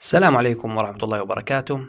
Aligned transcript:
السلام 0.00 0.36
عليكم 0.36 0.76
ورحمة 0.76 0.98
الله 1.02 1.22
وبركاته. 1.22 1.80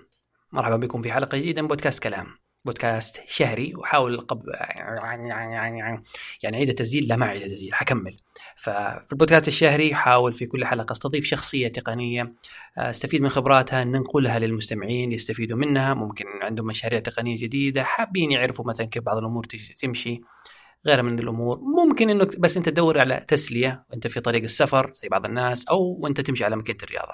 مرحبا 0.52 0.76
بكم 0.76 1.02
في 1.02 1.14
حلقة 1.14 1.38
جديدة 1.38 1.62
من 1.62 1.68
بودكاست 1.68 2.04
كلام. 2.04 2.28
بودكاست 2.66 3.22
شهري 3.28 3.76
وحاول 3.76 4.20
قب 4.20 4.44
يعني 6.44 6.58
عيد 6.58 6.70
التسجيل 6.70 7.08
لا 7.08 7.16
ما 7.16 7.26
عيد 7.26 7.42
التسجيل 7.42 7.74
حكمل. 7.74 8.18
ففي 8.56 9.08
البودكاست 9.12 9.48
الشهري 9.48 9.96
حاول 9.96 10.34
في 10.34 10.46
كل 10.46 10.66
حلقة 10.66 10.92
استضيف 10.92 11.26
شخصية 11.26 11.68
تقنية 11.68 12.34
استفيد 12.78 13.22
من 13.22 13.30
خبراتها 13.30 13.84
ننقلها 13.84 14.40
للمستمعين 14.40 15.12
يستفيدوا 15.12 15.58
منها. 15.58 15.94
ممكن 15.94 16.26
عندهم 16.42 16.68
مشاريع 16.68 17.00
تقنية 17.00 17.36
جديدة 17.38 17.84
حابين 17.84 18.32
يعرفوا 18.32 18.66
مثلا 18.66 18.88
كيف 18.88 19.04
بعض 19.04 19.18
الأمور 19.18 19.46
تمشي 19.82 20.22
غيرها 20.86 21.02
من 21.02 21.20
الأمور. 21.20 21.60
ممكن 21.60 22.10
إنك 22.10 22.40
بس 22.40 22.58
أنت 22.58 22.70
تدور 22.70 23.00
على 23.00 23.26
تسلية 23.28 23.86
وانت 23.90 24.08
في 24.08 24.20
طريق 24.20 24.44
السفر 24.44 24.94
زي 24.94 25.10
بعض 25.10 25.26
الناس 25.26 25.68
أو 25.68 25.98
وانت 26.00 26.22
تمشي 26.22 26.46
على 26.46 26.56
مكينه 26.56 26.80
الرياضة. 26.84 27.14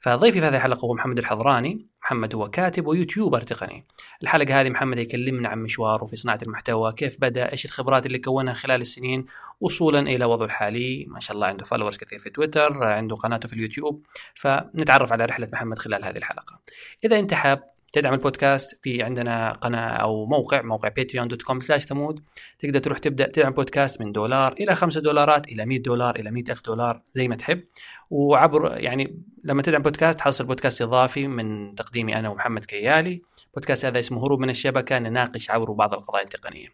فضيفي 0.00 0.40
في 0.40 0.46
هذه 0.46 0.56
الحلقة 0.56 0.84
هو 0.86 0.94
محمد 0.94 1.18
الحضراني. 1.18 1.86
محمد 2.02 2.34
هو 2.34 2.50
كاتب 2.50 2.86
و 2.86 2.92
YouTuber 2.92 3.40
تقني. 3.40 3.86
الحلقة 4.22 4.60
هذه 4.60 4.70
محمد 4.70 4.98
يكلمنا 4.98 5.48
عن 5.48 5.62
مشواره 5.62 6.06
في 6.06 6.16
صناعة 6.16 6.38
المحتوى 6.42 6.92
كيف 6.92 7.20
بدأ 7.20 7.52
إيش 7.52 7.64
الخبرات 7.64 8.06
اللي 8.06 8.18
كونها 8.18 8.54
خلال 8.54 8.80
السنين 8.80 9.26
وصولا 9.60 10.00
إلى 10.00 10.24
وضعه 10.24 10.46
الحالي. 10.46 11.06
ما 11.08 11.20
شاء 11.20 11.34
الله 11.34 11.46
عنده 11.46 11.64
followers 11.64 11.96
كثير 11.96 12.18
في 12.18 12.30
تويتر 12.30 12.84
عنده 12.84 13.16
قناته 13.16 13.48
في 13.48 13.54
اليوتيوب. 13.54 14.06
فنتعرف 14.34 15.12
على 15.12 15.24
رحلة 15.24 15.48
محمد 15.52 15.78
خلال 15.78 16.04
هذه 16.04 16.16
الحلقة. 16.16 16.60
إذا 17.04 17.18
أنت 17.18 17.34
حاب 17.34 17.73
تدعم 17.94 18.14
البودكاست. 18.14 18.78
في 18.82 19.02
عندنا 19.02 19.52
قناة 19.52 19.88
أو 19.88 20.26
موقع 20.26 20.62
موقع 20.62 20.88
Patreon 20.88 21.28
dot 21.28 21.42
com 21.42 21.60
slash 21.60 21.84
ثمود. 21.84 22.20
تقدر 22.58 22.78
تروح 22.78 22.98
تبدأ 22.98 23.26
تدعم 23.26 23.52
بودكاست 23.52 24.00
من 24.00 24.12
دولار 24.12 24.52
إلى 24.52 24.74
5 24.74 25.00
دولارات 25.00 25.48
إلى 25.48 25.66
100 25.66 25.82
دولار 25.82 26.16
إلى 26.16 26.30
100 26.30 26.44
ألف 26.50 26.64
دولار 26.64 27.02
زي 27.14 27.28
ما 27.28 27.36
تحب. 27.36 27.64
وعبر 28.10 28.76
يعني 28.76 29.22
لما 29.44 29.62
تدعم 29.62 29.82
بودكاست 29.82 30.18
تحصل 30.18 30.46
بودكاست 30.46 30.82
إضافي 30.82 31.26
من 31.26 31.74
تقديمي 31.74 32.18
أنا 32.18 32.28
ومحمد 32.28 32.64
كيالي. 32.64 33.22
بودكاست 33.54 33.84
هذا 33.84 33.98
اسمه 33.98 34.24
هروب 34.24 34.40
من 34.40 34.50
الشبكة 34.50 34.98
نناقش 34.98 35.50
عبره 35.50 35.72
بعض 35.72 35.94
القضايا 35.94 36.24
التقنية. 36.24 36.68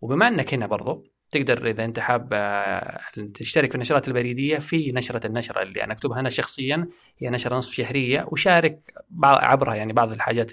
وبما 0.00 0.28
أنك 0.28 0.54
هنا 0.54 0.66
برضو 0.66 1.04
تقدر 1.34 1.70
إذا 1.70 1.84
أنت 1.84 1.98
حاب 1.98 2.28
آه، 2.32 3.00
تشترك 3.34 3.70
في 3.70 3.74
النشرات 3.74 4.08
البريدية 4.08 4.58
في 4.58 4.92
نشرة 4.92 5.26
النشرة 5.26 5.62
اللي 5.62 5.84
أنا 5.84 5.92
أكتبها 5.92 6.20
أنا 6.20 6.28
شخصيا 6.28 6.88
هي 7.18 7.30
نشرة 7.30 7.56
نصف 7.56 7.72
شهرية 7.72 8.26
وشارك 8.28 8.80
عبرها 9.22 9.74
يعني 9.74 9.92
بعض 9.92 10.12
الحاجات 10.12 10.52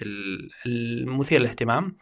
المثيرة 0.66 1.40
للاهتمام 1.40 1.96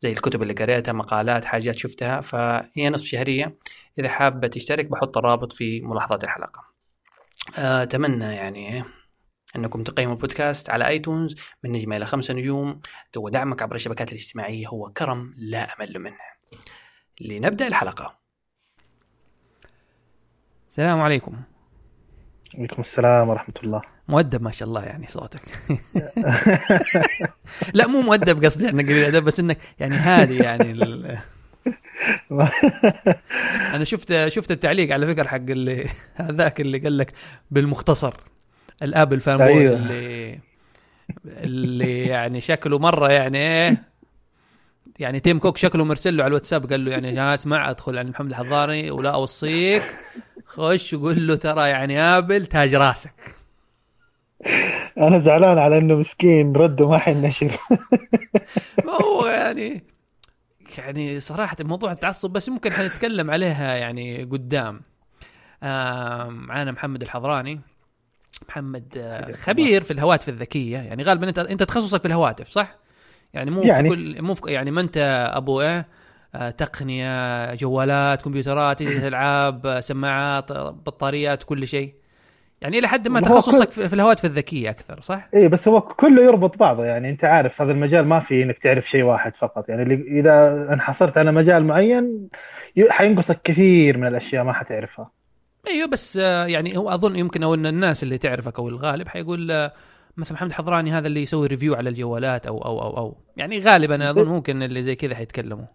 زي 0.00 0.12
الكتب 0.12 0.42
اللي 0.42 0.54
قريتها 0.54 0.92
مقالات 0.92 1.44
حاجات 1.44 1.76
شفتها 1.76 2.20
فهي 2.20 2.90
نصف 2.90 3.06
شهرية. 3.06 3.58
إذا 3.98 4.08
حاب 4.08 4.46
تشترك 4.46 4.86
بحط 4.86 5.18
الرابط 5.18 5.52
في 5.52 5.80
ملاحظات 5.80 6.24
الحلقة. 6.24 6.64
آه، 7.58 7.82
أتمنى 7.82 8.24
يعني 8.24 8.84
أنكم 9.56 9.82
تقيموا 9.82 10.14
البودكاست 10.14 10.70
على 10.70 10.88
آيتونز 10.88 11.36
من 11.64 11.72
نجمة 11.72 11.96
إلى 11.96 12.06
خمسة 12.06 12.34
نجوم. 12.34 12.80
ودعمك 13.16 13.62
عبر 13.62 13.74
الشبكات 13.74 14.12
الاجتماعية 14.12 14.68
هو 14.68 14.92
كرم 14.92 15.34
لا 15.36 15.74
أمل 15.74 15.98
منه. 15.98 16.35
لنبدأ 17.20 17.66
الحلقة. 17.66 18.14
السلام 20.70 21.00
عليكم. 21.00 21.36
وعليكم 22.54 22.82
السلام 22.82 23.28
ورحمة 23.28 23.54
الله. 23.64 23.82
مؤدب 24.08 24.42
ما 24.42 24.50
شاء 24.50 24.68
الله 24.68 24.84
يعني 24.84 25.06
صوتك. 25.06 25.40
لا 27.74 27.86
مو 27.86 28.00
مؤدب 28.00 28.44
قصدي 28.44 28.68
انك 28.68 28.84
قليل 28.84 29.04
ادب 29.04 29.24
بس 29.24 29.40
إنك 29.40 29.58
يعني 29.78 29.96
هادي 29.96 30.36
يعني 30.36 30.70
ال... 30.70 31.18
أنا 33.74 33.84
شفت 33.84 34.28
شفت 34.28 34.50
التعليق 34.50 34.92
على 34.92 35.06
فكرة 35.06 35.28
حق 35.28 35.36
اللي 35.36 35.88
هذاك 36.14 36.60
اللي 36.60 36.78
قال 36.78 36.98
لك 36.98 37.12
بالمختصر 37.50 38.14
ال 38.82 38.88
Apple 38.88 39.18
fan 39.18 39.40
أيوه. 39.40 39.76
اللي 39.76 40.38
اللي 41.26 42.06
يعني 42.06 42.40
شكله 42.40 42.78
مرة 42.78 43.12
يعني 43.12 43.38
إيه 43.38 43.82
يعني 44.98 45.20
تيم 45.20 45.38
كوك 45.38 45.56
شكله 45.56 45.84
مرسل 45.84 46.16
له 46.16 46.22
على 46.24 46.28
الواتساب 46.28 46.70
قال 46.70 46.84
له 46.84 46.90
يعني 46.90 47.34
اسمع 47.34 47.70
ادخل 47.70 47.98
عند 47.98 48.08
محمد 48.08 48.30
الحضراني 48.30 48.90
ولا 48.90 49.10
أوصيك. 49.10 49.82
خش 50.46 50.94
وقول 50.94 51.26
له 51.26 51.36
ترى 51.36 51.68
يعني 51.68 52.00
آبل 52.00 52.46
تاج 52.46 52.74
راسك. 52.74 53.14
أنا 54.98 55.18
زعلان 55.20 55.58
على 55.58 55.78
إنه 55.78 55.94
مسكين 55.94 56.52
رده 56.56 56.88
ما 56.88 56.98
حينشر 56.98 57.58
هو 59.02 59.26
يعني 59.26 59.82
يعني 60.78 61.20
صراحة 61.20 61.56
موضوع 61.60 61.92
التعصب 61.92 62.30
بس 62.30 62.48
ممكن 62.48 62.72
حنتكلم 62.72 63.30
عليها 63.30 63.74
يعني 63.76 64.24
قدام. 64.24 64.80
معانا 65.62 66.72
محمد 66.72 67.02
الحضراني. 67.02 67.60
محمد 68.48 68.94
آه، 68.96 69.32
خبير 69.32 69.82
في 69.82 69.90
الهواتف 69.92 70.28
الذكية. 70.28 70.78
يعني 70.78 71.02
غالبا 71.02 71.28
أنت 71.28 71.38
أنت 71.38 71.62
تخصصك 71.62 72.00
في 72.00 72.08
الهواتف 72.08 72.48
صح؟ 72.48 72.85
يعني 73.36 73.50
مو 73.50 73.62
يعني 73.62 73.90
في 73.90 73.96
كل 73.96 74.22
مو 74.22 74.34
في 74.34 74.52
يعني 74.52 74.70
ما 74.70 74.80
انت 74.80 75.30
ابو 75.34 75.60
إيه 75.60 75.86
آه، 76.34 76.50
تقنية 76.50 77.54
جوالات 77.54 78.22
كمبيوترات 78.22 78.82
اجهزه 78.82 79.08
العاب 79.08 79.66
آه، 79.66 79.80
سماعات 79.80 80.52
بطاريات 80.52 81.42
كل 81.42 81.66
شيء. 81.66 81.94
يعني 82.60 82.78
إلى 82.78 82.88
حد 82.88 83.08
ما 83.08 83.20
تخصصك 83.20 83.68
كل... 83.68 83.88
في 83.88 83.94
الهواتف 83.94 84.24
الذكية 84.24 84.70
أكثر 84.70 85.00
صح؟ 85.00 85.28
اي 85.34 85.48
بس 85.48 85.68
هو 85.68 85.80
كله 85.80 86.22
يربط 86.22 86.58
بعضه. 86.58 86.84
يعني 86.84 87.10
أنت 87.10 87.24
عارف 87.24 87.62
هذا 87.62 87.72
المجال 87.72 88.06
ما 88.06 88.20
في 88.20 88.42
إنك 88.42 88.58
تعرف 88.58 88.90
شيء 88.90 89.02
واحد 89.02 89.36
فقط. 89.36 89.68
يعني 89.68 89.82
اللي 89.82 90.20
إذا 90.20 90.66
انحصرت 90.72 91.18
على 91.18 91.32
مجال 91.32 91.64
معين 91.64 92.28
حينقصك 92.88 93.40
كثير 93.44 93.98
من 93.98 94.06
الأشياء 94.06 94.44
ما 94.44 94.52
حتعرفها. 94.52 95.10
أيوه 95.68 95.88
بس 95.88 96.16
آه، 96.16 96.46
يعني 96.46 96.76
هو 96.76 96.90
أظن 96.90 97.16
يمكن 97.16 97.42
أو 97.42 97.54
إن 97.54 97.66
الناس 97.66 98.02
اللي 98.02 98.18
تعرفك 98.18 98.58
أو 98.58 98.68
الغالب 98.68 99.08
حيقول 99.08 99.70
مثل 100.16 100.34
محمد 100.34 100.52
حضراني 100.52 100.92
هذا 100.92 101.06
اللي 101.06 101.22
يسوي 101.22 101.46
review 101.46 101.74
على 101.74 101.88
الجوالات 101.88 102.46
أو 102.46 102.58
أو 102.64 102.82
أو 102.82 102.96
أو. 102.96 103.16
يعني 103.36 103.58
غالبا 103.58 104.10
أظن 104.10 104.28
ممكن 104.28 104.62
اللي 104.62 104.82
زي 104.82 104.94
كذا 104.94 105.14
حيتكلموا. 105.14 105.66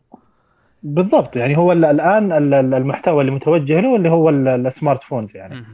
بالضبط 0.84 1.36
يعني 1.36 1.58
هو 1.58 1.72
الآن 1.72 2.54
المحتوى 2.74 3.22
اللي 3.22 3.32
متوجه 3.32 3.80
له 3.80 3.96
اللي 3.96 4.10
هو 4.10 4.30
ال 4.30 5.04
smartphones 5.04 5.36
يعني. 5.36 5.66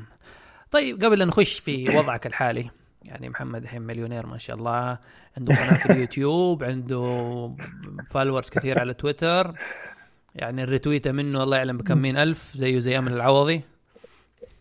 طيب 0.72 1.04
قبل 1.04 1.22
أن 1.22 1.28
نخش 1.28 1.60
في 1.60 1.98
وضعك 1.98 2.28
الحالي 2.28 2.70
يعني 3.04 3.30
محمد 3.30 3.64
الحين 3.64 3.82
مليونير 3.82 4.26
ما 4.26 4.38
شاء 4.38 4.56
الله 4.56 4.98
عنده 5.38 5.56
قناة 5.56 5.74
في 5.74 5.92
اليوتيوب 5.92 6.64
عنده 6.64 7.56
followers 8.10 8.50
كثير 8.50 8.80
على 8.80 8.94
تويتر 8.94 9.54
يعني 10.36 10.64
الريتويتة 10.64 11.12
منه 11.12 11.44
الله 11.44 11.58
يعلم 11.58 11.78
بكم 11.78 11.98
مين 11.98 12.18
ألف 12.18 12.52
زيه 12.58 12.80
زي 12.80 12.98
أمل 12.98 13.14
العوضي. 13.14 13.62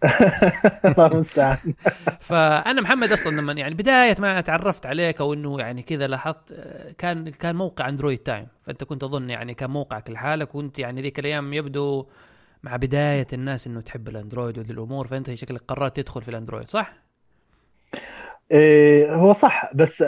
الله 0.84 1.06
المستعان. 1.06 1.56
فأنا 2.28 2.80
محمد 2.80 3.12
أصلا 3.12 3.36
لما 3.36 3.52
يعني 3.52 3.74
بداية 3.74 4.16
ما 4.18 4.40
تعرفت 4.40 4.86
عليك 4.86 5.20
أو 5.20 5.32
إنه 5.34 5.60
يعني 5.60 5.82
كذا 5.82 6.06
لاحظت 6.06 6.54
كان 6.98 7.28
كان 7.30 7.56
موقع 7.56 7.88
اندرويد 7.88 8.18
تايم 8.18 8.46
فأنت 8.62 8.84
كنت 8.84 9.04
أظن 9.04 9.30
يعني 9.30 9.54
كان 9.54 9.70
موقعك 9.70 10.10
لحالك 10.10 10.54
وأنت 10.54 10.78
يعني 10.78 11.02
ذيك 11.02 11.18
الأيام 11.18 11.52
يبدو 11.54 12.06
مع 12.62 12.76
بداية 12.76 13.26
الناس 13.32 13.66
إنه 13.66 13.80
تحب 13.80 14.08
الأندرويد 14.08 14.58
وذي 14.58 14.72
الأمور. 14.72 15.06
فأنت 15.06 15.34
شكلك 15.34 15.62
قررت 15.68 15.96
تدخل 15.96 16.22
في 16.22 16.28
الأندرويد 16.28 16.70
صح؟ 16.70 16.92
إيه 18.50 19.14
هو 19.14 19.32
صح 19.32 19.70
بس 19.74 20.02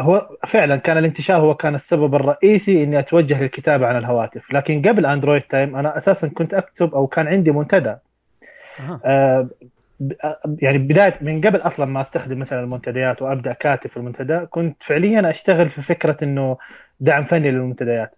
هو 0.00 0.28
فعلا 0.46 0.76
كان 0.76 0.98
الانتشار 0.98 1.40
هو 1.40 1.54
كان 1.54 1.74
السبب 1.74 2.14
الرئيسي 2.14 2.82
إني 2.84 2.98
أتوجه 2.98 3.42
للكتابة 3.42 3.86
عن 3.86 3.96
الهواتف. 3.98 4.52
لكن 4.52 4.82
قبل 4.88 5.06
اندرويد 5.06 5.42
تايم 5.42 5.76
أنا 5.76 5.98
أساسا 5.98 6.28
كنت 6.28 6.54
أكتب 6.54 6.94
أو 6.94 7.06
كان 7.06 7.26
عندي 7.28 7.50
منتدى. 7.50 7.96
آه 9.04 9.48
يعني 10.58 10.78
بداية 10.78 11.18
من 11.20 11.40
قبل 11.40 11.58
أصلا 11.58 11.86
ما 11.86 12.00
أستخدم 12.00 12.38
مثلا 12.38 12.60
المنتديات 12.60 13.22
وأبدأ 13.22 13.52
كاتب 13.52 13.90
في 13.90 13.96
المنتدى 13.96 14.46
كنت 14.46 14.76
فعليا 14.80 15.30
أشتغل 15.30 15.70
في 15.70 15.82
فكرة 15.82 16.16
إنه 16.22 16.56
دعم 17.00 17.24
فني 17.24 17.50
للمنتديات. 17.50 18.16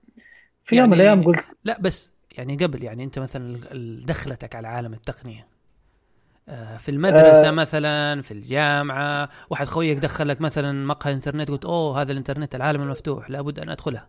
في 0.64 0.76
يوم 0.76 0.90
من 0.90 0.98
يعني 0.98 1.02
الأيام 1.02 1.24
قلت 1.24 1.44
لا 1.64 1.80
بس 1.80 2.12
يعني 2.38 2.56
قبل 2.56 2.84
يعني 2.84 3.04
أنت 3.04 3.18
مثلا 3.18 3.58
دخلتك 4.06 4.56
على 4.56 4.68
عالم 4.68 4.92
التقنية. 4.92 5.40
آه، 6.48 6.76
في 6.76 6.88
المدرسة 6.88 7.48
آه. 7.48 7.50
مثلا 7.50 8.20
في 8.22 8.30
الجامعة 8.30 9.28
واحد 9.50 9.66
خويك 9.66 9.98
دخلك 9.98 10.40
مثلا 10.40 10.86
مقهى 10.86 11.12
انترنت 11.12 11.50
قلت 11.50 11.64
أوه 11.64 12.00
هذا 12.02 12.12
الإنترنت 12.12 12.54
العالم 12.54 12.82
المفتوح 12.82 13.30
لابد 13.30 13.58
أن 13.58 13.68
أدخله. 13.68 14.02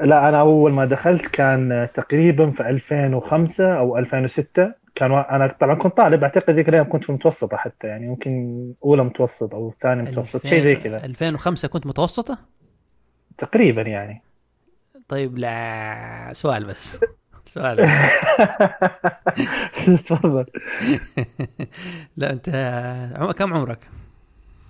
لا 0.00 0.28
أنا 0.28 0.40
أول 0.40 0.72
ما 0.72 0.84
دخلت 0.84 1.26
كان 1.26 1.88
تقريبا 1.94 2.50
في 2.50 2.68
2005 2.68 3.78
أو 3.78 3.98
2006 3.98 4.72
كان 4.94 5.12
أنا 5.12 5.56
طبعا 5.60 5.74
كنت 5.74 5.96
طالب 5.96 6.22
أعتقد 6.24 6.54
ذيك 6.54 6.68
الأيام 6.68 6.88
كنت 6.88 7.02
في 7.02 7.08
المتوسطة 7.08 7.56
حتى 7.56 7.86
يعني 7.86 8.08
ممكن 8.08 8.74
أولى 8.84 9.04
متوسط 9.04 9.54
أو 9.54 9.74
ثاني 9.82 10.02
متوسط 10.02 10.46
شيء 10.46 10.62
زي 10.62 10.76
كذا. 10.76 11.04
2005 11.04 11.68
كنت 11.68 11.86
متوسطة؟ 11.86 12.38
تقريبا 13.38 13.82
يعني. 13.82 14.22
طيب 15.08 15.38
لا 15.38 16.30
سؤال 16.32 16.64
بس. 16.64 17.00
سؤال 17.44 17.76
تفضل. 20.06 20.46
لا 22.16 22.32
أنت 22.32 22.50
كم 23.38 23.54
عمرك؟ 23.54 23.88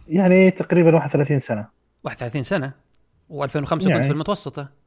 يعني 0.09 0.51
تقريبا 0.51 0.95
31 0.97 1.39
سنة. 1.39 1.67
31 2.05 2.43
سنة؟ 2.43 2.73
و2005 3.31 3.73
يعني. 3.73 3.95
كنت 3.95 4.05
في 4.05 4.11
المتوسطة. 4.13 4.80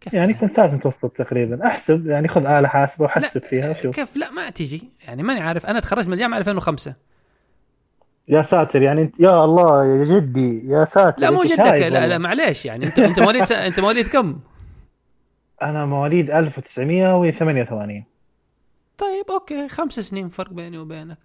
كيف 0.00 0.14
يعني 0.14 0.34
كنت 0.34 0.56
ثالث 0.56 0.74
متوسط 0.74 1.10
تقريبا. 1.16 1.66
أحسب 1.66 2.06
يعني 2.06 2.28
خذ 2.28 2.46
آلة 2.46 2.68
حاسبة 2.68 3.04
وحسب 3.04 3.42
فيها 3.42 3.70
وشوف. 3.70 3.96
كيف؟ 3.96 4.16
لا 4.16 4.30
ما 4.30 4.50
تيجي 4.50 4.88
يعني 5.06 5.22
ماني 5.22 5.40
عارف. 5.40 5.66
أنا 5.66 5.80
تخرجت 5.80 6.06
من 6.06 6.12
الجامعة 6.12 6.38
2005 6.38 6.94
يا 8.28 8.42
ساتر 8.42 8.82
يعني 8.82 9.02
انت 9.02 9.14
يا 9.20 9.44
الله 9.44 9.84
يا 9.86 10.04
جدي 10.04 10.68
يا 10.68 10.84
ساتر. 10.84 11.20
لا 11.22 11.30
مو 11.30 11.42
جدك 11.42 11.58
لا 11.58 11.72
والله. 11.84 12.06
لا 12.06 12.18
معليش. 12.18 12.66
يعني 12.66 12.86
انت 12.86 12.98
أنت 12.98 13.20
مواليد 13.20 13.44
س- 13.44 13.52
أنت 13.68 13.80
مواليد 13.80 14.08
كم؟ 14.08 14.38
أنا 15.62 15.86
مواليد 15.86 16.30
1988 16.30 18.04
طيب 18.98 19.30
أوكي. 19.30 19.68
خمس 19.68 20.00
سنين 20.00 20.28
فرق 20.28 20.52
بيني 20.52 20.78
وبينك. 20.78 21.18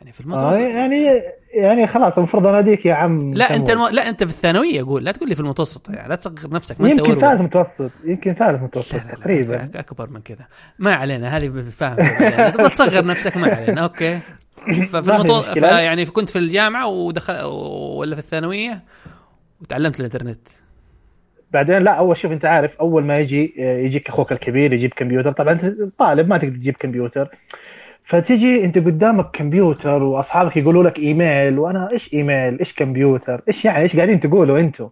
يعني 0.00 0.12
في 0.12 0.20
آه 0.20 0.24
المتوسط 0.24 0.60
يعني 0.60 1.22
يعني 1.54 1.86
خلاص 1.86 2.18
المفروض 2.18 2.46
اناديك 2.46 2.86
يا 2.86 2.94
عم 2.94 3.34
لا 3.34 3.56
أنت 3.56 3.70
كمل. 3.70 3.82
الم... 3.82 3.94
لا 3.94 4.08
أنت 4.08 4.24
في 4.24 4.30
الثانوية 4.30 4.82
قول 4.82 5.04
لا 5.04 5.12
تقول 5.12 5.28
لي 5.28 5.34
في 5.34 5.40
المتوسط 5.40 5.90
يعني 5.90 6.08
لا 6.08 6.14
تصغر 6.14 6.50
نفسك 6.50 6.80
ما 6.80 6.90
أنت 6.90 6.98
يمكن 6.98 7.14
ثالث 7.14 7.40
متوسط 7.40 7.90
يمكن 8.04 8.34
ثالث 8.34 8.62
متوسط 8.62 9.00
تقريبا. 9.00 9.70
أكبر 9.74 10.10
من 10.10 10.20
كذا. 10.20 10.46
ما 10.78 10.94
علينا 10.94 11.36
هذه 11.36 11.64
فاهم 11.70 11.98
يعني. 11.98 12.52
تبغى 12.52 12.68
تصغر 12.68 13.04
نفسك 13.04 13.36
ما 13.36 13.54
علينا 13.54 13.80
أوكي. 13.82 14.18
ففي 14.60 14.96
ما 14.96 15.00
في 15.00 15.10
المطو... 15.10 15.40
مشكلة. 15.50 15.80
يعني 15.80 16.06
كنت 16.06 16.30
في 16.30 16.38
الجامعة 16.38 16.86
ودخل 16.86 17.44
ولا 17.96 18.14
في 18.14 18.20
الثانوية 18.20 18.82
وتعلمت 19.60 20.00
الإنترنت. 20.00 20.48
بعدين 21.52 21.78
لا 21.78 21.90
أول 21.90 22.16
شوف 22.16 22.32
أنت 22.32 22.44
عارف 22.44 22.76
أول 22.76 23.04
ما 23.04 23.18
يجي 23.18 23.54
يجيك 23.58 24.08
أخوك 24.08 24.32
الكبير 24.32 24.72
يجيب 24.72 24.90
كمبيوتر. 24.90 25.32
طبعا 25.32 25.52
أنت 25.52 25.74
طالب 25.98 26.28
ما 26.28 26.38
تقدر 26.38 26.56
تجيب 26.56 26.76
كمبيوتر. 26.76 27.28
فتيجي 28.10 28.64
انت 28.64 28.78
قدامك 28.78 29.30
كمبيوتر 29.32 30.02
واصحابك 30.02 30.56
يقولوا 30.56 30.84
لك 30.84 30.98
إيميل 30.98 31.58
وأنا 31.58 31.90
إيش 31.92 32.14
إيميل؟ 32.14 32.58
إيش 32.58 32.74
كمبيوتر؟ 32.74 33.42
إيش 33.48 33.64
يعني؟ 33.64 33.82
إيش 33.82 33.96
قاعدين 33.96 34.20
تقولوا 34.20 34.60
أنتم 34.60 34.88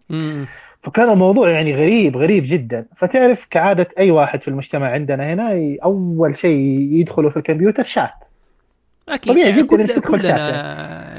فكان 0.82 1.10
الموضوع 1.10 1.50
يعني 1.50 1.74
غريب 1.74 2.16
غريب 2.16 2.42
جدا. 2.46 2.86
فتعرف 2.96 3.46
كعادة 3.50 3.88
أي 3.98 4.10
واحد 4.10 4.42
في 4.42 4.48
المجتمع 4.48 4.90
عندنا 4.90 5.32
هنا 5.32 5.76
أول 5.84 6.38
شيء 6.38 6.58
يدخلوا 6.92 7.30
في 7.30 7.36
الكمبيوتر 7.36 7.84
شات. 7.84 8.10
أكيد 9.08 9.32
طبيعي 9.32 9.48
يعني 9.48 9.62
جداً 9.62 9.76
كل 9.76 9.88
تدخل 9.88 10.20
شات. 10.20 10.38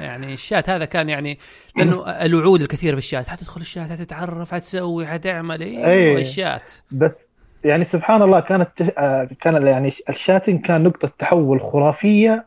يعني 0.01 0.33
الشات 0.33 0.69
هذا 0.69 0.85
كان 0.85 1.09
يعني 1.09 1.37
لأنه 1.77 2.09
الوعود 2.09 2.61
الكثيرة 2.61 2.93
في 2.93 2.97
الشات. 2.99 3.27
حتدخل 3.27 3.61
الشات 3.61 3.89
حتتعرف 3.89 4.51
حتسوي 4.51 5.07
حتعمل 5.07 5.61
إيه. 5.61 5.85
أي. 5.85 6.21
الشات. 6.21 6.71
بس 6.91 7.28
يعني 7.63 7.83
سبحان 7.83 8.21
الله 8.21 8.39
كانت 8.39 8.81
آه، 8.97 9.29
كان 9.41 9.67
يعني 9.67 9.91
الشاتنج 10.09 10.61
كان 10.61 10.83
نقطة 10.83 11.11
تحول 11.19 11.61
خرافية 11.61 12.45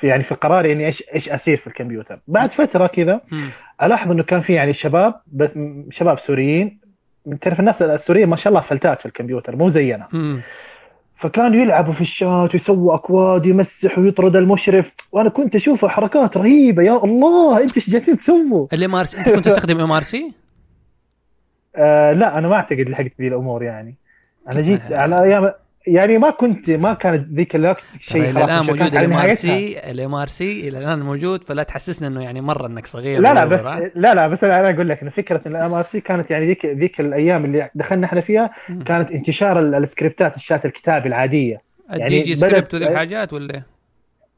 في 0.00 0.06
يعني 0.06 0.22
في 0.22 0.34
قراري 0.34 0.72
اني 0.72 0.86
إيش 0.86 1.04
إيش 1.14 1.28
أسير 1.28 1.56
في 1.56 1.66
الكمبيوتر 1.66 2.18
بعد 2.28 2.50
فترة 2.50 2.86
كذا. 2.86 3.20
ألاحظ 3.82 4.10
إنه 4.10 4.22
كان 4.22 4.40
في 4.40 4.52
يعني 4.52 4.72
شباب 4.72 5.14
بس 5.32 5.58
شباب 5.90 6.18
سوريين 6.18 6.78
تعرف 7.40 7.60
الناس 7.60 7.82
السوريين 7.82 8.28
ما 8.28 8.36
شاء 8.36 8.48
الله 8.50 8.60
فلتات 8.60 9.00
في 9.00 9.06
الكمبيوتر 9.06 9.56
مو 9.56 9.68
زينا. 9.68 10.08
فكانوا 11.16 11.62
يلعبوا 11.62 11.92
في 11.92 12.00
الشات 12.00 12.54
ويسووا 12.54 12.94
أكواد 12.94 13.46
يمسح 13.46 13.98
ويطرد 13.98 14.36
المشرف 14.36 14.92
وأنا 15.12 15.28
كنت 15.28 15.54
أشوف 15.54 15.84
حركات 15.84 16.36
رهيبة 16.36 16.82
يا 16.82 17.04
الله 17.04 17.60
أنتوا 17.60 17.76
إيش 17.76 17.90
جالسين 17.90 18.16
تسووا؟ 18.16 18.66
ال 18.72 18.94
mIRC 18.94 19.18
أنت 19.18 19.28
كنت 19.28 19.44
تستخدم 19.44 19.80
mIRC؟ 19.80 20.32
لا 22.12 22.38
أنا 22.38 22.48
ما 22.48 22.54
أعتقد 22.54 22.80
لحقت 22.88 23.12
ذي 23.20 23.28
الأمور 23.28 23.62
يعني 23.62 23.94
أنا 24.48 24.60
جيت 24.60 24.80
ما- 24.90 24.96
على 24.96 25.22
أيام 25.22 25.52
يعني 25.86 26.18
ما 26.18 26.30
كنت 26.30 26.70
ما 26.70 26.94
كانت 26.94 27.28
ذيك 27.28 27.56
الوقت 27.56 27.82
شيء 28.00 28.22
إلى 28.22 28.32
خلاص 28.32 28.44
الآن 28.44 28.64
موجود 28.66 28.94
ال 28.96 29.12
mIRC 29.12 29.90
ال 29.90 30.14
mIRC 30.14 30.68
إلى 30.68 30.78
الآن 30.78 31.00
موجود 31.00 31.44
فلا 31.44 31.62
تحسسنا 31.62 32.08
إنه 32.08 32.22
يعني 32.24 32.40
مرة 32.40 32.66
إنك 32.66 32.86
صغير 32.86 33.20
لا 33.20 33.34
لا 33.34 33.44
بس. 33.44 33.60
لا 33.94 34.14
لا 34.14 34.28
بس 34.28 34.44
أنا 34.44 34.70
أقول 34.70 34.88
لك 34.88 35.02
انه 35.02 35.10
فكرة 35.10 35.40
إن 35.46 35.56
ال 35.56 35.72
mIRC 35.74 36.00
كانت 36.00 36.30
يعني 36.30 36.46
ذيك 36.46 36.66
ذيك 36.66 37.00
الأيام 37.00 37.44
اللي 37.44 37.70
دخلنا 37.74 38.06
إحنا 38.06 38.20
فيها. 38.20 38.50
كانت 38.86 39.10
انتشار 39.10 39.58
ال- 39.60 39.74
السكريبتات 39.74 40.36
الشات 40.36 40.64
الكتابي 40.66 41.08
العادية 41.08 41.60
الدي 41.90 42.00
يعني 42.00 42.18
جي 42.18 42.34
بدأت- 42.34 42.36
سكريبت 42.38 42.74
وذي 42.74 42.88
الحاجات 42.88 43.32
ولا 43.32 43.54
إيه؟ 43.54 43.66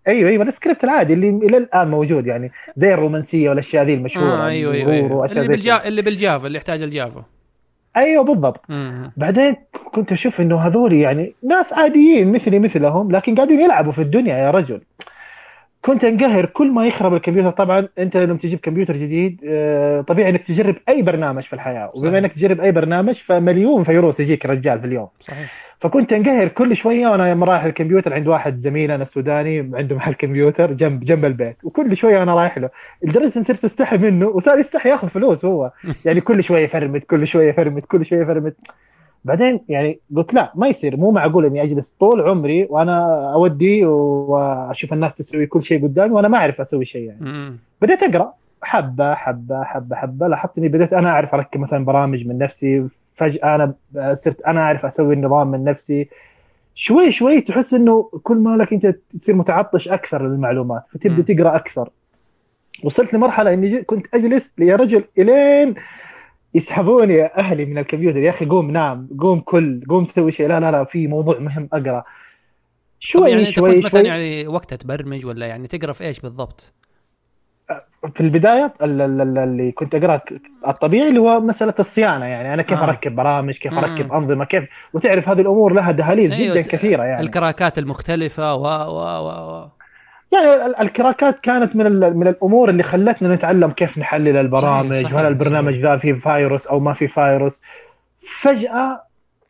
أيوه 0.09 0.31
أيوه 0.31 0.43
السكريبت 0.43 0.85
العادي 0.85 1.13
اللي 1.13 1.29
إلى 1.29 1.57
الآن 1.57 1.89
موجود 1.89 2.27
يعني 2.27 2.53
زي 2.77 2.95
الرومانسية 2.95 3.49
والأشياء 3.49 3.85
ذي 3.85 3.95
المشهورة 3.95 4.29
آه 4.45 4.47
أيوه 4.49 4.73
أيوه. 4.75 5.13
وأشياء 5.13 5.45
اللي, 5.45 5.57
زي 5.57 5.63
كذا. 5.65 5.75
بالجا... 5.77 5.89
اللي 5.89 6.03
بال 6.03 6.17
Java 6.17 6.47
اللي 6.47 6.59
يحتاج 6.59 6.83
ال 6.83 6.91
Java 6.91 7.25
أيوه 7.97 8.25
بالضبط. 8.25 8.65
مم. 8.69 9.13
بعدين 9.17 9.57
كنت 9.95 10.13
أشوف 10.13 10.41
إنه 10.41 10.57
هذول 10.57 10.93
يعني 10.93 11.35
ناس 11.43 11.73
عاديين 11.73 12.33
مثلي 12.33 12.59
مثلهم 12.59 13.11
لكن 13.13 13.35
قاعدين 13.35 13.61
يلعبوا 13.61 13.93
في 13.93 14.03
الدنيا 14.03 14.37
يا 14.37 14.51
رجل. 14.51 14.81
كنت 15.83 16.05
أنقهر 16.05 16.47
كل 16.47 16.71
ما 16.71 16.87
يخرب 16.87 17.15
الكمبيوتر. 17.15 17.51
طبعا 17.51 17.89
أنت 17.99 18.17
لما 18.17 18.39
تجيب 18.39 18.59
كمبيوتر 18.59 18.97
جديد 18.97 19.41
آه، 19.49 20.01
طبيعي 20.01 20.31
إنك 20.31 20.43
تجرب 20.43 20.77
أي 20.89 21.03
برنامج 21.03 21.43
في 21.43 21.53
الحياة. 21.53 21.91
وبما 21.95 22.19
إنك 22.19 22.33
تجرب 22.33 22.61
أي 22.61 22.73
برنامج 22.73 23.15
فمليون 23.15 23.85
فيروس 23.85 24.21
يجيك 24.21 24.47
رجال 24.47 24.81
في 24.81 24.87
اليوم. 24.87 25.09
صحيح. 25.19 25.53
فكنت 25.85 26.13
انقهر 26.13 26.49
كل 26.49 26.77
شوية 26.77 27.09
وأنا 27.09 27.45
رايح 27.45 27.65
الكمبيوتر 27.65 28.15
عند 28.15 28.29
واحد 28.29 28.55
زميلنا 28.55 29.05
سوداني 29.05 29.71
عنده 29.75 29.97
محل 29.97 30.13
كمبيوتر 30.13 30.73
جنب 30.73 31.05
جنب 31.05 31.25
البيت. 31.25 31.57
وكل 31.65 31.97
شوية 31.97 32.23
أنا 32.23 32.35
رايح 32.35 32.59
له. 32.59 32.71
لدرجه 33.03 33.33
ان 33.37 33.43
صرت 33.43 33.65
استحي 33.65 33.99
منه 33.99 34.27
وصار 34.27 34.59
يستحي 34.59 34.89
ياخذ 34.89 35.09
فلوس 35.09 35.45
هو. 35.45 35.73
يعني 36.05 36.21
كل 36.21 36.43
شوية 36.43 36.65
يفرمت 36.65 37.05
كل 37.05 37.27
شوية 37.27 37.49
يفرمت 37.49 37.87
كل 37.87 38.05
شوية 38.05 38.23
يفرمت. 38.23 38.57
بعدين 39.25 39.61
يعني 39.69 39.99
قلت 40.17 40.35
لا 40.35 40.53
ما 40.55 40.69
يصير. 40.69 40.97
مو 40.97 41.11
معقول 41.11 41.47
إني 41.47 41.63
أجلس 41.63 41.95
طول 42.01 42.21
عمري 42.21 42.67
وأنا 42.71 43.33
أودي 43.35 43.85
وأشوف 43.85 44.93
الناس 44.93 45.15
تسوي 45.15 45.47
كل 45.47 45.63
شيء 45.63 45.83
قدامي 45.83 46.13
وأنا 46.13 46.29
ما 46.29 46.39
أعرف 46.39 46.61
أسوي 46.61 46.85
شيء 46.85 47.03
يعني. 47.03 47.57
بديت 47.83 48.03
أقرأ. 48.03 48.33
حبة 48.63 49.15
حبة 49.15 49.65
حبة 49.65 49.97
حبة. 49.97 50.29
لاحظت 50.29 50.59
إني 50.59 50.69
بديت 50.69 50.93
أنا 50.93 51.09
أعرف 51.09 51.35
أركب 51.35 51.61
مثلا 51.61 51.85
برامج 51.85 52.27
من 52.27 52.39
نفسي 52.39 52.87
فجأة 53.15 53.55
أنا 53.55 53.75
صرت 54.15 54.43
أنا 54.43 54.61
أعرف 54.61 54.87
أسوي 54.87 55.15
النظام 55.15 55.51
من 55.51 55.65
نفسي. 55.65 56.09
شوي 56.75 57.11
شوي 57.11 57.41
تحس 57.41 57.75
إنه 57.75 58.11
كل 58.23 58.37
ما 58.37 58.57
لك 58.57 58.73
أنت 58.73 58.87
تصير 58.87 59.35
متعطش 59.35 59.89
أكثر 59.89 60.29
للمعلومات 60.29 60.83
فتبدأ. 60.91 61.35
تقرأ 61.35 61.57
أكثر. 61.57 61.91
وصلت 62.85 63.15
لمرحلة 63.15 63.55
إني 63.55 63.83
كنت 63.83 64.07
أجلس 64.15 64.51
يا 64.59 64.77
رجل 64.77 65.05
إلين 65.19 65.75
يسحبوني 66.55 67.25
أهلي 67.25 67.65
من 67.65 67.79
الكمبيوتر. 67.79 68.19
يا 68.19 68.31
أخي 68.31 68.47
قوم 68.47 68.71
نام 68.71 69.09
قوم 69.21 69.41
كل 69.41 69.85
قوم 69.89 70.05
سوي 70.05 70.33
شيء. 70.33 70.49
لا 70.49 70.61
لا 70.61 70.71
لا 70.71 70.85
في 70.85 71.07
موضوع 71.07 71.39
مهم 71.39 71.69
أقرأ. 71.73 72.05
شوي 73.01 73.31
يعني 73.31 73.45
شوي 73.45 73.75
كنت 73.75 73.87
مثلا 73.87 74.01
شوي 74.03 74.09
يعني 74.09 74.47
وقتها 74.47 74.77
تبرمج 74.77 75.27
ولا 75.27 75.47
يعني 75.47 75.69
تقرأ 75.69 75.93
في 75.93 76.05
إيش 76.05 76.21
بالضبط؟ 76.21 76.75
في 78.15 78.21
البداية 78.21 78.73
ال- 78.83 79.01
ال- 79.01 79.21
ال- 79.21 79.39
اللي 79.39 79.73
كنت 79.73 79.95
أقرأ 79.95 80.17
ك- 80.17 80.41
الطبيعي 80.69 81.09
اللي 81.09 81.21
هو 81.21 81.41
مسألة 81.41 81.75
الصيانة 81.79 82.25
يعني 82.27 82.55
أنا 82.55 82.63
كيف 82.63 82.79
آه. 82.79 82.85
أركب 82.85 83.15
برامج 83.17 83.59
كيف 83.59 83.73
مم. 83.73 83.79
أركب 83.79 84.13
أنظمة 84.13 84.45
كيف 84.45 84.65
وتعرف 84.93 85.29
هذه 85.29 85.41
الأمور 85.41 85.73
لها 85.73 85.93
دهاليز 85.93 86.33
أيوة، 86.33 86.55
جدا 86.55 86.63
كثيرة 86.71 87.03
يعني 87.05 87.23
الكراكات 87.23 87.79
المختلفة 87.79 88.55
و 88.55 88.63
و 88.67 88.99
و, 88.99 89.29
و. 89.29 89.69
يعني 90.33 90.67
ال- 90.67 90.77
الكراكات 90.81 91.41
كانت 91.41 91.77
من 91.77 91.93
من 92.17 92.27
الأمور 92.29 92.71
اللي 92.71 92.83
خلتنا 92.83 93.35
نتعلم 93.35 93.71
كيف 93.71 93.99
نحلل 93.99 94.37
البرامج 94.37 94.91
صحيح، 94.93 95.03
صحيح، 95.05 95.15
وهل 95.15 95.27
البرنامج 95.27 95.75
ذا 95.75 95.97
فيه 95.97 96.13
فايروس 96.13 96.67
أو 96.67 96.81
ما 96.81 96.93
فيه 96.95 97.07
فايروس 97.07 97.63
فجأة 98.41 99.03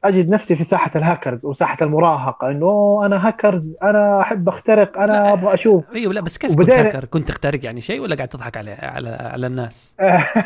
أجد 0.04 0.28
نفسي 0.28 0.56
في 0.56 0.64
ساحة 0.64 0.90
الهاكرز 0.96 1.46
وساحة 1.46 1.76
المراهقة 1.82 2.50
إنه 2.50 2.66
"أوه، 2.66 3.06
أنا 3.06 3.28
هاكرز 3.28 3.76
أنا 3.82 4.20
أحب 4.20 4.48
أخترق. 4.48 4.98
أنا 4.98 5.32
أبغى 5.32 5.54
أشوف 5.54 5.84
أيوه 5.94 6.12
لا 6.12 6.20
بس 6.20 6.38
كيف 6.38 6.56
كنت 6.56 6.70
هاكر؟ 6.70 7.04
كنت 7.04 7.28
تخترق 7.28 7.64
يعني 7.64 7.80
شيء 7.80 8.00
ولا 8.00 8.16
قاعد 8.16 8.28
تضحك 8.28 8.56
على 8.56 8.70
على 8.70 9.08
على 9.08 9.46
الناس؟ 9.46 9.96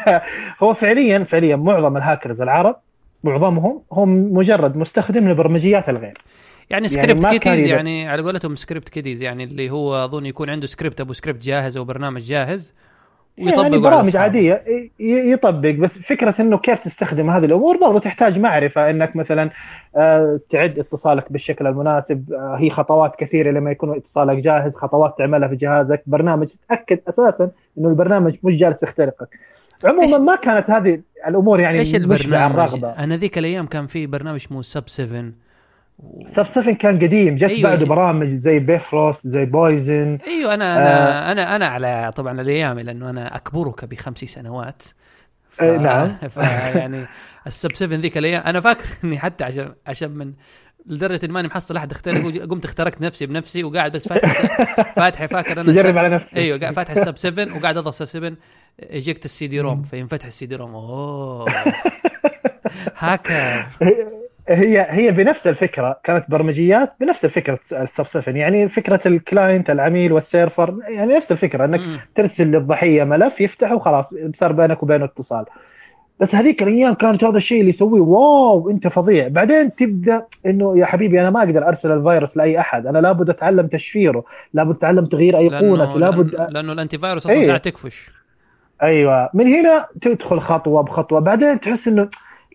هو 0.62 0.74
فعليا 0.74 1.24
فعليا 1.24 1.56
معظم 1.56 1.96
الهاكرز 1.96 2.42
العرب 2.42 2.76
معظمهم 3.24 3.82
هم 3.92 4.32
مجرد 4.32 4.76
مستخدم 4.76 5.28
لبرمجيات 5.28 5.88
الغير 5.88 6.22
يعني 6.70 6.88
سكريبت 6.88 7.22
كان 7.26 7.36
kiddies 7.36 7.66
يعني 7.66 8.08
على 8.08 8.22
قولتهم 8.22 8.56
script 8.56 8.88
kiddies 8.88 9.22
يعني 9.22 9.44
اللي 9.44 9.70
هو 9.70 10.04
أظن 10.04 10.26
يكون 10.26 10.50
عنده 10.50 10.66
سكريبت 10.66 11.00
أبو 11.00 11.12
سكريبت 11.12 11.42
جاهز 11.42 11.76
أو 11.76 11.84
برنامج 11.84 12.20
جاهز 12.22 12.74
يعني 13.38 13.64
على 13.64 13.78
برامج. 13.78 14.16
عادية 14.16 14.64
يطبق 15.00 15.70
بس 15.70 15.98
فكرة 15.98 16.34
إنه 16.40 16.58
كيف 16.58 16.78
تستخدم 16.78 17.30
هذه 17.30 17.44
الأمور 17.44 17.76
برضو 17.76 17.98
تحتاج 17.98 18.38
معرفة 18.38 18.90
إنك 18.90 19.16
مثلا 19.16 19.50
آه، 19.96 20.40
تعد 20.50 20.78
اتصالك 20.78 21.32
بالشكل 21.32 21.66
المناسب 21.66 22.32
آه، 22.32 22.56
هي 22.58 22.70
خطوات 22.70 23.16
كثيرة 23.16 23.50
لما 23.50 23.70
يكون 23.70 23.96
اتصالك 23.96 24.38
جاهز 24.38 24.76
خطوات 24.76 25.18
تعملها 25.18 25.48
في 25.48 25.56
جهازك 25.56 26.02
برنامج 26.06 26.46
تتأكد 26.46 26.98
أساسا 27.08 27.50
إنه 27.78 27.88
البرنامج 27.88 28.36
مش 28.42 28.56
جالس 28.56 28.82
يخترقك 28.82 29.28
عموما 29.84 30.18
ما 30.18 30.36
كانت 30.36 30.70
هذه 30.70 31.00
الأمور 31.26 31.60
يعني 31.60 31.78
إيش 31.78 31.94
البرنامج؟ 31.94 32.58
الرغبة 32.58 32.88
أنا 32.88 33.16
ذيك 33.16 33.38
الأيام 33.38 33.66
كان 33.66 33.86
في 33.86 34.06
برنامج 34.06 34.40
اسمه 34.40 34.62
Sub 34.62 34.88
7 34.88 35.20
و... 35.20 35.24
Sub 36.26 36.46
7 36.46 36.74
كان 36.74 36.96
قديم 36.98 37.36
جت 37.36 37.42
أيوة، 37.50 37.70
بعده. 37.70 37.86
برامج 37.86 38.26
زي 38.26 38.58
Bifrost 38.58 39.26
زي 39.26 39.44
Poison 39.44 40.18
أيوه 40.26 40.54
أنا 40.54 40.76
أنا 40.76 41.32
أنا 41.32 41.56
أنا 41.56 41.66
على 41.66 42.10
طبعا 42.16 42.40
الأيام 42.40 42.78
لأنه 42.78 43.10
أنا 43.10 43.36
أكبرك 43.36 43.84
بخمس 43.84 44.18
سنوات. 44.18 44.82
ف... 45.50 45.62
إيه، 45.62 45.76
نعم. 45.76 46.16
فيعني 46.34 47.06
ال 47.46 47.53
Sub 47.53 47.74
7 47.74 47.98
ذيك 47.98 48.18
الأيام 48.18 48.42
أنا 48.46 48.60
فاكر 48.60 48.84
إني 49.04 49.18
حتى 49.18 49.44
عشان 49.44 49.74
عشان 49.86 50.10
من 50.10 50.32
لدرجة 50.86 51.20
إني 51.24 51.32
ماني 51.32 51.48
محصل 51.48 51.76
أحد 51.76 51.92
وج- 52.08 52.38
قمت 52.50 52.64
اخترقت 52.64 53.00
نفسي 53.00 53.26
بنفسي 53.26 53.64
وقاعد 53.64 53.92
بس 53.92 54.08
فاتح 54.08 54.32
فاتح 54.96 55.26
فاكر 55.26 55.52
أنا 55.60 55.72
تجرب. 55.72 55.98
على 55.98 56.08
نفسك 56.08 56.36
أيوه 56.36 56.58
قاعد 56.58 56.74
فاتح 56.74 56.90
ال 56.90 56.97
Sub 56.97 57.18
7 57.18 57.56
وقاعد 57.56 57.76
اضغط 57.76 57.94
Sub 57.94 58.04
7 58.04 58.32
eject 58.80 59.24
ال 59.24 59.46
CD-ROM 59.46 59.82
فينفتح 59.82 60.26
السي 60.26 60.46
دي 60.46 60.56
روم. 60.56 60.74
أوه. 60.74 61.46
هاكر. 62.98 63.66
هي 64.48 64.86
هي 64.90 65.12
بنفس 65.12 65.46
الفكرة 65.46 66.00
كانت 66.04 66.30
برمجيات 66.30 66.92
بنفس 67.00 67.24
الفكرة 67.24 67.58
ال 67.72 67.81
Sub 67.81 68.06
7 68.06 68.34
يعني 68.34 68.68
فكرة 68.68 69.00
ال 69.06 69.15
client 69.15 69.70
العميل 69.70 70.12
وال 70.12 70.28
server 70.28 70.74
يعني 70.88 71.14
نفس 71.14 71.32
الفكرة 71.32 71.64
إنك 71.64 71.80
مم. 71.80 72.00
ترسل 72.14 72.46
للضحية 72.46 73.04
ملف 73.04 73.40
يفتح 73.40 73.72
وخلاص 73.72 74.14
صار 74.34 74.52
بينك 74.52 74.82
وبينه 74.82 75.04
اتصال 75.04 75.44
بس 76.20 76.34
هذيك 76.34 76.62
الأيام 76.62 76.94
كانت 76.94 77.24
هذا 77.24 77.36
الشيء 77.36 77.60
اللي 77.60 77.70
يسويه 77.70 78.00
wow 78.00 78.70
أنت 78.70 78.88
فظيع 78.88 79.28
بعدين 79.28 79.74
تبدأ 79.74 80.26
إنه 80.46 80.78
يا 80.78 80.86
حبيبي 80.86 81.20
أنا 81.20 81.30
ما 81.30 81.42
أقدر 81.42 81.68
أرسل 81.68 81.92
الفيروس 81.92 82.36
لأي 82.36 82.60
أحد 82.60 82.86
أنا 82.86 82.98
لابد 82.98 83.30
أتعلم 83.30 83.66
تشفيره 83.66 84.24
لابد 84.54 84.76
أتعلم 84.76 85.06
تغيير 85.06 85.38
ايقونه 85.38 85.98
لابد 85.98 86.34
لأنه 86.50 86.72
ال 86.72 86.98
antivirus 86.98 87.26
أصلا 87.26 87.38
إيه. 87.38 87.46
ساعة 87.46 87.58
تكفش 87.58 88.10
أيوه 88.82 89.30
من 89.34 89.46
هنا 89.46 89.86
تدخل 90.00 90.40
خطوة 90.40 90.82
بخطوة 90.82 91.20
بعدين 91.20 91.60
تحس 91.60 91.88
إنه 91.88 92.08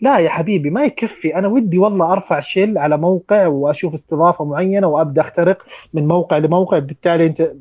لا 0.04 0.20
يا 0.20 0.30
حبيبي 0.30 0.70
ما 0.70 0.84
يكفي. 0.84 1.36
أنا 1.36 1.48
ودي 1.48 1.78
والله 1.78 2.12
أرفع 2.12 2.40
shell 2.40 2.78
على 2.78 2.98
موقع 2.98 3.48
وأشوف 3.48 3.94
استضافة 3.94 4.46
معينة 4.46 4.88
وأبدأ 4.88 5.22
أخترق 5.22 5.66
من 5.94 6.08
موقع 6.08 6.38
لموقع. 6.38 6.80
بالتالي 6.80 7.26
أنت 7.26 7.52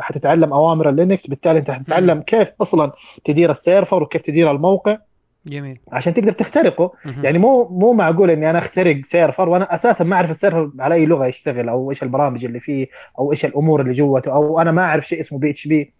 حتتعلم 0.00 0.52
أوامر 0.52 0.88
ال 0.88 0.94
Linux 0.94 1.26
بالتالي 1.26 1.58
أنت 1.58 1.70
حتتعلم 1.70 2.20
كيف 2.20 2.48
أصلا 2.60 2.92
تدير 3.24 3.50
ال 3.50 3.57
server 3.57 4.02
وكيف 4.02 4.22
تدير 4.22 4.50
الموقع 4.50 4.98
جميل. 5.46 5.78
عشان 5.92 6.14
تقدر 6.14 6.32
تخترقه. 6.32 6.92
يعني 7.04 7.38
مو 7.38 7.68
مو 7.68 7.92
معقول 7.92 8.30
إني 8.30 8.50
أنا 8.50 8.58
أخترق 8.58 9.00
server 9.04 9.48
وأنا 9.48 9.74
أساسا 9.74 10.04
ما 10.04 10.16
أعرف 10.16 10.30
ال 10.30 10.36
server 10.36 10.70
على 10.78 10.94
أي 10.94 11.06
لغة 11.06 11.26
يشتغل 11.26 11.68
أو 11.68 11.90
إيش 11.90 12.02
البرامج 12.02 12.44
اللي 12.44 12.60
فيه 12.60 12.86
أو 13.18 13.32
إيش 13.32 13.44
الأمور 13.44 13.80
اللي 13.80 13.92
جوته 13.92 14.32
أو 14.32 14.60
أنا 14.60 14.70
ما 14.70 14.82
أعرف 14.82 15.08
شيء 15.08 15.20
اسمه 15.20 15.38
PHP. 15.38 15.92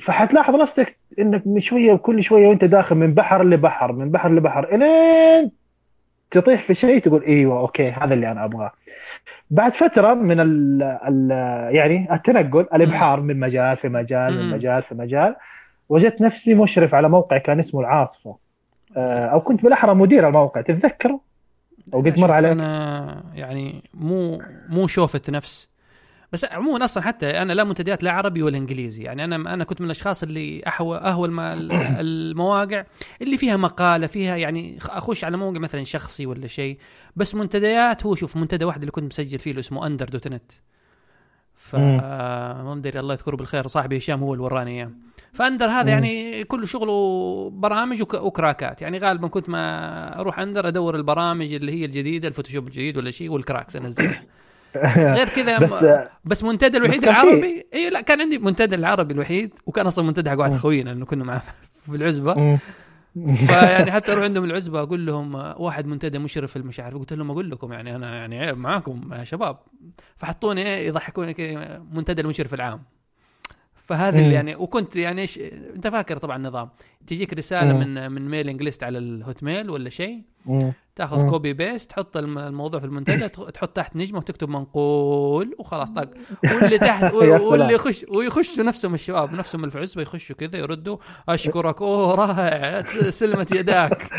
فحتلاحظ 0.00 0.54
نفسك 0.54 0.96
إنك 1.18 1.46
من 1.46 1.60
شوية 1.60 1.92
وكل 1.92 2.22
شوية 2.22 2.48
وأنت 2.48 2.64
داخل 2.64 2.96
من 2.96 3.14
بحر 3.14 3.44
لبحر 3.44 3.92
من 3.92 4.10
بحر 4.10 4.34
لبحر 4.34 4.74
إلين 4.74 5.50
تطيح 6.30 6.60
في 6.60 6.74
شيء 6.74 6.98
تقول 6.98 7.22
إيوه 7.22 7.60
okay 7.60 7.90
هذا 7.90 8.14
اللي 8.14 8.30
أنا 8.30 8.44
أبغاه. 8.44 8.72
بعد 9.50 9.72
فترة 9.72 10.14
من 10.14 10.40
ال... 10.40 10.82
ال... 10.82 11.30
يعني 11.74 12.14
التنقل 12.14 12.66
الإبحار 12.74 13.20
من 13.20 13.40
مجال 13.40 13.76
في 13.76 13.88
مجال 13.88 14.36
من. 14.36 14.50
مجال 14.50 14.82
في 14.82 14.94
مجال 14.94 15.36
وجدت 15.88 16.20
نفسي 16.20 16.54
مشرف 16.54 16.94
على 16.94 17.08
موقع 17.08 17.38
كان 17.38 17.58
اسمه 17.58 17.80
العاصفة. 17.80 18.36
آه، 18.96 19.26
أو 19.26 19.40
كنت 19.40 19.62
بالأحرى 19.62 19.94
مدير 19.94 20.28
الموقع 20.28 20.60
تتذكره 20.60 21.20
أو 21.94 22.00
قد 22.00 22.18
مر 22.18 22.32
عليك؟ 22.32 22.50
أنا 22.52 23.24
يعني 23.34 23.82
مو 23.94 24.42
مو 24.68 24.86
شوفة 24.86 25.20
نفس 25.28 25.71
بس 26.32 26.44
عموما 26.44 26.84
أصلا 26.84 27.02
حتى 27.02 27.30
أنا 27.30 27.52
لا 27.52 27.64
منتديات 27.64 28.02
لا 28.02 28.12
عربي 28.12 28.42
ولا 28.42 28.58
إنجليزي. 28.58 29.02
يعني 29.02 29.24
أنا 29.24 29.36
أنا 29.54 29.64
كنت 29.64 29.80
من 29.80 29.84
الأشخاص 29.86 30.22
اللي 30.22 30.62
احوى 30.66 30.98
أهوى 30.98 31.28
الم- 31.28 31.40
المواقع 32.04 32.84
اللي 33.22 33.36
فيها 33.36 33.56
مقالة 33.56 34.06
فيها 34.06 34.36
يعني 34.36 34.78
أخش 34.82 35.24
على 35.24 35.36
موقع 35.36 35.58
مثلا 35.58 35.84
شخصي 35.84 36.26
ولا 36.26 36.46
شيء. 36.46 36.78
بس 37.16 37.34
منتديات 37.34 38.06
هو 38.06 38.14
شوف 38.14 38.36
منتدى 38.36 38.64
واحد 38.64 38.80
اللي 38.80 38.90
كنت 38.90 39.04
مسجل 39.04 39.38
فيه 39.38 39.50
اللي 39.50 39.60
اسمه 39.60 39.86
Under 39.86 40.08
dot 40.08 40.28
net. 40.28 40.52
ف 41.54 41.76
أدري 41.76 43.00
الله 43.00 43.14
يذكره 43.14 43.36
بالخير 43.36 43.66
صاحبي 43.66 43.98
هشام 43.98 44.20
هو 44.22 44.32
اللي 44.34 44.44
وراني 44.44 44.70
اياه 44.70 44.90
ف 45.32 45.38
Under 45.38 45.66
هذا 45.66 45.82
مم. 45.82 45.88
يعني 45.88 46.44
كل 46.44 46.68
شغله 46.68 47.50
برامج 47.50 48.02
وك- 48.02 48.14
وكراكات. 48.14 48.82
يعني 48.82 48.98
غالبا 48.98 49.28
كنت 49.28 49.48
ما 49.48 50.20
أروح 50.20 50.38
Under 50.38 50.68
أدور 50.68 50.96
البرامج 50.96 51.52
اللي 51.52 51.72
هي 51.72 51.84
الجديدة 51.84 52.28
ال 52.28 52.32
Photoshop 52.32 52.66
الجديد 52.66 52.96
ولا 52.96 53.10
شيء 53.10 53.30
وال 53.30 53.42
cracks 53.42 53.76
أنزلها. 53.76 54.22
غير 54.96 55.28
كذا 55.36 55.58
بس 55.58 55.84
بس 56.24 56.44
منتدى 56.44 56.78
الوحيد 56.78 57.02
العربي 57.04 57.66
اي 57.74 57.90
لا 57.90 58.00
كان 58.00 58.20
عندي 58.20 58.38
منتدى 58.38 58.74
العربي 58.74 59.14
الوحيد 59.14 59.54
وكان 59.66 59.86
أصلا 59.86 60.04
منتدى 60.04 60.30
حق 60.30 60.38
واحد. 60.38 60.52
خوينا 60.52 60.90
لأنه 60.90 61.04
كنا 61.06 61.24
معاه 61.24 61.42
في 61.86 61.96
العزبة. 61.96 62.58
فيعني 63.46 63.92
حتى 63.92 64.12
أروح 64.12 64.24
عندهم 64.24 64.44
العزبة 64.44 64.80
أقول 64.82 65.06
لهم 65.06 65.34
واحد 65.34 65.86
منتدى 65.86 66.18
مشرف 66.18 66.56
المش 66.56 66.80
عارف 66.80 66.96
قلت 66.98 67.12
لهم 67.12 67.30
أقول 67.30 67.50
لكم 67.50 67.72
يعني 67.72 67.96
أنا 67.96 68.16
يعني 68.16 68.40
عيب 68.40 68.58
معاكم 68.58 69.10
يا 69.12 69.24
شباب 69.24 69.58
فحطوني 70.16 70.62
إيه 70.62 70.86
يضحكوني 70.88 71.34
كذا 71.34 71.82
منتدى 71.92 72.22
المشرف 72.22 72.54
العام 72.54 72.82
فهذا 73.74 74.18
اللي. 74.20 74.34
يعني 74.34 74.56
وكنت 74.56 74.96
يعني 74.96 75.20
إيش 75.20 75.38
أنت 75.76 75.86
فاكر 75.88 76.18
طبعا 76.18 76.36
النظام 76.36 76.68
تجيك 77.06 77.34
رسالة 77.34 77.72
مم. 77.72 77.78
من 77.80 78.12
من 78.12 78.28
mailing 78.28 78.62
list 78.62 78.82
على 78.84 78.98
ال 78.98 79.42
Hotmail 79.42 79.70
ولا 79.70 79.90
شيء. 79.90 80.22
تاخذ. 80.96 81.30
copy 81.30 81.52
paste 81.52 81.90
تحط 81.90 82.16
الم- 82.16 82.38
الموضوع 82.38 82.80
في 82.80 82.86
المنتدى 82.86 83.28
تح- 83.28 83.50
تحط 83.50 83.68
تحت 83.76 83.96
نجمة 83.96 84.18
وتكتب 84.18 84.48
منقول 84.48 85.54
وخلاص 85.58 85.90
طق 85.90 86.08
واللي 86.62 86.78
تحت. 86.78 87.14
واللي 87.14 87.74
يخش 87.74 88.06
ويخشوا 88.08 88.64
نفسهم 88.64 88.94
الشباب 88.94 89.32
نفسهم 89.32 89.60
اللي 89.60 89.70
في 89.70 89.76
العزبه 89.76 90.02
يخشوا 90.02 90.36
كذا 90.36 90.56
يردوا 90.60 90.96
أشكرك 91.28 91.82
أوه 91.82 92.14
رائع 92.14 92.82
سلمت 93.10 93.52
يداك 93.56 94.02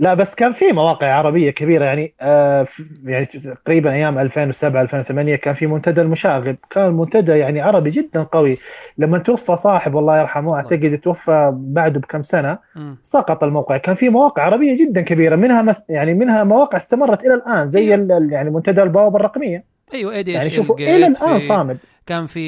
لا 0.00 0.14
بس 0.14 0.34
كان 0.34 0.52
في 0.52 0.72
مواقع 0.72 1.12
عربية 1.12 1.50
كبيرة 1.50 1.84
يعني 1.84 2.14
آه 2.20 2.66
يعني 3.04 3.26
تقريبا 3.26 3.92
أيام 3.92 4.18
2007 4.18 4.82
2008 4.82 5.36
كان 5.36 5.54
في 5.54 5.66
منتدى 5.66 6.00
المشاغب 6.00 6.56
كان 6.70 6.92
منتدى 6.92 7.32
يعني 7.32 7.60
عربي 7.60 7.90
جدا 7.90 8.22
قوي 8.22 8.58
لما 8.98 9.18
توفى 9.18 9.56
صاحب 9.56 9.98
الله 9.98 10.20
يرحمه 10.20 10.54
أعتقد 10.56 11.00
توفى 11.04 11.50
بعده 11.54 12.00
بكم 12.00 12.22
سنة. 12.22 12.58
سقط 13.02 13.44
الموقع 13.44 13.76
كان 13.76 13.94
في 13.94 14.08
مواقع 14.08 14.42
عربية 14.42 14.78
جدا 14.86 15.00
كبيرة 15.00 15.36
منها 15.36 15.62
مس 15.62 15.82
يعني 15.98 16.14
منها 16.14 16.44
مواقع 16.44 16.78
استمرت 16.78 17.24
إلى 17.24 17.34
الآن 17.34 17.68
زي 17.68 17.94
ال- 17.94 18.28
يعني 18.32 18.50
منتدى 18.50 18.82
البوابة 18.82 19.16
الرقمية. 19.16 19.64
أيوه 19.94 20.14
اي 20.14 20.22
دي 20.22 20.32
يعني 20.32 20.50
شوفوا 20.50 20.76
إلى 20.78 20.96
الآن 21.06 21.40
صامد. 21.48 21.78
كان 22.06 22.26
في 22.26 22.40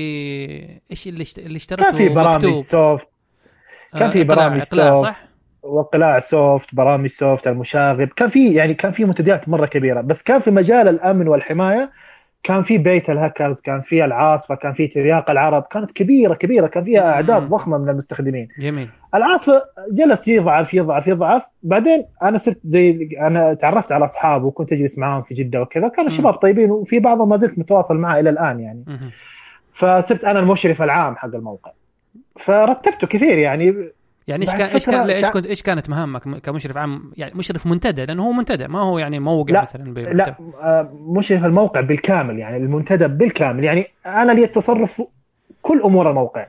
إيش 0.91 1.09
اللي 1.09 1.23
اشت... 1.23 1.39
اللي 1.39 1.57
اشتريته 1.57 1.85
كان 1.91 1.97
في 1.99 2.09
برامج 2.09 2.35
مكتوب 2.35 2.63
soft 2.65 3.09
كان 3.99 4.11
في 4.11 4.21
آه، 4.21 4.25
إقلاع- 4.25 4.27
برامج 4.27 4.63
soft. 4.63 5.03
صح؟ 5.07 5.23
وقلاع 5.63 6.21
soft 6.21 6.75
برامج 6.75 7.09
soft 7.11 7.47
المشاغب. 7.49 8.09
كان 8.09 8.29
في 8.29 8.55
يعني 8.55 8.75
كان 8.75 8.93
في 8.93 9.05
منتديات 9.05 9.49
مرة 9.49 9.67
كبيرة 9.67 10.01
بس 10.01 10.23
كان 10.23 10.41
في 10.41 10.51
مجال 10.51 10.89
الأمن 10.89 11.29
والحماية 11.29 11.91
كان 12.43 12.63
في 12.63 12.79
بيت 12.79 13.11
الهاكرز 13.11 13.61
كان 13.61 13.81
في 13.81 14.05
العاصفة 14.05 14.55
كان 14.55 14.73
في 14.73 14.87
ترياق 14.87 15.31
العرب 15.31 15.63
كانت 15.63 15.93
كبيرة 15.93 16.35
كبيرة 16.35 16.67
كان 16.67 16.85
فيها 16.85 17.13
أعداد 17.13 17.43
مم. 17.43 17.49
ضخمة 17.49 17.79
من 17.79 17.89
المستخدمين 17.89 18.49
جميل 18.59 18.89
العاصفة 19.15 19.63
جلس 19.93 20.29
يضعف 20.29 20.75
يضعف 20.75 21.07
يضعف 21.07 21.43
بعدين 21.63 22.05
أنا 22.23 22.39
صرت 22.39 22.59
زي 22.63 23.09
أنا 23.21 23.55
تعرفت 23.55 23.93
على 23.93 24.05
اصحاب 24.05 24.45
وكنت 24.45 24.73
أجلس 24.73 24.99
معاهم 24.99 25.23
في 25.23 25.35
جدة 25.35 25.63
وكذا 25.63 25.89
كانوا 25.89 26.11
مم. 26.11 26.17
شباب 26.17 26.35
طيبين 26.35 26.71
وفي 26.71 26.99
بعضهم 26.99 27.29
ما 27.29 27.37
زلت 27.37 27.59
متواصل 27.59 27.97
معه 27.97 28.21
إلى 28.21 28.31
الآن 28.31 28.61
يعني 28.61 28.85
مهم. 28.87 29.11
فصرت 29.75 30.25
أنا 30.25 30.39
المشرف 30.39 30.83
العام 30.83 31.17
حق 31.17 31.35
الموقع 31.35 31.71
فرتبته 32.41 33.07
كثير 33.07 33.39
يعني 33.39 33.75
يعني 34.31 34.43
إيش 34.43 34.55
كان 34.55 34.67
إيش 34.67 34.87
كان 34.87 35.07
لا، 35.07 35.17
إيش 35.17 35.31
كنت 35.31 35.47
إيش 35.47 35.63
كانت 35.63 35.91
مهامك 35.91 36.23
كمشرف 36.43 36.77
عام؟ 36.77 37.13
يعني 37.17 37.35
مشرف 37.35 37.67
منتدى 37.67 38.05
لأنه 38.07 38.23
هو 38.23 38.33
منتدى 38.33 38.69
ما 38.69 38.81
هو 38.81 38.99
يعني 38.99 39.19
موقع 39.19 39.53
لا، 39.53 39.63
مثلا 39.63 39.95
ب- 39.95 39.99
لا 39.99 40.35
آه، 40.63 40.91
مشرف 40.95 41.45
الموقع 41.45 41.81
بالكامل 41.81 42.39
يعني 42.39 42.57
المنتدى 42.57 43.07
بالكامل. 43.09 43.65
يعني 43.65 43.87
أنا 44.07 44.33
لي 44.33 44.45
التصرف 44.45 45.03
كل 45.63 45.81
أمور 45.83 46.11
الموقع. 46.11 46.47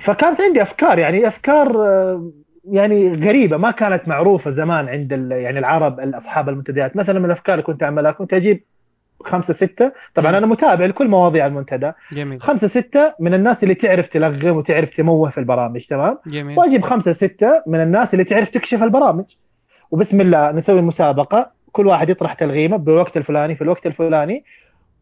فكانت 0.00 0.40
عندي 0.40 0.62
أفكار 0.62 0.98
يعني 0.98 1.28
أفكار 1.28 1.76
آه، 1.86 2.30
يعني 2.70 3.14
غريبة 3.14 3.56
ما 3.56 3.70
كانت 3.70 4.08
معروفة 4.08 4.50
زمان 4.50 4.88
عند 4.88 5.12
يعني 5.30 5.58
العرب 5.58 6.00
اصحاب 6.00 6.48
المنتديات. 6.48 6.96
مثلا 6.96 7.18
من 7.18 7.24
الأفكار 7.24 7.54
اللي 7.54 7.64
كنت 7.66 7.82
أعملها 7.82 8.12
كنت 8.12 8.32
أجيب 8.32 8.62
خمسة 9.26 9.54
ستة. 9.54 9.92
طبعا 10.14 10.30
مم. 10.30 10.36
أنا 10.36 10.46
متابع 10.46 10.86
لكل 10.86 11.08
مواضيع 11.08 11.46
المنتدى. 11.46 11.92
جميل. 12.12 12.42
خمسة 12.42 12.66
ستة 12.66 13.14
من 13.20 13.34
الناس 13.34 13.62
اللي 13.62 13.74
تعرف 13.74 14.08
تلغم 14.08 14.56
وتعرف 14.56 14.94
تموه 14.94 15.30
في 15.30 15.38
البرامج 15.38 15.86
تمام؟ 15.86 16.18
جميل. 16.26 16.58
واجيب 16.58 16.82
خمسة 16.82 17.12
ستة 17.12 17.62
من 17.66 17.82
الناس 17.82 18.14
اللي 18.14 18.24
تعرف 18.24 18.48
تكشف 18.48 18.82
البرامج. 18.82 19.24
وبسم 19.90 20.20
الله 20.20 20.50
نسوي 20.52 20.80
مسابقه 20.82 21.50
كل 21.72 21.86
واحد 21.86 22.08
يطرح 22.10 22.34
تلغيمه 22.34 22.76
بالوقت 22.76 23.16
الفلاني 23.16 23.54
في 23.54 23.62
الوقت 23.62 23.86
الفلاني. 23.86 24.44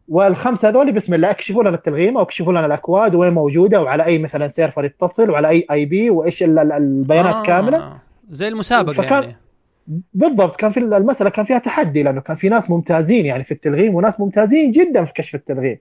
والخمسة 0.08 0.68
هذول 0.68 0.92
بسم 0.92 1.14
الله 1.14 1.30
اكشفوا 1.30 1.62
لنا 1.62 1.74
التلغيمة 1.76 2.20
واكشفوا 2.20 2.52
لنا 2.52 2.66
الأكواد 2.66 3.14
وين 3.14 3.32
موجودة 3.32 3.82
وعلى 3.82 4.04
أي 4.04 4.18
مثلا 4.18 4.48
server 4.48 4.84
يتصل 4.84 5.30
وعلى 5.30 5.48
أي 5.48 5.66
IP 5.70 6.10
وإيش 6.10 6.42
ال- 6.42 6.58
ال- 6.58 6.72
البيانات 6.72 7.34
آه، 7.34 7.42
كاملة. 7.42 7.98
زي 8.30 8.48
المسابقة 8.48 8.92
فكان- 8.92 9.22
يعني. 9.22 9.36
بالضبط 10.14 10.56
كان 10.56 10.70
في 10.70 10.80
المسألة 10.80 11.30
كان 11.30 11.44
فيها 11.44 11.58
تحدي 11.58 12.02
لأنه 12.02 12.20
كان 12.20 12.36
في 12.36 12.48
ناس 12.48 12.70
ممتازين 12.70 13.26
يعني 13.26 13.44
في 13.44 13.54
التلغيم 13.54 13.94
وناس 13.94 14.20
ممتازين 14.20 14.72
جدا 14.72 15.04
في 15.04 15.12
كشف 15.12 15.34
التلغيم. 15.34 15.78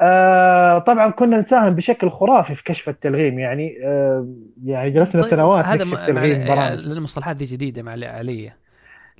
آه 0.00 0.78
طبعا 0.78 1.10
كنا 1.10 1.36
نساهم 1.36 1.74
بشكل 1.74 2.10
خرافي 2.10 2.54
في 2.54 2.64
كشف 2.64 2.88
التلغيم 2.88 3.38
يعني 3.38 3.78
آه 3.84 4.28
يعني 4.64 4.90
جلسنا 4.90 5.22
طيب، 5.22 5.30
سنوات 5.30 5.64
هذا 5.64 5.84
نكشف 5.84 6.06
تلغيم 6.06 6.44
برامج 6.44 6.84
المصطلحات 6.84 7.36
دي 7.36 7.44
جديدة 7.44 7.82
مع 7.82 7.92
علي 7.92 8.52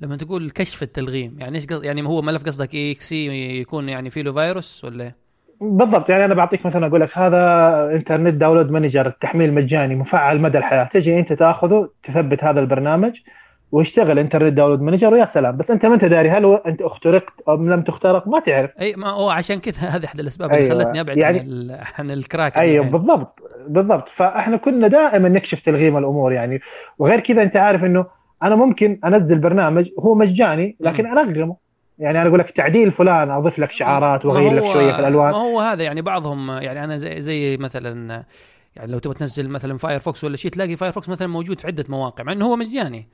لما 0.01 0.15
تقول 0.15 0.49
كشف 0.49 0.83
التلغيم 0.83 1.35
يعني 1.39 1.55
إيش 1.55 1.65
قصد 1.65 1.83
يعني 1.83 2.07
هو 2.07 2.21
ملف 2.21 2.45
قصدك 2.45 2.73
EXE 2.73 3.27
يكون 3.59 3.89
يعني 3.89 4.09
فيه 4.09 4.21
له 4.21 4.31
فيروس 4.31 4.85
ولا 4.85 5.03
إيه؟ 5.03 5.15
بالضبط 5.61 6.09
يعني 6.09 6.25
أنا 6.25 6.33
بعطيك 6.33 6.65
مثلا 6.65 6.87
أقول 6.87 7.01
لك 7.01 7.17
هذا 7.17 7.39
Internet 7.95 8.33
Download 8.33 8.71
Manager 8.71 9.07
التحميل 9.07 9.53
مجاني 9.53 9.95
مفعل 9.95 10.41
مدى 10.41 10.57
الحياة 10.57 10.83
تجي 10.83 11.19
أنت 11.19 11.33
تأخذه 11.33 11.89
تثبت 12.03 12.43
هذا 12.43 12.59
البرنامج 12.59 13.19
ويشتغل 13.71 14.19
Internet 14.19 14.53
Download 14.53 14.81
Manager 14.81 15.13
ويا 15.13 15.25
سلام. 15.25 15.57
بس 15.57 15.71
انت 15.71 15.85
ما 15.85 15.93
انت 15.93 16.05
داري 16.05 16.29
هل 16.29 16.59
انت 16.67 16.81
اخترقت 16.81 17.33
أو 17.47 17.55
لم 17.55 17.81
تخترق؟ 17.81 18.27
ما 18.27 18.39
تعرف. 18.39 18.71
أي 18.79 18.93
ما 18.95 19.09
هو 19.09 19.29
عشان 19.29 19.59
كذا 19.59 19.77
هذه 19.95 20.05
أحد 20.05 20.19
الأسباب 20.19 20.49
اللي 20.53 20.61
أيوة، 20.63 20.83
خلتني 20.83 21.01
أبعد 21.01 21.17
يعني- 21.17 21.39
عن, 21.39 21.45
ال... 21.45 21.77
عن 21.99 22.11
ال 22.11 22.19
crack 22.19 22.57
اللي 22.57 22.65
أيوه 22.71 22.85
الحين. 22.85 22.91
بالضبط 22.99 23.39
بالضبط. 23.67 24.09
فإحنا 24.15 24.57
كنا 24.57 24.87
دائما 24.87 25.29
نكشف 25.29 25.59
تلغيم 25.61 25.97
الأمور 25.97 26.33
يعني. 26.33 26.61
وغير 26.99 27.19
كذا 27.19 27.43
أنت 27.43 27.55
عارف 27.55 27.83
إنه 27.83 28.05
أنا 28.43 28.55
ممكن 28.55 28.99
أنزل 29.05 29.39
برنامج 29.39 29.89
هو 29.99 30.15
مجاني 30.15 30.75
لكن 30.79 31.05
ألغمه 31.17 31.55
يعني 31.99 32.21
أنا 32.21 32.29
أقول 32.29 32.39
لك 32.39 32.51
تعديل 32.51 32.91
فلان 32.91 33.31
أضيف 33.31 33.59
لك 33.59 33.71
شعارات 33.71 34.25
وأغير 34.25 34.53
لك 34.53 34.65
شوية 34.65 34.91
في 34.91 34.99
الألوان. 34.99 35.31
ما 35.31 35.37
هو 35.37 35.59
هذا 35.59 35.83
يعني 35.83 36.01
بعضهم 36.01 36.49
يعني 36.49 36.83
أنا 36.83 36.97
زي, 36.97 37.21
زي 37.21 37.57
مثلا 37.57 38.23
يعني 38.75 38.91
لو 38.91 38.99
تبغى 38.99 39.15
تنزل 39.15 39.49
مثلا 39.49 39.77
Firefox 39.77 40.23
ولا 40.23 40.35
شيء 40.37 40.51
تلاقي 40.51 40.75
Firefox 40.75 41.09
مثلا 41.09 41.27
موجود 41.27 41.59
في 41.59 41.67
عدة 41.67 41.85
مواقع 41.89 42.23
مع 42.23 42.31
إنه 42.31 42.45
هو 42.45 42.55
مجاني. 42.55 43.07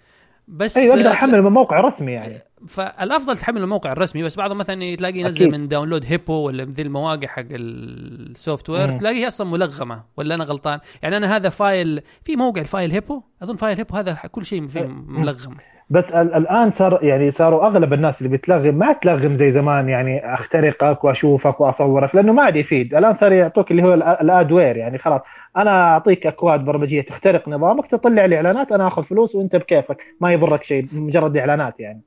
بس 0.52 0.78
أيوه 0.78 0.96
أقدر 0.96 1.12
احمل 1.12 1.42
من 1.42 1.52
موقع 1.52 1.82
رسمي 1.82 2.12
يعني. 2.12 2.42
فالأفضل 2.68 3.38
تحمل 3.38 3.58
من 3.58 3.64
الموقع 3.64 3.92
الرسمي 3.92 4.24
بس 4.24 4.38
بعضهم 4.38 4.58
مثلا 4.58 4.96
تلاقي 4.96 5.20
ينزل 5.20 5.52
من 5.52 5.68
Download 5.68 6.06
Hippo 6.06 6.34
ولا 6.34 6.66
من 6.66 6.72
ذي 6.72 6.82
المواقع 6.82 7.28
حق 7.28 7.44
ال 7.52 8.70
software 8.70 8.92
تلاقيه 8.92 9.28
أصلا 9.28 9.48
ملغمة 9.48 10.04
ولا 10.18 10.36
أنا 10.36 10.44
غلطان. 10.44 10.80
يعني 11.02 11.18
أنا 11.18 11.36
هذا 11.36 11.50
file 11.50 12.02
في 12.24 12.36
موقع 12.36 12.62
ال 12.62 12.92
FileHippo؟ 12.92 13.22
أظن 13.44 13.56
FileHippo 13.56 13.96
هذا 13.96 14.18
كل 14.32 14.46
شيء 14.46 14.68
فيه 14.68 14.88
ملغم. 15.08 15.58
بس 15.90 16.12
الآن 16.12 16.70
صار 16.70 17.00
يعني 17.04 17.32
صاروا 17.32 17.68
أغلب 17.68 17.94
الناس 17.94 18.22
اللي 18.22 18.38
بتلغم 18.38 18.76
ما 18.76 18.94
تلغم 18.94 19.36
زي 19.36 19.52
زمان 19.52 19.90
يعني 19.90 20.34
أخترقك 20.34 21.04
وأشوفك 21.04 21.62
وأصورك 21.62 22.16
لأنه 22.16 22.34
ما 22.34 22.44
عاد 22.44 22.56
يفيد. 22.56 22.96
الآن 22.96 23.14
صار 23.14 23.32
يعطوك 23.32 23.72
اللي 23.72 23.84
هو 23.84 23.94
الأدوير 23.94 24.78
يعني 24.78 24.98
خلاص. 24.98 25.22
أنا 25.58 25.92
أعطيك 25.92 26.28
أكواد 26.28 26.66
برمجية 26.66 27.02
تخترق 27.02 27.50
نظامك 27.50 27.88
تطلع 27.88 28.26
لي 28.26 28.36
إعلانات 28.36 28.72
أنا 28.72 28.88
آخذ 28.88 29.04
فلوس 29.04 29.36
وأنت 29.36 29.56
بكيفك 29.56 29.98
ما 30.22 30.34
يضرك 30.34 30.64
شيء 30.64 30.88
مجرد 30.92 31.38
إعلانات 31.38 31.80
يعني. 31.80 32.02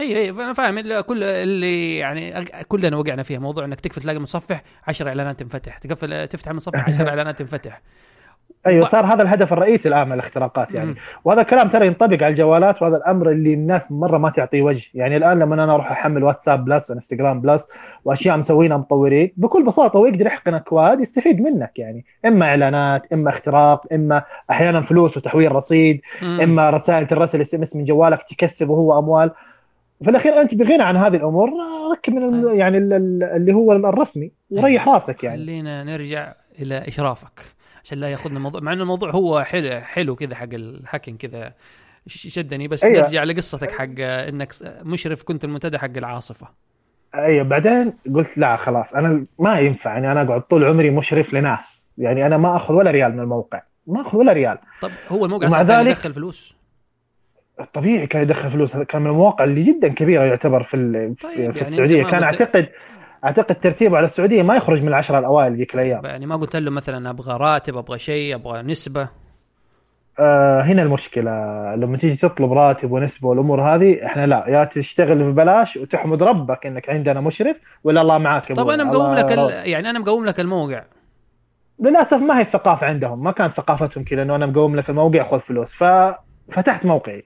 أي 0.00 0.16
أي 0.16 0.30
أنا 0.30 0.52
فاهم. 0.52 1.00
كل 1.00 1.22
اللي 1.22 1.96
يعني 1.96 2.44
كلنا 2.68 2.96
وقعنا 2.96 3.22
فيها 3.22 3.38
موضوع 3.38 3.64
إنك 3.64 3.80
تكفي 3.80 4.00
تلاقي 4.00 4.18
متصفح 4.18 4.62
10 4.88 5.08
إعلانات 5.08 5.40
تنفتح 5.40 5.78
تقفل 5.78 6.28
تفتح 6.28 6.50
المتصفح 6.50 6.88
10 6.88 7.08
إعلانات 7.08 7.38
تنفتح 7.38 7.80
أيوه 8.66 8.86
صار 8.86 9.04
هذا 9.04 9.22
الهدف 9.22 9.52
الرئيسي 9.52 9.88
الآن 9.88 10.06
من 10.06 10.12
الاختراقات 10.12 10.74
يعني. 10.74 10.94
وهذا 11.24 11.40
الكلام 11.40 11.68
ترى 11.68 11.86
ينطبق 11.86 12.22
على 12.22 12.28
الجوالات 12.28 12.82
وهذا 12.82 12.96
الأمر 12.96 13.30
اللي 13.30 13.54
الناس 13.54 13.92
مرة 13.92 14.18
ما 14.18 14.30
تعطيه 14.30 14.62
وجه. 14.62 14.88
يعني 14.94 15.16
الآن 15.16 15.38
لما 15.38 15.54
أنا 15.54 15.74
أروح 15.74 15.90
أحمل 15.90 16.24
WhatsApp 16.24 16.64
Plus 16.64 16.90
Instagram 16.90 17.40
Plus 17.40 17.68
وأشياء 18.04 18.36
مسوينها 18.36 18.76
مطورين 18.76 19.32
بكل 19.36 19.64
بساطة 19.64 19.96
هو 19.96 20.06
يقدر 20.06 20.26
يحقن 20.26 20.54
أكواد 20.54 21.00
يستفيد 21.00 21.40
منك 21.40 21.78
يعني. 21.78 22.04
إما 22.26 22.46
إعلانات 22.46 23.12
إما 23.12 23.30
اختراق 23.30 23.86
إما 23.92 24.22
أحيانا 24.50 24.80
فلوس 24.80 25.16
وتحويل 25.16 25.52
رصيد 25.52 26.00
مم. 26.22 26.40
إما 26.40 26.70
رسائل 26.70 27.06
ترسل 27.06 27.40
SMS 27.40 27.76
من 27.76 27.84
جوالك 27.84 28.22
تكسب 28.22 28.68
وهو 28.68 28.98
أموال. 28.98 29.30
في 30.04 30.10
الأخير 30.10 30.40
أنت 30.40 30.54
بغنى 30.54 30.82
عن 30.82 30.96
هذه 30.96 31.16
الأمور 31.16 31.50
ركب 31.92 32.12
من. 32.12 32.58
يعني 32.58 32.78
اللي 32.78 33.52
هو 33.52 33.72
الرسمي 33.72 34.32
وريح 34.50 34.88
راسك 34.88 35.24
يعني. 35.24 35.42
خلينا 35.42 35.84
نرجع 35.84 36.32
إلى 36.58 36.88
إشرافك. 36.88 37.40
عشان 37.84 37.98
لا 37.98 38.08
ياخذنا 38.10 38.36
الموضوع 38.36 38.60
مع 38.60 38.72
إنه 38.72 38.82
الموضوع 38.82 39.10
هو 39.10 39.42
حلو 39.42 39.80
حلو 39.80 40.16
كذا 40.16 40.34
حق 40.34 40.48
الهاكينج 40.52 41.18
كذا 41.18 41.52
شدني 42.06 42.68
بس 42.68 42.84
أيوة. 42.84 43.00
نرجع 43.00 43.24
لقصتك 43.24 43.70
حق 43.70 44.00
إنك 44.00 44.52
مشرف 44.82 45.22
كنت 45.22 45.44
المنتدى 45.44 45.78
حق 45.78 45.96
العاصفة. 45.96 46.48
أيوه 47.14 47.44
بعدين 47.44 47.92
قلت 48.14 48.38
لا 48.38 48.56
خلاص 48.56 48.94
أنا 48.94 49.24
ما 49.38 49.60
ينفع 49.60 49.92
يعني 49.92 50.12
أنا 50.12 50.22
أقعد 50.22 50.42
طول 50.42 50.64
عمري 50.64 50.90
مشرف 50.90 51.34
لناس 51.34 51.86
يعني 51.98 52.26
أنا 52.26 52.36
ما 52.36 52.56
أخذ 52.56 52.74
ولا 52.74 52.90
ريال 52.90 53.12
من 53.12 53.20
الموقع 53.20 53.62
ما 53.86 54.00
أخذ 54.00 54.18
ولا 54.18 54.32
ريال. 54.32 54.58
طب 54.82 54.90
هو 55.08 55.24
الموقع 55.24 55.48
مع 55.48 55.62
ذلك 55.62 55.90
يدخل 55.90 56.12
فلوس؟ 56.12 56.56
طبيعي 57.74 58.06
كان 58.06 58.22
يدخل 58.22 58.50
فلوس 58.50 58.76
كان 58.76 59.02
من 59.02 59.10
المواقع 59.10 59.44
اللي 59.44 59.62
جدا 59.62 59.88
كبيرة 59.88 60.24
يعتبر 60.24 60.62
في 60.62 60.76
طيب 60.76 61.16
في 61.32 61.42
يعني 61.42 61.60
السعودية. 61.60 62.04
كان 62.04 62.22
أعتقد 62.22 62.68
أعتقد 63.24 63.54
ترتيبه 63.54 63.96
على 63.96 64.04
السعودية 64.04 64.42
ما 64.42 64.56
يخرج 64.56 64.82
من 64.82 64.88
العشرة 64.88 65.18
الأوائل 65.18 65.56
ذيك 65.56 65.74
الأيام. 65.74 66.04
يعني 66.04 66.26
ما 66.26 66.36
قلت 66.36 66.56
له 66.56 66.70
مثلا 66.70 67.10
أبغى 67.10 67.36
راتب 67.36 67.76
أبغى 67.76 67.98
شيء 67.98 68.34
أبغى 68.34 68.62
نسبة. 68.62 69.08
آه 70.18 70.62
هنا 70.62 70.82
المشكلة. 70.82 71.30
لما 71.74 71.96
تيجي 71.96 72.16
تطلب 72.16 72.52
راتب 72.52 72.92
ونسبة 72.92 73.28
والأمور 73.28 73.74
هذه 73.74 74.06
إحنا 74.06 74.26
لا. 74.26 74.44
يا 74.48 74.64
تشتغل 74.64 75.32
ببلاش 75.32 75.76
وتحمد 75.76 76.22
ربك 76.22 76.66
إنك 76.66 76.90
عندنا 76.90 77.20
مشرف 77.20 77.56
ولا 77.84 78.02
الله 78.02 78.18
معاك 78.18 78.52
طب 78.52 78.68
أنا 78.68 78.84
مقوم 78.84 79.14
لك 79.14 79.32
ال... 79.32 79.68
يعني 79.68 79.90
أنا 79.90 79.98
مقوم 79.98 80.26
لك 80.26 80.40
الموقع. 80.40 80.82
للأسف 81.78 82.16
ما 82.16 82.38
هي 82.38 82.42
الثقافة 82.42 82.86
عندهم. 82.86 83.22
ما 83.22 83.32
كانت 83.32 83.52
ثقافتهم 83.52 84.04
كذا 84.04 84.22
إنه 84.22 84.36
أنا 84.36 84.46
مقوم 84.46 84.76
لك 84.76 84.90
الموقع 84.90 85.22
خذ 85.22 85.40
فلوس. 85.40 85.72
ففتحت 85.72 86.86
موقعي. 86.86 87.24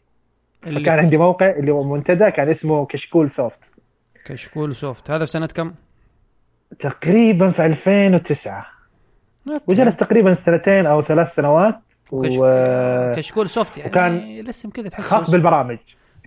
اللي... 0.66 0.80
فكان 0.80 0.99
عندي 0.99 1.16
موقع 1.16 1.50
اللي 1.50 1.73
هو 1.73 1.82
منتدى 1.82 2.30
كان 2.30 2.49
اسمه 2.49 2.86
كشكول 2.86 3.30
سوفت. 3.30 3.58
كشكول 4.26 4.75
Soft. 4.75 5.10
هذا 5.10 5.25
في 5.25 5.30
سنة 5.30 5.47
كم؟ 5.47 5.73
تقريبا 6.80 7.50
في 7.50 7.66
2009 7.66 8.66
وجلس 9.66 9.96
تقريبا 9.96 10.34
سنتين 10.34 10.86
أو 10.86 11.02
ثلاث 11.02 11.34
سنوات 11.34 11.78
وكشكول 12.10 12.38
و... 12.40 13.12
كشكول 13.16 13.48
Soft 13.49 13.78
يعني 13.78 13.90
وكان 13.90 14.40
لسه 14.40 14.70
كذا 14.70 14.88
تحس 14.88 15.04
خاص 15.04 15.30
بالبرامج. 15.30 15.78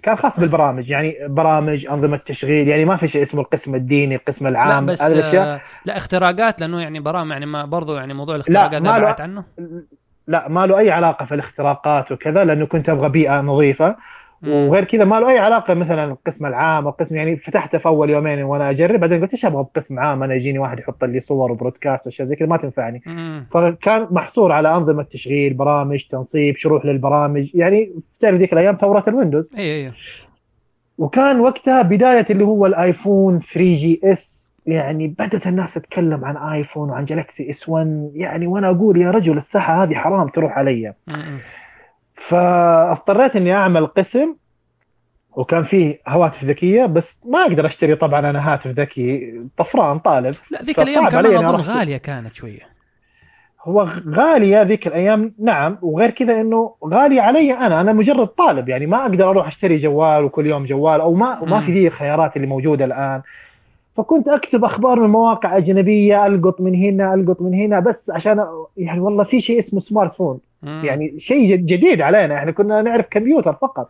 كان 0.04 0.15
خاص 0.15 0.39
بالبرامج 0.39 0.89
يعني 0.89 1.17
برامج 1.28 1.86
أنظمة 1.86 2.17
تشغيل 2.17 2.67
يعني 2.67 2.86
ما 2.86 2.95
في 2.95 3.08
شيء 3.08 3.23
اسمه 3.23 3.41
القسم 3.41 3.75
الديني 3.75 4.15
القسم 4.15 4.47
العام 4.47 4.86
لا 4.86 4.91
بس 4.91 5.02
آه 5.02 5.62
لا 5.86 5.97
اختراقات 5.97 6.62
لأنه 6.62 6.82
يعني 6.82 6.99
برامج 6.99 7.32
يعني 7.32 7.45
ما 7.45 7.65
برضو 7.65 7.95
يعني 7.95 8.13
موضوع 8.13 8.36
الاختراقات 8.36 8.73
لا 8.73 8.99
بعدت 8.99 9.21
عنه. 9.21 9.43
لا 10.28 10.47
ما 10.47 10.65
له 10.65 10.78
أي 10.78 10.91
علاقة 10.91 11.25
في 11.25 11.36
الاختراقات 11.36 12.12
وكذا 12.12 12.43
لأنه 12.43 12.65
كنت 12.65 12.89
أبغى 12.89 13.10
بيئة 13.10 13.41
نظيفة. 13.41 13.95
وغير 14.47 14.84
كذا 14.84 15.06
ما 15.06 15.19
له 15.19 15.30
أي 15.30 15.39
علاقة 15.39 15.73
مثلا 15.73 16.06
القسم 16.06 16.45
العام 16.45 16.88
القسم 16.88 17.15
يعني 17.15 17.38
فتحته 17.38 17.78
في 17.78 17.86
أول 17.86 18.10
يومين 18.10 18.43
وأنا 18.43 18.69
أجرب 18.69 18.99
بعدين 18.99 19.21
قلت 19.21 19.32
إيش 19.32 19.45
أبغى 19.45 19.63
بقسم 19.63 19.99
عام؟ 19.99 20.23
أنا 20.23 20.34
يجيني 20.34 20.60
واحد 20.60 20.80
يحط 20.80 21.04
لي 21.04 21.19
صور 21.19 21.52
و 21.52 21.57
broadcast 21.57 22.06
وأشياء 22.06 22.28
زي 22.28 22.36
كذا 22.36 22.47
ما 22.47 22.58
تنفعني. 22.58 23.02
فكان 23.52 24.08
محصور 24.12 24.52
على 24.52 24.75
أنظمة 24.75 25.04
تشغيل 25.04 25.54
برامج 25.54 26.04
تنصيب 26.04 26.56
شروح 26.58 26.86
للبرامج 26.86 27.56
يعني 27.56 27.93
تعرف 28.19 28.39
ذيك 28.39 28.54
الأيام 28.54 28.75
ثوره 28.75 29.04
ال 29.08 29.12
Windows. 29.12 29.52
اي 29.58 29.86
اي 29.86 29.91
وكان 30.97 31.39
وقتها 31.39 31.82
بداية 31.82 32.25
اللي 32.30 32.43
هو 32.43 32.65
ال 32.65 32.76
iPhone 32.76 33.39
3GS 33.39 34.54
يعني 34.65 35.08
بدأت 35.08 35.47
الناس 35.47 35.73
تتكلم 35.73 36.25
عن 36.25 36.38
iPhone 36.38 36.89
وعن 36.89 37.06
Galaxy 37.06 37.52
S 37.52 37.70
1 37.69 38.12
يعني 38.13 38.47
وأنا 38.47 38.69
أقول 38.69 39.02
يا 39.02 39.12
رجل 39.12 39.38
الساحة 39.38 39.84
هذه 39.84 39.93
حرام 39.93 40.28
تروح 40.28 40.58
علي. 40.58 40.93
فاضطريت 42.30 43.36
إني 43.36 43.54
أعمل 43.54 43.88
قسم 43.88 44.36
وكان 45.36 45.63
فيه 45.63 46.00
هواتف 46.08 46.44
ذكية 46.44 46.86
بس 46.86 47.22
ما 47.26 47.39
أقدر 47.39 47.65
أشتري 47.65 47.96
طبعا 47.96 48.20
أنا 48.20 48.54
هاتف 48.54 48.68
ذكي 48.68 49.34
طفران 49.58 50.00
طالب. 50.00 50.36
لا 50.52 50.63
ذيك 50.63 50.80
الأيام 50.80 51.10
كمان 51.10 51.46
اظن 51.46 51.62
غالية 51.62 51.98
كانت 51.98 52.36
شوية. 52.36 52.70
هو 53.63 53.88
غالية 54.10 54.62
ذيك 54.62 54.88
الأيام 54.88 55.34
نعم 55.39 55.78
وغير 55.82 56.10
كذا 56.10 56.42
إنه 56.42 56.76
غاليه 56.86 57.22
علي 57.22 57.54
أنا 57.54 57.82
أنا 57.82 57.94
مجرد 57.94 58.28
طالب 58.28 58.70
يعني 58.70 58.86
ما 58.86 59.02
أقدر 59.02 59.30
أروح 59.30 59.48
أشتري 59.48 59.78
جوال 59.78 60.24
وكل 60.24 60.48
يوم 60.48 60.65
جوال 60.65 61.02
أو 61.02 61.13
ما 61.13 61.46
ما 61.46 61.62
في 61.62 61.72
ذي 61.72 61.88
الخيارات 61.88 62.36
اللي 62.36 62.48
موجودة 62.48 62.86
الآن. 62.86 63.22
فكنت 64.00 64.28
أكتب 64.28 64.64
أخبار 64.64 65.00
من 65.00 65.10
مواقع 65.10 65.58
أجنبية 65.58 66.26
ألقط 66.26 66.62
من 66.62 66.76
هنا 66.76 67.14
ألقط 67.14 67.42
من 67.42 67.54
هنا 67.54 67.80
بس 67.80 68.10
عشان 68.10 68.46
يعني 68.78 69.00
والله 69.00 69.24
في 69.24 69.42
شيء 69.42 69.60
اسمه 69.60 69.80
smartphone 69.80 70.39
يعني 70.64 71.20
شيء 71.20 71.56
جديد 71.56 72.02
علينا. 72.02 72.38
إحنا 72.38 72.52
كنا 72.52 72.82
نعرف 72.82 73.06
كمبيوتر 73.12 73.54
فقط. 73.54 73.90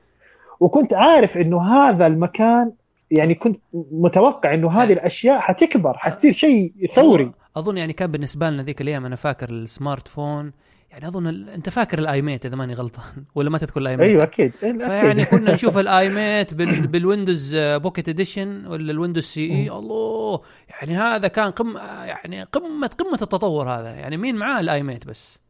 وكنت 0.59 0.93
عارف 0.93 1.37
إنه 1.37 1.61
هذا 1.61 2.07
المكان 2.07 2.71
يعني 3.11 3.35
كنت 3.35 3.59
متوقع 3.91 4.53
إنه 4.53 4.71
هذه 4.71 4.93
الأشياء 4.93 5.39
حتكبر 5.39 5.97
حتصير 5.97 6.33
شيء 6.33 6.73
ثوري. 6.95 7.31
أظن 7.57 7.77
يعني 7.77 7.93
كان 7.93 8.11
بالنسبة 8.11 8.49
لنا 8.49 8.63
ذيك 8.63 8.81
الأيام 8.81 9.05
أنا 9.05 9.15
فاكر 9.15 9.49
ال 9.49 10.07
smartphone 10.07 10.51
يعني 10.91 11.07
أظن 11.07 11.27
ال... 11.27 11.49
أنت 11.49 11.69
فاكر 11.69 11.99
ال 11.99 12.21
i-mate 12.21 12.45
إذا 12.45 12.55
ماني 12.55 12.73
غلطان 12.73 13.23
ولا 13.35 13.49
ما 13.49 13.57
تذكر 13.57 13.81
ال 13.81 13.97
i-mate 13.97 14.09
أيوه 14.09 14.23
أكيد. 14.23 14.51
فيعني 14.59 15.25
كنا 15.31 15.53
نشوف 15.53 15.77
ال 15.77 16.09
i-mate 16.09 16.53
بال... 16.53 16.87
بال 16.87 17.03
Windows 17.03 17.55
Pocket 17.57 18.09
Edition 18.09 18.65
ولا 18.65 18.91
ال 18.91 19.23
Windows 19.23 19.51
CE 19.51 19.69
الله 19.69 20.41
يعني 20.69 20.97
هذا 20.97 21.27
كان 21.27 21.51
قمه 21.51 21.79
يعني 22.05 22.43
قمه 22.43 22.87
قمة 22.87 23.19
التطور 23.21 23.69
هذا. 23.69 23.89
يعني 23.89 24.17
مين 24.17 24.35
معاه 24.35 24.59
ال 24.59 24.83
i-mate 24.83 25.07
بس؟ 25.07 25.49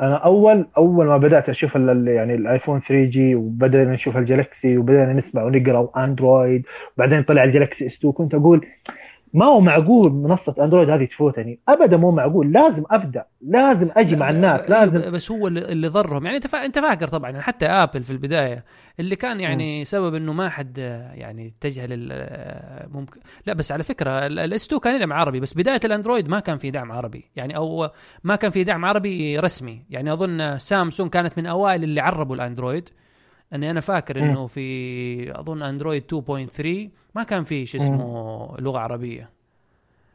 أنا 0.00 0.16
اول 0.16 0.66
أول 0.76 1.06
ما 1.06 1.18
بدأت 1.18 1.48
أشوف 1.48 1.74
يعني 1.74 2.34
ال 2.34 2.80
iPhone 2.80 3.04
3G 3.04 3.34
وبدأنا 3.34 3.92
نشوف 3.92 4.16
ال 4.16 4.25
Galaxy 4.25 4.78
وبدأنا 4.78 5.12
نسمع 5.12 5.42
ونقرأ 5.42 5.78
و 5.78 5.88
Android 5.88 6.62
وبعدين 6.96 7.22
طلع 7.22 7.44
ال 7.44 7.50
Galaxy 7.50 7.86
S 7.86 7.98
2 7.98 8.12
كنت 8.12 8.34
أقول 8.34 8.66
ما 9.34 9.46
هو 9.46 9.60
معقول 9.60 10.12
منصة 10.12 10.54
Android 10.58 10.90
هذه 10.90 11.04
تفوتني؟ 11.04 11.58
ابدا 11.68 11.96
مو 11.96 12.10
معقول. 12.10 12.52
لازم 12.52 12.84
أبدأ. 12.90 13.24
لازم 13.40 13.88
أجي 13.96 14.16
مع 14.16 14.30
الناس. 14.30 14.70
لازم. 14.70 15.10
بس 15.10 15.30
هو 15.30 15.48
اللي 15.48 15.88
ضرهم. 15.88 16.24
يعني 16.24 16.36
انت 16.36 16.46
فا... 16.46 16.64
أنت 16.64 16.78
فاكر 16.78 17.08
طبعا 17.08 17.40
حتى 17.40 17.66
Apple 17.66 18.02
في 18.02 18.10
البداية 18.10 18.64
اللي 19.00 19.16
كان 19.16 19.40
يعني 19.40 19.80
م. 19.80 19.84
سبب 19.84 20.14
إنه 20.14 20.32
ما 20.32 20.48
حد 20.48 20.78
يعني 21.14 21.54
اتجه 21.58 21.86
لل 21.86 22.28
ممكن. 22.94 23.20
لا 23.46 23.52
بس 23.52 23.72
على 23.72 23.82
فكرة 23.82 24.26
ال 24.26 24.46
S 24.46 24.66
2 24.66 24.80
كان 24.80 24.96
يدعم 24.96 25.12
عربي 25.12 25.40
بس 25.40 25.54
بداية 25.54 25.80
ال 25.84 25.89
Android 25.89 26.28
ما 26.28 26.40
كان 26.40 26.58
في 26.58 26.70
دعم 26.70 26.92
عربي. 26.92 27.24
يعني 27.36 27.56
أو 27.56 27.90
ما 28.24 28.36
كان 28.36 28.50
في 28.50 28.64
دعم 28.64 28.84
عربي 28.84 29.38
رسمي. 29.38 29.82
يعني 29.90 30.12
أظن 30.12 30.58
سامسونج 30.58 31.10
كانت 31.10 31.38
من 31.38 31.46
أوائل 31.46 31.84
اللي 31.84 32.00
عربوا 32.00 32.36
ال 32.36 32.42
Android. 32.42 32.88
اني 33.54 33.70
أنا 33.70 33.80
فاكر 33.80 34.18
انه 34.18 34.46
في 34.46 35.40
اظن 35.40 35.62
Android 35.62 36.02
2.3 36.14 36.66
ما 37.14 37.22
كان 37.22 37.44
في 37.44 37.66
شو 37.66 37.78
اسمه 37.78 38.56
لغة 38.58 38.78
عربية. 38.78 39.30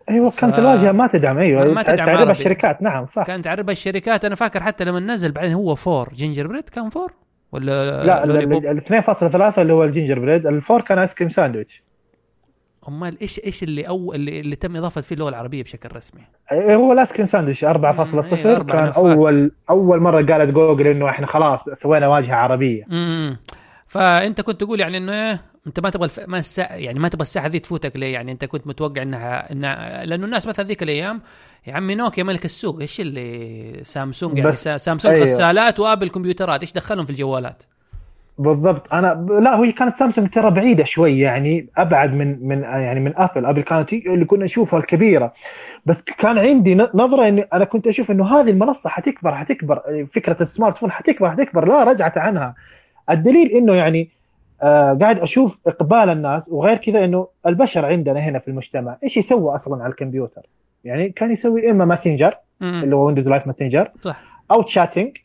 أيوه 0.10 0.30
ف... 0.30 0.42
كانت 0.42 0.60
الواجهه 0.60 0.92
ما 0.92 1.08
تدعم 1.08 1.38
أيوه 1.38 1.74
ما 1.74 1.84
تدعم 1.84 2.06
تعربها 2.06 2.32
الشركات 2.32 2.82
نعم 2.82 3.06
صح. 3.06 3.24
كانت 3.24 3.46
تعربها 3.46 3.72
الشركات. 3.72 4.26
أنا 4.26 4.36
فاكر 4.36 4.64
حتى 4.64 4.84
لما 4.84 5.00
نزل 5.00 5.32
بعدين 5.32 5.54
هو 5.54 5.76
four. 5.76 6.10
Gingerbread 6.14 6.70
كان 6.70 6.90
four؟ 6.90 7.14
ولا 7.52 8.04
لا؟ 8.04 8.24
ال 8.24 8.82
2.3 8.82 9.60
اللي 9.60 9.74
هو 9.74 9.84
ال 9.84 10.20
Gingerbread. 10.20 10.48
ال 10.48 10.55
four 10.55 10.82
كان 10.82 11.00
Ice 11.00 11.14
Cream 11.14 11.30
Sandwich. 11.30 11.84
أمال 12.88 13.22
إيش 13.22 13.40
إيش 13.46 13.64
اللي 13.64 13.88
اول 13.88 14.16
اللي, 14.16 14.40
اللي 14.40 14.56
تم 14.56 14.76
إضافة 14.76 15.02
فيه 15.02 15.16
اللغة 15.16 15.30
العربية 15.30 15.64
بشكل 15.64 15.96
رسمي؟ 15.96 16.22
إيه 16.52 16.76
هو 16.76 16.94
ال 16.94 16.99
Ice 16.99 17.14
Cream 17.14 17.26
Sandwich 17.28 17.66
4.0 17.66 17.68
إيه، 17.68 18.56
أربع 18.56 18.74
كان 18.76 18.84
نفاق. 18.86 18.98
اول 19.06 19.52
أول 19.70 20.00
مرة 20.00 20.26
قالت 20.34 20.54
جوجل 20.54 20.88
إنه 20.88 21.10
إحنا 21.10 21.28
خلاص 21.28 21.64
سوينا 21.70 22.08
واجهة 22.08 22.36
عربية 22.36 22.84
امم 22.92 23.38
فأنت 23.88 24.42
كنت 24.42 24.62
تقول 24.62 24.80
يعني 24.80 24.98
إنه 24.98 25.12
إيه، 25.14 25.42
أنت 25.68 25.80
ما 25.80 25.90
تبغى 25.90 26.06
الف... 26.06 26.20
ما 26.28 26.40
السا... 26.40 26.62
يعني 26.76 27.00
ما 27.00 27.08
تبغى 27.10 27.22
الساحة 27.22 27.48
ذي 27.48 27.60
تفوتك 27.60 27.96
ليه؟ 27.96 28.14
يعني 28.14 28.32
أنت 28.32 28.46
كنت 28.46 28.68
متوقع 28.68 29.02
انها 29.02 29.52
انها 29.52 30.06
لأنه 30.06 30.26
الناس 30.26 30.48
مثلا 30.48 30.66
ذيك 30.66 30.84
الأيام 30.84 31.22
يا 31.68 31.74
عمي 31.74 31.96
نوكيا 31.96 32.24
ملك 32.24 32.46
السوق 32.46 32.80
إيش 32.82 33.02
اللي 33.02 33.80
سامسونج 33.84 34.38
يعني 34.38 34.52
بس- 34.52 34.64
سا- 34.64 34.78
سامسونج 34.78 35.16
أيوه. 35.16 35.28
غسالات 35.28 35.80
و 35.80 35.85
Apple 35.85 36.10
كمبيوترات 36.10 36.62
إيش 36.62 36.74
دخلهم 36.74 37.06
في 37.06 37.12
الجوالات؟ 37.12 37.64
بالضبط. 38.38 38.94
أنا 38.94 39.28
لا 39.42 39.60
هي 39.60 39.72
كانت 39.72 39.98
سامسونج 39.98 40.30
ترى 40.30 40.52
بعيدة 40.52 40.84
شوي 40.84 41.20
يعني 41.20 41.68
أبعد 41.78 42.14
من 42.14 42.48
من 42.48 42.62
يعني 42.62 43.00
من 43.00 43.14
Apple 43.16 43.46
Apple 43.46 43.62
كانت 43.62 43.94
اللي 43.94 44.26
كنا 44.26 44.46
نشوفها 44.46 44.80
الكبيرة. 44.80 45.34
بس 45.86 46.04
كان 46.04 46.38
عندي 46.38 46.76
نظرة 46.76 47.28
إني 47.28 47.42
أنا 47.42 47.66
كنت 47.66 47.88
أشوف 47.88 48.12
إنه 48.12 48.40
هذه 48.40 48.50
المنصة 48.50 48.90
حتكبر 48.90 49.36
حتكبر. 49.36 50.06
فكرة 50.14 50.38
ال 50.42 50.78
smartphone 50.78 50.92
حتكبر 50.92 51.32
حتكبر. 51.32 51.68
لا 51.68 51.84
رجعت 51.84 52.18
عنها. 52.18 52.56
الدليل 53.10 53.48
إنه 53.52 53.74
يعني 53.76 54.10
آه 54.62 54.98
قاعد 55.02 55.20
أشوف 55.20 55.60
إقبال 55.68 56.10
الناس 56.10 56.50
وغير 56.50 56.78
كذا 56.78 57.04
إنه 57.04 57.28
البشر 57.46 57.86
عندنا 57.86 58.20
هنا 58.20 58.40
في 58.40 58.48
المجتمع. 58.48 58.98
إيش 59.04 59.18
يسوى 59.18 59.56
أصلا 59.56 59.84
على 59.84 59.92
الكمبيوتر؟ 59.92 60.42
يعني 60.84 61.10
كان 61.10 61.32
يسوي 61.32 61.72
إما 61.72 61.86
Messenger. 61.86 62.38
اللي 62.62 62.96
هو 62.96 63.06
Windows 63.06 63.30
Live 63.30 63.48
Messenger 63.48 63.92
أو 64.52 64.62
chatting 64.62 65.18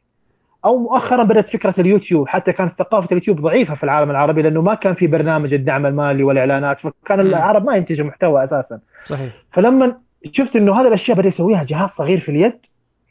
أو 0.64 0.78
مؤخرا 0.78 1.22
بدأت 1.22 1.48
فكرة 1.48 1.74
اليوتيوب 1.78 2.28
حتى 2.28 2.52
كانت 2.52 2.78
ثقافة 2.78 3.06
اليوتيوب 3.12 3.40
ضعيفة 3.40 3.74
في 3.74 3.84
العالم 3.84 4.10
العربي 4.10 4.42
لأنه 4.42 4.62
ما 4.62 4.74
كان 4.74 4.94
في 4.94 5.06
برنامج 5.06 5.54
الدعم 5.54 5.86
المالي 5.86 6.22
والإعلانات 6.22 6.80
فكان 6.80 7.20
مم. 7.20 7.26
العرب 7.26 7.64
ما 7.66 7.76
ينتجوا 7.76 8.06
محتوى 8.06 8.44
أساسا. 8.44 8.80
صحيح. 9.04 9.32
فلما 9.52 9.96
شفت 10.32 10.56
إنه 10.56 10.80
هذه 10.80 10.88
الأشياء 10.88 11.18
بدأ 11.18 11.28
يسويها 11.28 11.64
جهاز 11.64 11.90
صغير 11.90 12.20
في 12.20 12.28
اليد 12.28 12.58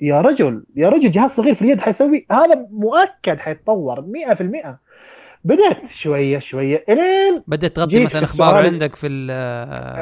يا 0.02 0.22
رجل 0.22 0.64
يا 0.76 0.90
رجل 0.90 1.12
جهاز 1.12 1.32
صغير 1.32 1.56
في 1.56 1.62
اليد 1.62 1.82
حيسوي 1.82 2.26
هذا 2.32 2.68
مؤكد 2.72 3.38
حيتطور 3.40 4.02
100% 4.02 4.68
بدأت 5.44 5.88
شوية 5.90 6.40
شوية 6.40 6.84
إلين 6.90 7.44
بدأت 7.48 7.76
تغطي 7.76 8.04
مثلا 8.04 8.24
أخبار 8.24 8.56
عندك 8.66 8.96
في 8.96 9.08
ال- 9.08 9.32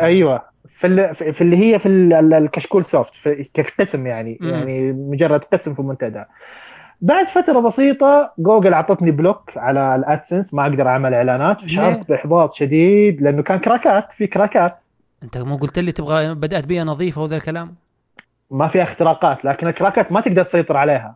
أيوه. 0.03 0.41
في 0.79 1.13
في 1.33 1.41
اللي 1.41 1.57
هي 1.57 1.79
في 1.79 1.85
ال- 1.85 2.13
ال- 2.13 2.33
الكشكول 2.33 2.85
Soft 2.86 3.13
في 3.15 3.49
كقسم 3.53 4.07
يعني 4.07 4.38
مم. 4.41 4.49
يعني 4.49 4.91
مجرد 4.91 5.43
قسم 5.43 5.73
في 5.73 5.79
المنتدى 5.79 6.23
بعد 7.01 7.27
فترة 7.27 7.59
بسيطة 7.59 8.31
جوجل 8.38 8.73
اعطتني 8.73 9.12
block 9.12 9.52
على 9.55 9.95
ال 9.95 10.03
AdSense 10.03 10.54
ما 10.53 10.63
أقدر 10.63 10.88
أعمل 10.88 11.13
إعلانات؟ 11.13 11.62
شعرت 11.65 12.09
بإحباط 12.09 12.53
شديد 12.53 13.21
لأنه 13.21 13.43
كان 13.43 13.59
كراكات 13.59 14.12
في 14.17 14.27
كراكات 14.27 14.77
أنت 15.23 15.38
مو 15.38 15.55
قلت 15.55 15.79
لي 15.79 15.91
تبغى 15.91 16.33
بدأت 16.33 16.65
بيئه 16.65 16.83
نظيفة 16.83 17.21
وذا 17.21 17.35
الكلام؟ 17.35 17.75
ما 18.51 18.67
فيها 18.67 18.83
اختراقات 18.83 19.45
لكن 19.45 19.67
الكراكات 19.67 20.12
ما 20.12 20.21
تقدر 20.21 20.43
تسيطر 20.43 20.77
عليها 20.77 21.15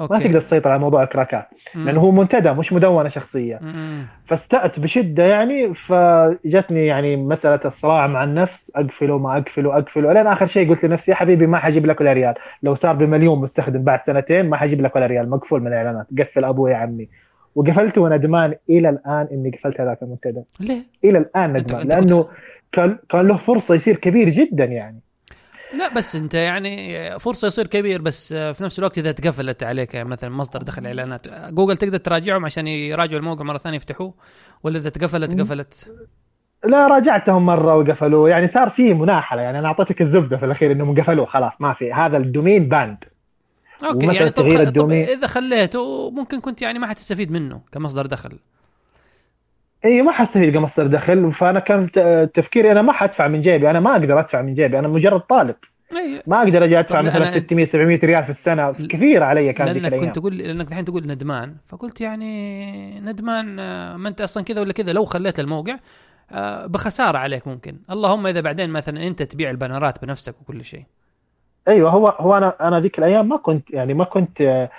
okay. 0.00 0.14
ما 0.14 0.20
تقدر 0.20 0.40
تسيطر 0.40 0.70
على 0.70 0.80
موضوع 0.80 1.02
الكراكات. 1.02 1.48
لأنه 1.74 2.00
هو 2.00 2.10
منتدى 2.10 2.52
مش 2.52 2.72
مدونة 2.72 3.08
شخصية. 3.08 3.58
مم. 3.62 4.06
فاستأت 4.26 4.80
بشدة 4.80 5.22
يعني 5.22 5.74
فجتني 5.74 6.86
يعني 6.86 7.16
مسألة 7.16 7.60
الصراع 7.64 8.06
مع 8.06 8.24
النفس 8.24 8.72
اقفله 8.76 9.18
ما 9.18 9.36
اقفله 9.36 9.78
اقفله 9.78 10.12
لين 10.12 10.26
آخر 10.26 10.46
شيء 10.46 10.68
قلت 10.68 10.84
لنفسي 10.84 11.10
يا 11.10 11.16
حبيبي 11.16 11.46
ما 11.46 11.58
حجيب 11.58 11.86
لك 11.86 12.00
ولا 12.00 12.12
ريال. 12.12 12.34
لو 12.62 12.74
صار 12.74 12.94
بمليون 12.94 13.40
مستخدم 13.40 13.82
بعد 13.82 14.02
سنتين 14.02 14.48
ما 14.48 14.56
حجيب 14.56 14.80
لك 14.80 14.96
ولا 14.96 15.06
ريال 15.06 15.30
مقفول 15.30 15.60
من 15.60 15.66
الإعلانات. 15.66 16.06
قفل 16.18 16.44
أبوي 16.44 16.70
يا 16.70 16.76
عمي. 16.76 17.08
وقفلته 17.54 18.00
وندمان 18.00 18.54
إلى 18.70 18.88
الآن 18.88 19.28
إني 19.32 19.50
قفلت 19.50 19.80
هذاك 19.80 20.02
المنتدى. 20.02 20.42
ليه؟ 20.60 20.82
إلى 21.04 21.18
الآن 21.18 21.52
ندمان 21.52 21.86
لأنه 21.86 22.26
كان 22.72 22.98
كان 23.08 23.28
له 23.28 23.36
فرصة 23.36 23.74
يصير 23.74 23.96
كبير 23.96 24.28
جدا 24.28 24.64
يعني. 24.64 25.00
لا 25.74 25.94
بس 25.94 26.16
انت 26.16 26.34
يعني 26.34 27.18
فرصة 27.18 27.46
يصير 27.46 27.66
كبير 27.66 28.02
بس 28.02 28.28
في 28.32 28.64
نفس 28.64 28.78
الوقت 28.78 28.98
إذا 28.98 29.12
تقفلت 29.12 29.62
عليك 29.62 29.96
مثلا 29.96 30.30
مصدر 30.30 30.62
دخل 30.62 30.86
إعلانات 30.86 31.28
جوجل 31.28 31.76
تقدر 31.76 31.98
تراجعهم 31.98 32.44
عشان 32.44 32.66
يراجعوا 32.66 33.20
الموقع 33.20 33.44
مرة 33.44 33.58
ثانية 33.58 33.76
يفتحوه؟ 33.76 34.14
ولا 34.62 34.78
إذا 34.78 34.90
تقفلت 34.90 35.40
قفلت؟ 35.40 35.90
لا 36.64 36.86
راجعتهم 36.86 37.46
مرة 37.46 37.76
وقفلوه. 37.76 38.30
يعني 38.30 38.48
صار 38.48 38.70
في 38.70 38.94
مناحلة 38.94 39.42
يعني 39.42 39.58
أنا 39.58 39.68
أعطيتك 39.68 40.02
الزبدة 40.02 40.36
في 40.36 40.44
الأخير 40.44 40.72
إنهم 40.72 41.00
قفلوه 41.00 41.26
خلاص 41.26 41.60
ما 41.60 41.72
في. 41.72 41.92
هذا 41.92 42.16
ال 42.16 42.23
domain 42.23 42.68
banned 42.68 43.04
okay 43.84 44.06
يعني 44.06 44.30
طب. 44.30 44.70
طب. 44.70 44.90
إذا 44.90 45.26
خليته 45.26 46.10
ممكن 46.10 46.40
كنت 46.40 46.62
يعني 46.62 46.78
ما 46.78 46.86
حتستفيد 46.86 47.32
منه 47.32 47.60
كمصدر 47.72 48.06
دخل. 48.06 48.38
اي 49.84 50.02
ما 50.02 50.12
حستفيد 50.12 50.54
كمصدر 50.54 50.86
دخل 50.86 51.32
فأنا 51.32 51.60
كان 51.60 51.90
تفكيري 52.34 52.70
أنا 52.72 52.82
ما 52.82 52.92
حدفع 52.92 53.28
من 53.28 53.40
جيبي 53.42 53.70
أنا 53.70 53.80
ما 53.80 53.92
أقدر 53.92 54.20
أدفع 54.20 54.42
من 54.42 54.54
جيبي 54.54 54.78
أنا 54.78 54.88
مجرد 54.88 55.20
طالب. 55.20 55.56
اي 55.96 56.22
ما 56.26 56.38
أقدر 56.42 56.64
أجي 56.64 56.78
أدفع 56.78 57.02
مثلا 57.02 57.24
أنا- 57.24 57.28
600 57.28 57.64
700 57.64 57.98
ريال 58.04 58.24
في 58.24 58.30
السنة. 58.30 58.72
كثير 58.72 59.22
علي 59.22 59.52
كان 59.52 59.68
لأنك 59.68 59.94
كنت 59.94 60.14
تقول 60.18 60.38
لأنك 60.38 60.68
الحين 60.68 60.84
تقول 60.84 61.06
ندمان. 61.06 61.56
فقلت 61.66 62.00
يعني 62.00 63.00
ندمان 63.00 63.58
آه، 63.58 63.96
ما 63.96 64.08
أنت 64.08 64.20
أصلا 64.20 64.44
كذا 64.44 64.60
ولا 64.60 64.72
كذا. 64.72 64.92
لو 64.92 65.04
خليت 65.04 65.40
الموقع 65.40 65.76
آه، 66.32 66.66
بخسارة 66.66 67.18
عليك 67.18 67.48
ممكن. 67.48 67.76
اللهم 67.90 68.26
إذا 68.26 68.40
بعدين 68.40 68.70
مثلا 68.70 69.06
أنت 69.06 69.22
تبيع 69.22 69.50
البنرات 69.50 70.04
بنفسك 70.04 70.34
وكل 70.40 70.64
شيء. 70.64 70.84
أيوه 71.68 71.90
هو 71.90 72.08
هو 72.08 72.36
أنا 72.36 72.54
أنا 72.68 72.80
ذيك 72.80 72.98
الأيام 72.98 73.28
ما 73.28 73.36
كنت 73.36 73.70
يعني 73.70 73.94
ما 73.94 74.04
كنت 74.04 74.40
آه، 74.40 74.70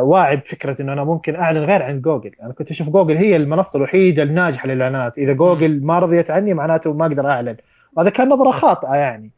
واعي 0.00 0.36
بفكرة 0.36 0.82
إنه 0.82 0.92
أنا 0.92 1.04
ممكن 1.04 1.36
أعلن 1.36 1.64
غير 1.64 1.82
عن 1.82 2.00
جوجل. 2.00 2.30
أنا 2.42 2.52
كنت 2.52 2.70
أشوف 2.70 2.88
جوجل 2.90 3.16
هي 3.16 3.36
المنصة 3.36 3.76
الوحيدة 3.76 4.22
الناجحة 4.22 4.68
للإعلانات. 4.68 5.18
إذا 5.18 5.32
جوجل 5.32 5.80
ما 5.84 5.98
رضيت 5.98 6.30
عني 6.30 6.54
معناته 6.54 6.92
ما 6.92 7.06
أقدر 7.06 7.26
أعلن. 7.26 7.56
وهذا 7.96 8.10
كان 8.10 8.28
نظرة 8.28 8.50
خاطئة 8.50 8.94
يعني. 8.94 9.30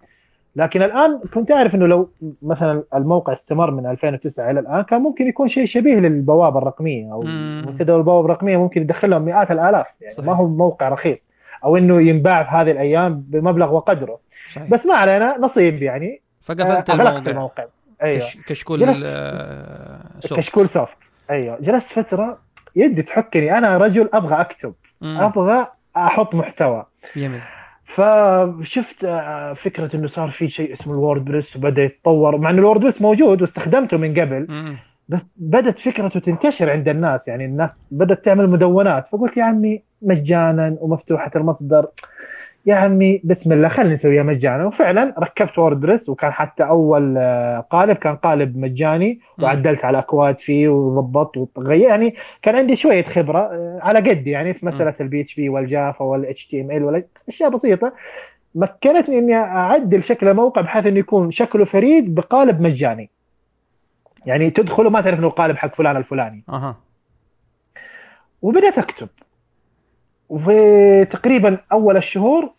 لكن 0.56 0.82
الآن 0.82 1.20
كنت 1.34 1.50
أعرف 1.50 1.74
إنه 1.74 1.86
لو 1.86 2.08
مثلا 2.42 2.82
الموقع 2.94 3.32
استمر 3.32 3.70
من 3.70 3.86
2009 3.86 4.50
إلى 4.50 4.60
الآن 4.60 4.82
كان 4.82 5.02
ممكن 5.02 5.26
يكون 5.26 5.48
شيء 5.48 5.66
شبيه 5.66 5.98
للبوابة 5.98 6.58
الرقمية 6.58 7.12
أو. 7.12 7.22
منتدى 7.66 7.94
البوابة 7.94 8.24
الرقمية 8.24 8.56
ممكن 8.56 8.82
يدخل 8.82 9.10
لهم 9.10 9.22
مئات 9.22 9.50
الآلاف. 9.50 9.86
يعني 10.00 10.14
صحيح. 10.14 10.26
ما 10.26 10.32
هو 10.32 10.48
موقع 10.48 10.88
رخيص. 10.88 11.28
أو 11.64 11.76
إنه 11.76 12.00
ينباع 12.02 12.42
في 12.42 12.50
هذه 12.50 12.70
الأيام 12.70 13.24
بمبلغ 13.28 13.74
وقدره. 13.74 14.18
صحيح. 14.54 14.70
بس 14.70 14.86
ما 14.86 14.94
علينا 14.94 15.36
نصيب 15.40 15.82
يعني. 15.82 16.22
فقفلت 16.40 16.90
آه، 16.90 16.94
الموقع 16.94 17.30
الموقع. 17.30 17.64
كش... 18.02 18.36
كشكول 18.46 18.78
جلست- 18.78 19.02
آه، 19.06 20.00
Soft. 20.20 20.40
كشكول 20.40 20.68
Soft 20.68 20.96
أيوه. 21.30 21.58
جلست 21.60 21.92
فترة 21.92 22.38
يدي 22.76 23.02
تحكني. 23.02 23.58
أنا 23.58 23.76
رجل 23.78 24.08
أبغى 24.14 24.40
أكتب. 24.40 24.74
مم. 25.00 25.18
أبغى 25.20 25.66
أحط 25.96 26.34
محتوى. 26.34 26.86
جميل. 27.16 27.40
فشفت 27.86 29.04
آه، 29.04 29.52
فكرة 29.52 29.96
إنه 29.96 30.06
صار 30.06 30.30
في 30.30 30.48
شيء 30.48 30.72
اسمه 30.72 30.92
ال 30.92 31.24
WordPress 31.24 31.56
وبدأ 31.56 31.82
يتطور. 31.82 32.36
مع 32.38 32.50
إنه 32.50 32.58
ال 32.58 32.80
WordPress 32.80 33.02
موجود 33.02 33.40
واستخدمته 33.42 33.96
من 33.96 34.20
قبل 34.20 34.46
مم. 34.48 34.76
بس 35.08 35.38
بدت 35.42 35.78
فكرته 35.78 36.20
تنتشر 36.20 36.70
عند 36.70 36.88
الناس. 36.88 37.28
يعني 37.28 37.44
الناس 37.44 37.84
بدأت 37.90 38.24
تعمل 38.24 38.50
مدونات. 38.50 39.06
فقلت 39.06 39.36
يا 39.36 39.44
عمي 39.44 39.82
مجانا 40.02 40.76
ومفتوحة 40.80 41.30
المصدر. 41.36 41.86
يا 42.66 42.74
عمي 42.74 43.20
بسم 43.24 43.52
الله 43.52 43.68
خلينا 43.68 43.92
نسويها 43.92 44.22
مجانا 44.22 44.66
وفعلا 44.66 45.14
ركبت 45.18 45.58
WordPress 45.58 46.08
وكان 46.08 46.32
حتى 46.32 46.62
أول 46.64 47.14
آه، 47.18 47.58
قالب 47.70 47.96
كان 47.96 48.16
قالب 48.16 48.56
مجاني. 48.58 49.20
وعدلت 49.42 49.84
على 49.84 49.98
أكواد 49.98 50.38
فيه 50.40 50.68
وضبطت 50.68 51.58
وغير 51.58 51.88
يعني 51.88 52.14
كان 52.42 52.56
عندي 52.56 52.76
شوية 52.76 53.04
خبرة 53.04 53.38
آه، 53.38 53.78
على 53.82 54.10
قدي 54.10 54.30
يعني 54.30 54.54
في 54.54 54.66
مسألة 54.66 54.94
ال 55.00 55.20
PHP 55.20 55.48
وال 55.48 55.67
Java 55.67 56.04
وال 56.04 56.46
HTML 56.46 56.84
ولا 56.84 57.04
أشياء 57.28 57.50
بسيطة. 57.50 57.92
مكنتني 58.54 59.18
إني 59.18 59.34
أعدل 59.34 60.02
شكل 60.02 60.28
الموقع 60.28 60.60
بحيث 60.60 60.86
إنه 60.86 60.98
يكون 60.98 61.30
شكله 61.30 61.64
فريد 61.64 62.14
بقالب 62.14 62.60
مجاني. 62.60 63.10
يعني 64.26 64.50
تدخل 64.50 64.86
وما 64.86 65.00
تعرف 65.00 65.18
إنه 65.18 65.26
القالب 65.26 65.56
حق 65.56 65.74
فلان 65.74 65.96
الفلاني. 65.96 66.42
أها. 66.48 66.76
وبدأت 68.42 68.78
أكتب. 68.78 69.08
وتقريبا 70.28 71.58
أول 71.72 71.96
الشهور 71.96 72.44
آه، 72.44 72.48
آه، 72.48 72.55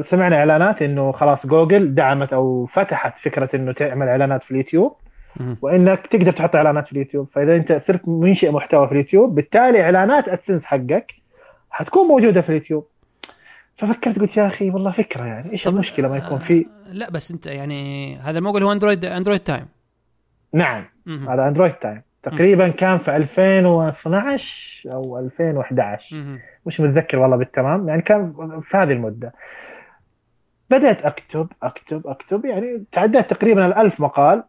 سمعنا 0.00 0.36
إعلانات 0.36 0.82
إنه 0.82 1.12
خلاص 1.12 1.46
جوجل 1.46 1.94
دعمت 1.94 2.32
أو 2.32 2.66
فتحت 2.66 3.18
فكرة 3.18 3.56
إنه 3.56 3.72
تعمل 3.72 4.08
إعلانات 4.08 4.42
في 4.44 4.50
اليوتيوب. 4.50 4.96
مم. 5.36 5.56
وإنك 5.62 6.06
تقدر 6.06 6.32
تحط 6.32 6.56
إعلانات 6.56 6.86
في 6.86 6.92
اليوتيوب. 6.92 7.28
فإذا 7.32 7.56
أنت 7.56 7.72
صرت 7.72 8.08
منشئ 8.08 8.50
محتوى 8.52 8.86
في 8.86 8.92
اليوتيوب 8.92 9.34
بالتالي 9.34 9.82
إعلانات 9.82 10.28
AdSense 10.28 10.64
حقك 10.66 11.12
حتكون 11.70 12.08
موجودة 12.08 12.40
في 12.40 12.48
اليوتيوب. 12.48 12.86
ففكرت 13.78 14.18
قلت 14.18 14.36
يا 14.36 14.46
أخي 14.46 14.70
والله 14.70 14.92
فكرة 14.92 15.24
يعني 15.24 15.52
إيش 15.52 15.64
طب- 15.64 15.74
المشكلة 15.74 16.08
ما 16.08 16.16
يكون 16.16 16.38
في؟ 16.38 16.66
آه، 16.88 16.92
لا 16.92 17.10
بس 17.10 17.30
أنت 17.30 17.46
يعني 17.46 18.16
هذا 18.16 18.38
الموقع 18.38 18.62
هو 18.62 18.72
Android 18.72 19.04
Android 19.04 19.40
Time 19.40 19.66
نعم. 20.52 20.84
هذا 21.28 21.48
Android 21.48 21.72
Time 21.72 22.02
تقريبا 22.22 22.68
كان 22.68 22.98
في 22.98 23.16
2012 23.16 24.92
أو 24.92 25.18
2011 25.18 26.16
مم. 26.16 26.40
مش 26.66 26.80
متذكر 26.80 27.18
والله 27.18 27.36
بالتمام 27.36 27.88
يعني 27.88 28.02
كان 28.02 28.32
في 28.62 28.76
هذه 28.76 28.92
المدة. 28.92 29.32
بدأت 30.70 31.02
أكتب 31.02 31.48
أكتب 31.62 32.06
أكتب 32.06 32.44
يعني 32.44 32.84
تعديت 32.92 33.30
تقريبا 33.30 33.66
الألف 33.66 34.00
مقال. 34.00 34.42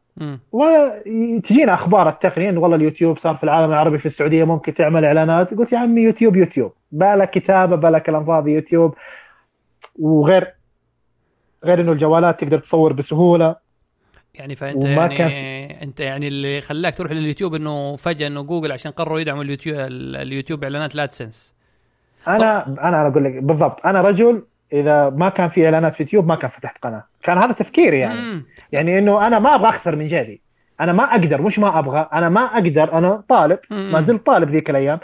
وتجينا 0.52 1.74
أخبار 1.74 2.10
التقنية 2.10 2.50
إنه 2.50 2.60
والله 2.60 2.76
اليوتيوب 2.76 3.18
صار 3.18 3.36
في 3.36 3.44
العالم 3.44 3.70
العربي 3.72 3.98
في 3.98 4.06
السعودية 4.06 4.44
ممكن 4.44 4.74
تعمل 4.74 5.06
إعلانات. 5.06 5.54
قلت 5.54 5.74
يا 5.74 5.78
عمي 5.78 6.02
يوتيوب 6.02 6.36
يوتيوب. 6.36 6.74
بلا 6.92 7.26
كتابة 7.26 7.76
بلا 7.76 8.00
كلام 8.00 8.26
فاضي 8.26 8.52
يوتيوب. 8.52 8.96
وغير 10.00 10.54
غير 11.64 11.82
إنه 11.82 11.92
الجوالات 11.92 12.40
تقدر 12.40 12.60
تصور 12.60 12.94
بسهولة. 12.94 13.56
يعني 14.36 14.56
فأنت 14.56 14.86
يعني 14.86 15.18
كان... 15.18 15.32
أنت 15.82 16.00
يعني 16.00 16.28
اللي 16.28 16.62
خلاك 16.62 16.96
تروح 16.96 17.12
لليوتيوب 17.12 17.56
إنه 17.56 17.96
فجأة 17.96 18.28
إنه 18.28 18.42
جوجل 18.42 18.72
عشان 18.72 18.92
قرروا 18.92 19.20
يدعموا 19.20 19.44
اليوتيوب 19.44 19.78
اليوتيوب 19.80 20.64
إعلانات 20.64 20.96
ل 20.96 21.03
AdSense 21.03 21.56
أنا 22.28 22.64
طب... 22.68 22.80
أنا 22.80 23.08
أقول 23.08 23.24
لك 23.24 23.34
بالضبط. 23.44 23.86
أنا 23.86 24.02
رجل 24.02 24.44
إذا 24.74 25.10
ما 25.10 25.30
كان 25.30 25.50
في 25.50 25.66
إعلانات 25.66 25.96
في 25.96 26.04
يوتيوب 26.04 26.28
ما 26.28 26.36
كان 26.36 26.50
فتحت 26.50 26.78
قناة. 26.84 27.04
كان 27.24 27.38
هذا 27.38 27.52
تفكيري 27.52 28.00
يعني. 28.00 28.22
مم. 28.22 28.46
يعني 28.72 29.00
إنه 29.00 29.28
أنا 29.28 29.40
ما 29.40 29.56
أبغى 29.56 29.70
أخسر 29.70 29.96
من 29.96 30.08
جيبي. 30.08 30.42
أنا 30.82 30.94
ما 30.94 31.04
أقدر 31.04 31.42
مش 31.42 31.60
ما 31.60 31.80
أبغى. 31.80 32.10
أنا 32.14 32.30
ما 32.30 32.42
أقدر 32.42 32.94
أنا 32.94 33.24
طالب. 33.30 33.60
مم. 33.70 33.92
ما 33.92 34.02
زلت 34.02 34.26
طالب 34.26 34.50
ذيك 34.50 34.70
الأيام. 34.70 35.00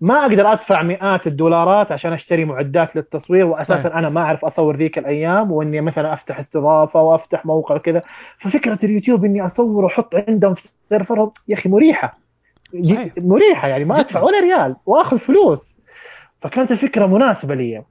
ما 0.00 0.22
أقدر 0.22 0.52
أدفع 0.52 0.82
مئات 0.82 1.26
الدولارات 1.26 1.92
عشان 1.92 2.12
أشتري 2.12 2.44
معدات 2.44 2.96
للتصوير 2.96 3.46
واساسا 3.46 3.88
طيب. 3.88 3.92
أنا 3.92 4.08
ما 4.08 4.20
أعرف 4.20 4.44
أصور 4.44 4.76
ذيك 4.76 4.98
الأيام 4.98 5.52
وإني 5.52 5.80
مثلا 5.80 6.12
أفتح 6.12 6.38
استضافة 6.38 7.02
وأفتح 7.02 7.46
موقع 7.46 7.74
وكذا. 7.74 8.02
ففكرة 8.38 8.78
اليوتيوب 8.84 9.24
إني 9.24 9.46
اصور 9.46 9.84
واحط 9.84 10.14
عندهم 10.28 10.54
في 10.54 10.68
server 10.88 11.30
يا 11.48 11.54
أخي 11.54 11.68
مريحة. 11.68 12.18
مريحة 13.18 13.68
يعني 13.68 13.84
ما 13.84 14.00
أدفع 14.00 14.22
ولا 14.22 14.40
ريال 14.40 14.76
وأخذ 14.86 15.18
فلوس. 15.18 15.78
فكانت 16.42 16.70
الفكرة 16.70 17.06
مناسبة 17.06 17.54
لي. 17.54 17.82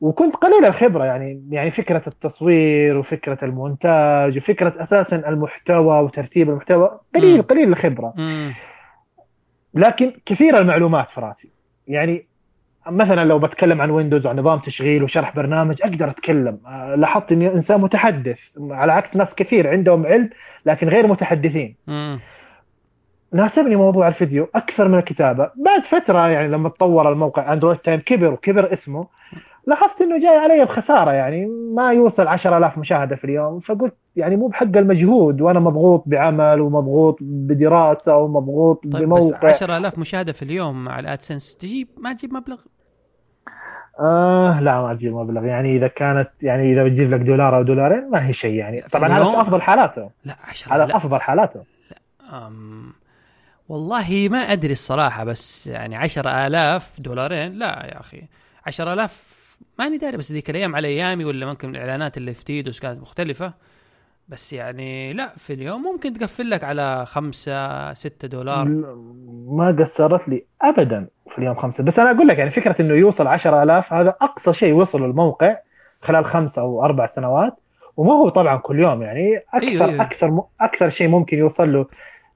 وكنت 0.00 0.36
قليل 0.36 0.64
الخبرة 0.64 1.04
يعني 1.04 1.42
يعني 1.50 1.70
فكرة 1.70 2.02
التصوير 2.06 2.98
وفكرة 2.98 3.38
المونتاج 3.42 4.36
وفكرة 4.36 4.82
أساسا 4.82 5.16
المحتوى 5.16 6.00
وترتيب 6.00 6.50
المحتوى 6.50 7.00
قليل 7.14 7.42
قليل 7.42 7.68
الخبرة. 7.68 8.14
لكن 9.74 10.12
كثير 10.26 10.58
المعلومات 10.58 11.10
في 11.10 11.20
راسي. 11.20 11.50
يعني 11.88 12.26
مثلا 12.86 13.24
لو 13.24 13.38
بتكلم 13.38 13.80
عن 13.80 13.90
Windows 13.90 14.26
وعن 14.26 14.36
نظام 14.36 14.58
تشغيل 14.58 15.02
وشرح 15.02 15.36
برنامج 15.36 15.82
أقدر 15.82 16.10
أتكلم. 16.10 16.58
آه، 16.66 16.94
لاحظت 16.94 17.32
إني 17.32 17.52
إنسان 17.52 17.80
متحدث. 17.80 18.40
على 18.60 18.92
عكس 18.92 19.16
ناس 19.16 19.34
كثير 19.34 19.68
عندهم 19.68 20.06
علم 20.06 20.30
لكن 20.66 20.88
غير 20.88 21.06
متحدثين. 21.06 21.76
ناسبني 23.32 23.76
موضوع 23.76 24.08
الفيديو 24.08 24.48
أكثر 24.54 24.88
من 24.88 24.98
الكتابة. 24.98 25.50
بعد 25.56 25.84
فترة 25.84 26.28
يعني 26.28 26.48
لما 26.48 26.68
تطور 26.68 27.12
الموقع 27.12 27.52
Android 27.52 27.78
Time 27.78 28.00
كبر 28.00 28.32
وكبر 28.32 28.72
اسمه. 28.72 29.06
لاحظت 29.66 30.00
إنه 30.02 30.18
جاي 30.18 30.36
علي 30.36 30.64
بخسارة 30.64 31.10
يعني 31.10 31.46
ما 31.74 31.92
يوصل 31.92 32.26
10000 32.26 32.78
مشاهدة 32.78 33.16
في 33.16 33.24
اليوم 33.24 33.60
فقلت 33.60 33.94
يعني 34.16 34.36
مو 34.36 34.46
بحق 34.46 34.76
المجهود 34.76 35.40
وأنا 35.40 35.60
مضغوط 35.60 36.02
بعمل 36.06 36.60
ومضغوط 36.60 37.18
بدراسة 37.20 38.16
ومضغوط 38.16 38.82
طيب 38.92 39.02
بموقع. 39.02 39.50
بس 39.50 39.62
10000 39.62 39.98
مشاهدة 39.98 40.32
في 40.32 40.42
اليوم 40.42 40.84
مع 40.84 40.98
ال 40.98 41.05
AdSense 41.05 41.56
تجيب 41.56 41.88
ما 41.96 42.12
تجيب 42.12 42.34
مبلغ؟ 42.34 42.58
آه 44.00 44.60
لا 44.60 44.82
ما 44.82 44.94
تجيب 44.94 45.14
مبلغ. 45.14 45.44
يعني 45.44 45.76
إذا 45.76 45.88
كانت 45.88 46.30
يعني 46.42 46.72
إذا 46.72 46.84
بتجيب 46.84 47.14
لك 47.14 47.20
دولار 47.20 47.56
أو 47.56 47.62
دولارين 47.62 48.10
ما 48.10 48.26
هي 48.26 48.32
شيء 48.32 48.54
يعني. 48.54 48.80
طبعا 48.92 49.08
هذا 49.08 49.24
في 49.24 49.40
أفضل 49.40 49.62
حالاته. 49.62 50.10
لا 50.24 50.36
10 50.44 50.74
هذا 50.74 50.96
أفضل 50.96 51.20
حالاته. 51.20 51.62
لا 51.90 52.46
أم 52.46 52.92
والله 53.68 54.28
ما 54.30 54.38
أدري 54.38 54.72
الصراحة 54.72 55.24
بس 55.24 55.66
يعني 55.66 55.96
10000 55.96 57.00
دولارين 57.00 57.52
لا 57.52 57.86
يا 57.86 58.00
أخي. 58.00 58.22
10000 58.66 59.41
ماني 59.78 59.98
داري 59.98 60.16
بس 60.16 60.32
ذيك 60.32 60.50
الأيام 60.50 60.76
على 60.76 60.88
أيامي 60.88 61.24
ولا 61.24 61.46
ممكن 61.46 61.70
الإعلانات 61.70 62.16
اللي 62.16 62.34
في 62.34 62.44
تيدوس 62.44 62.80
كانت 62.80 63.00
مختلفة. 63.00 63.52
بس 64.28 64.52
يعني 64.52 65.12
لا 65.12 65.32
في 65.36 65.52
اليوم 65.52 65.82
ممكن 65.82 66.12
تقفل 66.12 66.50
لك 66.50 66.64
على 66.64 67.06
خمسة 67.06 67.92
ستة 67.92 68.28
دولار. 68.28 68.64
ما 69.48 69.76
قصرت 69.80 70.28
لي 70.28 70.44
ابدا 70.62 71.06
في 71.30 71.38
اليوم 71.38 71.54
خمسة. 71.54 71.84
بس 71.84 71.98
أنا 71.98 72.10
أقول 72.10 72.28
لك 72.28 72.38
يعني 72.38 72.50
فكرة 72.50 72.82
إنه 72.82 72.94
يوصل 72.94 73.26
عشرة 73.26 73.62
ألاف 73.62 73.92
هذا 73.92 74.16
أقصى 74.20 74.52
شيء 74.52 74.72
وصل 74.72 75.04
الموقع 75.04 75.56
خلال 76.02 76.24
خمسة 76.24 76.62
أو 76.62 76.84
أربع 76.84 77.06
سنوات. 77.06 77.54
وما 77.96 78.12
هو 78.12 78.28
طبعا 78.28 78.56
كل 78.56 78.80
يوم 78.80 79.02
يعني 79.02 79.36
أكثر 79.54 79.68
أيوه 79.68 79.84
أيوه. 79.84 80.02
أكثر 80.02 80.42
أكثر 80.60 80.90
شيء 80.90 81.08
ممكن 81.08 81.38
يوصل 81.38 81.72
له 81.72 81.86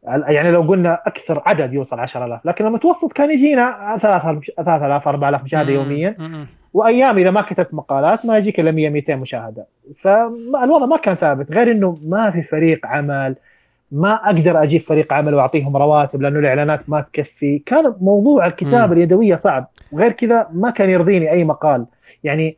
يعني 0.07 0.51
لو 0.51 0.63
قلنا 0.63 1.03
أكثر 1.07 1.43
عدد 1.47 1.73
يوصل 1.73 2.01
10000 2.01 2.47
لكن 2.47 2.67
المتوسط 2.67 3.13
كان 3.13 3.31
يجينا 3.31 3.99
3000 4.03 4.45
3000 4.57 5.09
4000 5.09 5.45
مشاهدة 5.45 5.73
يوميا. 5.73 6.47
وأيام 6.77 7.19
إذا 7.19 7.31
ما 7.31 7.43
كتبت 7.43 7.75
مقالات 7.75 8.27
ما 8.27 8.39
يجيك 8.39 8.61
إلا 8.61 8.71
100 8.71 8.91
200 8.91 9.17
مشاهدة. 9.17 9.67
فالوضع 10.01 10.87
ما 10.87 10.97
كان 10.97 11.15
ثابت 11.15 11.53
غير 11.53 11.71
إنه 11.71 11.99
ما 12.05 12.31
في 12.31 12.43
فريق 12.43 12.87
عمل 12.87 13.37
ما 13.93 14.15
أقدر 14.15 14.63
أجيب 14.63 14.81
فريق 14.81 15.13
عمل 15.13 15.35
وأعطيهم 15.35 15.77
رواتب 15.77 16.23
لأنه 16.23 16.39
الإعلانات 16.39 16.91
ما 16.91 17.01
تكفي. 17.01 17.59
كان 17.59 17.95
موضوع 18.01 18.47
الكتابة 18.47 18.93
اليدوية 18.93 19.35
صعب 19.35 19.69
وغير 19.93 20.13
كذا 20.13 20.49
ما 20.53 20.71
كان 20.71 20.91
يرضيني 20.91 21.31
أي 21.31 21.45
مقال. 21.45 21.87
يعني 22.25 22.57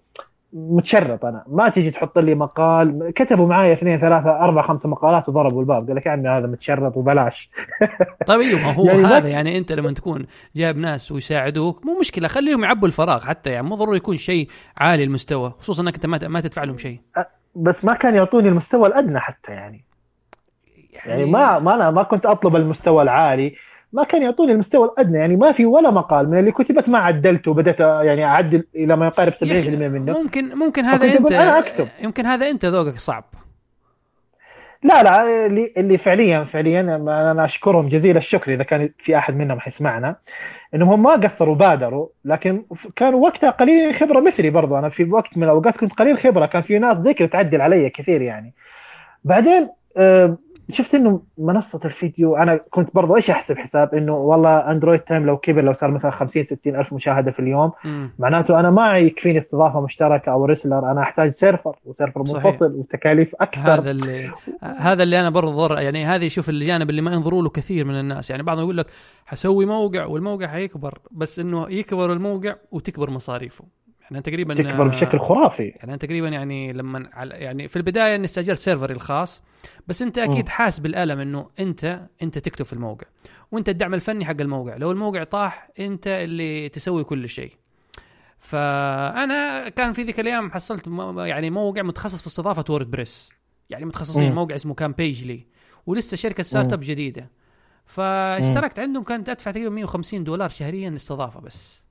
متشرط 0.53 1.25
أنا. 1.25 1.45
ما 1.47 1.69
تيجي 1.69 1.91
تحط 1.91 2.19
لي 2.19 2.35
مقال. 2.35 3.13
كتبوا 3.15 3.49
معايا 3.49 3.73
اثنين 3.73 3.99
ثلاثة 3.99 4.31
أربع 4.45 4.63
خمسة 4.63 4.89
مقالات 4.89 5.29
وضربوا 5.29 5.61
الباب. 5.61 5.87
قال 5.87 5.97
لك 5.97 6.07
يا 6.07 6.11
عمي 6.11 6.29
هذا 6.29 6.47
متشرط 6.47 6.97
وبلاش. 6.97 7.51
طيب 8.27 8.41
أيوه 8.41 8.61
ما 8.61 8.73
هو 8.73 8.85
يعني 8.91 9.05
هذا 9.05 9.29
يعني 9.29 9.59
أنت 9.59 9.73
لما 9.73 9.93
تكون 9.93 10.27
جايب 10.57 10.79
ناس 10.79 11.13
ويساعدوك 11.13 11.87
مو 11.87 11.99
مشكلة 12.01 12.29
خليهم 12.29 12.65
يعبوا 12.65 12.89
الفراغ 12.89 13.25
حتى 13.25 13.51
يعني 13.51 13.67
مو 13.67 13.75
ضروري 13.75 13.97
يكون 13.97 14.17
شيء 14.17 14.49
عالي 14.77 15.05
المستوى 15.05 15.55
خصوصا 15.59 15.83
إنك 15.83 15.95
أنت 15.95 16.07
ما 16.07 16.29
ما 16.29 16.41
تدفع 16.41 16.65
لهم 16.65 16.79
شيء. 16.79 17.01
بس 17.55 17.85
ما 17.85 17.95
كان 17.95 18.15
يعطوني 18.15 18.49
المستوى 18.49 18.89
الأدنى 18.89 19.21
حتى 19.21 19.53
يعني. 19.53 19.85
يعني, 20.93 21.21
يعني 21.21 21.31
ما 21.31 21.59
ما 21.59 21.75
أنا 21.75 21.91
ما 21.91 22.03
كنت 22.03 22.27
أطلب 22.27 22.57
المستوى 22.57 23.03
العالي. 23.03 23.55
ما 23.93 24.05
كان 24.05 24.23
يعطوني 24.23 24.53
المستوى 24.53 24.89
الأدنى 24.89 25.19
يعني 25.19 25.37
ما 25.37 25.53
في 25.53 25.67
ولا 25.67 25.91
مقال 25.91 26.31
من 26.31 26.39
اللي 26.39 26.53
كتبت 26.53 26.89
ما 26.89 26.99
عدلته 26.99 27.51
وبدات 27.51 27.81
يعني 27.81 28.25
أعدل 28.25 28.65
إلى 28.77 28.97
ما 28.97 29.07
يقارب 29.07 29.33
70% 29.33 29.45
منه. 29.45 30.23
ممكن 30.23 30.55
ممكن 30.55 30.85
هذا 30.85 31.19
أنت 31.19 31.33
أنا 31.33 31.59
أكتب. 31.59 31.89
يمكن 32.03 32.27
هذا 32.27 32.51
أنت 32.51 32.65
ذوقك 32.65 32.99
صعب. 32.99 33.25
لا 34.83 35.03
لا 35.03 35.47
اللي 35.47 35.73
اللي 35.77 35.99
فعليا 35.99 36.45
فعليا 36.45 36.81
أنا 36.81 37.45
أشكرهم 37.45 37.89
جزيل 37.89 38.17
الشكر 38.17 38.55
إذا 38.55 38.63
كان 38.63 38.91
في 38.99 39.19
أحد 39.19 39.37
منهم 39.37 39.61
حيسمعنا. 39.61 40.17
إنهم 40.75 40.89
هم 40.89 41.03
ما 41.03 41.13
قصروا 41.13 41.55
بادروا 41.55 42.09
لكن 42.25 42.65
كانوا 42.97 43.21
وقتها 43.21 43.51
قليل 43.51 43.95
خبرة 43.95 44.21
مثلي 44.21 44.51
برضو. 44.51 44.79
أنا 44.79 44.89
في 44.89 45.05
وقت 45.05 45.37
من 45.37 45.43
الأوقات 45.43 45.77
كنت 45.77 45.93
قليل 45.93 46.19
خبرة 46.19 46.47
كان 46.47 46.63
في 46.63 46.79
ناس 46.79 46.99
زي 46.99 47.15
كذا 47.15 47.29
تعدل 47.29 47.61
علي 47.61 47.91
كثير 47.91 48.23
يعني. 48.23 48.55
بعدين 49.25 49.69
آه، 49.97 50.39
شفت 50.71 50.95
إنه 50.95 51.23
منصة 51.39 51.81
الفيديو 51.85 52.37
أنا 52.37 52.57
كنت 52.57 52.95
برضو 52.95 53.17
إيش 53.17 53.31
أحسب 53.31 53.59
حساب؟ 53.59 53.95
إنه 53.95 54.17
والله 54.17 54.71
Android 54.71 55.01
Time 55.01 55.27
لو 55.27 55.37
كبر 55.37 55.63
لو 55.63 55.73
صار 55.73 55.91
مثلا 55.91 56.11
50 56.11 56.43
60 56.43 56.77
ألف 56.77 56.93
مشاهدة 56.93 57.31
في 57.31 57.41
اليوم 57.41 57.73
م. 57.85 58.09
معناته 58.19 58.61
أنا 58.61 58.71
ما 58.71 58.99
يكفيني 58.99 59.39
استضافة 59.39 59.81
مشتركة 59.81 60.33
أو 60.33 60.45
reseller 60.45 60.91
أنا 60.91 61.01
أحتاج 61.01 61.29
server 61.29 61.77
و 61.85 61.90
server 61.90 62.21
منفصل 62.21 62.73
وتكاليف 62.73 63.35
أكثر. 63.41 63.75
هذا 63.75 63.91
اللي 63.91 64.31
هذا 64.63 65.03
اللي 65.03 65.21
أنا 65.21 65.31
برضو 65.31 65.75
يعني 65.75 66.05
هذه 66.05 66.29
شوف 66.29 66.49
الجانب 66.49 66.91
اللي 66.91 67.03
ما 67.03 67.13
ينظروا 67.13 67.43
له 67.43 67.49
كثير 67.51 67.85
من 67.85 68.01
الناس. 68.01 68.31
يعني 68.31 68.43
بعضهم 68.43 68.65
يقول 68.65 68.77
لك 68.77 68.87
حسوي 69.27 69.67
موقع 69.67 70.07
والموقع 70.07 70.47
حيكبر 70.47 70.99
بس 71.11 71.39
إنه 71.39 71.67
يكبر 71.71 72.13
الموقع 72.13 72.55
وتكبر 72.73 73.11
مصاريفه. 73.11 73.65
يعني 74.11 74.23
تقريبا 74.23 74.55
تكبر 74.55 74.89
بشكل 74.89 75.19
خرافي. 75.19 75.69
يعني 75.69 75.85
أنا 75.85 75.97
تقريبا 75.97 76.29
يعني 76.29 76.73
لما 76.73 77.11
يعني 77.17 77.69
في 77.69 77.77
البداية 77.77 78.15
إني 78.15 78.25
استأجرت 78.25 78.59
سيرفري 78.59 78.95
الخاص 78.95 79.43
بس 79.87 80.03
أنت 80.03 80.19
أكيد. 80.19 80.49
حاس 80.49 80.79
بالألم 80.79 81.21
إنه 81.21 81.51
أنت 81.61 82.01
أنت 82.23 82.39
تكتب 82.39 82.65
في 82.65 82.73
الموقع 82.73 83.07
وأنت 83.53 83.69
الدعم 83.69 83.95
الفني 83.95 84.25
حق 84.25 84.41
الموقع. 84.41 84.77
لو 84.77 84.93
الموقع 84.93 85.25
طاح 85.25 85.71
أنت 85.79 86.07
اللي 86.07 86.69
تسوي 86.69 87.05
كل 87.05 87.29
شيء. 87.29 87.53
فأنا 88.39 89.69
كان 89.69 89.93
في 89.93 90.03
ذيك 90.03 90.21
الأيام 90.21 90.51
حصلت 90.51 90.87
يعني 91.17 91.51
موقع 91.51 91.83
متخصص 91.83 92.21
في 92.21 92.27
استضافة 92.27 92.65
WordPress 92.71 93.31
يعني 93.71 93.85
متخصصين. 93.85 94.33
موقع 94.33 94.55
اسمه 94.55 94.75
كان 94.75 94.93
Pagely 94.93 95.47
ولسه 95.87 96.17
شركة 96.17 96.43
startup 96.43 96.81
جديدة. 96.83 97.31
فاشتركت 97.87 98.79
عندهم 98.79 99.05
كانت 99.05 99.29
أدفع 99.29 99.51
تقريبا 99.51 99.71
150 99.71 100.25
دولار 100.25 100.49
شهريا 100.49 100.95
استضافه 100.95 101.41
بس. 101.41 101.88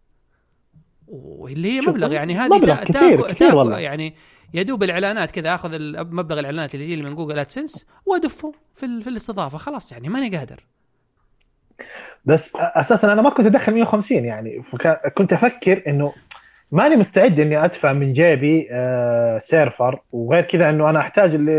واللي 1.08 1.72
هي 1.72 1.82
مبلغ 1.82 2.14
يعني 2.14 2.36
هذه 2.36 2.58
مبلغ 2.58 2.84
كثير, 2.84 3.22
كثير, 3.22 3.32
كثير 3.32 3.56
والله. 3.56 3.80
يعني 3.80 4.14
يا 4.54 4.64
دوب 4.64 4.84
الإعلانات 4.84 5.32
كذا 5.32 5.56
أخذ 5.56 5.70
مبلغ 6.12 6.40
الإعلانات 6.40 6.76
اللي 6.76 6.92
يجي 6.92 7.02
من 7.02 7.16
Google 7.16 7.40
AdSense 7.40 7.86
وأدفعه 8.06 8.54
في, 8.76 9.02
في 9.02 9.10
الاستضافة 9.10 9.58
خلاص 9.58 9.92
يعني 9.92 10.10
ماني 10.10 10.38
قادر 10.38 10.66
بس 12.26 12.52
أساسا 12.56 13.14
أنا 13.14 13.22
ما 13.22 13.30
كنت 13.30 13.46
أدخل 13.46 13.74
150 13.74 14.26
يعني 14.26 14.64
كنت 15.18 15.34
أفكر 15.34 15.84
إنه 15.88 16.14
ماني 16.72 16.96
مستعد 16.96 17.40
إني 17.40 17.66
أدفع 17.66 17.94
من 17.94 18.14
جيبي 18.14 18.68
آه 18.72 19.40
server. 19.40 20.00
وغير 20.12 20.44
كذا 20.44 20.70
إنه 20.70 20.90
أنا 20.90 21.00
أحتاج 21.00 21.36
اللي 21.36 21.54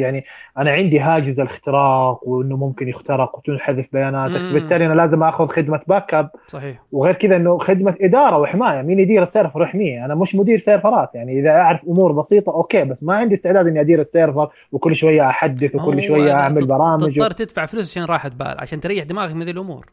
يعني 0.00 0.24
أنا 0.58 0.70
عندي 0.70 1.00
هاجس 1.00 1.38
الاختراق 1.38 2.28
وإنه 2.28 2.56
ممكن 2.56 2.88
يخترق 2.88 3.38
وتنحذف 3.38 3.88
بياناتك. 3.92 4.52
بالتالي 4.52 4.86
أنا 4.86 4.94
لازم 4.94 5.22
آخذ 5.22 5.46
خدمة 5.46 5.80
backup 5.86 6.30
صحيح. 6.46 6.82
وغير 6.92 7.14
كذا 7.14 7.36
إنه 7.36 7.58
خدمة 7.58 7.94
إدارة 8.00 8.38
وحماية. 8.38 8.82
مين 8.82 8.98
يدير 8.98 9.22
ال 9.22 9.27
server؟ 9.27 9.62
يحميه 9.62 10.04
أنا 10.04 10.14
مش 10.14 10.34
مدير 10.34 10.58
سيرفرات. 10.58 11.14
يعني 11.14 11.40
إذا 11.40 11.50
أعرف 11.50 11.84
أمور 11.84 12.12
بسيطة 12.12 12.52
okay 12.52 12.84
بس 12.84 13.04
ما 13.04 13.16
عندي 13.16 13.34
استعداد 13.34 13.66
إني 13.66 13.80
أدير 13.80 14.00
ال 14.00 14.07
server 14.07 14.48
وكل 14.72 14.96
شوية 14.96 15.28
أحدث 15.28 15.74
وكل 15.74 16.02
شوية 16.02 16.32
أعمل 16.32 16.66
برامج 16.66 17.14
تضطر 17.14 17.30
تدفع 17.30 17.66
فلوس 17.66 17.90
عشان 17.90 18.04
راحة 18.04 18.28
بال 18.28 18.56
عشان 18.58 18.80
تريح 18.80 19.04
دماغك 19.04 19.34
من 19.34 19.42
ذي 19.42 19.50
الأمور. 19.50 19.86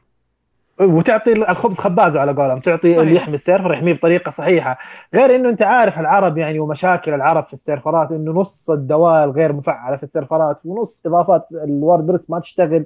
وتعطي 0.80 1.34
الخبز 1.34 1.78
خبازه 1.78 2.20
على 2.20 2.32
قولهم 2.32 2.60
تعطي 2.60 2.92
صحيح. 2.94 3.02
اللي 3.02 3.16
يحمي 3.16 3.34
ال 3.34 3.39
server 3.39 3.74
يحميه 3.74 3.94
بطريقة 3.94 4.30
صحيحة. 4.30 4.78
غير 5.14 5.36
إنه 5.36 5.50
أنت 5.50 5.62
عارف 5.62 6.00
العرب 6.00 6.38
يعني 6.38 6.60
ومشاكل 6.60 7.14
العرب 7.14 7.46
في 7.46 7.54
السيرفرات 7.54 8.12
إنه 8.12 8.32
نص 8.32 8.70
الدوال 8.70 9.30
غير 9.32 9.54
مفعلة 9.54 9.98
في 9.98 10.04
السيرفرات 10.04 10.60
ونص 10.66 11.06
إضافات 11.06 11.48
ال 11.52 11.60
WordPress 11.60 12.30
ما 12.30 12.40
تشتغل. 12.40 12.86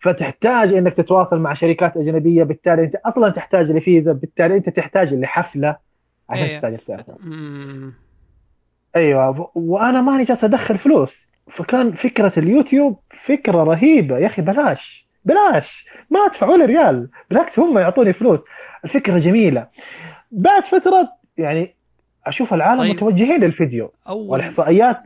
فتحتاج 0.00 0.74
إنك 0.74 0.96
تتواصل 0.96 1.40
مع 1.40 1.52
شركات 1.52 1.96
أجنبية 1.96 2.42
بالتالي 2.44 2.84
أنت 2.84 2.96
أصلا 2.96 3.30
تحتاج 3.30 3.70
لفيزا 3.70 4.12
بالتالي 4.12 4.56
أنت 4.56 4.68
تحتاج 4.68 5.14
لحفلة 5.14 5.76
عشان 6.28 6.44
إيه. 6.46 6.56
تستاجر 6.56 6.78
server. 6.78 7.14
أيوه. 8.96 9.50
وأنا 9.54 10.00
ماني 10.00 10.24
جالس 10.24 10.44
أدخل 10.44 10.78
فلوس. 10.78 11.26
فكان 11.50 11.92
فكرة 11.92 12.32
اليوتيوب 12.36 12.98
فكرة 13.24 13.64
رهيبة. 13.64 14.18
يا 14.18 14.26
أخي 14.26 14.42
بلاش. 14.42 15.05
بلاش 15.26 15.86
ما 16.10 16.26
ادفع 16.26 16.48
ولا 16.48 16.64
ريال 16.64 17.08
بالعكس 17.30 17.58
هم 17.58 17.78
يعطوني 17.78 18.12
فلوس 18.12 18.40
الفكرة 18.84 19.18
جميلة 19.18 19.66
بعد 20.30 20.64
فترة 20.64 21.08
يعني 21.38 21.74
أشوف 22.26 22.54
العالم 22.54 22.80
طيب. 22.80 22.90
متوجهين 22.90 23.40
للفيديو 23.40 23.92
اول 24.08 24.30
والإحصائيات. 24.30 25.02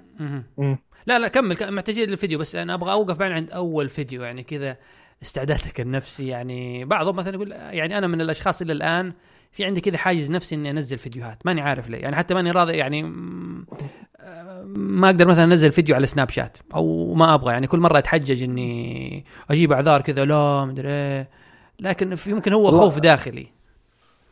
لا 1.06 1.18
لا 1.18 1.28
كمل 1.28 1.56
كمل، 1.56 1.72
محتاجين 1.72 2.08
للفيديو 2.08 2.38
بس 2.38 2.56
أنا 2.56 2.74
أبغى 2.74 2.92
أوقف 2.92 3.18
فعلا 3.18 3.34
عند 3.34 3.50
أول 3.50 3.88
فيديو 3.88 4.22
يعني 4.22 4.42
كذا 4.42 4.76
استعدادك 5.22 5.80
النفسي 5.80 6.26
يعني 6.26 6.84
بعضهم 6.84 7.16
مثلا 7.16 7.34
يقول 7.34 7.52
يعني 7.52 7.98
أنا 7.98 8.06
من 8.06 8.20
الأشخاص 8.20 8.62
إلى 8.62 8.72
الآن 8.72 9.12
في 9.52 9.64
عندي 9.64 9.80
كذا 9.80 9.98
حاجز 9.98 10.30
نفسي 10.30 10.54
إني 10.54 10.70
أنزل 10.70 10.98
فيديوهات. 10.98 11.46
ماني 11.46 11.60
عارف 11.60 11.90
ليه. 11.90 11.98
يعني 11.98 12.16
حتى 12.16 12.34
ماني 12.34 12.50
راضي 12.50 12.72
يعني 12.72 13.02
ما 14.64 15.06
أقدر 15.06 15.28
مثلا 15.28 15.44
أنزل 15.44 15.72
فيديو 15.72 15.94
على 15.94 16.06
Snapchat 16.06 16.58
أو 16.74 17.14
ما 17.14 17.34
أبغى. 17.34 17.52
يعني 17.52 17.66
كل 17.66 17.78
مرة 17.78 17.98
أتحجج 17.98 18.42
إني 18.42 19.24
أجيب 19.50 19.72
أعذار 19.72 20.00
كذا 20.00 20.24
لا 20.24 20.64
مدري 20.64 20.88
إيه. 20.88 21.28
لكن 21.80 22.14
في 22.14 22.30
يمكن 22.30 22.52
هو 22.52 22.70
خوف 22.70 22.98
داخلي. 22.98 23.46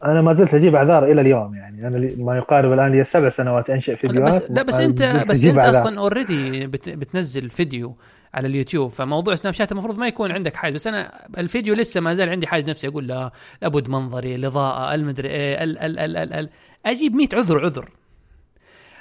أنا 0.05 0.23
ما 0.23 0.33
زلت 0.33 0.55
أجيب 0.55 0.75
أعذار 0.75 1.05
إلى 1.05 1.21
اليوم. 1.21 1.55
يعني 1.55 1.87
أنا 1.87 2.11
ما 2.17 2.37
يقارب 2.37 2.73
الآن 2.73 2.93
لي 2.93 3.05
سبع 3.05 3.29
سنوات 3.29 3.71
أنشئ 3.71 3.93
لا 3.93 3.99
فيديوهات 3.99 4.43
بس 4.43 4.51
لا 4.51 4.63
بس 4.63 4.81
انت 4.81 5.25
بس 5.29 5.45
أنت. 5.45 5.59
أصلا 5.59 5.99
already 5.99 6.67
بت 6.67 6.89
بتنزل 6.89 7.51
فيديو. 7.51 7.97
على 8.35 8.49
اليوتيوب. 8.49 8.91
فموضوع 8.91 9.35
Snapchat 9.35 9.73
المفروض 9.73 9.99
ما 9.99 10.07
يكون 10.09 10.33
عندك 10.33 10.57
حاجز 10.57 10.75
بس 10.75 10.87
أنا 10.87 11.27
الفيديو 11.39 11.75
لسه 11.75 12.01
ما 12.01 12.15
زال 12.15 12.29
عندي 12.29 12.47
حاجز 12.47 12.71
نفسي 12.71 12.89
أقول 12.89 13.07
لا 13.07 13.31
لابد 13.63 13.89
منظري 13.91 14.35
الإضاءة 14.35 14.95
المدري 14.95 15.29
إيه 15.29 15.65
ال 15.65 15.79
ال 15.79 15.99
ال 15.99 16.17
ال 16.17 16.33
ال 16.33 16.49
أجيب 16.87 17.15
100 17.15 17.29
عذر 17.35 17.65
عذر. 17.65 17.89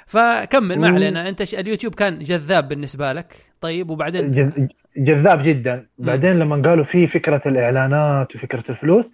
فكمل 0.06 0.78
ما. 0.80 0.88
علينا. 0.88 1.28
أنت 1.28 1.42
ش- 1.44 1.54
اليوتيوب 1.54 1.94
كان 1.94 2.18
جذاب 2.18 2.68
بالنسبة 2.68 3.12
لك 3.12 3.34
طيب 3.60 3.90
وبعدين؟ 3.90 4.32
جذ- 4.34 4.68
جذاب 4.96 5.42
جدا. 5.42 5.86
بعدين 5.98 6.38
لما 6.38 6.68
قالوا 6.68 6.84
في 6.84 7.06
فكرة 7.06 7.42
الإعلانات 7.46 8.36
وفكرة 8.36 8.64
الفلوس 8.70 9.12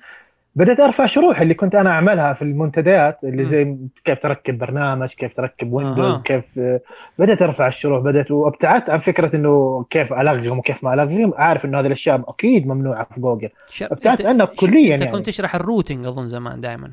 بدأت 0.56 0.80
أرفع 0.80 1.06
شروح 1.06 1.40
اللي 1.40 1.54
كنت 1.54 1.74
أنا 1.74 1.90
أعملها 1.90 2.32
في 2.32 2.42
المنتديات 2.42 3.18
اللي 3.24 3.44
م. 3.44 3.48
زي 3.48 3.76
كيف 4.04 4.18
تركب 4.22 4.58
برنامج 4.58 5.08
كيف 5.08 5.36
تركب 5.36 5.72
Windows 5.72 6.10
أها. 6.14 6.22
كيف 6.24 6.44
بدأت 7.18 7.42
أرفع 7.42 7.68
الشروح 7.68 8.02
بدأت 8.02 8.30
وابتعدت 8.30 8.90
عن 8.90 8.98
فكرة 8.98 9.36
إنه 9.36 9.84
كيف 9.90 10.12
الغم 10.12 10.58
وكيف 10.58 10.84
ما 10.84 10.94
الغم 10.94 11.32
عارف 11.36 11.64
إنه 11.64 11.80
هذه 11.80 11.86
الأشياء 11.86 12.24
أكيد 12.28 12.66
ممنوعة 12.66 13.06
في 13.14 13.20
جوجل 13.20 13.48
شر... 13.70 13.86
ابتعدت 13.92 14.20
انت- 14.20 14.28
عنها 14.28 14.46
كلياً 14.46 14.94
أنت 14.94 15.02
يعني. 15.02 15.12
كنت 15.12 15.26
تشرح 15.26 15.54
ال 15.54 15.61
rooting 15.61 16.06
أظن 16.06 16.28
زمان 16.28 16.60
دائما 16.60 16.90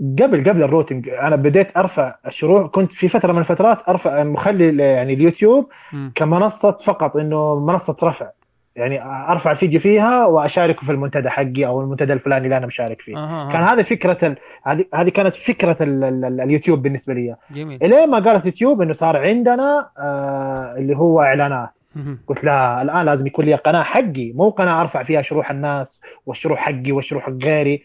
قبل 0.00 0.48
قبل 0.50 0.62
ال 0.62 0.68
rooting 0.68 1.08
أنا 1.08 1.36
بديت 1.36 1.76
أرفع 1.76 2.14
الشروح 2.26 2.66
كنت 2.70 2.92
في 2.92 3.08
فترة 3.08 3.32
من 3.32 3.38
الفترات 3.38 3.78
أرفع 3.88 4.24
مخلي 4.24 4.82
يعني 4.82 5.12
اليوتيوب 5.14 5.68
كمنصة 6.14 6.70
فقط 6.72 7.16
إنه 7.16 7.60
منصة 7.60 7.96
رفع 8.02 8.30
يعني 8.76 9.04
أرفع 9.04 9.50
الفيديو 9.50 9.80
فيها 9.80 10.26
وأشاركه 10.26 10.86
في 10.86 10.92
المنتدى 10.92 11.30
حقي 11.30 11.66
أو 11.66 11.80
المنتدى 11.80 12.12
الفلاني 12.12 12.44
اللي 12.44 12.56
أنا 12.56 12.66
مشارك 12.66 13.00
فيه. 13.00 13.16
أها 13.16 13.52
كان 13.52 13.62
هذه 13.62 13.82
فكرة 13.82 14.26
ال... 14.26 14.36
هذه 14.64 14.84
هذه 14.94 15.08
كانت 15.08 15.34
فكرة 15.34 15.76
ال... 15.80 16.04
ال... 16.04 16.24
ال... 16.24 16.40
اليوتيوب 16.40 16.82
بالنسبة 16.82 17.14
لي. 17.14 17.36
جميل. 17.50 17.84
إلين 17.84 18.10
ما 18.10 18.18
قالت 18.18 18.46
يوتيوب 18.46 18.82
إنه 18.82 18.92
صار 18.92 19.16
عندنا 19.16 19.90
آه 19.98 20.74
اللي 20.76 20.96
هو 20.96 21.20
إعلانات. 21.22 21.70
قلت 22.26 22.44
لا 22.44 22.82
الآن 22.82 23.06
لازم 23.06 23.26
يكون 23.26 23.44
لي 23.44 23.54
قناة 23.54 23.82
حقي 23.82 24.32
مو 24.32 24.50
قناة 24.50 24.80
أرفع 24.80 25.02
فيها 25.02 25.22
شروح 25.22 25.50
الناس 25.50 26.00
والشروح 26.26 26.60
حقي 26.60 26.92
والشروح 26.92 27.28
غيري. 27.28 27.82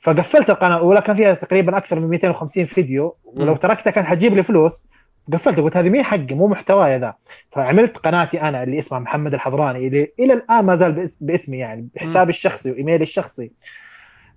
فقفلت 0.00 0.50
القناة 0.50 0.76
الاولى 0.76 1.00
كان 1.00 1.16
فيها 1.16 1.34
تقريبا 1.34 1.76
أكثر 1.76 2.00
من 2.00 2.08
250 2.08 2.66
فيديو. 2.66 3.16
ولو. 3.24 3.56
تركتها 3.56 3.90
كانت 3.90 4.06
حتجيب 4.06 4.34
لي 4.34 4.42
فلوس. 4.42 4.86
قفلت 5.32 5.60
قلت 5.60 5.76
هذه 5.76 5.88
مين 5.88 6.02
حقي 6.02 6.34
مو 6.34 6.46
محتواي 6.46 6.98
ذا 6.98 7.14
فعملت 7.52 7.96
قناتي 7.96 8.42
أنا 8.42 8.62
اللي 8.62 8.78
اسمها 8.78 9.00
محمد 9.00 9.34
الحضراني 9.34 9.86
اللي 9.86 10.12
إلى 10.18 10.32
الآن 10.32 10.64
ما 10.64 10.76
زال 10.76 10.92
باسم 10.92 11.18
بإسمي 11.20 11.58
يعني 11.58 11.88
بحسابي 11.94 12.30
الشخصي 12.30 12.70
وإيميلي 12.70 13.02
الشخصي 13.02 13.50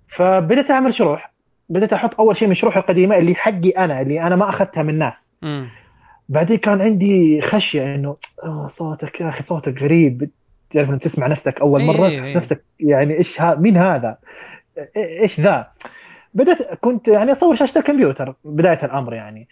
فبدأت 0.08 0.70
أعمل 0.70 0.94
شروح 0.94 1.32
بدأت 1.68 1.92
أحط 1.92 2.20
أول 2.20 2.36
شيء 2.36 2.48
من 2.48 2.54
شروحي 2.54 2.80
القديمة 2.80 3.18
اللي 3.18 3.34
حقي 3.34 3.70
أنا 3.70 4.00
اللي 4.00 4.22
أنا 4.22 4.36
ما 4.36 4.48
أخذتها 4.48 4.82
من 4.82 4.90
الناس. 4.90 5.34
بعدين 6.28 6.56
كان 6.56 6.80
عندي 6.80 7.40
خشية 7.40 7.94
إنه 7.94 8.16
أوه 8.44 8.66
صوتك 8.66 9.20
يا 9.20 9.28
أخي 9.28 9.42
صوتك 9.42 9.82
غريب 9.82 10.30
تعرف 10.70 10.88
لما 10.88 10.98
تسمع 10.98 11.26
نفسك 11.26 11.60
أول 11.60 11.80
إيه 11.80 11.86
مرة 11.86 12.08
إيه 12.08 12.18
تحس 12.18 12.28
إيه. 12.28 12.36
نفسك 12.36 12.64
يعني 12.80 13.18
إيش 13.18 13.40
ها 13.40 13.54
مين 13.54 13.76
هذا؟ 13.76 14.18
إيش 14.96 15.40
ذا؟ 15.40 15.70
بدأت 16.34 16.74
كنت 16.80 17.08
يعني 17.08 17.32
أصور 17.32 17.54
شاشة 17.54 17.78
الكمبيوتر 17.78 18.34
بداية 18.44 18.84
الأمر 18.84 19.14
يعني 19.14 19.48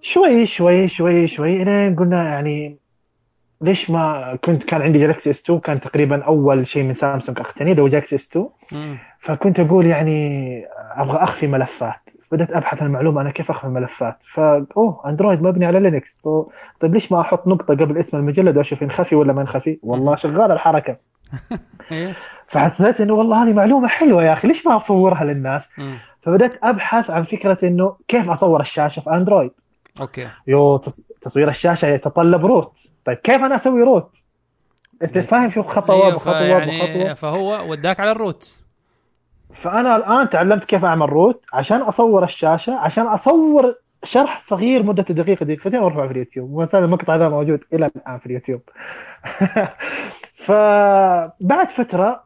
شوي 0.00 0.46
شوي 0.46 0.88
شوي 0.88 1.26
شوي 1.26 1.62
الين 1.62 1.96
قلنا 1.96 2.28
يعني 2.28 2.78
ليش 3.60 3.90
ما 3.90 4.36
كنت 4.44 4.62
كان 4.62 4.82
عندي 4.82 4.98
Galaxy 4.98 5.30
S 5.30 5.40
2 5.42 5.60
كان 5.60 5.80
تقريبا 5.80 6.24
أول 6.24 6.66
شيء 6.66 6.82
من 6.82 6.94
سامسونج 6.94 7.40
اقتنيه 7.40 7.80
هو 7.80 7.88
Galaxy 7.88 8.16
S 8.16 8.26
2 8.26 8.48
مم. 8.72 8.98
فكنت 9.20 9.60
أقول 9.60 9.86
يعني 9.86 10.66
أبغى 10.96 11.16
أخفي 11.16 11.46
ملفات. 11.46 12.00
بدأت 12.32 12.50
أبحث 12.50 12.80
عن 12.82 12.86
المعلومة 12.86 13.20
أنا 13.20 13.30
كيف 13.30 13.50
أخفي 13.50 13.66
ملفات 13.66 14.16
فاوه 14.34 15.02
أندرويد 15.06 15.42
مبني 15.42 15.66
على 15.66 15.80
Linux. 15.80 16.18
طيب 16.80 16.94
ليش 16.94 17.12
ما 17.12 17.20
أحط 17.20 17.48
نقطة 17.48 17.74
قبل 17.74 17.98
اسم 17.98 18.16
المجلد 18.16 18.58
واشوف 18.58 18.82
انخفي 18.82 19.14
ولا 19.14 19.32
ما 19.32 19.40
انخفي؟ 19.40 19.78
والله 19.82 20.16
شغالة 20.16 20.54
الحركة. 20.54 20.96
إيه. 21.92 22.14
فحسيت 22.48 23.00
إنه 23.00 23.14
والله 23.14 23.44
هذه 23.44 23.52
معلومة 23.52 23.88
حلوة 23.88 24.24
يا 24.24 24.32
أخي 24.32 24.48
ليش 24.48 24.66
ما 24.66 24.76
أصورها 24.76 25.24
للناس. 25.24 25.68
فبدأت 26.22 26.58
أبحث 26.62 27.10
عن 27.10 27.24
فكرة 27.24 27.58
إنه 27.62 27.96
كيف 28.08 28.30
أصور 28.30 28.60
الشاشة 28.60 29.00
في 29.00 29.10
أندرويد. 29.10 29.50
أوكي. 30.00 30.28
يو 30.46 30.78
تص- 30.78 31.02
تصوير 31.22 31.48
الشاشة 31.48 31.86
يتطلب 31.86 32.46
root. 32.46 32.72
طيب 33.04 33.16
كيف 33.16 33.42
أنا 33.42 33.56
أسوي 33.56 33.82
root؟ 33.82 34.10
أنت 35.02 35.18
فاهم 35.18 35.50
شو 35.50 35.62
خطوات 35.62 35.90
أيوة، 36.04 36.14
وخطوات 36.14 36.36
فيعني 36.36 36.80
وخطوات 36.82 37.16
فهو 37.16 37.70
وداك 37.70 38.00
على 38.00 38.10
ال 38.10 38.18
root. 38.18 38.58
فأنا 39.54 39.96
الآن 39.96 40.28
تعلمت 40.30 40.64
كيف 40.64 40.84
أعمل 40.84 41.08
root 41.08 41.44
عشان 41.52 41.82
أصور 41.82 42.24
الشاشة 42.24 42.74
عشان 42.74 43.06
أصور 43.06 43.74
شرح 44.04 44.40
صغير 44.40 44.82
مدته 44.82 45.14
دقيقة 45.14 45.44
دقيقتين 45.44 45.76
وارفعه 45.80 46.06
في 46.06 46.12
اليوتيوب. 46.12 46.50
ومثلا 46.50 46.84
المقطع 46.84 47.14
هذا 47.14 47.28
موجود 47.28 47.60
إلى 47.72 47.86
الآن 47.96 48.18
في 48.18 48.26
اليوتيوب. 48.26 48.60
فبعد 50.46 51.70
فترة 51.70 52.25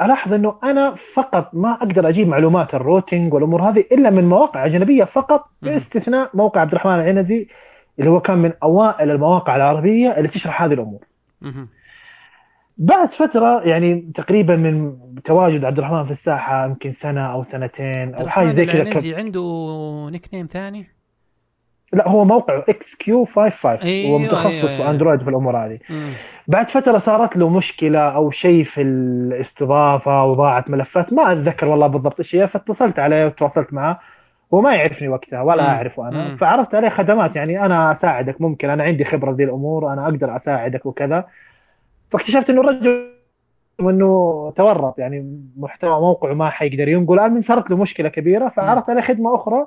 ألاحظ 0.00 0.32
إنه 0.32 0.54
أنا 0.64 0.94
فقط 1.14 1.50
ما 1.52 1.72
أقدر 1.72 2.08
أجيب 2.08 2.28
معلومات 2.28 2.74
الروتينج 2.74 3.34
والأمور 3.34 3.62
هذه 3.62 3.84
إلا 3.92 4.10
من 4.10 4.28
مواقع 4.28 4.66
أجنبية 4.66 5.04
فقط. 5.04 5.50
باستثناء 5.62 6.30
موقع 6.34 6.60
عبد 6.60 6.72
الرحمن 6.72 6.94
العنزي 6.94 7.48
اللي 7.98 8.10
هو 8.10 8.20
كان 8.20 8.38
من 8.38 8.52
أوائل 8.62 9.10
المواقع 9.10 9.56
العربية 9.56 10.10
اللي 10.10 10.28
تشرح 10.28 10.62
هذه 10.62 10.72
الأمور. 10.72 11.00
بعد 12.78 13.10
فترة 13.10 13.62
يعني 13.62 14.10
تقريبا 14.14 14.56
من 14.56 14.96
تواجد 15.24 15.64
عبد 15.64 15.78
الرحمن 15.78 16.04
في 16.04 16.10
الساحة 16.10 16.66
يمكن 16.66 16.90
سنة 16.90 17.32
أو 17.32 17.42
سنتين 17.42 18.14
أو 18.14 18.28
حاجة 18.28 18.48
زي 18.48 18.66
كذا 18.66 18.82
العنزي 18.82 19.14
عنده 19.14 20.08
nickname 20.10 20.46
ثاني 20.46 20.86
لا 21.92 22.08
هو 22.08 22.24
موقعه 22.24 22.64
XQ 22.68 23.24
55 23.24 23.88
أيوة، 23.88 24.10
هو 24.10 24.18
متخصص 24.18 24.64
أيوة، 24.64 24.76
في 24.76 24.82
أيوة. 24.82 24.90
أندرويد 24.90 25.20
في 25.20 25.30
الأمور 25.30 25.56
هذه. 25.56 25.78
بعد 26.48 26.68
فترة 26.68 26.98
صارت 26.98 27.36
له 27.36 27.48
مشكلة 27.48 27.98
أو 27.98 28.30
شيء 28.30 28.64
في 28.64 28.82
الاستضافة 28.82 30.24
وضاعت 30.24 30.70
ملفات. 30.70 31.12
ما 31.12 31.32
أتذكر 31.32 31.68
والله 31.68 31.86
بالضبط 31.86 32.18
إيش 32.18 32.36
هي 32.36 32.48
فاتصلت 32.48 32.98
عليه 32.98 33.26
وتواصلت 33.26 33.72
معه 33.72 34.00
وما 34.50 34.74
يعرفني 34.74 35.08
وقتها 35.08 35.42
ولا 35.42 35.80
أنا. 35.98 36.28
مم. 36.28 36.36
فعرضت 36.36 36.74
عليه 36.74 36.88
خدمات 36.88 37.36
يعني 37.36 37.64
أنا 37.66 37.92
أساعدك 37.92 38.40
ممكن 38.40 38.70
أنا 38.70 38.84
عندي 38.84 39.04
خبرة 39.04 39.30
في 39.30 39.36
ذي 39.36 39.44
الأمور 39.44 39.92
أنا 39.92 40.04
أقدر 40.04 40.36
أساعدك 40.36 40.86
وكذا. 40.86 41.24
فاكتشفت 42.10 42.50
إنه 42.50 42.60
الرجل 42.60 43.10
إنه 43.80 44.52
تورط 44.56 44.98
يعني 44.98 45.40
محتوى 45.56 46.00
موقعه 46.00 46.34
ما 46.34 46.50
حيقدر 46.50 46.88
ينقل 46.88 47.14
الان 47.14 47.42
صارت 47.42 47.70
له 47.70 47.76
مشكلة 47.76 48.08
كبيرة 48.08 48.48
فعرضت 48.48 48.90
عليه 48.90 49.00
خدمة 49.00 49.34
أخرى. 49.34 49.66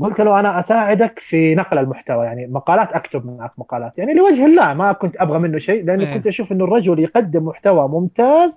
قلت 0.00 0.20
له 0.20 0.40
أنا 0.40 0.60
أساعدك 0.60 1.18
في 1.18 1.54
نقل 1.54 1.78
المحتوى 1.78 2.26
يعني 2.26 2.46
مقالات 2.46 2.92
أكتب 2.92 3.26
معك 3.26 3.52
مقالات 3.58 3.98
يعني 3.98 4.14
لوجه 4.14 4.46
الله 4.46 4.74
ما 4.74 4.92
كنت 4.92 5.16
أبغى 5.16 5.38
منه 5.38 5.58
شيء 5.58 5.84
لأني 5.84 6.06
إيه. 6.06 6.14
كنت 6.14 6.26
أشوف 6.26 6.52
إنه 6.52 6.64
الرجل 6.64 6.98
يقدم 6.98 7.44
محتوى 7.44 7.88
ممتاز 7.88 8.52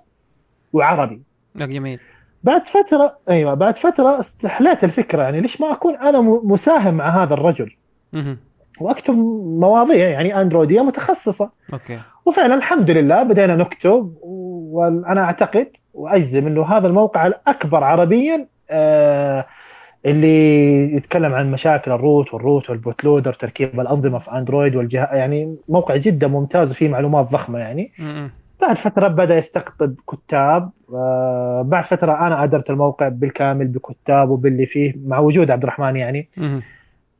وعربي. 0.72 1.22
جميل. 1.56 2.00
بعد 2.44 2.66
فترة 2.66 3.16
أيوه 3.28 3.54
بعد 3.54 3.76
فترة 3.76 4.20
استحليت 4.20 4.84
الفكرة 4.84 5.22
يعني 5.22 5.40
ليش 5.40 5.60
ما 5.60 5.72
أكون 5.72 5.96
أنا 5.96 6.20
مساهم 6.20 6.94
مع 6.94 7.22
هذا 7.22 7.34
الرجل؟ 7.34 7.70
مهم. 8.12 8.38
وأكتب 8.80 9.14
مواضيع 9.60 10.08
يعني 10.08 10.40
أندرويدية 10.40 10.80
متخصصة. 10.82 11.50
أوكي. 11.72 12.00
وفعلا 12.26 12.54
الحمد 12.54 12.90
لله 12.90 13.22
بدينا 13.22 13.56
نكتب 13.56 14.14
وأنا 14.22 15.24
أعتقد 15.24 15.68
وأجزم 15.94 16.46
إنه 16.46 16.64
هذا 16.64 16.86
الموقع 16.86 17.26
الأكبر 17.26 17.84
عربيا 17.84 18.46
آه، 18.70 19.46
اللي 20.06 20.94
يتكلم 20.96 21.34
عن 21.34 21.50
مشاكل 21.50 21.90
ال 21.92 22.00
root 22.00 22.34
وال 22.34 22.43
root 22.43 22.61
وال 22.61 22.70
bootloader 22.70 23.32
تركيب 23.32 23.80
الأنظمة 23.80 24.18
في 24.18 24.32
أندرويد 24.32 24.76
والجهاز 24.76 25.08
يعني 25.16 25.56
موقع 25.68 25.96
جدا 25.96 26.26
ممتاز 26.26 26.70
وفيه 26.70 26.88
معلومات 26.88 27.30
ضخمة 27.30 27.58
يعني. 27.58 27.92
بعد 28.60 28.76
فترة 28.76 29.08
بدأ 29.08 29.36
يستقطب 29.36 29.94
كتاب 30.12 30.70
آه، 30.94 31.62
بعد 31.66 31.84
فترة 31.84 32.12
أنا 32.26 32.44
أدرت 32.44 32.70
الموقع 32.70 33.08
بالكامل 33.08 33.66
بكتاب 33.66 34.30
وباللي 34.30 34.66
فيه 34.66 34.94
مع 35.06 35.18
وجود 35.18 35.50
عبد 35.50 35.62
الرحمن 35.62 35.96
يعني. 35.96 36.28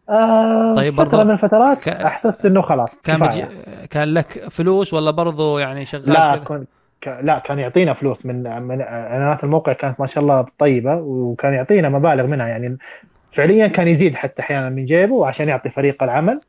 آه، 0.08 0.70
طيب 0.76 0.92
فترة 0.94 1.22
من 1.24 1.30
الفترات 1.30 1.78
ك- 1.78 1.88
أحسست 1.88 2.46
إنه 2.46 2.62
خلاص 2.62 3.02
كان 3.02 3.18
كان 3.90 4.08
لك 4.14 4.48
فلوس 4.50 4.94
ولا 4.94 5.10
برضو 5.10 5.58
يعني 5.58 5.84
شغال 5.84 6.12
لا 6.12 6.36
كذا؟ 6.36 6.64
ك... 7.00 7.18
لا 7.22 7.38
كان 7.38 7.58
يعطينا 7.58 7.92
فلوس 7.94 8.26
من 8.26 8.62
من 8.62 8.80
إعلانات 8.80 9.44
الموقع 9.44 9.72
كانت 9.72 10.00
ما 10.00 10.06
شاء 10.06 10.22
الله 10.22 10.46
طيبة 10.58 10.94
وكان 10.94 11.54
يعطينا 11.54 11.88
مبالغ 11.88 12.26
منها. 12.26 12.48
يعني 12.48 12.76
فعليا 13.32 13.66
كان 13.66 13.88
يزيد 13.88 14.14
حتى 14.14 14.42
أحيانا 14.42 14.68
من 14.68 14.84
جيبه 14.84 15.26
عشان 15.26 15.48
يعطي 15.48 15.70
فريق 15.70 16.02
العمل. 16.02 16.40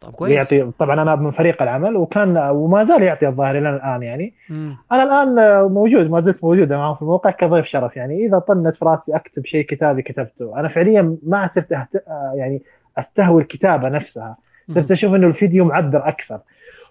طب 0.00 0.12
كويس. 0.12 0.32
ويعطي 0.32 0.72
طبعا 0.78 1.02
أنا 1.02 1.14
من 1.14 1.30
فريق 1.30 1.62
العمل 1.62 1.96
وكان 1.96 2.36
وما 2.36 2.84
زال 2.84 3.02
يعطي 3.02 3.26
الظاهر 3.26 3.58
إلى 3.58 3.70
الآن 3.70 4.02
يعني. 4.02 4.34
مم. 4.50 4.76
أنا 4.92 5.02
الآن 5.02 5.62
موجود 5.72 6.10
ما 6.10 6.20
زلت 6.20 6.44
موجوده 6.44 6.76
معهم 6.76 6.94
في 6.94 7.02
الموقع 7.02 7.30
كضيف 7.30 7.66
شرف 7.66 7.96
يعني. 7.96 8.26
إذا 8.26 8.38
طنت 8.38 8.76
في 8.76 8.84
راسي 8.84 9.16
أكتب 9.16 9.46
شيء 9.46 9.64
كتابي 9.66 10.02
كتبته. 10.02 10.60
أنا 10.60 10.68
فعليا 10.68 11.16
ما 11.22 11.46
صرت 11.46 11.72
أهت... 11.72 12.04
يعني 12.34 12.62
أستهوي 12.98 13.42
الكتابة 13.42 13.88
نفسها. 13.88 14.36
صرت 14.70 14.90
أشوف 14.90 15.14
إنه 15.14 15.26
الفيديو 15.26 15.64
معبر 15.64 16.08
أكثر. 16.08 16.40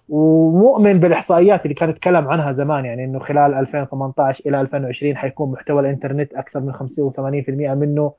ومؤمن 0.08 1.00
بالإحصائيات 1.00 1.62
اللي 1.64 1.74
كان 1.74 1.90
يتكلم 1.90 2.28
عنها 2.28 2.52
زمان 2.52 2.84
يعني 2.84 3.04
إنه 3.04 3.18
خلال 3.18 3.54
2018 3.54 4.42
إلى 4.46 4.60
2020 4.60 5.16
حيكون 5.16 5.50
محتوى 5.52 5.80
الإنترنت 5.80 6.34
أكثر 6.34 6.60
من 6.60 6.72
50 6.72 7.10
و80% 7.12 7.50
منه. 7.50 8.12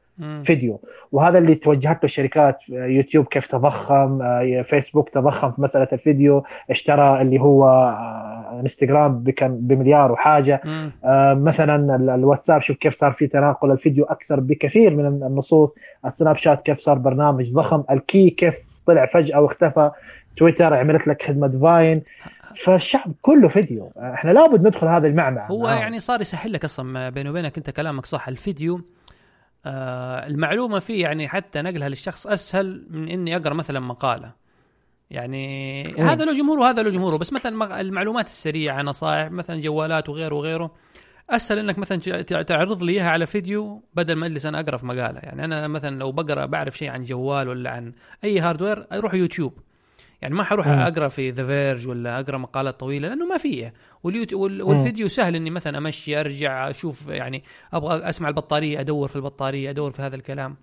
فيديو. 0.43 0.79
وهذا 1.11 1.37
اللي 1.37 1.55
توجهت 1.55 1.95
له 1.95 2.03
الشركات 2.03 2.57
يوتيوب 2.69 3.25
كيف 3.25 3.47
تضخم 3.47 4.21
آه، 4.21 4.61
فيسبوك 4.61 5.09
تضخم 5.09 5.51
في 5.51 5.61
مسألة 5.61 5.87
الفيديو 5.93 6.43
اشترى 6.69 7.21
اللي 7.21 7.41
هو 7.41 7.69
آه، 7.69 8.59
إنستغرام 8.63 9.19
بكم 9.19 9.47
بمليار 9.57 10.11
وحاجة. 10.11 10.61
آه، 11.05 11.33
مثلا 11.33 11.95
ال- 11.95 12.09
الواتساب 12.09 12.61
شوف 12.61 12.77
كيف 12.77 12.93
صار 12.95 13.11
في 13.11 13.27
تناقل 13.27 13.71
الفيديو 13.71 14.05
أكثر 14.05 14.39
بكثير 14.39 14.95
من 14.95 15.05
النصوص. 15.05 15.75
السناب 16.05 16.35
شات 16.35 16.61
كيف 16.61 16.77
صار 16.77 16.97
برنامج 16.97 17.53
ضخم. 17.53 17.83
الكيك 17.91 18.29
كيف 18.29 18.57
طلع 18.85 19.05
فجأة 19.05 19.41
واختفى. 19.41 19.91
تويتر 20.37 20.73
عملت 20.73 21.07
لك 21.07 21.25
خدمة 21.25 21.59
Vine. 21.61 22.03
فالشعب 22.65 23.13
كله 23.21 23.47
فيديو. 23.47 23.91
إحنا 23.97 24.31
لابد 24.31 24.67
ندخل 24.67 24.87
هذا 24.87 25.07
المعمعة. 25.07 25.47
هو 25.47 25.63
معاهم. 25.63 25.79
يعني 25.79 25.99
صار 25.99 26.21
يسهل 26.21 26.53
لك 26.53 26.65
أصلا 26.65 27.09
بيني 27.09 27.29
وبينك 27.29 27.57
أنت 27.57 27.69
كلامك 27.69 28.05
صح. 28.05 28.27
الفيديو 28.27 28.81
آه 29.65 30.27
المعلومة 30.27 30.79
فيه 30.79 31.01
يعني 31.01 31.27
حتى 31.27 31.61
نقلها 31.61 31.89
للشخص 31.89 32.27
أسهل 32.27 32.87
من 32.89 33.09
إني 33.09 33.35
أقرأ 33.35 33.53
مثلا 33.53 33.79
مقالة. 33.79 34.31
يعني 35.09 35.83
مم. 35.83 36.03
هذا 36.03 36.25
له 36.25 36.33
جمهور 36.33 36.59
وهذا 36.59 36.83
له 36.83 36.89
جمهوره. 36.89 37.17
بس 37.17 37.33
مثلا 37.33 37.81
المعلومات 37.81 38.25
السريعة 38.25 38.81
نصائح 38.81 39.31
مثلا 39.31 39.59
جوالات 39.59 40.09
وغيره 40.09 40.35
وغيره. 40.35 40.71
أسهل 41.29 41.59
إنك 41.59 41.79
مثلا 41.79 42.21
تعرض 42.21 42.83
لي 42.83 42.91
إياها 42.91 43.09
على 43.09 43.25
فيديو 43.25 43.83
بدل 43.93 44.15
ما 44.15 44.25
أجلس 44.25 44.45
أنا 44.45 44.59
أقرأ 44.59 44.77
في 44.77 44.85
مقالة. 44.85 45.19
يعني 45.19 45.45
أنا 45.45 45.67
مثلا 45.67 45.99
لو 45.99 46.11
بقرأ 46.11 46.45
بعرف 46.45 46.77
شيء 46.77 46.89
عن 46.89 47.03
جوال 47.03 47.47
ولا 47.47 47.69
عن 47.69 47.93
أي 48.23 48.39
hardware 48.39 48.87
أروح 48.91 49.13
يوتيوب. 49.13 49.53
يعني 50.21 50.35
ما 50.35 50.43
حروح. 50.43 50.67
أقرأ 50.87 51.07
في 51.07 51.29
The 51.31 51.45
Verge 51.45 51.87
ولا 51.87 52.19
أقرأ 52.19 52.37
مقالات 52.37 52.79
طويلة 52.79 53.07
لأنه 53.07 53.25
ما 53.25 53.37
فيه 53.37 53.73
واليوت- 54.03 54.33
وال- 54.33 54.61
والفيديو 54.61 55.07
سهل 55.07 55.35
إني 55.35 55.49
مثلا 55.49 55.77
أمشي 55.77 56.19
أرجع 56.19 56.69
أشوف 56.69 57.07
يعني 57.07 57.43
أبغى 57.73 58.09
أسمع 58.09 58.27
البطارية 58.29 58.79
أدور 58.79 59.07
في 59.07 59.15
البطارية 59.15 59.69
أدور 59.69 59.91
في 59.91 60.01
هذا 60.01 60.15
الكلام. 60.15 60.55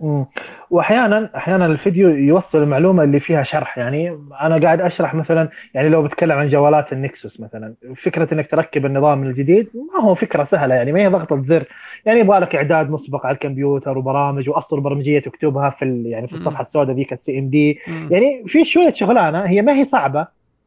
مم. 0.00 0.26
واحيانا 0.70 1.30
أحيانا 1.36 1.66
الفيديو 1.66 2.08
يوصل 2.08 2.62
المعلومة 2.62 3.02
اللي 3.04 3.20
فيها 3.20 3.42
شرح 3.42 3.78
يعني 3.78 4.18
أنا 4.40 4.58
قاعد 4.62 4.80
أشرح 4.80 5.14
مثلا 5.14 5.48
يعني 5.74 5.88
لو 5.88 6.02
بتكلم 6.02 6.32
عن 6.38 6.48
جوالات 6.48 6.92
النكسوس 6.92 7.40
مثلا 7.40 7.74
فكرة 7.96 8.34
إنك 8.34 8.50
تركب 8.50 8.86
النظام 8.86 9.22
الجديد 9.22 9.68
ما 9.74 10.04
هو 10.04 10.14
فكرة 10.14 10.44
سهلة 10.44 10.74
يعني 10.74 10.92
ما 10.92 11.00
هي 11.00 11.08
ضغطة 11.08 11.42
زر 11.42 11.64
يعني 12.04 12.20
يبغى 12.20 12.38
لك 12.38 12.54
إعداد 12.54 12.90
مسبق 12.90 13.26
على 13.26 13.34
الكمبيوتر 13.34 13.98
وبرامج 13.98 14.50
وأسطر 14.50 14.80
برمجية 14.80 15.18
تكتبها 15.20 15.70
في 15.70 15.84
ال- 15.84 16.06
يعني 16.06 16.26
في. 16.26 16.32
الصفحة 16.34 16.60
السوداء 16.60 16.96
ذيك 16.96 17.12
السي 17.12 17.38
ام 17.38 17.48
دي. 17.48 17.78
يعني 18.10 18.42
في 18.46 18.64
شوية 18.64 18.92
شغلانة 18.92 19.40
هي 19.44 19.62
ما 19.62 19.72
هي 19.72 19.84
صعبة 19.84 20.26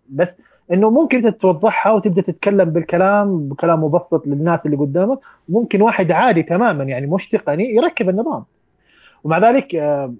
بس 0.09 0.41
إنه 0.73 0.89
ممكن 0.89 1.35
توضحها 1.37 1.91
وتبدأ 1.93 2.21
تتكلم 2.21 2.69
بالكلام 2.69 3.49
بكلام 3.49 3.83
مبسط 3.83 4.27
للناس 4.27 4.65
اللي 4.65 4.77
قدامك 4.77 5.19
ممكن 5.49 5.81
واحد 5.81 6.11
عادي 6.11 6.43
تماما 6.43 6.83
يعني 6.83 7.07
مش 7.07 7.29
تقني 7.29 7.75
يركب 7.75 8.09
النظام 8.09 8.43
ومع 9.23 9.37
ذلك 9.37 9.75
آه، 9.75 10.13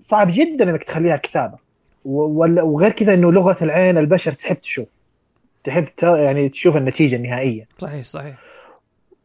صعب 0.00 0.28
جدا 0.30 0.70
إنك 0.70 0.84
تخليها 0.84 1.16
كتابة. 1.16 1.58
وغير 2.04 2.90
كذا 2.90 3.14
إنه 3.14 3.32
لغة 3.32 3.56
العين 3.62 3.98
البشر 3.98 4.32
تحب 4.32 4.56
تشوف. 4.60 4.88
تحب 5.64 5.86
يعني 6.02 6.48
تشوف 6.48 6.76
النتيجة 6.76 7.16
النهائية. 7.16 7.68
صحيح 7.78 8.04
صحيح. 8.04 8.34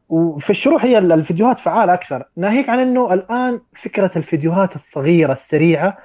وفي 0.09 0.49
الشروح 0.49 0.85
هي 0.85 0.97
ال- 0.97 1.11
الفيديوهات 1.11 1.59
فعاله 1.59 1.93
أكثر. 1.93 2.23
ناهيك 2.37 2.69
عن 2.69 2.79
إنه 2.79 3.13
الآن 3.13 3.59
فكرة 3.75 4.11
الفيديوهات 4.15 4.75
الصغيرة 4.75 5.33
السريعة 5.33 5.97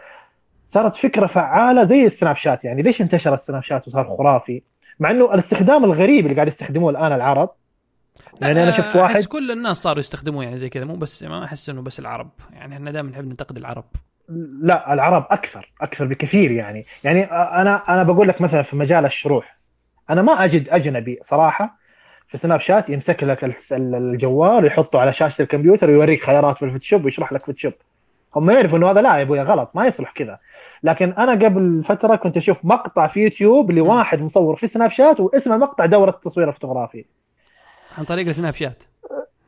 صارت 0.67 0.95
فكرة 0.95 1.27
فعالة 1.27 1.85
زي 1.85 2.07
السناب 2.07 2.37
شات. 2.37 2.65
يعني 2.65 2.83
ليش 2.83 3.03
انتشر 3.03 3.35
السناب 3.35 3.63
شات 3.63 3.89
وصار 3.89 4.05
خرافي؟ 4.17 4.63
مع 5.01 5.11
إنه 5.11 5.35
الاستخدام 5.35 5.85
الغريب 5.85 6.25
اللي 6.25 6.35
قاعد 6.35 6.49
يستخدموه 6.49 6.91
الآن 6.91 7.13
العرب 7.13 7.51
يعني 8.41 8.63
أنا 8.63 8.71
شفت 8.71 8.97
آه، 8.97 9.03
واحد 9.03 9.25
كل 9.25 9.51
الناس 9.51 9.77
صاروا 9.77 9.99
يستخدموه 9.99 10.45
يعني 10.45 10.59
زي 10.59 10.69
كذا 10.69 10.85
مو 10.85 10.95
بس 10.97 11.23
ما 11.23 11.45
أحس 11.45 11.69
إنه 11.69 11.83
بس 11.83 12.01
العرب. 12.01 12.31
يعني 12.53 12.75
إحنا 12.75 12.91
دائما 12.91 13.11
نحب 13.11 13.25
ننتقد 13.25 13.57
العرب. 13.57 13.85
لا 14.63 14.93
العرب 14.93 15.27
أكثر 15.31 15.73
أكثر 15.81 16.07
بكثير 16.07 16.51
يعني. 16.51 16.87
يعني 17.05 17.25
أنا 17.33 17.83
أنا 17.89 18.03
بقول 18.03 18.29
لك 18.29 18.41
مثلا 18.41 18.63
في 18.63 18.77
مجال 18.77 19.05
الشروح 19.05 19.59
أنا 20.11 20.23
ما 20.23 20.45
أجد 20.45 20.69
أجنبي 20.69 21.19
صراحة 21.23 21.79
في 22.29 22.39
سناب 22.39 22.61
شات 22.61 22.91
يمسك 22.91 23.25
لك 23.25 23.55
الجوال 23.73 24.65
ويحطه 24.65 24.99
على 24.99 25.13
شاشة 25.13 25.43
الكمبيوتر 25.43 25.91
ويوريك 25.91 26.25
خيارات 26.25 26.59
في 26.59 26.65
الفوتوشوب 26.65 27.05
ويشرح 27.05 27.33
لك 27.33 27.47
فوتوشوب. 27.47 27.73
هم 28.37 28.51
يعرفوا 28.51 28.79
إنه 28.79 28.91
هذا 28.91 29.03
لا 29.03 29.17
يا 29.17 29.23
أبويا 29.23 29.43
غلط 29.43 29.71
ما 29.75 29.87
يصلح 29.87 30.13
كذا. 30.13 30.39
لكن 30.83 31.13
أنا 31.13 31.33
قبل 31.33 31.85
فترة 31.85 32.17
كنت 32.17 32.37
أشوف 32.37 32.65
مقطع 32.65 33.07
في 33.07 33.21
يوتيوب 33.21 33.71
لواحد 33.71 34.21
مصور 34.21 34.57
في 34.57 34.67
سناب 34.67 34.91
شات 34.91 35.21
واسمه 35.21 35.57
مقطع 35.57 35.87
دورة 35.87 36.11
تصوير 36.11 36.53
فوتوغرافي 36.53 37.05
عن 37.99 38.05
طريق 38.05 38.29
السناب 38.29 38.55
شات. 38.55 38.83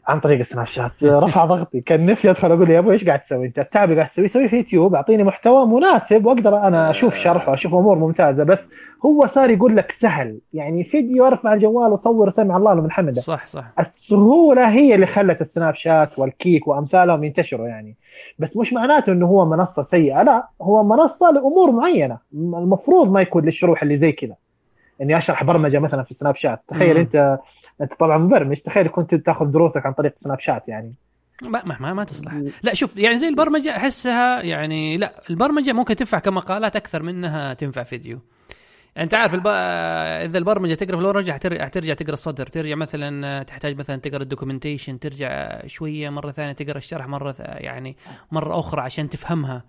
عن 0.07 0.20
طريق 0.20 0.38
السناب 0.38 0.66
شات. 0.66 1.05
رفع 1.05 1.44
ضغطي. 1.44 1.80
كان 1.80 2.07
نفسي 2.07 2.30
أدخل 2.30 2.53
أقول 2.53 2.68
له 2.68 2.74
يا 2.74 2.78
أبوي 2.78 2.92
إيش 2.92 3.05
قاعد 3.05 3.20
تسوي؟ 3.20 3.46
أنت 3.46 3.59
التعب 3.59 3.90
اللي 3.90 4.01
قاعد 4.01 4.12
تسويه 4.12 4.26
سويه 4.26 4.46
في 4.48 4.57
يوتيوب 4.57 4.94
أعطيني 4.94 5.24
محتوى 5.24 5.66
مناسب 5.66 6.26
وأقدر 6.26 6.57
أنا 6.57 6.90
أشوف 6.90 7.14
شرح 7.14 7.48
واشوف 7.48 7.74
أمور 7.74 7.98
ممتازة. 7.98 8.44
بس 8.44 8.68
هو 9.07 9.26
صار 9.26 9.51
يقول 9.51 9.76
لك 9.76 9.92
سهل. 9.92 10.38
يعني 10.53 10.84
فيديو 10.84 11.26
ارفع 11.26 11.53
الجوال 11.53 11.92
وصور 11.92 12.30
سمع 12.30 12.57
الله 12.57 12.74
لمن 12.74 12.90
حمده. 12.90 13.20
صح 13.20 13.46
صح. 13.46 13.64
السهولة 13.78 14.70
هي 14.70 14.94
اللي 14.94 15.07
خلت 15.07 15.40
السناب 15.40 15.74
شات 15.74 16.18
والكيك 16.18 16.68
وأمثالهم 16.68 17.24
ينتشروا 17.24 17.68
يعني. 17.68 17.96
بس 18.38 18.57
مش 18.57 18.72
معناته 18.72 19.12
إنه 19.12 19.26
هو 19.26 19.44
منصة 19.44 19.82
سيئة 19.82 20.22
لا 20.22 20.48
هو 20.62 20.84
منصة 20.84 21.30
لأمور 21.30 21.70
معينة. 21.70 22.18
المفروض 22.34 23.11
ما 23.11 23.20
يكون 23.20 23.44
للشروح 23.44 23.82
اللي 23.82 23.96
زي 23.96 24.12
كذا. 24.12 24.34
إني 25.01 25.18
أشرح 25.18 25.44
برمجة 25.44 25.78
مثلا 25.78 26.03
في 26.03 26.14
سناب 26.14 26.36
شات 26.36 26.62
تخيل 26.68 26.94
مم. 26.94 27.01
أنت 27.01 27.38
أنت 27.80 27.94
طبعا 27.94 28.18
مبرمج. 28.18 28.57
تخيل 28.57 28.88
كنت 28.88 29.14
تأخذ 29.14 29.46
دروسك 29.46 29.86
عن 29.86 29.92
طريق 29.92 30.12
سناب 30.16 30.40
شات 30.40 30.68
يعني. 30.68 30.94
ما 31.44 31.62
ما 31.64 31.76
ما, 31.80 31.94
ما 31.94 32.05
تصلح. 32.05 32.32
لا 32.62 32.74
شوف 32.74 32.96
يعني 32.96 33.18
زي 33.18 33.28
البرمجة 33.28 33.76
أحسها 33.76 34.42
يعني 34.42 34.96
لا 34.96 35.12
البرمجة 35.30 35.72
ممكن 35.72 35.96
تنفع 35.96 36.18
كمقالات 36.18 36.76
أكثر 36.76 37.03
منها 37.03 37.55
تنفع 37.55 37.82
فيديو. 37.82 38.18
يعني 38.96 39.05
أنت 39.05 39.14
عارف 39.14 39.34
الب... 39.34 39.46
إذا 39.46 40.38
البرمجة 40.38 40.74
تقرأ 40.74 40.96
في 40.96 41.03
البرمجه 41.03 41.32
حترجع 41.32 41.68
ترجع 41.68 41.94
تقرأ 41.94 42.12
السطر 42.12 42.47
ترجع 42.46 42.74
مثلا 42.74 43.42
تحتاج 43.42 43.78
مثلا 43.78 43.96
تقرأ 43.96 44.22
ال 44.22 44.28
documentation 44.28 44.99
ترجع 44.98 45.61
شوية 45.66 46.11
مرة 46.11 46.30
ثانية 46.30 46.53
تقرأ 46.53 46.78
الشرح 46.78 47.07
مرة. 47.07 47.34
يعني 47.38 47.96
مرة 48.32 48.59
أخرى 48.59 48.82
عشان 48.82 49.09
تفهمها. 49.09 49.64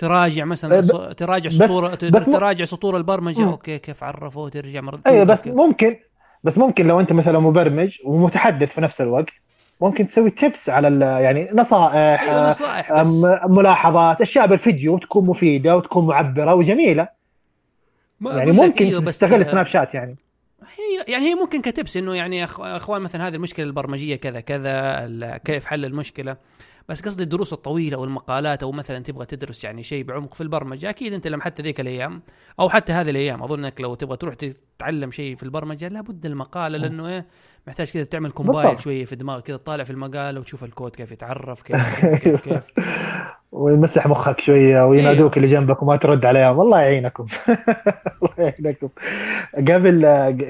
تراجع 0.00 0.44
مثلا 0.44 0.76
ب- 0.78 0.82
ص... 0.82 0.90
تراجع 1.16 1.46
بس- 1.48 1.54
سطور 1.54 1.94
بس 1.94 2.24
تراجع 2.26 2.64
سطور 2.64 2.96
البرمجة. 2.96 3.40
مم. 3.42 3.48
أوكي 3.48 3.78
كيف 3.78 4.04
عرفوه 4.04 4.48
ترجع 4.48 4.80
مرة 4.80 5.00
أيوه 5.06 5.24
بس 5.24 5.40
كيف. 5.42 5.54
ممكن 5.54 5.96
بس 6.44 6.58
ممكن 6.58 6.86
لو 6.86 7.00
أنت 7.00 7.12
مثلا 7.12 7.38
مبرمج 7.38 7.98
ومتحدث 8.04 8.72
في 8.74 8.80
نفس 8.80 9.00
الوقت 9.00 9.26
ممكن 9.80 10.06
تسوي 10.06 10.30
tips 10.30 10.70
على 10.70 11.04
يعني 11.22 11.48
نصائح 11.54 12.22
أيوه 12.22 12.48
نصائح 12.48 12.92
بس. 12.92 13.06
أم- 13.24 13.48
ملاحظات 13.50 14.20
أشياء 14.20 14.46
بالفيديو 14.46 14.98
تكون 14.98 15.26
مفيدة 15.26 15.76
وتكون 15.76 16.06
معبرة 16.06 16.54
وجميلة. 16.54 17.08
ما 18.20 18.32
يعني 18.32 18.52
ممكن 18.52 18.88
بس- 18.98 19.04
تستغل 19.04 19.46
سناب 19.46 19.66
شات 19.66 19.94
يعني. 19.94 20.16
هي 20.62 21.12
يعني 21.12 21.26
هي 21.30 21.34
ممكن 21.34 21.60
ك 21.60 21.67
tips 21.67 21.96
إنه 21.96 22.14
يعني 22.14 22.44
أخوان 22.44 23.02
مثلا 23.02 23.28
هذه 23.28 23.34
المشكلة 23.34 23.66
البرمجية 23.66 24.16
كذا 24.16 24.40
كذا 24.40 25.36
كيف 25.44 25.66
حل 25.66 25.84
المشكلة. 25.84 26.36
بس 26.90 27.02
قصدي 27.02 27.22
الدروس 27.22 27.52
الطويلة 27.52 27.96
والمقالات 27.96 28.62
أو 28.62 28.72
مثلا 28.72 28.98
تبغى 28.98 29.26
تدرس 29.26 29.64
يعني 29.64 29.82
شيء 29.82 30.04
بعمق 30.04 30.34
في 30.34 30.40
البرمجة 30.40 30.90
أكيد 30.90 31.12
أنت 31.12 31.26
لما 31.26 31.42
حتى 31.42 31.62
ذيك 31.62 31.80
الأيام 31.80 32.22
أو 32.60 32.68
حتى 32.68 32.92
هذه 32.92 33.10
الأيام 33.10 33.42
أظن 33.42 33.64
أنك 33.64 33.80
لو 33.80 33.94
تبغى 33.94 34.16
تروح 34.16 34.34
تتعلم 34.34 35.10
شيء 35.10 35.34
في 35.34 35.42
البرمجة 35.42 35.88
لابد 35.88 36.26
المقالة 36.26 36.78
لأنه 36.78 37.08
إيه 37.08 37.26
محتاج 37.66 37.90
كذا 37.90 38.04
تعمل 38.04 38.30
compile. 38.30 38.80
شوية 38.80 39.04
في 39.04 39.16
دماغك 39.16 39.42
كذا 39.42 39.56
تطالع 39.56 39.84
في 39.84 39.90
المقاله 39.90 40.40
وتشوف 40.40 40.64
الكود 40.64 40.96
كيف 40.96 41.12
يتعرف 41.12 41.62
كيف 41.62 42.00
كيف 42.00 42.22
كيف, 42.22 42.40
كيف. 42.40 42.66
ويمسح 43.52 44.06
مخك 44.06 44.40
شوية 44.40 44.86
وينادوك 44.86 45.36
اللي 45.36 45.48
جنبك 45.48 45.82
وما 45.82 45.96
ترد 45.96 46.24
عليهم. 46.26 46.60
الله 46.60 46.80
يعينكم. 46.80 47.26
الله 48.22 48.34
يعينكم. 48.38 48.88
قبل 49.56 50.06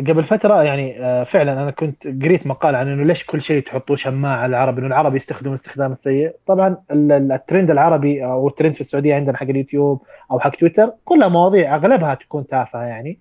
قبل 0.09 0.25
فترة 0.25 0.63
يعني 0.63 1.01
آه، 1.05 1.25
فعلا 1.25 1.53
أنا 1.53 1.71
كنت 1.71 2.07
قريت 2.07 2.47
مقال 2.47 2.75
عن 2.75 2.89
إنه 2.89 3.03
ليش 3.05 3.25
كل 3.27 3.41
شيء 3.41 3.63
تحطوه 3.63 3.97
شماعة 3.97 4.37
على 4.37 4.51
العرب 4.51 4.79
إنه 4.79 4.87
العرب 4.87 5.17
يستخدموا 5.17 5.55
الاستخدام 5.55 5.93
السيء. 5.93 6.33
طبعا 6.47 6.77
ال- 6.91 7.13
ال- 7.13 7.33
الترند 7.33 7.71
العربي 7.71 8.25
أو 8.25 8.49
الترند 8.49 8.75
في 8.75 8.81
السعودية 8.81 9.15
عندنا 9.15 9.37
حق 9.37 9.47
اليوتيوب 9.49 10.03
أو 10.31 10.41
حق 10.41 10.51
تويتر 10.51 10.93
كلها 11.05 11.29
مواضيع 11.29 11.75
أغلبها 11.75 12.15
تكون 12.15 12.47
تافهة 12.47 12.83
يعني. 12.83 13.19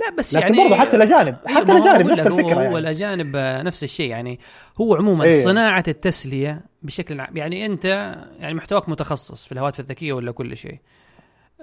لا 0.00 0.16
بس 0.18 0.34
لكن 0.34 0.54
يعني 0.54 0.68
برضه 0.68 0.80
حتى 0.80 0.96
الأجانب 0.96 1.36
أيوة، 1.48 1.60
حتى 1.60 1.72
الأجانب 1.72 2.10
نفس 2.10 2.26
الفكرة 2.26 2.54
هو 2.54 2.60
يعني. 2.60 2.78
الأجانب 2.78 3.36
آه، 3.36 3.62
نفس 3.62 3.84
الشيء 3.84 4.10
يعني 4.10 4.40
هو 4.80 4.96
عموما 4.96 5.24
إيه. 5.24 5.44
صناعة 5.44 5.84
التسلية 5.88 6.60
بشكل 6.82 7.20
عام 7.20 7.36
يعني 7.36 7.66
أنت 7.66 7.84
يعني 8.40 8.54
محتواك 8.54 8.88
متخصص 8.88 9.44
في 9.46 9.52
الهواتف 9.52 9.80
الذكية 9.80 10.12
ولا 10.12 10.32
كل 10.32 10.56
شيء. 10.56 10.78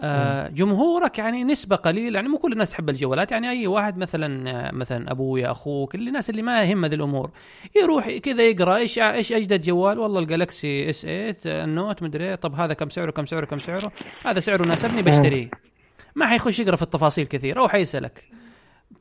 آه 0.02 0.48
جمهورك 0.48 1.20
يعني 1.20 1.44
نسبة 1.44 1.76
قليلة 1.76 2.16
يعني 2.16 2.30
مو 2.30 2.38
كل 2.38 2.54
الناس 2.54 2.70
تحب 2.70 2.90
الجوالات 2.90 3.32
يعني 3.32 3.50
أي 3.50 3.68
واحد 3.68 3.98
مثلا 3.98 4.50
آه، 4.50 4.72
مثلا 4.72 5.12
ابويا 5.12 5.52
أخوك 5.52 5.96
اللي 5.96 6.08
الناس 6.08 6.30
اللي 6.30 6.42
ما 6.42 6.64
يهم 6.64 6.86
هذه 6.86 6.96
الأمور 6.96 7.30
يروح 7.76 8.10
كذا 8.10 8.44
يقرأ 8.44 8.78
إيش 8.78 9.00
إيش 9.00 9.32
أجدد 9.32 9.62
جوال؟ 9.62 10.00
والله 10.00 10.20
الجالكسي 10.20 10.90
إس 10.90 11.02
8 11.02 11.38
آه، 11.46 11.64
النوت 11.64 12.04
مدري 12.04 12.30
إيه، 12.30 12.36
طب 12.36 12.56
هذا 12.56 12.74
كم 12.74 12.90
سعره 12.90 13.12
كم 13.12 13.26
سعره 13.26 13.46
كم 13.46 13.58
سعره؟ 13.58 13.92
هذا 14.26 14.40
سعره 14.40 14.68
ناسبني 14.68 15.02
بشتريه. 15.02 15.50
ما 16.16 16.26
حيخش 16.28 16.60
يقرأ 16.60 16.76
في 16.76 16.82
التفاصيل 16.82 17.28
كثير 17.28 17.60
أو 17.60 17.68
حيسألك. 17.68 18.24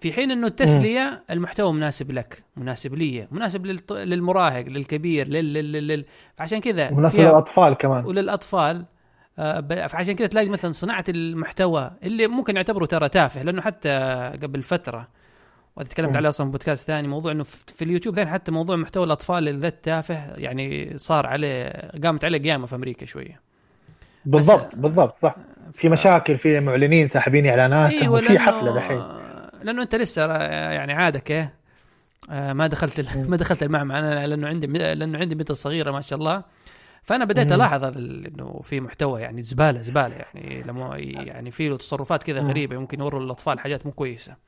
في 0.01 0.13
حين 0.13 0.31
إنه 0.31 0.47
التسلية 0.47 1.25
المحتوى 1.31 1.73
مناسب 1.73 2.11
لك 2.13 2.45
مناسب 2.57 2.95
لي 2.95 3.29
مناسب 3.31 3.67
للط... 3.67 3.93
للمراهق 3.93 4.65
للكبير 4.67 5.29
لل... 5.29 5.53
لل... 5.53 5.73
لل... 5.73 5.89
لل... 5.89 6.05
فعشان 6.37 6.59
كذا 6.61 6.91
مناسبه 6.91 7.19
فيها- 7.19 7.31
للأطفال 7.31 7.75
كمان. 7.75 8.05
وللأطفال. 8.05 8.85
آه، 9.39 9.87
فعشان 9.87 10.15
كذا 10.15 10.27
تلاقي 10.27 10.49
مثلا 10.49 10.73
صناعة 10.73 11.05
المحتوى 11.09 11.91
اللي 12.03 12.27
ممكن 12.27 12.57
يعتبره 12.57 12.87
ترى 12.87 13.09
تافه 13.09 13.43
لأنه 13.43 13.63
حتى 13.63 13.89
قبل 14.43 14.63
فترة 14.63 15.09
وهذا 15.77 15.89
تكلمت 15.89 16.11
مم. 16.11 16.17
عليه 16.17 16.29
أصلا 16.29 16.47
في 16.47 16.53
بودكاست 16.53 16.87
ثاني 16.87 17.09
موضوع 17.09 17.33
إنه 17.33 17.43
في 17.43 17.85
اليوتيوب 17.85 18.15
ثاني 18.15 18.31
حتى 18.31 18.51
موضوع 18.53 18.77
محتوى 18.77 19.05
الأطفال 19.05 19.49
الذات 19.49 19.85
تافه 19.85 20.35
يعني 20.37 20.99
صار 20.99 21.27
عليه 21.27 21.69
قامت 22.05 22.25
عليه 22.25 22.39
قيامة 22.39 22.67
في 22.67 22.75
أمريكا 22.75 23.07
شوية. 23.07 23.41
بالضبط 24.25 24.77
بالضبط 24.77 25.17
صح. 25.17 25.37
في 25.73 25.89
مشاكل 25.89 26.37
في 26.37 26.61
معلنين 26.61 27.09
ساحبين 27.09 27.47
إعلاناتهم 27.47 28.01
أيوه 28.01 28.15
وفي 28.15 28.39
حفلة 28.39 28.75
دحين. 28.75 29.03
لأنه 29.63 29.83
أنت 29.83 29.95
لسه 29.95 30.37
يعني 30.49 30.93
عادك 30.93 31.31
إيه؟ 31.31 31.55
آه، 32.31 32.53
ما 32.53 32.67
دخلت 32.67 33.17
ما 33.31 33.37
دخلت 33.37 33.63
المعمعة 33.63 33.99
أنا 33.99 34.27
لأنه 34.27 34.49
عندي 34.49 34.67
لأنه 34.67 35.19
عندي 35.19 35.35
بنت 35.35 35.53
صغيرة 35.53 35.91
ما 35.91 36.01
شاء 36.01 36.19
الله. 36.19 36.43
فأنا 37.03 37.25
بديت. 37.25 37.53
ألاحظ 37.53 37.85
إنه 37.85 38.61
في 38.65 38.81
محتوى 38.81 39.21
يعني 39.21 39.43
زبالة 39.43 39.83
زبالة 39.83 40.15
يعني 40.15 40.63
لما 40.63 40.97
يعني 40.99 41.51
في 41.51 41.69
له 41.69 41.77
تصرفات 41.77 42.23
كذا. 42.23 42.41
غريبة 42.41 42.77
ممكن 42.79 43.01
يوروا 43.01 43.21
الاطفال 43.21 43.61
حاجات 43.61 43.87
مو 43.87 43.93
كويسة. 43.93 44.48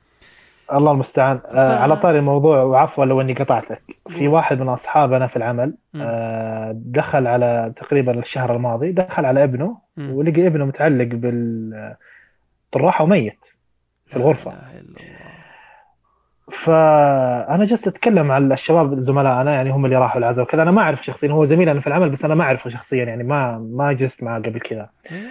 الله 0.73 0.91
المستعان 0.91 1.37
ف- 1.37 1.45
آه 1.45 1.79
على 1.79 1.97
طاري 1.97 2.19
الموضوع 2.19 2.61
وعفوا 2.63 3.05
لو 3.05 3.21
إني 3.21 3.33
قطعتك 3.33 3.81
في. 4.09 4.27
واحد 4.27 4.59
من 4.59 4.69
أصحابنا 4.69 5.27
في 5.27 5.37
العمل. 5.37 5.73
آه 5.95 6.71
دخل 6.75 7.27
على 7.27 7.73
تقريبا 7.75 8.19
الشهر 8.19 8.55
الماضي 8.55 8.91
دخل 8.91 9.25
على 9.25 9.43
ابنه 9.43 9.77
مم. 9.97 10.11
ولقي 10.11 10.47
ابنه 10.47 10.65
متعلق 10.65 11.07
بالطراحه 11.11 13.03
وميت 13.03 13.45
في 14.07 14.15
الغرفة 14.15 14.51
فأنا 16.51 17.63
جلست 17.63 17.87
أتكلم 17.87 18.31
على 18.31 18.53
الشباب 18.53 18.95
زملائنا 18.95 19.53
يعني 19.53 19.69
هم 19.69 19.85
اللي 19.85 19.95
راحوا 19.97 20.19
العزاء 20.19 20.43
وكذا 20.45 20.61
أنا 20.61 20.71
ما 20.71 20.81
أعرف 20.81 21.05
شخصيا 21.05 21.31
هو 21.31 21.45
زميلنا 21.45 21.79
في 21.79 21.87
العمل 21.87 22.09
بس 22.09 22.25
أنا 22.25 22.35
ما 22.35 22.43
أعرفه 22.43 22.69
شخصيا 22.69 23.03
يعني 23.05 23.23
ما 23.23 23.57
ما 23.57 23.93
جلست 23.93 24.23
معه 24.23 24.37
قبل 24.39 24.59
كذا 24.59 24.89
إيه. 25.11 25.27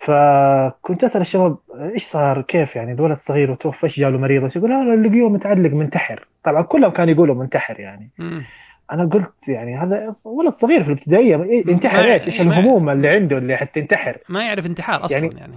فكنت 0.00 1.04
أسأل 1.04 1.20
الشباب 1.20 1.56
إيش 1.74 2.04
صار؟ 2.04 2.42
كيف 2.42 2.76
يعني؟ 2.76 2.92
الولد 2.92 3.16
صغير 3.16 3.50
وتوفى 3.50 3.84
إيش 3.84 4.00
جاله 4.00 4.18
مريض؟ 4.18 4.44
إيش 4.44 4.56
يقول؟ 4.56 4.72
أنا 4.72 5.08
لقيوه 5.08 5.28
متعلق 5.28 5.70
منتحر. 5.70 6.26
طبعا 6.44 6.62
كلهم 6.62 6.90
كانوا 6.90 7.14
يقولوا 7.14 7.34
منتحر 7.34 7.80
يعني. 7.80 8.10
مم. 8.18 8.44
أنا 8.92 9.04
قلت 9.06 9.48
يعني 9.48 9.76
هذا 9.78 10.12
ولد 10.24 10.52
صغير 10.52 10.82
في 10.82 10.88
الابتدائية 10.88 11.42
إيه 11.42 11.70
ينتحر 11.70 11.96
ما- 12.06 12.12
إيش 12.14 12.26
إيش 12.26 12.40
ما- 12.40 12.46
الهموم 12.52 12.90
اللي 12.90 13.08
عنده 13.08 13.38
اللي 13.38 13.56
حتى 13.56 13.80
ينتحر؟ 13.80 14.18
ما 14.28 14.44
يعرف 14.44 14.66
انتحار 14.66 15.04
أصلا 15.04 15.18
يعني- 15.18 15.30
يعني, 15.36 15.52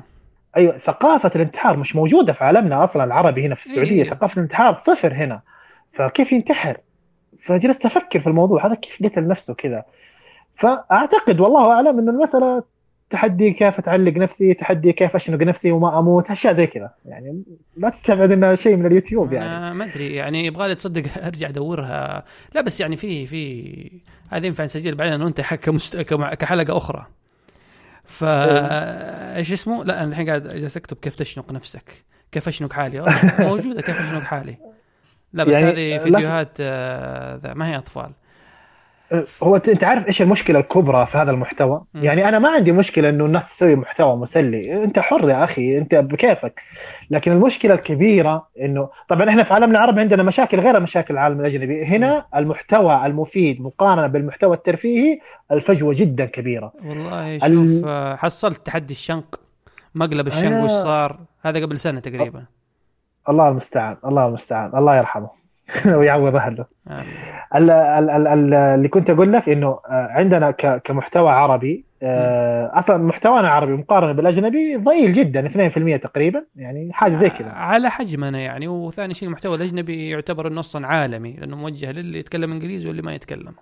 أيوه 0.58 0.78
ثقافة 0.78 1.32
الانتحار 1.36 1.78
مش 1.78 1.96
موجودة 1.96 2.34
في 2.34 2.44
عالمنا 2.44 2.84
أصلا 2.84 3.04
العربي 3.04 3.46
هنا 3.46 3.56
في 3.56 3.66
السعودية 3.66 4.04
إيه. 4.04 4.10
ثقافة 4.10 4.34
الانتحار 4.38 4.76
صفر 4.76 5.14
هنا. 5.14 5.42
فكيف 5.94 6.32
ينتحر؟ 6.32 6.78
فجلست 7.46 7.86
أفكر 7.86 8.20
في 8.20 8.28
الموضوع 8.28 8.66
هذا 8.68 8.76
كيف 8.76 9.04
قتل 9.04 9.28
نفسه 9.28 9.54
كذا؟ 9.54 9.84
فأعتقد 10.56 11.40
والله 11.40 11.72
أعلم 11.74 12.00
انه 12.00 12.12
المسألة 12.12 12.64
تحدي 13.14 13.52
كيف 13.52 13.80
أتعلق 13.80 14.14
نفسي 14.18 14.54
تحدي 14.54 14.94
كيف 14.94 15.16
أشنق 15.16 15.42
نفسي 15.42 15.72
وما 15.72 16.00
أموت 16.00 16.32
اشياء 16.32 16.54
زي 16.54 16.68
كذا. 16.68 16.92
يعني 17.06 17.44
ما 17.78 17.90
تستبعد 17.90 18.32
إنها 18.32 18.56
شيء 18.56 18.76
من 18.76 18.86
اليوتيوب 18.86 19.34
يعني. 19.34 19.76
ما 19.76 19.84
أدري 19.84 20.16
يعني 20.16 20.46
يبغى 20.46 20.68
لي 20.68 20.76
تصدق 20.76 21.04
أرجع 21.28 21.50
أدورها. 21.50 22.24
لا 22.54 22.62
بس 22.62 22.82
يعني 22.82 22.96
في 22.96 23.28
في 23.28 23.92
هذه 24.32 24.46
ينفع 24.46 24.64
نسجل 24.64 24.96
بعدين 24.96 25.14
أنا 25.14 25.24
وأنت 25.24 25.42
كمست... 25.66 25.98
كم- 25.98 26.34
كحلقة 26.34 26.78
أخرى. 26.78 27.06
ف 28.04 28.24
إيش 28.24 29.54
اسمه؟ 29.54 29.84
لا 29.84 30.04
أنا 30.04 30.12
الحين 30.12 30.28
قاعد 30.30 30.48
جالس 30.48 30.78
أكتب 30.78 30.98
كيف 30.98 31.16
تشنق 31.16 31.52
نفسك. 31.52 32.04
كيف 32.32 32.48
أشنق 32.48 32.74
حالي؟ 32.74 33.00
آه، 33.02 33.08
موجودة 33.40 33.82
كيف 33.82 34.02
أشنق 34.02 34.22
حالي. 34.24 34.58
لا 35.34 35.44
بس 35.44 35.54
يعني 35.54 35.68
هذه 35.68 36.04
فيديوهات 36.04 36.58
آه، 36.60 37.36
ذا 37.36 37.54
ما 37.54 37.70
هي 37.70 37.78
أطفال. 37.78 38.12
هو 39.44 39.56
انت 39.56 39.84
عارف 39.84 40.08
إيش 40.08 40.22
المشكلة 40.22 40.60
الكبرى 40.60 41.06
في 41.06 41.18
هذا 41.18 41.32
المحتوى؟ 41.32 41.82
مم. 41.94 42.04
يعني 42.04 42.30
أنا 42.30 42.40
ما 42.40 42.50
عندي 42.50 42.72
مشكلة 42.72 43.10
إنه 43.10 43.26
الناس 43.26 43.46
تسوي 43.56 43.76
محتوى 43.76 44.16
مسلي، 44.16 44.84
أنت 44.84 45.00
حر 45.00 45.30
يا 45.30 45.44
أخي 45.44 45.78
أنت 45.78 45.96
بكيفك. 45.96 46.62
لكن 47.10 47.32
المشكلة 47.32 47.74
الكبيرة 47.74 48.48
انه 48.62 48.90
طبعا 49.10 49.30
إحنا 49.30 49.44
في 49.44 49.54
عالمنا 49.54 49.72
العربي 49.80 50.02
عندنا 50.02 50.24
مشاكل 50.24 50.60
غير 50.60 50.80
مشاكل 50.80 51.14
العالم 51.14 51.40
الأجنبي، 51.40 51.86
هنا 51.86 52.26
المحتوى 52.36 53.06
المفيد 53.06 53.62
مقارنة 53.62 54.08
بالمحتوى 54.08 54.56
الترفيهي 54.56 55.20
الفجوة 55.52 55.94
جدا 55.94 56.26
كبيرة. 56.26 56.74
والله 56.86 57.36
ال- 57.36 57.42
شوف 57.42 57.86
آه، 57.88 58.16
حصلت 58.16 58.66
تحدي 58.66 58.94
الشنق 58.94 59.40
مقلب 59.96 60.28
الشنق 60.28 60.60
أنا- 60.60 60.64
وش 60.64 60.72
صار 60.72 61.20
هذا 61.42 61.62
قبل 61.66 61.78
سنة 61.78 62.00
تقريبا 62.00 62.44
الله 63.30 63.48
المستعان، 63.50 63.98
الله 64.06 64.28
المستعان، 64.28 64.78
الله 64.78 64.98
يرحمه 64.98 65.43
ويعوض 65.98 66.36
اهله. 66.36 66.66
ال- 67.56 67.70
ال- 67.72 68.10
ال- 68.10 68.28
ال- 68.28 68.54
اللي 68.54 68.88
كنت 68.88 69.10
أقول 69.10 69.34
لك 69.34 69.50
إنه 69.50 69.68
آه، 69.68 70.08
عندنا 70.12 70.52
كمحتوى 70.84 71.30
عربي 71.30 71.86
آه، 72.04 72.72
أصلا 72.74 72.98
محتوانا 72.98 73.50
عربي 73.50 73.74
مقارنة 73.74 74.12
بالأجنبي 74.12 74.76
ضئيل 74.76 75.12
جدا 75.14 75.46
2% 75.46 75.98
تقريبا 75.98 76.44
يعني 76.56 76.94
حاجة 76.94 77.14
زي 77.14 77.30
كذا. 77.30 77.50
على 77.50 77.90
حجمنا 77.90 78.40
يعني 78.40 78.68
وثاني 78.68 79.14
شيء 79.14 79.28
المحتوى 79.28 79.56
الأجنبي 79.56 80.10
يعتبر 80.10 80.60
أصلا 80.60 80.88
عالمي 80.88 81.34
لأنه 81.34 81.56
موجه 81.56 81.92
للي 81.92 82.20
يتكلم 82.20 82.52
إنجليزي 82.52 82.88
واللي 82.88 83.02
ما 83.02 83.14
يتكلم. 83.16 83.54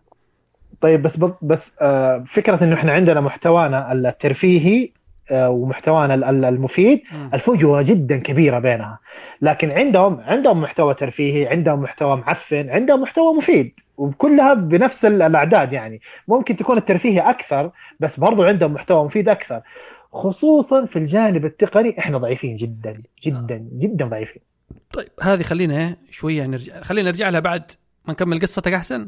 طيب 0.81 1.01
بس 1.01 1.19
بس 1.41 1.75
آه، 1.81 2.23
فكرة 2.27 2.63
إنه 2.63 2.75
إحنا 2.75 2.91
عندنا 2.91 3.21
محتوانا 3.21 3.91
الترفيهي 3.91 4.89
ومحتوانا 5.31 6.13
ال- 6.13 6.23
ال- 6.23 6.45
المفيد. 6.45 7.01
الفجوة 7.33 7.81
جدا 7.81 8.17
كبيرة 8.17 8.59
بينها. 8.59 8.99
لكن 9.41 9.71
عندهم 9.71 10.19
عندهم 10.21 10.61
محتوى 10.61 10.93
ترفيهي 10.93 11.47
عندهم 11.47 11.79
محتوى 11.81 12.17
معفن 12.17 12.69
عندهم 12.69 13.01
محتوى 13.01 13.33
مفيد 13.33 13.73
وكلها 13.97 14.53
بنفس 14.53 15.05
ال- 15.05 15.21
الأعداد 15.21 15.73
يعني. 15.73 16.01
ممكن 16.27 16.55
تكون 16.55 16.77
الترفيهي 16.77 17.19
أكثر 17.19 17.71
بس 17.99 18.19
برضو 18.19 18.43
عندهم 18.43 18.73
محتوى 18.73 19.05
مفيد 19.05 19.29
أكثر. 19.29 19.61
خصوصا 20.13 20.85
في 20.85 20.95
الجانب 20.99 21.45
التقني 21.45 21.99
إحنا 21.99 22.17
ضعيفين 22.17 22.55
جدا 22.55 23.01
جدا 23.23 23.67
جدا 23.79 24.05
ضعيفين. 24.05 24.41
طيب 24.93 25.07
هذه 25.21 25.41
خلينا 25.43 25.95
شوية 26.09 26.45
نرجع 26.45 26.81
خلينا 26.81 27.09
نرجع 27.09 27.29
لها 27.29 27.39
بعد 27.39 27.71
ما 28.05 28.13
نكمل 28.13 28.39
قصتك 28.41 28.73
أحسن. 28.73 29.07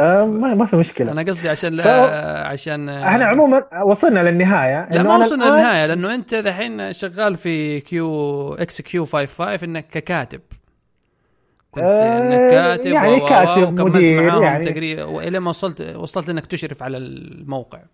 آه، 0.00 0.26
ما 0.26 0.54
ما 0.54 0.66
في 0.66 0.76
مشكلة. 0.76 1.12
أنا 1.12 1.22
قصدي 1.22 1.48
عشان 1.48 1.72
لا 1.72 1.82
ف- 1.84 2.46
عشان 2.46 2.88
إحنا 2.88 3.24
عموما 3.24 3.82
وصلنا 3.82 4.30
للنهاية. 4.30 4.88
لا 4.90 5.02
ما 5.02 5.16
وصلنا 5.16 5.44
الآن- 5.44 5.48
للنهاية 5.48 5.86
لأنه 5.86 6.14
أنت 6.14 6.34
دحين 6.34 6.92
شغال 6.92 7.36
في 7.36 7.80
إكس 7.80 8.80
كيو 8.80 9.04
55 9.04 9.64
إنك 9.76 9.86
ككاتب. 9.86 10.40
كنت 11.70 11.84
إنك 11.84 12.50
كاتب 12.50 12.86
يعني 12.86 13.20
كاتب، 13.20 13.80
مدير، 13.80 14.22
معاهم 14.22 14.42
يعني. 14.42 14.64
تقريبا 14.64 15.04
وإلى 15.04 15.40
ما 15.40 15.48
وصلت 15.48 15.80
وصلت 15.96 16.28
إنك 16.28 16.46
تشرف 16.46 16.82
على 16.82 16.96
الموقع. 16.96 17.78
آه، 17.78 17.84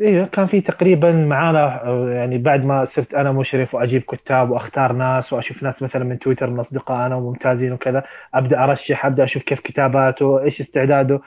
أيوه 0.00 0.26
كان 0.26 0.46
في 0.46 0.60
تقريبا 0.60 1.12
معانا 1.12 1.84
آه، 1.86 2.10
يعني 2.10 2.38
بعد 2.38 2.64
ما 2.64 2.84
صرت 2.84 3.14
أنا 3.14 3.32
مشرف 3.32 3.74
وأجيب 3.74 4.02
كتاب 4.02 4.50
وأختار 4.50 4.92
ناس 4.92 5.32
وأشوف 5.32 5.62
ناس 5.62 5.82
مثلا 5.82 6.04
من 6.04 6.18
تويتر 6.18 6.50
من 6.50 6.60
أصدقائنا 6.60 7.14
وممتازين 7.16 7.72
وكذا 7.72 8.04
أبدأ 8.34 8.64
أرشح 8.64 9.06
أبدأ 9.06 9.24
أشوف 9.24 9.42
كيف 9.42 9.60
كتاباته 9.60 10.40
إيش 10.42 10.60
استعداده. 10.60 11.20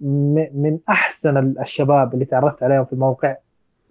م- 0.00 0.46
من 0.54 0.78
أحسن 0.88 1.54
الشباب 1.60 2.14
اللي 2.14 2.24
تعرفت 2.24 2.62
عليهم 2.62 2.84
في 2.84 2.92
الموقع 2.92 3.36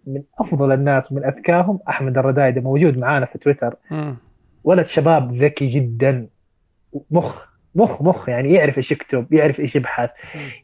من 0.07 0.21
أفضل 0.39 0.71
الناس 0.71 1.11
ومن 1.11 1.25
أذكاهم 1.25 1.79
أحمد 1.89 2.17
الردايدي 2.17 2.59
موجود 2.59 2.99
معانا 2.99 3.25
في 3.25 3.37
تويتر. 3.37 3.75
ولد 4.63 4.85
شباب 4.85 5.33
ذكي 5.35 5.67
جدا 5.67 6.27
مخ 7.11 7.52
مخ 7.75 8.01
مخ 8.01 8.29
يعني 8.29 8.53
يعرف 8.53 8.77
إيش 8.77 8.91
يكتب 8.91 9.33
يعرف 9.33 9.59
إيش 9.59 9.75
يبحث 9.75 10.09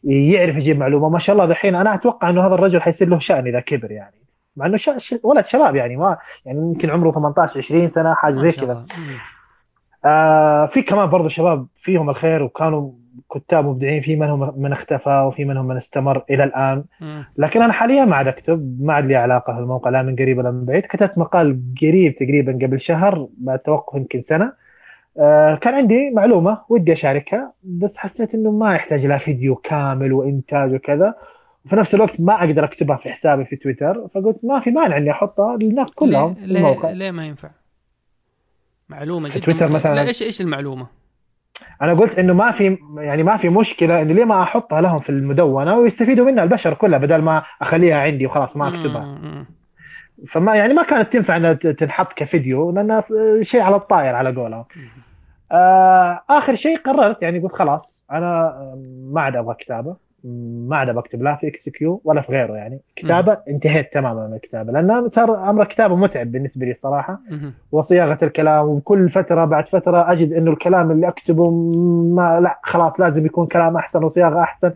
يعرف 0.04 0.56
يجيب 0.56 0.80
معلومة. 0.80 1.10
ما 1.10 1.20
شاء 1.20 1.36
الله 1.36 1.46
دحين 1.46 1.76
أنا 1.76 1.94
أتوقع 1.94 2.30
إنه 2.30 2.48
هذا 2.48 2.56
الرجل 2.56 2.82
حيصير 2.82 3.10
له 3.10 3.20
شأن 3.20 3.48
إذا 3.48 3.60
كبر 3.60 3.92
يعني. 3.92 4.16
مع 4.56 4.66
إنه 4.66 4.78
شا... 4.78 4.98
ولد 5.24 5.46
شباب 5.46 5.76
يعني 5.76 5.98
ما 5.98 6.18
يعني 6.46 6.60
يمكن 6.60 6.90
عمره 6.90 7.12
18 7.12 7.60
20 7.60 7.90
سنة 7.90 8.14
حاجة 8.14 8.34
زي 8.34 8.52
كذا. 8.52 8.86
آه 10.06 10.66
في 10.66 10.82
كمان 10.82 11.10
برضه 11.10 11.28
شباب 11.28 11.68
فيهم 11.76 12.10
الخير 12.10 12.44
وكانوا 12.44 12.92
كتاب 13.36 13.66
مبدعين 13.66 14.02
في 14.02 14.16
منهم 14.16 14.54
من 14.62 14.72
اختفى 14.72 15.24
وفي 15.28 15.46
منهم 15.46 15.68
من 15.68 15.78
استمر 15.78 16.24
إلى 16.30 16.44
الآن. 16.44 16.84
لكن 17.38 17.62
أنا 17.62 17.74
حاليا 17.74 18.06
ما 18.06 18.16
عاد 18.16 18.28
أكتب 18.28 18.78
ما 18.82 18.94
عاد 18.94 19.06
لي 19.06 19.16
علاقة 19.16 19.54
في 19.54 19.60
الموقع 19.60 19.90
لا 19.90 20.04
من 20.04 20.16
قريب 20.16 20.38
ولا 20.38 20.52
من 20.52 20.66
بعيد. 20.66 20.86
كتبت 20.86 21.18
مقال 21.18 21.62
قريب 21.82 22.16
تقريبا 22.16 22.52
قبل 22.52 22.80
شهر 22.80 23.28
بعد 23.38 23.60
توقف 23.60 23.96
يمكن 23.96 24.20
سنة. 24.20 24.54
كان 25.62 25.74
عندي 25.74 26.12
معلومة 26.12 26.62
ودي 26.70 26.94
أشاركها 26.94 27.54
بس 27.64 27.98
حسيت 27.98 28.36
إنه 28.36 28.52
ما 28.52 28.76
يحتاج 28.76 29.06
لها 29.06 29.18
فيديو 29.18 29.56
كامل 29.56 30.14
وإنتاج 30.14 30.74
وكذا 30.74 31.14
وفي 31.66 31.76
نفس 31.76 31.96
الوقت 31.96 32.22
ما 32.22 32.44
أقدر 32.44 32.64
أكتبها 32.64 32.96
في 32.96 33.10
حسابي 33.10 33.46
في 33.46 33.56
تويتر 33.56 34.08
فقلت 34.16 34.40
ما 34.44 34.60
في 34.60 34.72
مانع 34.72 34.98
إني 34.98 35.12
أحطها 35.12 35.58
للناس 35.58 35.94
كلهم 35.94 36.34
ليه, 36.40 36.46
في 36.46 36.58
الموقع 36.58 36.90
ليه, 36.92 37.12
ما 37.12 37.26
ينفع؟ 37.26 37.50
معلومة 38.90 39.30
في 39.30 39.40
جدا 39.40 39.46
تويتر 39.46 39.80
مثلاً- 39.80 39.86
لا 39.88 40.02
إيش 40.08 40.22
إيش 40.22 40.42
المعلومة؟ 40.42 40.88
أنا 41.82 41.94
قلت 41.94 42.20
إنه 42.20 42.34
ما 42.34 42.52
في 42.52 42.78
يعني 42.98 43.24
ما 43.24 43.38
في 43.38 43.50
مشكلة 43.50 44.02
انه 44.02 44.14
ليه 44.14 44.26
ما 44.26 44.44
أحطها 44.44 44.82
لهم 44.82 45.00
في 45.00 45.10
المدونة 45.10 45.78
ويستفيدوا 45.78 46.26
منها 46.26 46.44
البشر 46.44 46.74
كلها 46.74 47.00
بدل 47.00 47.18
ما 47.22 47.44
أخليها 47.62 47.98
عندي 47.98 48.26
وخلاص 48.26 48.58
ما 48.58 48.68
أكتبها. 48.68 49.46
فما 50.28 50.56
يعني 50.56 50.74
ما 50.74 50.84
كانت 50.84 51.14
تنفع 51.14 51.38
إنها 51.38 51.54
تنحط 51.54 52.14
كفيديو 52.14 52.72
لأنها 52.72 53.02
شيء 53.42 53.62
على 53.62 53.76
الطاير 53.76 54.16
على 54.16 54.36
قولهم. 54.36 54.66
آه 55.52 56.22
آخر 56.30 56.56
شيء 56.56 56.78
قررت 56.78 57.22
يعني 57.22 57.40
قلت 57.40 57.54
خلاص 57.54 58.06
أنا 58.12 58.56
ما 59.12 59.22
عاد 59.22 59.36
أبغى 59.36 59.56
كتابة 59.56 59.96
ما 60.68 60.78
عاد 60.78 60.90
أبغى 60.90 61.00
أكتب 61.02 61.24
لا 61.24 61.36
في 61.36 61.48
إكس 61.48 61.70
كيو 61.70 62.02
ولا 62.04 62.22
في 62.22 62.32
غيره 62.32 62.54
يعني. 62.54 62.80
كتابة 62.96 63.38
انتهيت 63.50 63.94
تماما 63.94 64.28
من 64.28 64.34
الكتابة 64.34 64.72
لأن 64.72 65.10
صار 65.10 65.50
أمر 65.50 65.62
الكتابه 65.62 65.96
متعب 65.96 66.32
بالنسبة 66.32 66.66
لي 66.66 66.72
الصراحه 66.72 67.20
مم. 67.30 67.54
وصياغة 67.72 68.18
الكلام 68.24 68.66
وكل 68.68 69.10
فترة 69.10 69.46
بعد 69.46 69.68
فترة 69.68 70.12
أجد 70.12 70.34
إنه 70.34 70.52
الكلام 70.52 70.92
اللي 70.92 71.08
أكتبه 71.08 71.52
ما 72.16 72.40
لا 72.40 72.60
خلاص 72.64 73.00
لازم 73.00 73.26
يكون 73.26 73.48
كلام 73.48 73.78
أحسن 73.78 74.04
وصياغة 74.04 74.42
أحسن. 74.42 74.72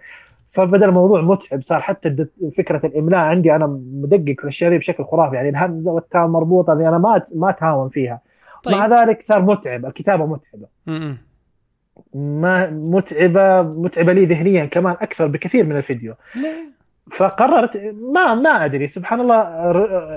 فبدا 0.53 0.85
الموضوع 0.85 1.21
متعب 1.21 1.63
صار 1.63 1.81
حتى 1.81 2.27
فكرة 2.57 2.85
الإملاء 2.85 3.19
عندي 3.19 3.55
أنا 3.55 3.67
مدقق 3.93 4.49
في 4.49 4.69
دي 4.69 4.77
بشكل 4.77 5.03
خرافي 5.03 5.35
يعني 5.35 5.49
الهمزة 5.49 5.91
والتاء 5.91 6.27
مربوطه 6.27 6.75
دي 6.75 6.87
أنا 6.87 6.97
ما 6.97 7.21
ما 7.35 7.49
أتهاون 7.49 7.89
فيها 7.89 8.21
طيب. 8.63 8.75
مع 8.75 8.87
ذلك 8.87 9.21
صار 9.21 9.41
متعب 9.41 9.85
الكتابة 9.85 10.25
متعبة 10.25 10.67
مم. 10.87 11.17
ما 12.13 12.69
متعبة 12.69 13.61
متعبة 13.61 14.13
لي 14.13 14.25
ذهنيا 14.25 14.65
كمان 14.65 14.95
أكثر 15.01 15.27
بكثير 15.27 15.65
من 15.65 15.77
الفيديو 15.77 16.13
ليه؟ 16.35 16.73
فقررت 17.11 17.77
ما 18.13 18.33
ما 18.33 18.65
أدري 18.65 18.87
سبحان 18.87 19.21
الله 19.21 19.35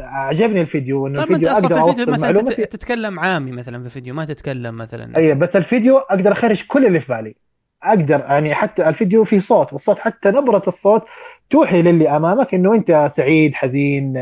عجبني 0.05 0.61
الفيديو 0.61 1.07
انه 1.07 1.25
طيب 1.25 1.31
الفيديو 1.31 1.53
أصلا 1.53 1.69
في 1.69 1.75
أقدر 1.75 1.91
الفيديو 1.91 2.13
مثلا 2.15 2.33
معلومتي 2.33 2.67
تتكلم 2.67 3.21
عامي 3.21 3.53
مثلا 3.53 3.79
في 3.79 3.85
الفيديو 3.85 4.15
ما 4.15 4.25
تتكلم 4.25 4.77
مثلا 4.77 5.17
أي 5.17 5.35
بس 5.35 5.57
الفيديو 5.57 5.99
أقدر 5.99 6.33
أخرج 6.33 6.67
كل 6.67 6.87
اللي 6.87 7.01
في 7.01 7.13
بالي 7.13 7.37
أقدر 7.83 8.21
يعني 8.21 8.55
حتى 8.55 8.89
الفيديو 8.89 9.25
فيه 9.25 9.41
صوت 9.41 9.73
والصوت 9.73 9.99
حتى 9.99 10.29
نبرة 10.29 10.63
الصوت 10.69 11.05
توحي 11.51 11.83
للي 11.83 12.17
أمامك 12.17 12.55
إنه 12.55 12.75
أنت 12.75 13.07
سعيد 13.11 13.55
حزين 13.55 14.17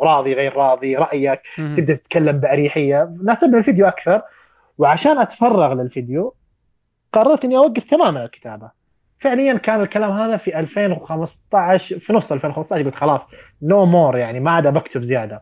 راضي 0.00 0.34
غير 0.34 0.56
راضي 0.56 0.96
رأيك. 0.96 1.40
تبدا 1.56 1.94
تتكلم 1.94 2.38
بأريحية. 2.38 3.16
ناسبني 3.24 3.58
الفيديو 3.58 3.86
أكثر 3.86 4.22
وعشان 4.78 5.18
أتفرغ 5.18 5.72
للفيديو 5.72 6.34
قررت 7.12 7.44
إني 7.44 7.56
أوقف 7.56 7.84
تماما 7.84 8.24
الكتابة. 8.24 8.70
فعليا 9.20 9.54
كان 9.54 9.80
الكلام 9.80 10.10
هذا 10.10 10.36
في 10.36 10.58
2015 10.58 11.98
في 11.98 12.12
نص 12.12 12.32
2015 12.32 12.84
قلت 12.84 12.94
خلاص 12.94 13.22
no 13.62 13.88
more 13.88 14.16
يعني 14.16 14.40
ما 14.40 14.50
عاد 14.50 14.66
بكتب 14.66 15.02
زيادة. 15.02 15.40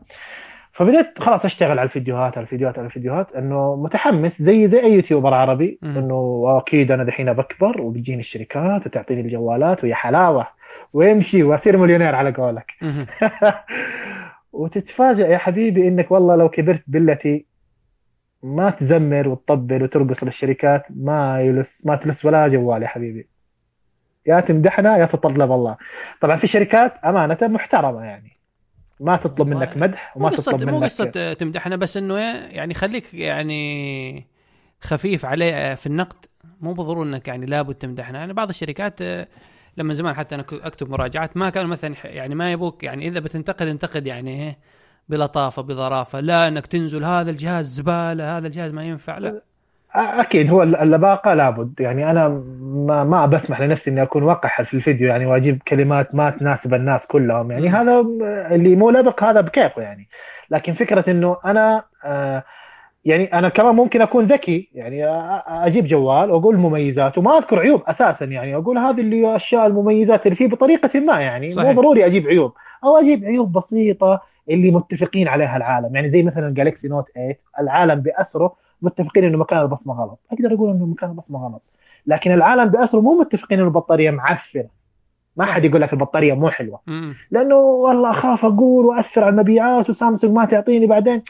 فبديت 0.75 1.19
خلاص 1.19 1.45
أشتغل 1.45 1.71
على 1.79 1.83
الفيديوهات 1.83 2.37
على 2.37 2.43
الفيديوهات 2.43 2.77
على 2.77 2.87
الفيديوهات 2.87 3.35
إنه 3.35 3.75
متحمس 3.75 4.41
زي 4.41 4.67
زي 4.67 4.83
أي 4.83 4.93
YouTuber 4.93 5.33
عربي. 5.33 5.79
إنه 5.83 6.45
أكيد 6.57 6.91
أنا 6.91 7.03
دحين 7.03 7.33
بكبر 7.33 7.81
وبتجيني 7.81 8.19
الشركات 8.19 8.85
وتعطيني 8.85 9.21
الجوالات 9.21 9.83
ويا 9.83 9.95
حلاوة 9.95 10.47
ويمشي 10.93 11.43
وأصير 11.43 11.77
مليونير 11.77 12.15
على 12.15 12.31
قولك. 12.31 12.71
وتتفاجئ 14.53 15.31
يا 15.31 15.37
حبيبي 15.37 15.87
إنك 15.87 16.11
والله 16.11 16.35
لو 16.35 16.49
كبرت 16.49 16.83
بالتي 16.87 17.45
ما 18.43 18.69
تزمر 18.69 19.27
وتطبل 19.27 19.83
وترقص 19.83 20.23
للشركات 20.23 20.85
ما 20.89 21.41
يلس 21.41 21.85
ما 21.85 21.95
تلس 21.95 22.25
ولا 22.25 22.47
جوال 22.47 22.83
يا 22.83 22.87
حبيبي 22.87 23.27
يا 24.25 24.39
تمدحنا 24.39 24.97
يا 24.97 25.05
تطلب 25.05 25.51
الله 25.51 25.77
طبعا 26.21 26.37
في 26.37 26.47
شركات 26.47 26.93
أمانة 27.05 27.37
محترمة 27.41 28.03
يعني 28.03 28.34
ما 28.99 29.15
تطلب. 29.15 29.47
منك 29.47 29.77
مدح 29.77 30.17
مو 30.17 30.25
وما 30.25 30.35
تطلب 30.35 30.69
مو 30.69 30.75
منك 30.75 30.83
قصة 30.83 31.33
تمدحنا 31.33 31.75
بس 31.75 31.97
إنه 31.97 32.17
يعني 32.19 32.73
خليك 32.73 33.13
يعني 33.13 34.27
خفيف 34.81 35.25
عليه 35.25 35.75
في 35.75 35.87
النقد. 35.87 36.25
مو 36.61 36.73
بالضرورة 36.73 37.05
إنك 37.05 37.27
يعني 37.27 37.45
لابد 37.45 37.75
تمدحنا. 37.75 38.19
يعني 38.19 38.33
بعض 38.33 38.49
الشركات 38.49 39.01
آه، 39.01 39.27
لما 39.77 39.93
زمان 39.93 40.15
حتى 40.15 40.35
أنا 40.35 40.45
أكتب 40.51 40.89
مراجعات 40.89 41.37
ما 41.37 41.49
كانوا 41.49 41.69
مثلا 41.69 41.95
يعني 42.03 42.35
ما 42.35 42.51
يبوك 42.51 42.83
يعني 42.83 43.07
إذا 43.07 43.19
بتنتقد 43.19 43.67
انتقد 43.67 44.07
يعني 44.07 44.43
إيه 44.43 44.57
بلطافة 45.09 45.61
بظرافة. 45.61 46.19
لا 46.19 46.47
إنك 46.47 46.67
تنزل 46.67 47.03
هذا 47.03 47.31
الجهاز 47.31 47.65
زبالة 47.65 48.37
هذا 48.37 48.47
الجهاز 48.47 48.71
ما 48.71 48.83
ينفع. 48.83 49.17
لا. 49.17 49.41
أكيد 49.95 50.51
هو 50.51 50.63
اللباقة 50.63 51.33
لابد. 51.33 51.79
يعني 51.79 52.11
أنا 52.11 52.27
ما 52.61 53.03
ما 53.03 53.25
بسمح 53.25 53.61
لنفسي 53.61 53.91
إني 53.91 54.01
أكون 54.01 54.23
وقح 54.23 54.61
في 54.61 54.73
الفيديو 54.73 55.07
يعني 55.07 55.25
وأجيب 55.25 55.61
كلمات 55.67 56.15
ما 56.15 56.29
تناسب 56.29 56.73
الناس 56.73 57.07
كلهم. 57.07 57.51
يعني. 57.51 57.69
هذا 57.69 57.99
اللي 58.51 58.75
مو 58.75 58.89
لبق 58.89 59.23
هذا 59.23 59.41
بكيفه 59.41 59.81
يعني. 59.81 60.07
لكن 60.49 60.73
فكرة 60.73 61.09
إنه 61.11 61.37
أنا 61.45 61.83
آه 62.05 62.43
يعني 63.05 63.33
أنا 63.33 63.49
كمان 63.49 63.75
ممكن 63.75 64.01
أكون 64.01 64.25
ذكي. 64.25 64.69
يعني 64.73 65.05
أجيب 65.47 65.85
جوال 65.85 66.31
وأقول 66.31 66.57
مميزات 66.57 67.17
وما 67.17 67.37
أذكر 67.37 67.59
عيوب 67.59 67.83
أساسا. 67.87 68.25
يعني 68.25 68.55
أقول 68.55 68.77
هذه 68.77 69.01
اللي 69.01 69.29
الاشياء 69.29 69.67
المميزات 69.67 70.25
اللي 70.25 70.35
فيه 70.35 70.47
بطريقة 70.47 70.99
ما 70.99 71.19
يعني. 71.19 71.49
صحيح. 71.49 71.69
مو 71.69 71.81
ضروري 71.81 72.05
أجيب 72.05 72.27
عيوب. 72.27 72.53
أو 72.83 72.97
أجيب 72.97 73.25
عيوب 73.25 73.51
بسيطة 73.51 74.21
اللي 74.49 74.71
متفقين 74.71 75.27
عليها 75.27 75.57
العالم. 75.57 75.95
يعني 75.95 76.07
زي 76.07 76.23
مثلا 76.23 76.53
جالكسي 76.53 76.87
نوت 76.87 77.09
8 77.09 77.37
العالم 77.59 77.99
بأسره 77.99 78.64
متفقين 78.81 79.23
إنه 79.23 79.37
مكان 79.37 79.61
البصمة 79.61 79.93
غلط. 79.93 80.19
أقدر 80.31 80.53
أقول 80.53 80.69
إنه 80.69 80.85
مكان 80.85 81.09
البصمة 81.09 81.47
غلط. 81.47 81.61
لكن 82.07 82.31
العالم 82.31 82.65
بأسره 82.65 82.99
مو 83.01 83.19
متفقين 83.19 83.59
إنه 83.59 83.67
البطارية 83.67 84.11
معفنة. 84.11 84.67
ما 85.37 85.45
حد 85.45 85.65
يقول 85.65 85.81
لك 85.81 85.93
البطارية 85.93 86.33
مو 86.33 86.49
حلوة. 86.49 86.79
لأنه 87.31 87.55
والله 87.55 88.09
أخاف 88.09 88.45
أقول 88.45 88.85
وأثر 88.85 89.23
على 89.23 89.29
المبيعات 89.29 89.89
وسامسونج 89.89 90.33
ما 90.33 90.45
تعطيني 90.45 90.87
بعدين. 90.87 91.23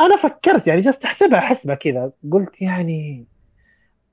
أنا 0.00 0.16
فكرت 0.16 0.66
يعني 0.66 0.80
جلست 0.80 1.04
أحسبها 1.04 1.40
حسبة 1.40 1.74
كذا. 1.74 2.10
قلت 2.32 2.62
يعني 2.62 3.24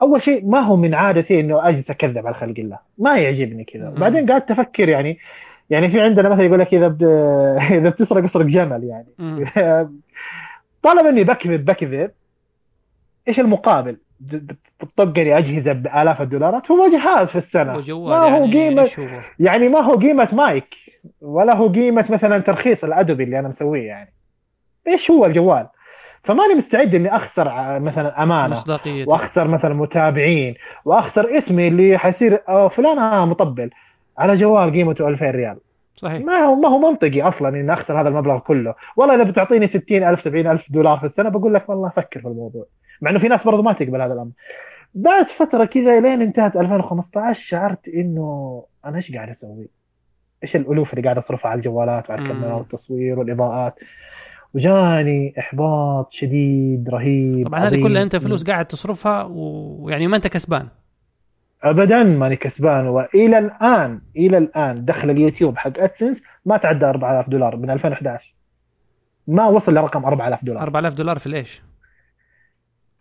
أول 0.01 0.21
شيء 0.21 0.45
ما 0.45 0.59
هو 0.59 0.75
من 0.75 0.93
عادتي 0.93 1.39
إنه 1.39 1.69
أجلس 1.69 1.89
أكذب 1.89 2.27
على 2.27 2.35
خلق 2.35 2.53
الله. 2.57 2.79
ما 2.97 3.17
يعجبني 3.17 3.63
كذا. 3.63 3.89
بعدين 3.89 4.31
قعدت 4.31 4.51
أفكر 4.51 4.89
يعني 4.89 5.19
يعني 5.69 5.89
في 5.89 6.01
عندنا 6.01 6.29
مثل 6.29 6.41
يقول 6.41 6.59
لك 6.59 6.73
إذا 6.73 6.87
ب... 6.87 7.03
إذا 7.79 7.89
بتسرق 7.89 8.23
اسرق 8.23 8.45
جمل 8.45 8.83
يعني. 8.83 9.07
طالما 10.83 11.09
إني 11.09 11.23
بكذب 11.23 11.65
بكذب. 11.65 12.11
إيش 13.27 13.39
المقابل؟ 13.39 13.97
بتطقني 14.19 15.37
اجهزه 15.37 15.73
بآلاف 15.73 16.21
الدولارات 16.21 16.71
هو 16.71 16.87
جهاز 16.87 17.27
في 17.27 17.35
السنة 17.35 17.75
وجوال 17.77 18.09
ما 18.09 18.17
هو 18.17 18.45
يعني 18.45 18.53
قيمه؟ 18.53 18.89
يعني 19.39 19.69
ما 19.69 19.79
هو 19.79 19.95
قيمة 19.95 20.29
مايك 20.31 20.75
ولا 21.21 21.55
هو 21.55 21.67
قيمة 21.67 22.05
مثلا 22.09 22.39
ترخيص 22.39 22.83
الادوبي 22.83 23.23
اللي 23.23 23.39
أنا 23.39 23.47
مسويه 23.47 23.87
يعني 23.87 24.13
إيش 24.87 25.11
هو 25.11 25.25
الجوال؟ 25.25 25.67
فماني 26.23 26.55
مستعد 26.55 26.95
إني 26.95 27.15
أخسر 27.15 27.79
مثلا 27.79 28.23
أمانة 28.23 28.51
مصداقية 28.51 29.05
وأخسر 29.07 29.47
مثلا 29.47 29.73
متابعين 29.73 30.55
وأخسر 30.85 31.37
اسمي 31.37 31.67
اللي 31.67 31.97
حيصير 31.97 32.41
فلان 32.69 32.99
آه 32.99 33.25
مطبل 33.25 33.69
على 34.17 34.35
جوال 34.35 34.71
قيمته 34.71 35.07
2000 35.07 35.31
ريال 35.31 35.57
صحيح. 35.93 36.21
ما 36.21 36.37
هو 36.37 36.55
ما 36.55 36.69
هو 36.69 36.77
منطقي 36.77 37.21
أصلا 37.21 37.49
إني 37.49 37.73
أخسر 37.73 38.01
هذا 38.01 38.09
المبلغ 38.09 38.39
كله. 38.39 38.75
والله 38.97 39.15
إذا 39.15 39.23
بتعطيني 39.23 39.67
60000 39.67 40.21
70000 40.21 40.71
دولار 40.71 40.97
في 40.97 41.05
السنة 41.05 41.29
بقول 41.29 41.53
لك 41.53 41.69
والله 41.69 41.87
أفكر 41.87 42.21
في 42.21 42.27
الموضوع. 42.27 42.65
مع 43.01 43.09
إنه 43.11 43.19
في 43.19 43.27
ناس 43.27 43.43
برضو 43.43 43.61
ما 43.61 43.73
تقبل 43.73 44.01
هذا 44.01 44.13
الأمر. 44.13 44.31
بعد 44.95 45.25
فترة 45.25 45.65
كذا 45.65 45.99
لين 45.99 46.21
انتهت 46.21 46.57
2015 46.57 47.41
شعرت 47.41 47.87
إنه 47.87 48.63
أنا 48.85 48.97
إيش 48.97 49.11
قاعد 49.15 49.29
أسوي؟ 49.29 49.69
إيش 50.43 50.55
الألوف 50.55 50.93
اللي 50.93 51.03
قاعد 51.03 51.17
أصرفها 51.17 51.51
على 51.51 51.57
الجوالات 51.57 52.09
وعلى. 52.09 52.21
الكاميرا 52.21 52.53
والتصوير 52.53 53.19
والإضاءات؟ 53.19 53.79
وجاني 54.53 55.33
إحباط 55.39 56.11
شديد 56.11 56.89
رهيب 56.89 57.47
طبعا 57.47 57.59
هذه. 57.59 57.83
كلها 57.83 58.03
أنت 58.03 58.15
فلوس 58.15 58.43
قاعد 58.43 58.65
تصرفها 58.65 59.23
ويعني 59.31 60.07
ما 60.07 60.15
أنت 60.15 60.27
كسبان. 60.27 60.67
ابدا 61.63 62.03
ماني 62.03 62.35
كسبان 62.35 62.87
وإلى 62.87 63.39
الآن 63.39 64.01
إلى 64.15 64.37
الآن 64.37 64.85
دخل 64.85 65.09
اليوتيوب 65.09 65.57
حق 65.57 65.79
ادسنس 65.79 66.23
ما 66.45 66.57
تعدى 66.57 66.85
4000 66.85 67.29
دولار 67.29 67.55
من 67.55 67.69
2011 67.69 68.33
ما 69.27 69.47
وصل 69.47 69.73
لرقم 69.73 70.05
4000 70.05 70.45
دولار. 70.45 70.63
4000 70.63 70.93
دولار 70.93 71.19
في 71.19 71.29
ليش؟ 71.29 71.61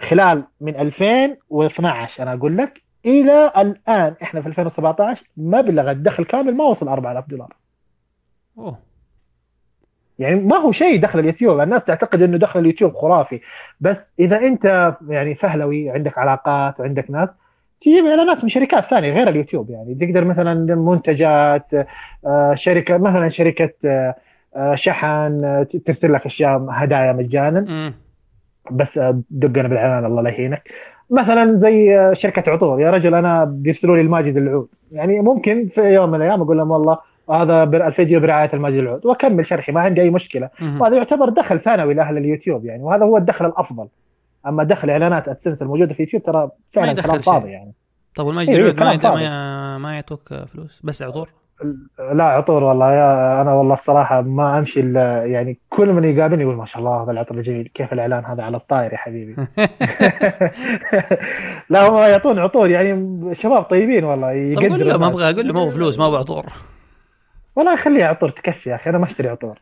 خلال 0.03 0.45
من 0.61 0.77
2012 0.77 2.23
أنا 2.23 2.33
أقول 2.33 2.57
لك 2.57 2.83
إلى 3.07 3.53
الآن 3.57 4.15
إحنا 4.23 4.41
في 4.41 4.49
2017 4.49 5.25
مبلغ 5.37 5.91
الدخل 5.91 6.25
كامل 6.25 6.57
ما 6.57 6.65
وصل 6.65 6.89
4000 6.89 7.29
دولار. 7.29 7.57
أوه. 8.59 8.79
يعني 10.19 10.41
ما 10.41 10.57
هو 10.57 10.73
شيء 10.73 11.01
دخل 11.01 11.19
اليوتيوب. 11.19 11.61
الناس 11.61 11.85
تعتقد 11.85 12.23
إنه 12.23 12.37
دخل 12.37 12.61
اليوتيوب 12.61 12.95
خرافي. 12.95 13.41
بس 13.81 14.15
إذا 14.19 14.39
أنت 14.39 14.97
يعني 15.09 15.35
فهلوي 15.35 15.91
عندك 15.91 16.19
علاقات 16.19 16.81
وعندك 16.81 17.11
ناس 17.11 17.37
تجيب 17.83 18.07
إعلانات 18.07 18.43
من 18.43 18.49
شركات 18.49 18.85
ثانية 18.85 19.13
غير 19.13 19.29
اليوتيوب 19.29 19.71
يعني 19.71 19.95
تقدر 19.95 20.25
مثلا 20.25 20.75
منتجات 20.75 21.67
آه، 22.27 22.55
شركة 22.55 22.99
مثلا 22.99 23.29
شركة 23.29 23.73
آه، 23.85 24.15
آه، 24.57 24.75
شحن 24.75 25.67
ترسل 25.85 26.13
لك 26.13 26.27
أشياء 26.27 26.67
هدايا 26.71 27.13
مجانا. 27.13 27.93
بس 28.71 29.01
دقنا 29.31 29.69
بالإعلان 29.69 30.05
الله 30.05 30.23
لا 30.23 30.31
يهينك. 30.31 30.63
مثلا 31.11 31.55
زي 31.55 32.11
شركة 32.13 32.53
عطور. 32.53 32.81
يا 32.81 32.91
رجل 32.91 33.15
أنا 33.15 33.45
بيرسلوا 33.45 33.97
لي 33.97 34.03
الماجد 34.03 34.37
العود. 34.37 34.69
يعني 34.93 35.21
ممكن 35.21 35.67
في 35.67 35.81
يوم 35.81 36.09
من 36.09 36.15
الأيام 36.15 36.43
أقول 36.43 36.57
لهم 36.57 36.71
والله 36.71 36.99
هذا 37.31 37.63
الفيديو 37.63 38.21
برعاية 38.21 38.51
الماجد 38.55 38.77
العود. 38.77 39.07
وأكمل 39.07 39.47
شرحي 39.47 39.73
ما 39.73 39.81
عندي 39.81 40.03
أي 40.03 40.11
مشكلة. 40.11 40.49
وهذا 40.81 40.97
يعتبر 40.97 41.29
دخل 41.29 41.61
ثانوي 41.61 41.95
لأهل 41.95 42.17
اليوتيوب 42.17 42.65
يعني 42.65 42.83
وهذا 42.83 43.05
هو 43.05 43.17
الدخل 43.17 43.47
الأفضل. 43.47 43.89
أما 44.47 44.65
دخل 44.65 44.91
إعلانات 44.91 45.29
أدسنس 45.29 45.63
الموجودة 45.63 45.95
في 45.95 46.03
يوتيوب 46.03 46.23
ترى 46.23 46.51
فعلا 46.71 47.03
كلام. 47.03 47.21
فاضي 47.21 47.51
يعني. 47.51 47.75
طب 48.15 48.27
والماجد 48.27 48.49
إيه، 48.49 48.73
ما. 48.73 48.97
ما 48.97 49.79
ما 49.79 49.95
يعطوك 49.95 50.35
فلوس؟ 50.35 50.81
بس 50.85 51.03
عطور؟ 51.03 51.29
لا 52.13 52.25
عطور 52.25 52.65
والله. 52.65 52.93
يا 52.93 53.43
أنا 53.43 53.53
والله 53.53 53.75
الصراحة 53.75 54.21
ما 54.21 54.59
أمشي 54.59 54.81
إلا 54.81 55.25
يعني 55.25 55.59
كل 55.71 55.93
من 55.93 56.05
يقابلني 56.05 56.43
يقول 56.43 56.57
ما 56.57 56.67
شاء 56.67 56.79
الله 56.79 57.03
هذا 57.03 57.11
العطر 57.11 57.41
جميل 57.41 57.71
كيف 57.75 57.93
الإعلان 57.93 58.25
هذا 58.25 58.43
على 58.43 58.57
الطاير 58.57 58.93
يا 58.93 58.97
حبيبي؟ 58.97 59.37
لا 61.71 61.89
هم 61.89 61.97
يعطون 61.97 62.39
عطور 62.39 62.71
يعني 62.71 63.35
شباب 63.35 63.63
طيبين 63.63 64.05
والله 64.05 64.55
قول 64.55 64.89
له 64.89 64.99
ما. 64.99 65.07
أبغى 65.07 65.31
أقول 65.31 65.49
له 65.49 65.55
ما 65.55 65.61
هو 65.61 65.71
فلوس 65.71 65.99
ما 65.99 66.05
هو 66.05 66.17
عطور. 66.17 66.47
والله 67.57 67.77
خليها 67.77 68.07
عطور 68.07 68.31
تكفي 68.31 68.71
يا 68.71 68.75
أخي. 68.75 68.91
أنا 68.91 68.99
ما 68.99 69.05
أشتري 69.05 69.29
عطور. 69.29 69.59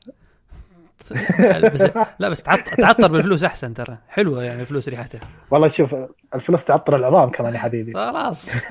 بس 1.75 1.91
لا 2.19 2.29
بس 2.29 2.43
تعط- 2.43 2.75
تعطر 2.79 3.09
بالفلوس 3.09 3.45
أحسن 3.45 3.75
ترى. 3.75 3.99
حلوة 4.09 4.43
يعني 4.45 4.61
الفلوس 4.61 4.89
ريحتها 4.89 5.21
والله 5.51 5.69
شوف 5.69 5.97
الفلوس 6.35 6.65
تعطر 6.65 6.97
العظام 6.97 7.31
كمان 7.31 7.55
يا 7.55 7.59
حبيبي. 7.59 7.93
خلاص. 7.95 8.67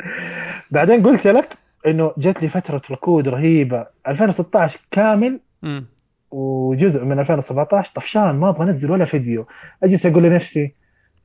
بعدين 0.70 1.02
قلت 1.06 1.26
لك 1.26 1.48
إنه 1.86 2.12
جت 2.18 2.42
لي 2.42 2.48
فترة 2.48 2.82
ركود 2.90 3.28
رهيبة. 3.28 3.86
2016 4.08 4.80
كامل 4.90 5.40
امم 5.64 5.86
وجزء 6.30 7.04
من 7.04 7.18
2017 7.18 7.92
طفشان 7.94 8.30
ما 8.30 8.48
أبغى 8.48 8.64
أنزل 8.64 8.90
ولا 8.90 9.04
فيديو. 9.04 9.46
أجلس 9.82 10.06
أقول 10.06 10.22
لنفسي 10.22 10.74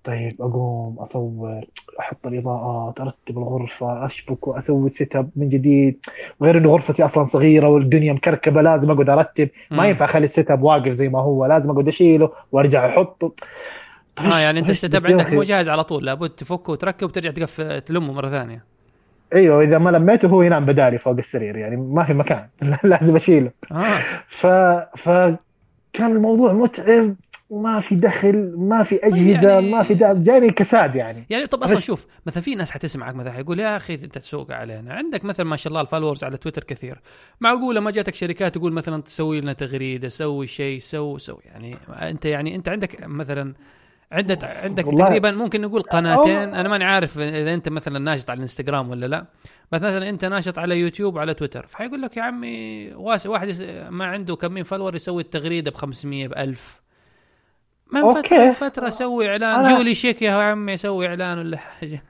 طيب 0.09 0.41
أقوم 0.41 0.95
أصور 0.99 1.65
أحط 1.99 2.27
الإضاءات 2.27 3.01
أرتب 3.01 3.37
الغرفة 3.37 4.05
أشبك 4.05 4.47
وأسوي 4.47 4.89
setup 4.89 5.29
من 5.35 5.49
جديد. 5.49 6.05
غير 6.41 6.57
انه 6.57 6.69
غرفتي 6.69 7.05
أصلا 7.05 7.25
صغيرة 7.25 7.67
والدنيا 7.67 8.13
مكركبة 8.13 8.61
لازم 8.61 8.91
أقعد 8.91 9.09
أرتب. 9.09 9.49
ما. 9.71 9.87
ينفع 9.87 10.05
أخلي 10.05 10.25
ال 10.25 10.51
setup 10.51 10.63
واقف 10.63 10.91
زي 10.91 11.09
ما 11.09 11.19
هو 11.19 11.45
لازم 11.45 11.71
أقعد 11.71 11.87
أشيله 11.87 12.31
وأرجع 12.51 12.89
أحطه. 12.89 13.33
آه 14.19 14.39
يعني 14.39 14.59
أنت 14.59 14.69
ال 14.69 14.95
setup 14.95 15.05
عندك. 15.05 15.33
مو 15.33 15.43
جاهز 15.43 15.69
على 15.69 15.83
طول 15.83 16.05
لابد 16.05 16.29
تفكه 16.29 16.71
وتركب 16.71 17.07
وترجع 17.07 17.31
تقف 17.31 17.61
تلمه 17.61 18.13
مرة 18.13 18.29
ثانية. 18.29 18.63
أيوه 19.35 19.63
إذا 19.63 19.77
ما 19.77 19.89
لميته 19.89 20.27
هو 20.27 20.41
ينام 20.41 20.65
بدالي 20.65 20.97
فوق 20.97 21.17
السرير 21.17 21.57
يعني 21.57 21.75
ما 21.75 22.03
في 22.03 22.13
مكان. 22.13 22.47
لازم 22.83 23.15
أشيله. 23.15 23.51
آه. 23.71 23.99
ف 24.29 24.47
فكان 24.97 26.11
الموضوع 26.11 26.53
متعب. 26.53 27.15
وما 27.49 27.79
في 27.79 27.95
دخل 27.95 28.53
ما 28.57 28.83
في 28.83 28.95
أجهزة 29.03 29.49
يعني- 29.49 29.71
ما 29.71 29.83
في 29.83 29.93
دعم 29.93 30.23
جاني 30.23 30.51
كساد 30.51 30.95
يعني. 30.95 31.25
يعني 31.29 31.47
طب 31.47 31.63
أصلا 31.63 31.79
شوف 31.79 32.05
مثلا 32.25 32.43
في 32.43 32.55
ناس 32.55 32.71
حتسمعك 32.71 33.15
مثلا 33.15 33.31
حيقول 33.31 33.59
يا 33.59 33.77
أخي 33.77 33.93
أنت 33.93 34.17
تسوق 34.17 34.51
علينا. 34.51 34.93
عندك 34.93 35.25
مثلا 35.25 35.45
ما 35.45 35.55
شاء 35.55 35.71
الله 35.71 35.81
ال 35.81 35.85
followers 35.85 36.23
على 36.23 36.37
تويتر 36.37 36.63
كثير. 36.63 36.99
معقوله 37.41 37.79
ما 37.79 37.91
جاتك 37.91 38.15
شركات 38.15 38.55
تقول 38.55 38.73
مثلا 38.73 39.01
تسوي 39.01 39.41
لنا 39.41 39.53
تغريدة 39.53 40.07
سوي 40.09 40.47
شيء 40.47 40.79
سو 40.79 41.17
سو 41.17 41.37
يعني 41.45 41.77
أنت 42.01 42.25
يعني 42.25 42.55
أنت 42.55 42.69
عندك 42.69 43.03
مثلا 43.07 43.53
عندك 44.11 44.43
عندك 44.43 44.87
والله- 44.87 45.05
تقريبا 45.05 45.31
ممكن 45.31 45.61
نقول 45.61 45.81
قناتين. 45.81 46.37
أنا 46.37 46.69
ماني 46.69 46.83
عارف 46.83 47.19
إذا 47.19 47.53
أنت 47.53 47.69
مثلا 47.69 47.99
ناشط 47.99 48.29
على 48.29 48.37
الإنستغرام 48.37 48.89
ولا 48.89 49.05
لا. 49.05 49.25
بس 49.71 49.81
مثلا 49.81 50.09
أنت 50.09 50.25
ناشط 50.25 50.59
على 50.59 50.79
يوتيوب 50.79 51.15
وعلى 51.15 51.33
تويتر. 51.33 51.67
فحيقول 51.67 52.01
لك 52.01 52.17
يا 52.17 52.21
عمي 52.23 52.91
واحد 52.95 53.61
ما 53.89 54.05
عنده 54.05 54.35
كمين 54.35 54.63
follower 54.63 54.95
يسوي 54.95 55.21
التغريدة 55.21 55.71
ب 55.71 55.75
500 55.75 56.27
ب 56.27 56.33
1000 56.37 56.81
من 57.93 58.01
فتره 58.01 58.17
okay. 58.17 58.45
من 58.45 58.51
فترة 58.51 58.89
سوي 58.89 59.29
إعلان. 59.29 59.65
أنا- 59.65 59.69
جولي 59.69 59.95
شيك 59.95 60.21
يا 60.21 60.31
عمي 60.31 60.77
سوي 60.77 61.07
إعلان 61.07 61.37
ولا 61.37 61.57
حاجة. 61.57 62.03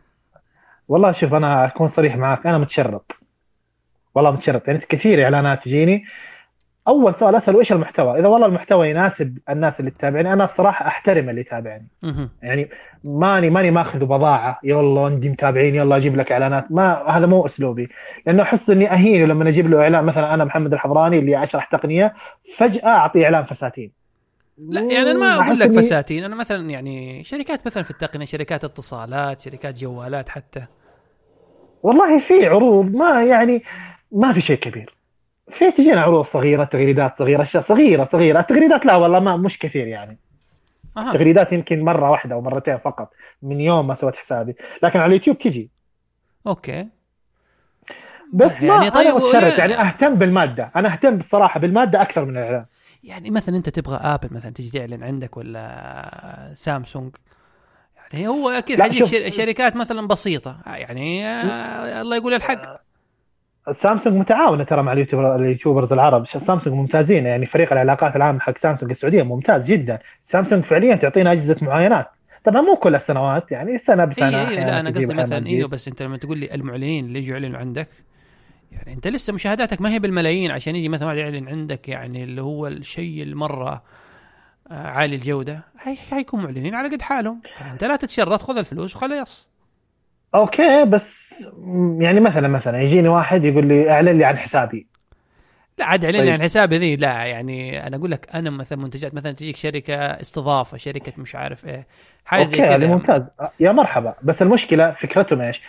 والله 0.87 1.11
شوف 1.11 1.33
أنا 1.33 1.65
أكون 1.65 1.87
صريح 1.87 2.15
معك 2.15 2.47
أنا 2.47 2.57
متشرط. 2.57 3.11
والله 4.15 4.31
متشرط. 4.31 4.67
يعني 4.67 4.79
كثير 4.79 5.23
إعلانات 5.23 5.63
تجيني. 5.63 6.05
أول 6.87 7.13
سؤال 7.13 7.35
أسأله 7.35 7.59
إيش 7.59 7.71
المحتوى؟ 7.71 8.19
إذا 8.19 8.27
والله 8.27 8.47
المحتوى 8.47 8.89
يناسب 8.89 9.37
الناس 9.49 9.79
اللي 9.79 9.91
تتابعني 9.91 10.33
أنا 10.33 10.43
الصراحه 10.43 10.87
أحترم 10.87 11.29
اللي 11.29 11.41
يتابعني. 11.41 11.87
يعني 12.43 12.69
ماني 13.03 13.49
ماني 13.49 13.71
ماخذ 13.71 14.05
بضاعة. 14.05 14.59
يلا 14.63 15.01
عندي 15.01 15.29
متابعين 15.29 15.75
يلا 15.75 15.97
أجيب 15.97 16.15
لك 16.15 16.31
إعلانات. 16.31 16.71
ما 16.71 17.09
هذا 17.09 17.25
مو 17.25 17.45
أسلوبي. 17.45 17.89
لأنه 18.25 18.43
أحس 18.43 18.69
إني 18.69 18.91
اهينه 18.91 19.25
لما 19.25 19.49
أجيب 19.49 19.69
له 19.69 19.81
إعلان. 19.81 20.03
مثلا 20.03 20.33
أنا 20.33 20.45
محمد 20.45 20.73
الحضراني 20.73 21.19
اللي 21.19 21.43
اشرح 21.43 21.65
تقنيه 21.65 22.13
فجأة 22.57 22.87
أعطيه 22.87 23.25
إعلان 23.25 23.43
فساتين. 23.43 23.98
لا 24.67 24.81
يعني 24.81 25.11
أنا 25.11 25.19
ما 25.19 25.45
أقول 25.45 25.59
لك 25.59 25.71
فساتين 25.71 26.23
أنا 26.23 26.35
مثلا 26.35 26.69
يعني 26.69 27.23
شركات 27.23 27.65
مثلا 27.65 27.83
في 27.83 27.91
التقنية 27.91 28.25
شركات 28.25 28.63
اتصالات 28.63 29.41
شركات 29.41 29.79
جوالات 29.79 30.29
حتى. 30.29 30.65
والله 31.83 32.19
في 32.19 32.45
عروض 32.45 32.95
ما 32.95 33.23
يعني 33.23 33.63
ما 34.11 34.33
في 34.33 34.41
شيء 34.41 34.57
كبير. 34.57 34.95
في 35.51 35.71
تجينا 35.71 36.01
عروض 36.01 36.25
صغيرة 36.25 36.63
تغريدات 36.63 37.17
صغيرة 37.17 37.41
أشياء 37.41 37.63
صغيرة 37.63 38.05
صغيرة. 38.11 38.39
التغريدات 38.39 38.85
لا 38.85 38.95
والله 38.95 39.19
ما 39.19 39.37
مش 39.37 39.59
كثير 39.59 39.87
يعني. 39.87 40.17
أها. 40.97 41.13
تغريدات 41.13 41.53
يمكن 41.53 41.81
مرة 41.81 42.11
واحدة 42.11 42.35
أو 42.35 42.41
مرتين 42.41 42.77
فقط 42.77 43.13
من 43.41 43.59
يوم 43.59 43.87
ما 43.87 43.95
سويت 43.95 44.15
حسابي. 44.15 44.55
لكن 44.83 44.99
على 44.99 45.07
اليوتيوب 45.07 45.37
تجي. 45.37 45.69
okay. 46.47 46.87
بس 48.33 48.61
ما 48.61 48.75
يعني 48.75 48.89
طيب 48.89 49.15
أنا 49.15 49.57
يعني 49.57 49.81
أهتم 49.81 50.15
بالمادة. 50.15 50.71
أنا 50.75 50.93
أهتم 50.93 51.17
بالصراحه 51.17 51.59
بالمادة 51.59 52.01
أكثر 52.01 52.25
من 52.25 52.37
الإعلان. 52.37 52.65
يعني 53.03 53.31
مثلا 53.31 53.55
أنت 53.57 53.69
تبغى 53.69 53.97
آبل 53.97 54.27
مثلا 54.31 54.51
تجي 54.51 54.79
تعلن 54.79 55.03
عندك 55.03 55.37
ولا 55.37 56.51
سامسونج؟ 56.55 57.11
يعني 58.13 58.27
هو 58.27 58.49
أكيد 58.49 58.81
حيجيك 58.81 59.29
شركات 59.29 59.75
مثلا 59.75 60.07
بسيطة. 60.07 60.57
يعني 60.65 61.27
آه 61.27 62.01
الله 62.01 62.15
يقول 62.15 62.33
الحق. 62.33 62.61
سامسونج 63.71 64.15
متعاونة 64.15 64.63
ترى 64.63 64.83
مع 64.83 64.93
ال 64.93 64.98
YouTuber 64.98 65.35
ال 65.35 65.41
YouTubers 65.41 65.93
العرب. 65.93 66.27
سامسونج 66.27 66.75
ممتازين. 66.75 67.25
يعني 67.25 67.45
فريق 67.45 67.71
العلاقات 67.71 68.15
العامه 68.15 68.39
حق 68.39 68.57
سامسونج 68.57 68.91
السعودية 68.91 69.23
ممتاز 69.23 69.71
جدا. 69.71 69.99
سامسونج 70.21 70.65
فعليا 70.65 70.95
تعطينا 70.95 71.31
أجهزة 71.31 71.57
معاينات. 71.61 72.07
طبعا 72.43 72.61
مو 72.61 72.75
كل 72.75 72.95
السنوات 72.95 73.51
يعني 73.51 73.77
سنة 73.77 74.05
بسنة 74.05 74.27
أيوه 74.27 74.43
أحياناً 74.43 74.65
لا 74.65 74.79
أنا 74.79 74.89
تجيب، 74.89 75.09
قصدي 75.09 75.21
مثلا. 75.21 75.47
إيوه 75.47 75.69
بس 75.69 75.87
أنت 75.87 76.01
لما 76.01 76.17
تقول 76.17 76.37
لي 76.37 76.55
المعلنين 76.55 77.05
اللي 77.05 77.19
يجوا 77.19 77.37
يعلنوا 77.37 77.59
عندك 77.59 77.87
يعني 78.71 78.93
انت 78.93 79.07
لسه 79.07 79.33
مشاهداتك 79.33 79.81
ما 79.81 79.89
هي 79.89 79.99
بالملايين 79.99 80.51
عشان 80.51 80.75
يجي 80.75 80.89
مثلا 80.89 81.07
واحد 81.07 81.17
يعلن 81.17 81.47
عندك 81.47 81.89
يعني 81.89 82.23
اللي 82.23 82.41
هو 82.41 82.67
الشيء 82.67 83.23
المره 83.23 83.83
آه، 84.71 84.87
عالي 84.87 85.15
الجودة 85.15 85.63
هي 85.81 85.95
حيكون 85.95 86.43
معلنين 86.43 86.75
على 86.75 86.89
قد 86.89 87.01
حالهم. 87.01 87.41
فأنت 87.57 87.83
لا 87.83 87.95
تتشرط 87.95 88.41
خذ 88.41 88.57
الفلوس 88.57 88.95
وخلاص. 88.95 89.49
أوكي 90.35 90.85
بس 90.85 91.43
يعني 91.99 92.19
مثلا 92.19 92.47
مثلا 92.47 92.81
يجيني 92.81 93.07
واحد 93.07 93.45
يقول 93.45 93.67
لي 93.67 93.91
اعلن 93.91 94.17
لي 94.17 94.25
عن 94.25 94.37
حسابي. 94.37 94.87
لا 95.77 95.85
عاد 95.85 96.05
اعلن 96.05 96.19
طيب. 96.19 96.29
عن 96.29 96.41
حسابي 96.41 96.77
ذي 96.77 96.95
لا 96.95 97.25
يعني 97.25 97.87
أنا 97.87 97.97
أقول 97.97 98.11
لك 98.11 98.27
أنا 98.35 98.49
مثلا 98.49 98.79
منتجات 98.79 99.13
مثلا 99.13 99.31
تجيك 99.31 99.55
شركة 99.55 99.95
استضافة 99.95 100.77
شركة 100.77 101.13
مش 101.17 101.35
عارف 101.35 101.67
إيه 101.67 101.87
حاجة 102.25 102.43
زي 102.43 102.57
كذا. 102.57 102.87
ممتاز. 102.87 103.31
يا 103.59 103.71
مرحبا. 103.71 104.13
بس 104.23 104.41
المشكلة 104.41 104.91
فكرتهم 104.91 105.41
إيش؟ 105.41 105.61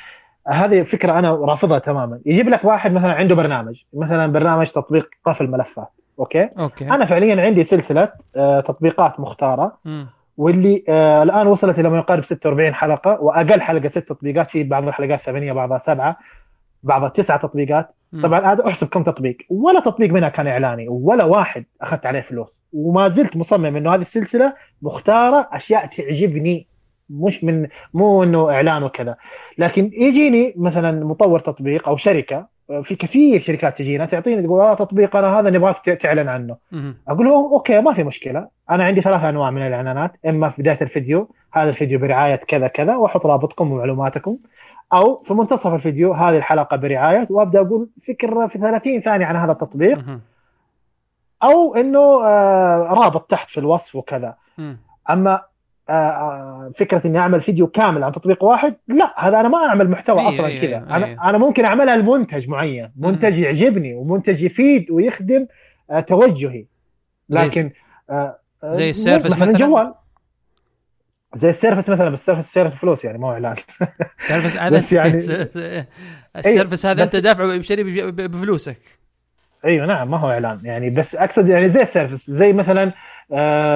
هذه 0.49 0.83
فكرة 0.83 1.19
أنا 1.19 1.35
رافضها 1.35 1.79
تماما. 1.79 2.21
يجيب 2.27 2.49
لك 2.49 2.65
واحد 2.65 2.93
مثلا 2.93 3.13
عنده 3.13 3.35
برنامج 3.35 3.83
مثلا 3.95 4.27
برنامج 4.33 4.67
تطبيق 4.67 5.09
قفل 5.27 5.51
ملفات 5.51 5.89
okay؟ 6.19 6.49
okay. 6.59 6.91
أنا 6.91 7.05
فعليا 7.05 7.43
عندي 7.43 7.65
سلسلة 7.65 8.13
آه، 8.37 8.61
تطبيقات 8.61 9.21
مختارة 9.21 9.79
مم. 9.85 10.07
واللي 10.37 10.85
آه 10.89 11.23
الآن 11.23 11.47
وصلت 11.47 11.79
إلى 11.79 11.91
ما 11.91 11.99
يقارب 11.99 12.25
46 12.25 12.75
حلقة 12.75 13.21
وأقل 13.21 13.61
حلقة 13.61 13.89
ست 13.89 14.09
تطبيقات 14.09 14.51
في 14.51 14.63
بعض 14.63 14.89
الحلقات 14.89 15.21
ثمانية 15.21 15.53
بعضها 15.53 15.79
سبعة 15.79 16.17
بعضها 16.83 17.09
تسعة 17.09 17.39
تطبيقات. 17.43 17.95
مم. 18.13 18.23
طبعا 18.23 18.53
هذا 18.53 18.67
أحسب 18.67 18.87
كم 18.87 19.03
تطبيق. 19.03 19.37
ولا 19.51 19.81
تطبيق 19.81 20.11
منها 20.13 20.29
كان 20.29 20.47
إعلاني 20.47 20.89
ولا 20.89 21.25
واحد 21.25 21.65
أخذت 21.83 22.07
عليه 22.07 22.21
فلوس. 22.21 22.49
وما 22.73 23.09
زلت 23.09 23.37
مصمم 23.37 23.77
إنه 23.77 23.95
هذه 23.95 24.01
السلسلة 24.01 24.53
مختارة 24.83 25.49
أشياء 25.53 25.87
تعجبني. 25.87 26.67
مش 27.11 27.45
من 27.45 27.67
مو 27.95 28.23
إنه 28.23 28.51
إعلان 28.51 28.83
وكذا 28.83 29.17
لكن 29.59 29.91
يجيني 29.93 30.55
مثلا 30.57 31.05
مطور 31.05 31.39
تطبيق 31.41 31.89
أو 31.89 31.97
شركة 31.97 32.47
في 32.83 32.95
كثير 32.95 33.41
شركات 33.41 33.79
تجينا 33.79 34.07
تعطيني 34.07 34.43
تقول 34.43 34.61
آه 34.61 34.75
تطبيق 34.75 35.17
أنا 35.17 35.41
هذا 35.41 35.51
نبغاك 35.51 35.85
تعلن 35.85 36.29
عنه. 36.29 36.57
أقول 37.09 37.27
له 37.27 37.35
أوكي 37.35 37.81
ما 37.81 37.93
في 37.93 38.05
مشكلة 38.05 38.49
أنا 38.71 38.85
عندي 38.85 39.01
ثلاث 39.01 39.25
أنواع 39.25 39.51
من 39.51 39.67
الإعلانات 39.67 40.13
إما 40.27 40.49
في 40.49 40.63
بداية 40.63 40.79
الفيديو 40.83 41.29
هذا 41.53 41.69
الفيديو 41.69 41.99
برعاية 41.99 42.37
كذا 42.37 42.69
كذا 42.69 42.97
وأحط 42.97 43.27
رابطكم 43.27 43.73
ومعلوماتكم 43.73 44.37
أو 44.93 45.23
في 45.23 45.35
منتصف 45.35 45.75
الفيديو 45.75 46.13
هذه 46.13 46.37
الحلقة 46.37 46.77
برعاية 46.77 47.27
وأبدأ 47.31 47.61
أقول 47.61 47.89
فكرة 48.09 48.47
في 48.47 48.59
30 48.59 49.01
ثانية 49.01 49.27
عن 49.27 49.37
هذا 49.37 49.53
التطبيق. 49.53 49.99
أو 51.43 51.75
إنه 51.75 52.25
آه 52.25 52.79
رابط 52.91 53.31
تحت 53.31 53.51
في 53.51 53.61
الوصف 53.61 53.97
وكذا. 53.97 54.35
أما 55.11 55.41
فكرة 56.77 57.07
إني 57.07 57.19
أعمل 57.19 57.41
فيديو 57.41 57.67
كامل 57.67 58.05
عن 58.05 58.13
تطبيق 58.13 58.45
واحد 58.45 58.75
لا 58.89 59.15
هذا 59.29 59.41
أنا 59.41 59.49
ما 59.49 59.59
أعمل 59.59 59.91
محتوى 59.91 60.21
أيوة، 60.21 60.35
أصلا 60.35 60.47
أيوة، 60.47 60.61
كذا. 60.63 60.77
أيوة. 60.77 60.97
أنا 60.97 61.31
أنا 61.31 61.39
ممكن 61.39 61.65
أعملها 61.65 61.97
لمنتج 61.97 62.49
معين 62.49 62.93
منتج 62.97 63.39
يعجبني 63.39 63.95
ومنتج 63.95 64.43
يفيد 64.43 64.91
ويخدم 64.91 65.47
آه، 65.91 66.01
توجهي. 66.01 66.67
زي- 67.29 67.41
لكن 67.47 67.71
آه، 68.11 68.39
آه، 68.65 68.73
زي 68.73 68.91
ال 68.91 68.97
Surface 68.97 69.39
مثلا؟ 69.39 69.53
جوال. 69.59 69.95
زي 71.35 71.51
ال 71.51 71.55
Surface 71.55 71.89
مثلا 71.91 72.11
بس 72.11 72.21
ال 72.21 72.25
Surface 72.25 72.53
Surface 72.55 72.77
فلوس 72.77 73.05
يعني 73.05 73.19
ما 73.19 73.29
هو 73.29 73.33
إعلان. 73.33 73.57
Surface 74.27 74.57
هذا 74.57 74.77
بس 74.79 74.93
يعني- 74.93 75.17
ال 76.37 76.43
Surface 76.43 76.87
هذا 76.87 77.05
بس- 77.05 77.15
انت 77.15 77.17
دافعه 77.25 77.57
بشتري 77.59 77.83
بف- 77.83 78.15
بفلوسك. 78.15 78.79
إيوه 79.65 79.87
نعم 79.87 80.11
ما 80.11 80.17
هو 80.19 80.31
إعلان 80.31 80.59
يعني 80.65 80.91
بس 80.91 81.15
أقصد 81.15 81.49
يعني 81.49 81.69
زي 81.69 81.83
ال 81.83 81.89
Surface 81.89 82.31
زي 82.31 82.53
مثلا 82.53 82.83
آه 82.83 82.95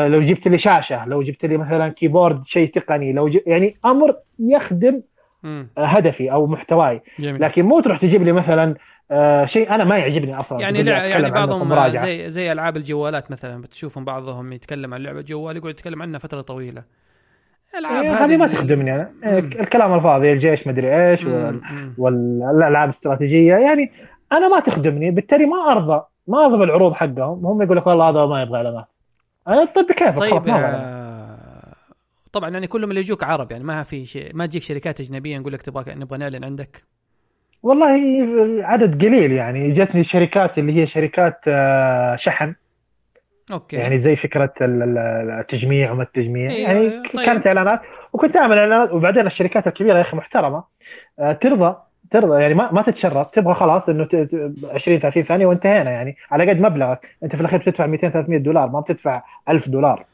لو 0.09 0.23
جبت 0.23 0.49
لي 0.49 0.59
شاشة 0.59 1.07
لو 1.07 1.23
جبت 1.23 1.45
لي 1.45 1.57
مثلا 1.57 1.89
كيبورد 1.89 2.45
شيء 2.45 2.69
تقني 2.71 3.13
لو 3.13 3.29
جب 3.29 3.41
يعني 3.47 3.77
أمر 3.85 4.15
يخدم. 4.39 5.03
آه، 5.45 5.69
هدفي 5.79 6.33
أو 6.33 6.47
محتواي. 6.47 7.03
جميل. 7.19 7.41
لكن 7.43 7.63
مو 7.65 7.81
تروح 7.81 7.99
تجيب 7.99 8.23
لي 8.23 8.33
مثلا 8.33 8.75
آه 9.11 9.45
شيء 9.45 9.75
أنا 9.75 9.85
ما 9.85 9.97
يعجبني 9.97 10.39
أصلا. 10.41 10.61
يعني 10.61 10.79
يعني 10.79 11.31
بعضهم. 11.31 11.89
زي 11.97 12.31
زي 12.31 12.53
ألعاب 12.53 12.77
الجوالات 12.77 13.31
مثلا 13.31 13.61
بتشوفهم 13.63 14.05
بعضهم 14.05 14.53
يتكلم 14.53 14.95
عن 14.95 15.01
لعبة 15.03 15.21
جوال 15.21 15.57
يقعد 15.57 15.71
يتكلم 15.71 16.03
عنها 16.03 16.19
فترة 16.19 16.41
طويلة. 16.41 16.83
ألعاب 17.79 18.05
إيه، 18.05 18.13
هذه 18.25 18.37
ما 18.37 18.45
اللي- 18.45 18.57
تخدمني 18.57 18.95
أنا. 18.95 19.11
إيه، 19.25 19.41
مم. 19.41 19.53
الكلام 19.53 19.95
الفاضي 19.95 20.33
الجيش 20.33 20.67
مدري 20.67 21.11
إيش 21.11 21.25
وال... 21.25 21.61
والألعاب 21.99 22.85
الاستراتيجية. 22.89 23.55
يعني 23.55 23.93
أنا 24.33 24.49
ما 24.49 24.61
تخدمني 24.61 25.11
بالتالي 25.11 25.47
ما 25.47 25.73
أرضى 25.73 26.03
ما 26.27 26.45
أرضى 26.45 26.59
بالعروض 26.59 26.93
حقهم. 26.93 27.47
هم 27.47 27.63
يقول 27.63 27.77
لك 27.77 27.87
والله 27.87 28.09
هذا 28.11 28.27
ما 28.27 28.43
يبغى 28.43 28.57
اعلانات 28.57 28.75
أنا 28.75 28.87
طيب 29.47 29.69
بكيفك 29.89 30.19
طيب 30.19 30.35
أبغى 30.35 30.53
إعلانات. 30.53 30.81
آه، 30.85 31.75
طبعا 32.33 32.51
يعني 32.51 32.67
كلهم 32.67 32.91
اللي 32.91 33.01
يجوك 33.01 33.25
عرب 33.25 33.53
يعني 33.53 33.65
ما 33.65 33.83
في 33.83 34.07
شيء 34.07 34.31
ما 34.35 34.47
تجيك 34.47 34.63
شركات 34.63 35.01
أجنبية 35.01 35.39
نقول 35.39 35.53
لك 35.53 35.63
تبغى 35.63 35.95
نبغى 35.95 36.19
نعلن 36.19 36.45
عندك؟ 36.45 36.85
والله 37.63 37.87
عدد 38.67 39.05
قليل 39.05 39.33
يعني. 39.33 39.71
جتني 39.73 40.05
شركات 40.05 40.59
اللي 40.59 40.77
هي 40.83 40.87
شركات 40.87 41.41
آه، 41.49 42.17
شحن. 42.17 42.55
أوكي. 43.53 43.77
يعني 43.77 43.99
زي 43.99 44.17
فكرة 44.17 44.53
ال- 44.61 44.83
ال- 44.83 45.31
التجميع 45.41 45.93
وما 45.93 46.03
التجميع. 46.03 46.51
إيه، 46.51 46.63
يعني 46.63 46.91
طيب. 46.91 47.07
ك- 47.07 47.25
كانت 47.27 47.47
إعلانات 47.47 47.81
وكنت 48.13 48.37
أعمل 48.37 48.59
إعلانات 48.59 48.93
وبعدين 48.93 49.27
الشركات 49.27 49.67
الكبيرة 49.67 49.97
يا 49.97 50.01
أخي 50.03 50.17
محترمة. 50.17 50.65
آه، 51.19 51.33
ترضى 51.33 51.77
ترضى 52.11 52.43
يعني 52.43 52.55
ما 52.55 52.73
ما 52.73 52.83
تتشرط. 52.83 53.35
تبغى 53.35 53.55
خلاص 53.55 53.89
إنه 53.89 54.05
ت- 54.05 54.17
ت- 54.17 54.55
20 54.65 54.99
30 54.99 55.23
ثانية 55.23 55.47
وانتهينا 55.47 55.91
يعني. 55.91 56.17
على 56.31 56.51
قد 56.51 56.61
مبلغك. 56.61 57.09
أنت 57.23 57.35
في 57.37 57.41
الأخير 57.41 57.61
بتدفع 57.61 57.87
200 57.87 58.09
300 58.09 58.39
دولار 58.39 58.69
ما 58.71 58.81
بتدفع 58.81 59.23
1000 59.49 59.69
دولار. 59.69 60.05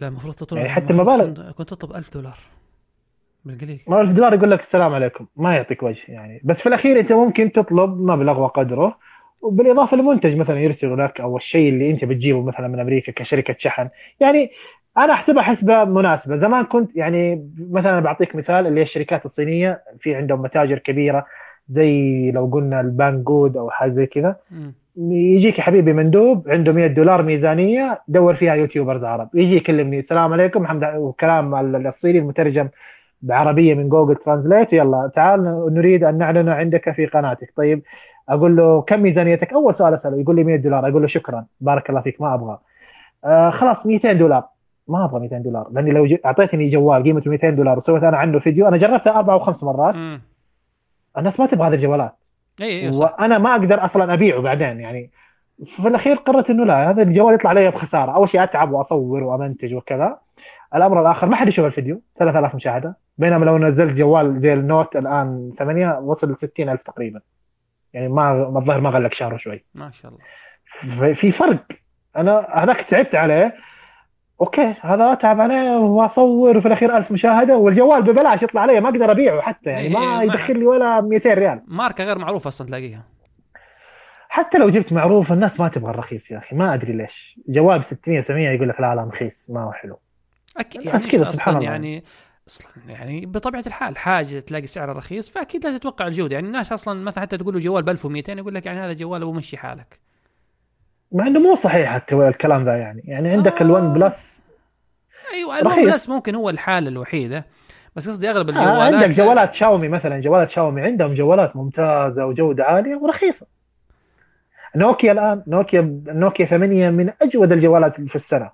لا 0.00 0.08
المفروض 0.08 0.34
تطلب 0.34 0.58
يعني 0.58 0.70
حتى 0.70 0.92
المبالغ- 0.92 1.50
كنت, 1.52 1.70
تطلب 1.70 1.96
1000 1.96 2.14
دولار 2.14 2.38
بالقليل. 3.44 3.80
ما 3.86 4.00
1000 4.00 4.10
دولار 4.12 4.34
يقول 4.34 4.50
لك 4.50 4.60
السلام 4.60 4.94
عليكم. 4.94 5.26
ما 5.36 5.54
يعطيك 5.56 5.82
وجه 5.82 6.02
يعني. 6.08 6.40
بس 6.44 6.60
في 6.62 6.68
الأخير 6.68 7.00
أنت 7.00 7.12
ممكن 7.12 7.52
تطلب 7.52 8.00
مبلغ 8.00 8.40
وقدره. 8.40 8.98
وبالإضافة 9.42 9.96
لمنتج 9.96 10.36
مثلا 10.36 10.60
يرسل 10.60 10.98
لك 11.04 11.20
أو 11.20 11.36
الشيء 11.36 11.68
اللي 11.68 11.90
أنت 11.90 12.04
بتجيبه 12.04 12.42
مثلا 12.42 12.68
من 12.68 12.80
أمريكا 12.80 13.12
كشركة 13.12 13.54
شحن. 13.58 13.88
يعني 14.20 14.50
أنا 14.98 15.12
أحسبها 15.12 15.42
حسبة 15.42 15.84
مناسبة. 15.84 16.36
زمان 16.36 16.64
كنت 16.64 16.96
يعني 16.96 17.50
مثلا 17.70 18.00
بعطيك 18.00 18.36
مثال 18.36 18.66
اللي 18.66 18.80
هي 18.80 18.84
الشركات 18.84 19.24
الصينية 19.24 19.82
في 20.00 20.14
عندهم 20.14 20.42
متاجر 20.42 20.78
كبيرة 20.78 21.26
زي 21.68 22.30
لو 22.30 22.46
قلنا 22.46 22.80
ال 22.80 22.88
Banggood 22.88 23.56
أو 23.56 23.70
حاجة 23.70 23.90
زي 23.90 24.06
كذا. 24.06 24.36
يجيك 25.10 25.58
يا 25.58 25.62
حبيبي 25.62 25.92
مندوب 25.92 26.48
عنده 26.48 26.72
100 26.72 26.86
دولار 26.86 27.22
ميزانية 27.22 28.00
دور 28.08 28.34
فيها 28.34 28.54
YouTubers 28.54 29.04
عرب. 29.04 29.28
يجي 29.34 29.56
يكلمني 29.56 29.98
السلام 29.98 30.32
عليكم 30.32 30.62
محمد 30.62 30.94
وكلام 30.96 31.76
الصيني 31.86 32.18
المترجم 32.18 32.68
بعربية 33.22 33.74
من 33.74 33.88
Google 33.88 34.16
Translate 34.16 34.72
يلا 34.72 35.10
تعال 35.14 35.74
نريد 35.74 36.04
أن 36.04 36.18
نعلن 36.18 36.48
عندك 36.48 36.90
في 36.90 37.06
قناتك. 37.06 37.52
طيب 37.56 37.82
أقول 38.28 38.56
له 38.56 38.80
كم 38.80 39.02
ميزانيتك؟ 39.02 39.52
أول 39.52 39.74
سؤال 39.74 39.94
أسأله 39.94 40.20
يقول 40.20 40.36
لي 40.36 40.44
100 40.44 40.56
دولار. 40.56 40.88
أقول 40.88 41.02
له 41.02 41.08
شكرا 41.08 41.44
بارك 41.60 41.90
الله 41.90 42.00
فيك 42.00 42.20
ما 42.20 42.34
أبغى. 42.34 42.58
آه 43.24 43.50
خلاص 43.50 43.86
200 43.86 44.12
دولار. 44.12 44.57
ما 44.88 45.04
أبغى 45.04 45.20
200 45.20 45.38
دولار. 45.38 45.68
لأني 45.72 45.90
لو 45.90 46.06
ج- 46.06 46.18
أعطيتني 46.26 46.68
جوال 46.68 47.02
قيمته 47.02 47.30
200 47.30 47.50
دولار 47.50 47.78
وسويت 47.78 48.02
أنا 48.02 48.16
عنه 48.16 48.38
فيديو 48.38 48.68
أنا 48.68 48.76
جربته 48.76 49.16
أربع 49.18 49.32
أو 49.32 49.38
خمس 49.38 49.64
مرات. 49.64 49.94
مم. 49.94 50.22
الناس 51.18 51.40
ما 51.40 51.46
تبغى 51.46 51.68
هذه 51.68 51.74
الجوالات. 51.74 52.16
إي 52.60 52.80
إي 52.80 52.96
وأنا 52.96 53.38
ما 53.38 53.50
أقدر 53.52 53.84
أصلا 53.84 54.14
أبيعه 54.14 54.40
بعدين 54.40 54.80
يعني. 54.80 55.10
في 55.66 55.88
الأخير 55.88 56.16
قررت 56.16 56.50
إنه 56.50 56.64
لا 56.64 56.90
هذا 56.90 57.02
الجوال 57.02 57.34
يطلع 57.34 57.50
علي 57.50 57.70
بخسارة. 57.70 58.12
أول 58.12 58.28
شيء 58.28 58.42
أتعب 58.42 58.72
وأصور 58.72 59.22
وأمنتج 59.22 59.74
وكذا. 59.74 60.18
الأمر 60.74 61.00
الآخر 61.02 61.26
ما 61.26 61.36
حد 61.36 61.48
يشوف 61.48 61.66
الفيديو 61.66 62.02
3000 62.18 62.54
مشاهدة. 62.54 62.96
بينما 63.18 63.44
لو 63.44 63.58
نزلت 63.58 63.96
جوال 63.96 64.38
زي 64.38 64.52
ال 64.52 64.61
Note 64.61 64.96
الآن 64.96 65.52
8 65.58 65.98
وصل 65.98 66.32
ل 66.32 66.36
60000 66.36 66.82
تقريبا. 66.82 67.20
يعني 67.92 68.08
ما 68.08 68.58
الظاهر 68.58 68.80
ما 68.80 68.90
غلق 68.90 69.12
شهر 69.12 69.36
شوي 69.36 69.64
ما 69.74 69.90
شاء 69.90 70.12
الله. 70.12 71.12
في 71.12 71.30
فرق. 71.30 71.64
أنا 72.16 72.46
هذاك 72.52 72.80
تعبت 72.80 73.14
عليه. 73.14 73.54
أوكي 74.40 74.74
هذا 74.80 75.12
أتعب 75.12 75.40
عليه 75.40 75.76
وأصور 75.76 76.56
وفي 76.56 76.68
الأخير 76.68 76.96
1000 76.96 77.12
مشاهدة 77.12 77.56
والجوال 77.56 78.02
ببلاش 78.02 78.42
يطلع 78.42 78.60
علي 78.60 78.80
ما 78.80 78.88
أقدر 78.88 79.10
أبيعه 79.10 79.40
حتى 79.40 79.70
يعني 79.70 79.86
إيه، 79.86 79.92
ما 79.92 80.22
يدخل 80.22 80.58
لي 80.58 80.66
ولا 80.66 81.00
200 81.00 81.34
ريال. 81.34 81.62
ماركة 81.66 82.04
غير 82.04 82.18
معروفة 82.18 82.48
أصلا 82.48 82.66
تلاقيها. 82.66 83.02
حتى 84.28 84.58
لو 84.58 84.70
جبت 84.70 84.92
معروف 84.92 85.32
الناس 85.32 85.60
ما 85.60 85.68
تبغى 85.68 85.90
الرخيص 85.90 86.30
يا 86.30 86.38
أخي 86.38 86.56
ما 86.56 86.74
أدري 86.74 86.92
ليش. 86.92 87.40
جوال 87.48 87.78
ب 87.78 87.82
600 87.82 88.20
700 88.20 88.48
يقول 88.48 88.68
لك 88.68 88.80
لا 88.80 88.94
لا 88.94 89.04
رخيص 89.04 89.50
ما 89.50 89.64
هو 89.64 89.72
حلو. 89.72 89.98
أكيد 90.56 90.86
يعني 90.86 90.98
كذا 90.98 91.22
أصلاً 91.22 91.32
سبحان 91.32 91.56
الله. 91.56 91.66
يعني 91.66 92.04
أصلا 92.48 92.70
يعني 92.88 93.26
بطبيعة 93.26 93.64
الحال 93.66 93.98
حاجة 93.98 94.40
تلاقي 94.40 94.66
سعره 94.66 94.92
رخيص 94.92 95.30
فأكيد 95.30 95.66
لا 95.66 95.78
تتوقع 95.78 96.06
الجودة. 96.06 96.34
يعني 96.34 96.46
الناس 96.46 96.72
أصلا 96.72 97.04
مثلا 97.04 97.22
حتى 97.22 97.36
تقول 97.36 97.54
له 97.54 97.60
جوال 97.60 97.82
ب 97.82 97.88
1200 97.88 98.32
يقول 98.32 98.54
لك 98.54 98.66
يعني 98.66 98.80
هذا 98.80 98.92
جوال 98.92 99.22
أبو 99.22 99.32
مشي 99.32 99.56
حالك. 99.56 100.00
مع 101.12 101.26
إنه 101.26 101.40
مو 101.40 101.54
صحيح 101.54 102.02
الكلام 102.12 102.64
ذا 102.64 102.76
يعني. 102.76 103.02
يعني 103.04 103.30
عندك 103.30 103.52
آه. 103.52 103.62
ال 103.62 103.92
OnePlus 103.92 104.42
أيوه 105.32 105.58
ال 105.58 105.84
OnePlus 105.84 106.08
ممكن 106.08 106.34
هو 106.34 106.50
الحاله 106.50 106.88
الوحيده 106.88 107.44
بس 107.96 108.08
قصدي 108.08 108.30
أغلب 108.30 108.50
آه 108.50 108.52
الجوالات 108.52 108.94
عندك 108.94 109.08
جوالات 109.16 109.52
شاومي 109.52 109.88
مثلا 109.88 110.20
جوالات 110.20 110.50
شاومي 110.50 110.82
عندهم 110.82 111.14
جوالات 111.14 111.56
ممتازة 111.56 112.26
وجودة 112.26 112.64
عالية 112.64 112.96
ورخيصة. 112.96 113.46
نوكيا 114.76 115.12
الآن 115.12 115.42
نوكيا 115.46 116.02
نوكيا 116.06 116.46
8 116.46 116.90
من 116.90 117.12
أجود 117.22 117.52
الجوالات 117.52 118.00
في 118.00 118.16
السنة. 118.16 118.50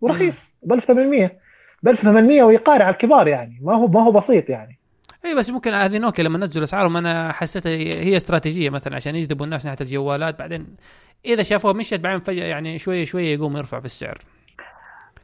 ورخيص 0.00 0.54
ب 0.62 0.72
1800 0.72 1.30
ب 1.82 1.88
1800 1.88 2.42
ويقارع 2.42 2.88
الكبار 2.88 3.28
يعني. 3.28 3.58
ما 3.62 3.74
هو 3.74 3.86
ما 3.86 4.02
هو 4.02 4.12
بسيط 4.12 4.50
يعني. 4.50 4.78
اي 5.24 5.34
بس 5.34 5.50
ممكن 5.50 5.74
هذه 5.74 5.98
نوكيا 5.98 6.24
لما 6.24 6.38
نزلوا 6.38 6.64
أسعارهم 6.64 6.96
أنا 6.96 7.32
حسيتها 7.32 7.70
هي 7.70 8.16
استراتيجية 8.16 8.70
مثلا 8.70 8.96
عشان 8.96 9.16
يجذبوا 9.16 9.44
الناس 9.44 9.66
ناحية 9.66 9.78
الجوالات. 9.80 10.38
بعدين 10.38 10.66
إذا 11.26 11.42
شافوها 11.42 11.72
مشت 11.72 12.00
بعدين 12.00 12.20
فجأة 12.20 12.44
يعني 12.44 12.78
شوية 12.78 13.04
شوية 13.04 13.34
يقوم 13.34 13.56
يرفع 13.56 13.80
في 13.80 13.86
السعر. 13.86 14.18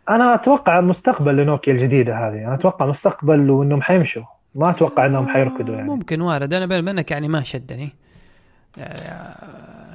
أنا 0.09 0.35
أتوقع 0.35 0.81
مستقبل 0.81 1.37
لنوكيا 1.37 1.73
الجديدة 1.73 2.15
هذه. 2.15 2.45
أنا 2.45 2.55
أتوقع 2.55 2.87
مستقبل 2.87 3.51
وإنهم 3.51 3.83
حيمشوا. 3.83 4.23
ما 4.55 4.71
أتوقع 4.71 5.07
إنهم 5.07 5.29
حيركضوا 5.29 5.75
يعني. 5.75 5.89
ممكن 5.89 6.21
وارد. 6.21 6.55
أنا 6.55 6.67
بيني 6.67 6.81
وبينك 6.81 7.11
يعني 7.11 7.29
ما 7.29 7.43
شدني. 7.43 7.93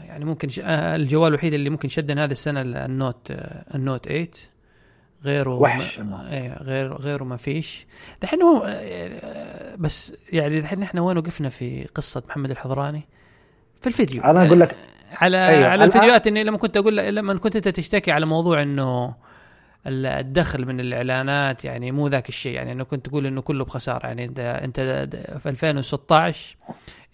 يعني 0.08 0.26
ممكن 0.26 0.50
ش... 0.50 0.60
الجوال 0.66 1.28
الوحيد 1.28 1.54
اللي 1.54 1.70
ممكن 1.70 1.88
شدني 1.88 2.24
هذه 2.24 2.32
السنة 2.32 2.62
النوت 2.62 3.32
النوت 3.76 4.06
8 4.06 4.28
غيره 5.24 5.54
وحش. 5.54 6.00
ما... 6.00 6.32
إيه 6.32 6.64
غير 6.64 6.94
غيره 6.94 7.24
ما 7.24 7.38
فيش. 7.38 7.88
دحين 8.22 8.42
هو 8.42 8.80
بس 9.78 10.14
يعني 10.34 10.60
الحين 10.60 10.84
إحنا 10.84 11.02
وين 11.02 11.18
وقفنا 11.18 11.50
في 11.50 11.84
قصة 11.96 12.24
محمد 12.30 12.52
الحضراني؟ 12.52 13.02
في 13.82 13.88
الفيديو. 13.88 14.24
أنا 14.24 14.46
أقول 14.46 14.60
لك 14.60 14.76
على 15.22 15.48
أيوة. 15.48 15.68
على 15.68 15.84
الفيديوهات 15.86 16.28
إني 16.28 16.44
لما 16.44 16.58
كنت 16.58 16.78
أقول 16.78 16.98
لما 16.98 17.38
كنت 17.38 17.56
أنت 17.56 17.68
تشتكي 17.68 18.12
على 18.12 18.26
موضوع 18.26 18.62
إنه 18.62 19.14
الدخل 19.88 20.66
من 20.66 20.80
الإعلانات 20.80 21.66
يعني 21.66 21.92
مو 21.92 22.08
ذاك 22.08 22.30
الشيء. 22.30 22.54
يعني 22.54 22.72
انه 22.72 22.84
كنت 22.84 23.06
تقول 23.06 23.26
إنه 23.26 23.42
كله 23.42 23.66
بخسارة. 23.66 24.08
يعني 24.08 24.26
انت 24.26 24.40
أنت 24.40 24.80
في 25.40 25.50
2016 25.50 26.58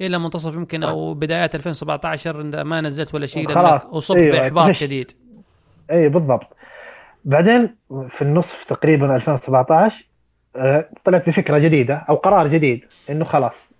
إلى 0.01 0.19
منتصف 0.19 0.55
يمكن 0.55 0.83
أو 0.83 1.13
بدايات 1.13 1.55
2017 1.55 2.63
ما 2.63 2.81
نزلت 2.81 3.15
ولا 3.15 3.25
شيء 3.25 3.47
لانك 3.47 3.81
أصبت 3.83 4.17
أيوة. 4.17 4.39
بإحباط 4.39 4.71
شديد. 4.71 5.11
اي 5.91 6.09
بالضبط. 6.09 6.47
بعدين 7.25 7.75
في 8.09 8.21
النصف 8.21 8.63
تقريبا 8.63 9.15
2017 9.15 10.05
آه، 10.55 10.89
طلعت 11.05 11.29
بفكرة 11.29 11.57
جديدة 11.57 11.95
أو 12.09 12.15
قرار 12.15 12.47
جديد 12.47 12.85
إنه 13.09 13.25
خلاص 13.25 13.73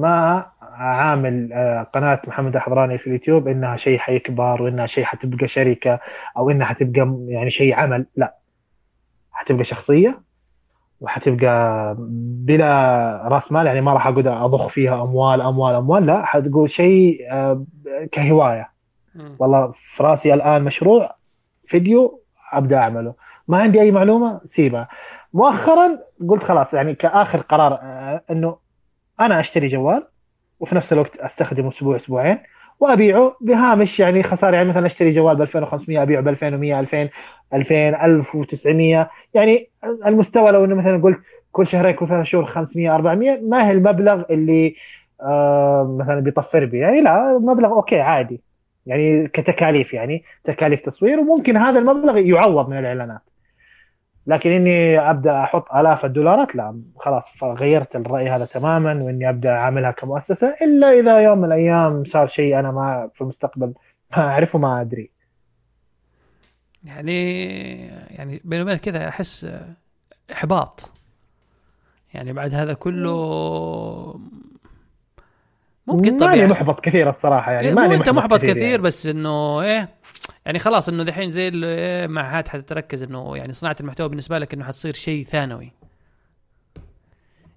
ما 0.00 0.46
عامل 0.74 1.52
آه، 1.52 1.82
قناة 1.82 2.20
محمد 2.26 2.56
الحضراني 2.56 2.98
في 2.98 3.06
اليوتيوب 3.06 3.48
إنها 3.48 3.76
شيء 3.76 3.98
حيكبر 3.98 4.62
وإنها 4.62 4.86
شيء 4.86 5.04
حتبقى 5.04 5.48
شركة 5.48 6.00
أو 6.36 6.50
إنها 6.50 6.66
حتبقى 6.66 7.16
يعني 7.28 7.50
شيء 7.50 7.74
عمل. 7.74 8.06
لا 8.16 8.34
حتبقى 9.32 9.64
شخصية 9.64 10.20
وحتبقى 11.00 11.94
بلا 12.44 13.28
رأس 13.28 13.52
مال 13.52 13.66
يعني 13.66 13.80
ما 13.80 13.92
راح 13.92 14.06
أقعد 14.06 14.26
أضخ 14.26 14.68
فيها 14.68 15.02
أموال 15.02 15.40
أموال 15.40 15.74
أموال. 15.74 16.06
لا 16.06 16.24
حتقول 16.24 16.70
شيء 16.70 17.18
آه، 17.32 17.64
كهواية. 18.12 18.70
والله 19.38 19.72
في 19.76 20.02
رأسي 20.02 20.34
الآن 20.34 20.62
مشروع 20.62 21.16
فيديو 21.66 22.22
أبدأ 22.52 22.78
أعمله. 22.78 23.14
ما 23.48 23.58
عندي 23.58 23.80
أي 23.80 23.90
معلومة؟ 23.90 24.40
سيبها. 24.44 24.88
مؤخرا 25.34 25.98
قلت 26.28 26.44
خلاص 26.44 26.74
يعني 26.74 26.94
كآخر 26.94 27.40
قرار 27.40 27.72
آه، 27.82 28.22
إنه 28.30 28.56
أنا 29.20 29.40
أشتري 29.40 29.68
جوال 29.68 30.06
وفي 30.60 30.74
نفس 30.74 30.92
الوقت 30.92 31.16
أستخدمه 31.16 31.68
أسبوع 31.68 31.96
أسبوعين 31.96 32.38
وأبيعه 32.80 33.36
بهامش 33.40 34.00
يعني 34.00 34.22
خسارة 34.22 34.56
يعني 34.56 34.68
مثلا 34.68 34.86
أشتري 34.86 35.10
جوال 35.10 35.36
ب 35.36 35.42
2500 35.42 36.02
أبيعه 36.02 36.22
ب 36.22 36.28
2100 36.28 36.80
2000 36.80 37.08
2000 37.54 38.04
1900 38.04 39.10
يعني 39.34 39.70
المستوى 40.06 40.50
لو 40.50 40.64
انه 40.64 40.74
مثلا 40.74 41.02
قلت 41.02 41.20
كل 41.52 41.66
شهرين 41.66 41.94
كل 41.94 42.06
ثلاث 42.06 42.26
شهور 42.26 42.44
500 42.44 42.94
400 42.94 43.40
ما 43.42 43.68
هي 43.68 43.72
المبلغ 43.72 44.22
اللي 44.30 44.76
آه 45.22 45.96
مثلا 46.00 46.20
بيطفر 46.20 46.64
بي 46.64 46.78
يعني 46.78 47.00
لا 47.00 47.38
مبلغ 47.38 47.68
okay 47.72 48.00
عادي 48.00 48.40
يعني 48.86 49.28
كتكاليف 49.28 49.94
يعني 49.94 50.24
تكاليف 50.44 50.80
تصوير 50.80 51.20
وممكن 51.20 51.56
هذا 51.56 51.78
المبلغ 51.78 52.18
يعوض 52.18 52.68
من 52.68 52.78
الإعلانات. 52.78 53.20
لكن 54.26 54.50
إني 54.50 54.98
أبدأ 55.10 55.42
أحط 55.42 55.72
آلاف 55.72 56.04
الدولارات 56.04 56.56
لا 56.56 56.80
خلاص 56.96 57.42
غيرت 57.42 57.96
الرأي 57.96 58.28
هذا 58.28 58.44
تماما 58.44 59.02
وإني 59.02 59.28
أبدأ 59.28 59.50
أعملها 59.50 59.90
كمؤسسة 59.90 60.54
إلا 60.62 60.92
إذا 61.00 61.18
يوم 61.18 61.38
من 61.38 61.44
الأيام 61.44 62.04
صار 62.04 62.28
شيء 62.28 62.58
أنا 62.58 62.70
ما 62.70 63.10
في 63.14 63.20
المستقبل 63.20 63.74
ما 64.16 64.28
أعرفه 64.28 64.58
ما 64.58 64.80
أدري. 64.80 65.10
يعني 66.84 67.86
يعني 67.86 68.40
بيني 68.44 68.62
وبينك 68.62 68.80
كذا 68.80 69.08
أحس 69.08 69.46
إحباط. 70.32 70.92
يعني 72.14 72.32
بعد 72.32 72.54
هذا 72.54 72.74
كله 72.74 74.20
ممكن 75.86 76.16
طبيعي 76.16 76.36
ماني 76.40 76.52
محبط 76.52 76.80
كثير 76.80 77.08
الصراحة 77.08 77.52
يعني 77.52 77.68
إيه، 77.68 77.74
ماني 77.74 77.94
أنت 77.94 78.08
محبط 78.08 78.38
كثير, 78.38 78.50
كثير 78.50 78.64
يعني. 78.64 78.82
بس 78.82 79.06
إنه 79.06 79.62
إيه 79.62 79.88
يعني 80.46 80.58
خلاص 80.58 80.88
إنه 80.88 81.02
دحين 81.02 81.30
زي 81.30 81.48
إيه 81.48 82.06
مع 82.06 82.38
هات 82.38 82.48
حتركز 82.48 83.02
إنه 83.02 83.36
يعني 83.36 83.52
صناعة 83.52 83.76
المحتوى 83.80 84.08
بالنسبة 84.08 84.38
لك 84.38 84.54
إنه 84.54 84.64
حتصير 84.64 84.94
شيء 84.94 85.24
ثانوي. 85.24 85.72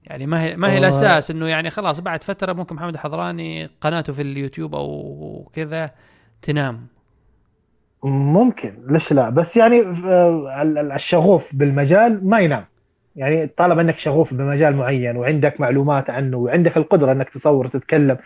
يعني 0.04 0.26
ما 0.26 0.44
هي 0.44 0.56
ما 0.56 0.72
هي 0.72 0.78
الأساس 0.78 1.32
إنه 1.32 1.48
يعني 1.48 1.70
خلاص 1.70 2.00
بعد 2.00 2.24
فترة 2.24 2.54
ممكن 2.54 2.76
محمد 2.76 2.94
الحضراني 2.94 3.70
قناته 3.82 4.14
في 4.14 4.22
اليوتيوب 4.22 4.76
أو 4.76 5.52
كذا 5.54 5.92
تنام. 6.42 6.88
ممكن 8.04 8.74
ليش 8.90 9.14
لا؟ 9.14 9.30
بس 9.30 9.58
يعني 9.58 9.82
آه، 9.82 10.92
الشغوف 10.96 11.56
بالمجال 11.56 12.30
ما 12.30 12.40
ينام. 12.40 12.66
يعني 13.18 13.48
طالما 13.48 13.82
إنك 13.82 14.00
شغوف 14.00 14.34
بمجال 14.34 14.76
معين 14.76 15.18
وعندك 15.18 15.62
معلومات 15.62 16.10
عنه 16.10 16.38
وعندك 16.38 16.78
القدرة 16.78 17.12
إنك 17.12 17.30
تصور 17.30 17.66
وتتكلم 17.66 18.18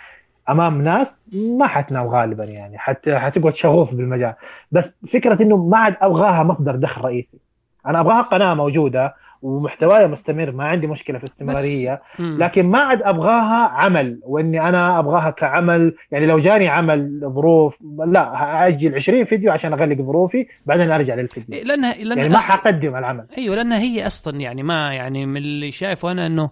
أمام 0.50 0.82
ناس 0.82 1.22
ما 1.60 1.68
حتنام 1.68 2.08
غالبا 2.08 2.44
يعني. 2.44 2.78
حتى 2.78 3.20
حتقعد 3.20 3.56
شغوف 3.56 3.94
بالمجال. 3.94 4.34
بس 4.72 5.00
فكرة 5.14 5.42
إنه 5.42 5.58
ما 5.58 5.78
عاد 5.78 5.96
أبغاها 6.02 6.44
مصدر 6.44 6.76
دخل 6.76 7.02
رئيسي. 7.02 7.40
أنا 7.86 8.00
أبغاها 8.00 8.22
قناة 8.22 8.54
موجودة 8.54 9.16
ومحتواي 9.42 10.08
مستمر 10.08 10.52
ما 10.52 10.64
عندي 10.64 10.88
مشكلة 10.88 11.18
في 11.18 11.24
الاستمراريه 11.24 12.02
لكن 12.20 12.66
ما 12.66 12.80
عاد 12.80 13.02
أبغاها 13.02 13.70
عمل 13.70 14.20
وإني 14.24 14.70
أنا 14.70 15.00
أبغاها 15.00 15.30
كعمل 15.30 15.96
يعني 16.12 16.26
لو 16.26 16.38
جاني 16.38 16.68
عمل 16.68 17.20
ظروف 17.24 17.80
لا 18.08 18.68
أجل 18.68 18.96
20 18.96 19.26
فيديو 19.26 19.52
عشان 19.52 19.74
أغلق 19.74 19.98
ظروفي 19.98 20.48
بعدين 20.66 20.92
أرجع 20.92 21.16
للفيديو. 21.16 21.56
إيه، 21.56 21.64
لانها 21.64 21.94
لأنها 21.94 22.16
يعني 22.16 22.30
ما 22.30 22.40
حقدم 22.40 22.96
العمل. 22.96 23.26
أيوه 23.38 23.56
لأنها 23.56 23.80
هي 23.80 24.06
أصلا 24.08 24.42
يعني 24.42 24.64
ما 24.64 24.94
يعني 24.94 25.26
من 25.26 25.38
اللي 25.38 25.72
شايفه 25.72 26.12
أنا 26.12 26.26
إنه 26.26 26.50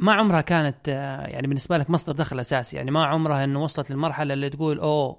ما 0.00 0.12
عمرها 0.12 0.40
كانت 0.40 0.88
يعني 1.28 1.46
بالنسبة 1.46 1.78
لك 1.78 1.90
مصدر 1.90 2.12
دخل 2.12 2.40
أساسي. 2.40 2.76
يعني 2.76 2.90
ما 2.90 3.04
عمرها 3.04 3.44
إنه 3.44 3.62
وصلت 3.62 3.90
للمرحلة 3.90 4.34
اللي 4.34 4.50
تقول 4.50 4.78
أوه 4.78 5.16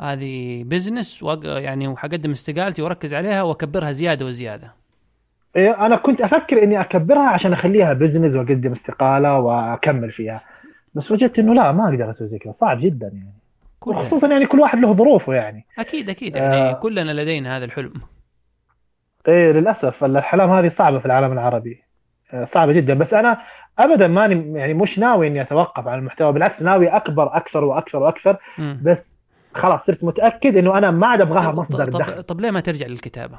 هذه 0.00 0.64
business 0.64 1.24
يعني 1.44 1.88
وحقدم 1.88 2.30
استقالتي 2.30 2.82
وأركز 2.82 3.14
عليها 3.14 3.42
وأكبرها 3.42 3.92
زيادة 3.92 4.26
وزيادة. 4.26 4.85
أنا 5.56 5.96
كنت 5.96 6.20
أفكر 6.20 6.62
إني 6.62 6.80
أكبرها 6.80 7.28
عشان 7.28 7.52
أخليها 7.52 7.92
business 7.92 8.34
وأقدم 8.34 8.72
استقالة 8.72 9.38
وأكمل 9.38 10.12
فيها. 10.12 10.40
بس 10.94 11.12
وجدت 11.12 11.38
إنه 11.38 11.54
لا 11.54 11.72
ما 11.72 11.88
أقدر 11.88 12.10
أسوي 12.10 12.28
زي 12.28 12.38
كذا. 12.38 12.52
صعب 12.52 12.80
جدا 12.80 13.06
يعني. 13.06 13.34
خصوصا 13.80 14.28
يعني 14.28 14.46
كل 14.46 14.60
واحد 14.60 14.78
له 14.78 14.92
ظروفه 14.92 15.34
يعني. 15.34 15.66
أكيد 15.78 16.10
أكيد. 16.10 16.36
يعني 16.36 16.56
آه. 16.56 16.72
كلنا 16.72 17.22
لدينا 17.22 17.56
هذا 17.56 17.64
الحلم. 17.64 17.92
إيه 19.28 19.52
للأسف. 19.52 20.04
الأحلام 20.04 20.50
هذه 20.50 20.68
صعبة 20.68 20.98
في 20.98 21.06
العالم 21.06 21.32
العربي. 21.32 21.82
آه، 22.32 22.44
صعبة 22.44 22.72
جدا. 22.72 22.94
بس 22.94 23.14
أنا 23.14 23.38
ابدا 23.78 24.08
ماني 24.08 24.58
يعني 24.58 24.74
مش 24.74 24.98
ناوي 24.98 25.26
إني 25.26 25.40
أتوقف 25.40 25.88
عن 25.88 25.98
المحتوى. 25.98 26.32
بالعكس 26.32 26.62
ناوي 26.62 26.88
أكبر 26.88 27.36
أكثر 27.36 27.64
وأكثر 27.64 28.02
وأكثر. 28.02 28.36
م. 28.58 28.76
بس 28.82 29.18
خلاص 29.54 29.86
صرت 29.86 30.04
متأكد 30.04 30.56
إنه 30.56 30.78
أنا 30.78 30.90
ما 30.90 31.06
عاد 31.06 31.20
أبغاها 31.20 31.52
مصدر 31.52 31.90
طب 31.90 31.98
دخل. 31.98 32.22
طب 32.22 32.40
ليه 32.40 32.50
ما 32.50 32.60
ترجع 32.60 32.86
للكتابة؟ 32.86 33.38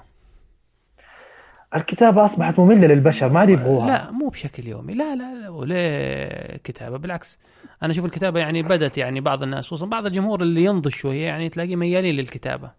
الكتابة 1.75 2.25
أصبحت 2.25 2.59
مملة 2.59 2.87
للبشر 2.87 3.29
ما 3.29 3.39
عاد 3.39 3.49
يبغوها. 3.49 3.87
لا 3.87 4.11
مو 4.11 4.27
بشكل 4.27 4.67
يومي. 4.67 4.93
لا 4.93 5.15
لا 5.15 5.35
لا 5.35 5.49
وليه 5.49 6.57
كتابة 6.57 6.97
بالعكس. 6.97 7.39
أنا 7.83 7.91
أشوف 7.91 8.05
الكتابة 8.05 8.39
يعني 8.39 8.63
بدت 8.63 8.97
يعني 8.97 9.21
بعض 9.21 9.43
الناس 9.43 9.65
خصوصا 9.65 9.85
بعض 9.85 10.05
الجمهور 10.05 10.41
اللي 10.41 10.63
ينضج 10.63 10.91
شوية 10.91 11.25
يعني 11.25 11.49
تلاقيه 11.49 11.75
ميالين 11.75 12.15
للكتابة. 12.15 12.71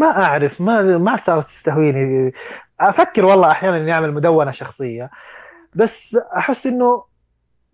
ما 0.00 0.06
أعرف 0.06 0.60
ما 0.60 0.98
ما 0.98 1.16
صارت 1.16 1.48
تستهويني. 1.48 2.32
أفكر 2.80 3.24
والله 3.24 3.50
أحيانا 3.50 3.76
إني 3.76 3.92
أعمل 3.92 4.12
مدونة 4.12 4.50
شخصية 4.50 5.10
بس 5.74 6.18
أحس 6.36 6.66
إنه 6.66 7.04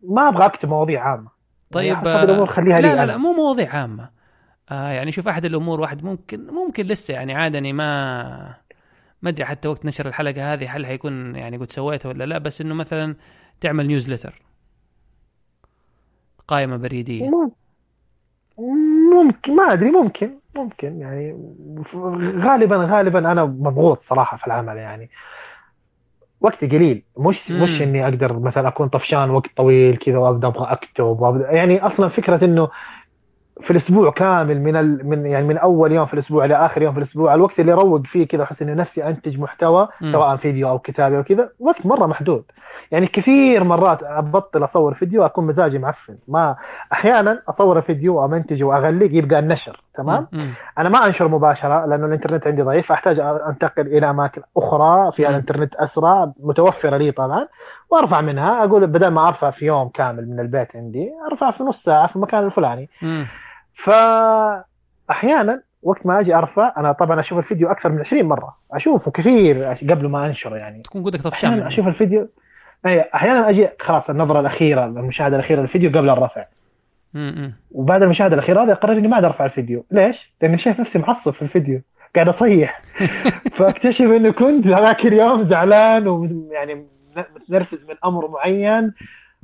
ما 0.08 0.28
أبغى 0.28 0.46
أكتب 0.46 0.68
مواضيع 0.68 1.08
عامة. 1.08 1.28
طيب 1.72 2.06
يعني 2.06 2.22
الأمور 2.22 2.46
خليها 2.46 2.80
لا 2.80 2.94
لا 2.94 3.06
لا 3.06 3.16
مو 3.16 3.32
مواضيع 3.32 3.76
عامة. 3.76 4.13
آه 4.70 4.88
يعني 4.88 5.12
شوف 5.12 5.28
أحد 5.28 5.44
الأمور 5.44 5.80
واحد 5.80 6.04
ممكن 6.04 6.46
ممكن 6.46 6.86
لسه 6.86 7.14
يعني 7.14 7.34
عادني 7.34 7.72
ما 7.72 8.54
ما 9.22 9.30
أدري 9.30 9.44
حتى 9.44 9.68
وقت 9.68 9.84
نشر 9.86 10.06
الحلقة 10.06 10.52
هذه 10.52 10.76
هل 10.76 10.86
حيكون 10.86 11.36
يعني 11.36 11.56
قد 11.56 11.72
سويته 11.72 12.08
ولا 12.08 12.24
لا 12.24 12.38
بس 12.38 12.60
إنه 12.60 12.74
مثلا 12.74 13.16
تعمل 13.60 13.86
نيوزلتر. 13.86 14.42
قائمة 16.48 16.76
بريدية. 16.76 17.30
ممكن 19.14 19.56
ما 19.56 19.72
أدري 19.72 19.90
ممكن 19.90 20.30
ممكن 20.56 21.00
يعني. 21.00 21.38
غالبا 22.44 22.76
غالبا 22.76 23.18
أنا 23.18 23.44
مضغوط 23.44 24.00
صراحة 24.00 24.36
في 24.36 24.46
العمل 24.46 24.76
يعني. 24.76 25.10
وقتي 26.40 26.66
قليل. 26.66 27.02
مش 27.18 27.50
مم. 27.50 27.62
مش 27.62 27.82
إني 27.82 28.04
أقدر 28.04 28.38
مثلا 28.38 28.68
أكون 28.68 28.88
طفشان 28.88 29.30
وقت 29.30 29.56
طويل 29.56 29.96
كذا 29.96 30.18
وأبدأ 30.18 30.48
أبغى 30.48 30.72
أكتب 30.72 31.04
وابدا 31.04 31.50
يعني 31.50 31.86
أصلا 31.86 32.08
فكرة 32.08 32.44
إنه 32.44 32.68
في 33.60 33.70
الأسبوع 33.70 34.10
كامل 34.10 34.60
من 34.60 34.76
ال... 34.76 35.08
من 35.08 35.26
يعني 35.26 35.46
من 35.46 35.58
أول 35.58 35.92
يوم 35.92 36.06
في 36.06 36.14
الأسبوع 36.14 36.44
لاخر 36.44 36.82
يوم 36.82 36.92
في 36.92 36.98
الأسبوع 36.98 37.34
الوقت 37.34 37.60
اللي 37.60 37.72
اروق 37.72 38.06
فيه 38.06 38.26
كذا 38.26 38.42
أحس 38.42 38.62
اني 38.62 38.74
نفسي 38.74 39.08
أنتج 39.08 39.40
محتوى 39.40 39.88
م. 40.00 40.12
سواء 40.12 40.36
فيديو 40.36 40.68
أو 40.68 40.78
كتابة 40.78 41.18
أو 41.18 41.22
كذا 41.22 41.48
وقت 41.60 41.86
مرة 41.86 42.06
محدود. 42.06 42.44
يعني 42.90 43.06
كثير 43.06 43.64
مرات 43.64 44.02
أبطل 44.02 44.64
أصور 44.64 44.94
فيديو 44.94 45.24
اكون 45.24 45.46
مزاجي 45.46 45.78
معفن. 45.78 46.16
ما 46.28 46.56
أحيانا 46.92 47.42
أصور 47.48 47.80
فيديو 47.80 48.16
وامنتجه 48.16 48.64
واغلق 48.64 49.08
يبقى 49.12 49.38
النشر 49.38 49.80
تمام؟ 49.94 50.26
م. 50.32 50.40
أنا 50.78 50.88
ما 50.88 51.06
أنشر 51.06 51.28
مباشرة 51.28 51.86
لأنه 51.86 52.06
الإنترنت 52.06 52.46
عندي 52.46 52.62
ضعيف 52.62 52.86
فاحتاج 52.86 53.20
أنتقل 53.20 53.86
إلى 53.86 54.10
أماكن 54.10 54.42
أخرى 54.56 55.12
فيها 55.12 55.28
الإنترنت 55.28 55.74
أسرع 55.74 56.32
متوفرة 56.40 56.96
لي 56.96 57.10
طبعا 57.10 57.48
وأرفع 57.90 58.20
منها. 58.20 58.64
أقول 58.64 58.86
بدل 58.86 59.08
ما 59.08 59.28
أرفع 59.28 59.50
في 59.50 59.66
يوم 59.66 59.88
كامل 59.88 60.28
من 60.28 60.40
البيت 60.40 60.76
عندي 60.76 61.10
أرفع 61.30 61.50
في 61.50 61.62
نص 61.62 61.82
ساعة 61.82 62.06
في 62.06 62.16
المكان 62.16 62.46
الفلاني. 62.46 62.88
م. 63.02 63.24
فأحيانا 63.74 65.62
وقت 65.82 66.06
ما 66.06 66.20
أجي 66.20 66.34
أرفع 66.34 66.72
أنا 66.76 66.92
طبعا 66.92 67.20
أشوف 67.20 67.38
الفيديو 67.38 67.70
أكثر 67.70 67.88
من 67.88 68.00
20 68.00 68.22
مرة. 68.22 68.56
أشوفه 68.72 69.10
كثير 69.10 69.64
قبل 69.64 70.08
ما 70.08 70.26
أنشره 70.26 70.56
يعني. 70.56 70.82
تكون 70.82 71.02
قدك 71.04 71.20
طفشان 71.20 71.62
أشوف 71.62 71.88
الفيديو. 71.88 72.28
اي 72.86 73.00
أحيانا 73.14 73.50
أجي 73.50 73.68
خلاص 73.80 74.10
النظرة 74.10 74.40
الأخيرة 74.40 74.84
المشاهدة 74.84 75.36
الأخيرة 75.36 75.60
للفيديو 75.60 75.90
قبل 75.90 76.10
الرفع. 76.10 76.44
وبعد 77.70 78.02
المشاهدة 78.02 78.34
الأخيرة 78.34 78.64
هذه 78.64 78.72
اقرر 78.72 78.92
إني 78.92 79.08
ما 79.08 79.16
عاد 79.16 79.24
أرفع 79.24 79.44
الفيديو. 79.44 79.84
ليش؟ 79.90 80.32
لأني 80.42 80.58
شايف 80.58 80.80
نفسي 80.80 80.98
معصب 80.98 81.32
في 81.32 81.42
الفيديو. 81.42 81.80
قاعد 82.14 82.28
أصيح. 82.28 82.82
فأكتشف 83.56 84.04
إني 84.04 84.32
كنت 84.32 84.66
ذاك 84.66 85.06
اليوم 85.06 85.42
زعلان 85.42 86.08
ويعني 86.08 86.86
متنرفز 87.34 87.84
من 87.84 87.94
أمر 88.04 88.28
معين. 88.28 88.92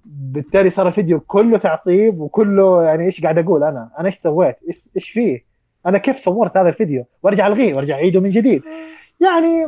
بالتالي 0.05 0.70
صار 0.70 0.88
الفيديو 0.88 1.20
كله 1.20 1.59
تعصيب 1.59 2.20
وكله 2.20 2.82
يعني 2.84 3.05
إيش 3.05 3.22
قاعد 3.22 3.38
أقول 3.38 3.64
أنا؟ 3.64 3.90
أنا 3.98 4.07
إيش 4.07 4.14
سويت؟ 4.14 4.57
إيش 4.68 4.88
إيش 4.96 5.11
فيه؟ 5.11 5.44
أنا 5.86 5.98
كيف 5.98 6.24
صورت 6.24 6.57
هذا 6.57 6.68
الفيديو؟ 6.68 7.05
وأرجع 7.22 7.46
ألغيه 7.46 7.74
وأرجع 7.74 7.94
أعيده 7.94 8.20
من 8.20 8.30
جديد. 8.30 8.62
يعني 9.20 9.66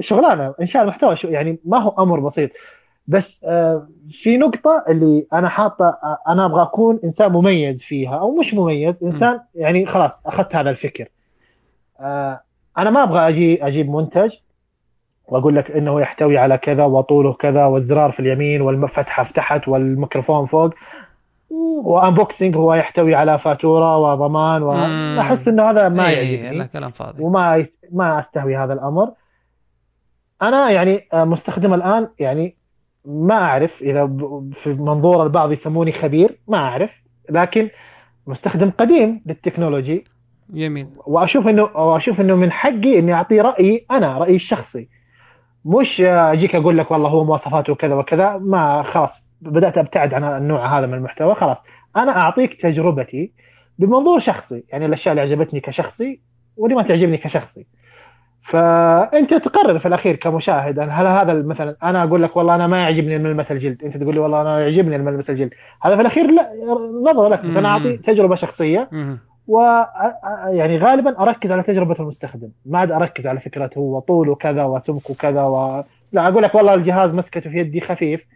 شغلانة 0.00 0.54
انشاء 0.60 0.82
المحتوى 0.82 1.16
يعني 1.24 1.58
ما 1.64 1.78
هو 1.78 1.94
أمر 1.98 2.20
بسيط 2.20 2.50
بس 3.06 3.44
آه، 3.44 3.88
في 4.22 4.36
نقطة 4.36 4.84
اللي 4.88 5.26
أنا 5.32 5.48
حاطة 5.48 5.84
آه، 5.84 6.18
أنا 6.28 6.44
أبغى 6.44 6.62
أكون 6.62 7.00
إنسان 7.04 7.32
مميز 7.32 7.82
فيها 7.82 8.18
أو 8.18 8.36
مش 8.36 8.54
مميز 8.54 9.04
إنسان 9.04 9.40
يعني 9.54 9.86
خلاص 9.86 10.26
أخذت 10.26 10.56
هذا 10.56 10.70
الفكر 10.70 11.08
آه، 12.00 12.40
أنا 12.78 12.90
ما 12.90 13.02
أبغى 13.02 13.28
أجي 13.28 13.66
أجيب 13.66 13.90
منتج 13.90 14.36
وأقول 15.30 15.56
لك 15.56 15.70
إنه 15.70 16.00
يحتوي 16.00 16.38
على 16.38 16.58
كذا 16.58 16.84
وطوله 16.84 17.32
كذا 17.32 17.66
والزرار 17.66 18.10
في 18.10 18.20
اليمين 18.20 18.60
والفتحة 18.60 19.22
تحت 19.22 19.68
والميكروفون 19.68 20.46
فوق. 20.46 20.74
وانبوكسنج 21.84 22.56
هو 22.56 22.74
يحتوي 22.74 23.14
على 23.14 23.38
فاتورة 23.38 23.98
وضمان 23.98 24.62
واحس 24.62 25.48
إنه 25.48 25.70
هذا 25.70 25.88
ما 25.88 26.10
يعجبني 26.10 26.58
لا 26.58 26.66
كلام 26.66 26.90
فاضي. 26.90 27.24
وما 27.24 27.66
ما 27.92 28.18
أستهوي 28.18 28.56
هذا 28.56 28.72
الأمر. 28.72 29.10
أنا 30.42 30.70
يعني 30.70 31.08
مستخدم 31.14 31.74
الآن 31.74 32.08
يعني 32.18 32.56
ما 33.04 33.34
أعرف 33.34 33.82
إذا 33.82 34.06
في 34.52 34.74
منظور 34.74 35.22
البعض 35.22 35.52
يسموني 35.52 35.92
خبير 35.92 36.38
ما 36.48 36.58
أعرف. 36.58 37.02
لكن 37.30 37.68
مستخدم 38.26 38.70
قديم 38.70 39.22
للتكنولوجي. 39.26 40.04
جميل. 40.50 40.86
وأشوف 41.06 41.48
إنه 41.48 41.62
وأشوف 41.62 42.20
إنه 42.20 42.34
من 42.34 42.52
حقي 42.52 42.98
إني 42.98 43.12
اعطيه 43.12 43.42
رأيي 43.42 43.86
أنا 43.90 44.18
رأيي 44.18 44.36
الشخصي. 44.36 44.88
مش 45.64 46.00
أجيك 46.00 46.54
أقول 46.54 46.78
لك 46.78 46.90
والله 46.90 47.08
هو 47.08 47.24
مواصفاته 47.24 47.74
كذا 47.74 47.94
وكذا 47.94 48.38
ما 48.38 48.82
خلاص 48.82 49.24
بدأت 49.40 49.78
أبتعد 49.78 50.14
عن 50.14 50.24
النوع 50.24 50.78
هذا 50.78 50.86
من 50.86 50.94
المحتوى 50.94 51.34
خلاص. 51.34 51.58
أنا 51.96 52.20
أعطيك 52.20 52.62
تجربتي 52.62 53.32
بمنظور 53.78 54.18
شخصي 54.18 54.64
يعني 54.68 54.86
الأشياء 54.86 55.12
اللي 55.12 55.22
عجبتني 55.22 55.60
كشخصي 55.60 56.20
واللي 56.56 56.76
ما 56.76 56.82
تعجبني 56.82 57.16
كشخصي. 57.16 57.66
فأنت 58.42 59.34
تقرر 59.34 59.78
في 59.78 59.88
الأخير 59.88 60.16
كمشاهد 60.16 60.78
هل 60.78 61.06
هذا 61.06 61.42
مثلا 61.42 61.76
أنا 61.82 62.04
أقول 62.04 62.22
لك 62.22 62.36
والله 62.36 62.54
أنا 62.54 62.66
ما 62.66 62.82
يعجبني 62.82 63.16
الملمس 63.16 63.52
الجلد 63.52 63.84
أنت 63.84 63.96
تقول 63.96 64.14
لي 64.14 64.20
والله 64.20 64.40
أنا 64.40 64.60
يعجبني 64.60 64.96
الملمس 64.96 65.30
الجلد. 65.30 65.50
هذا 65.82 65.94
في 65.94 66.00
الأخير 66.00 66.30
لا 66.30 66.50
نظرة 67.10 67.28
لك 67.28 67.46
بس 67.46 67.56
أنا 67.56 67.68
أعطي 67.68 67.96
تجربة 67.96 68.34
شخصية. 68.34 68.88
و 69.50 69.84
يعني 70.46 70.78
غالبا 70.78 71.20
أركز 71.22 71.52
على 71.52 71.62
تجربة 71.62 71.96
المستخدم. 72.00 72.48
ما 72.66 72.78
عاد 72.78 72.92
أركز 72.92 73.26
على 73.26 73.40
فكرة 73.40 73.70
هو 73.78 73.98
طوله 73.98 74.34
كذا 74.34 74.64
وسمكه 74.64 75.14
كذا 75.14 75.42
و... 75.42 75.84
لا 76.12 76.28
أقول 76.28 76.42
لك 76.42 76.54
والله 76.54 76.74
الجهاز 76.74 77.14
مسكته 77.14 77.50
في 77.50 77.58
يدي 77.58 77.80
خفيف. 77.80 78.26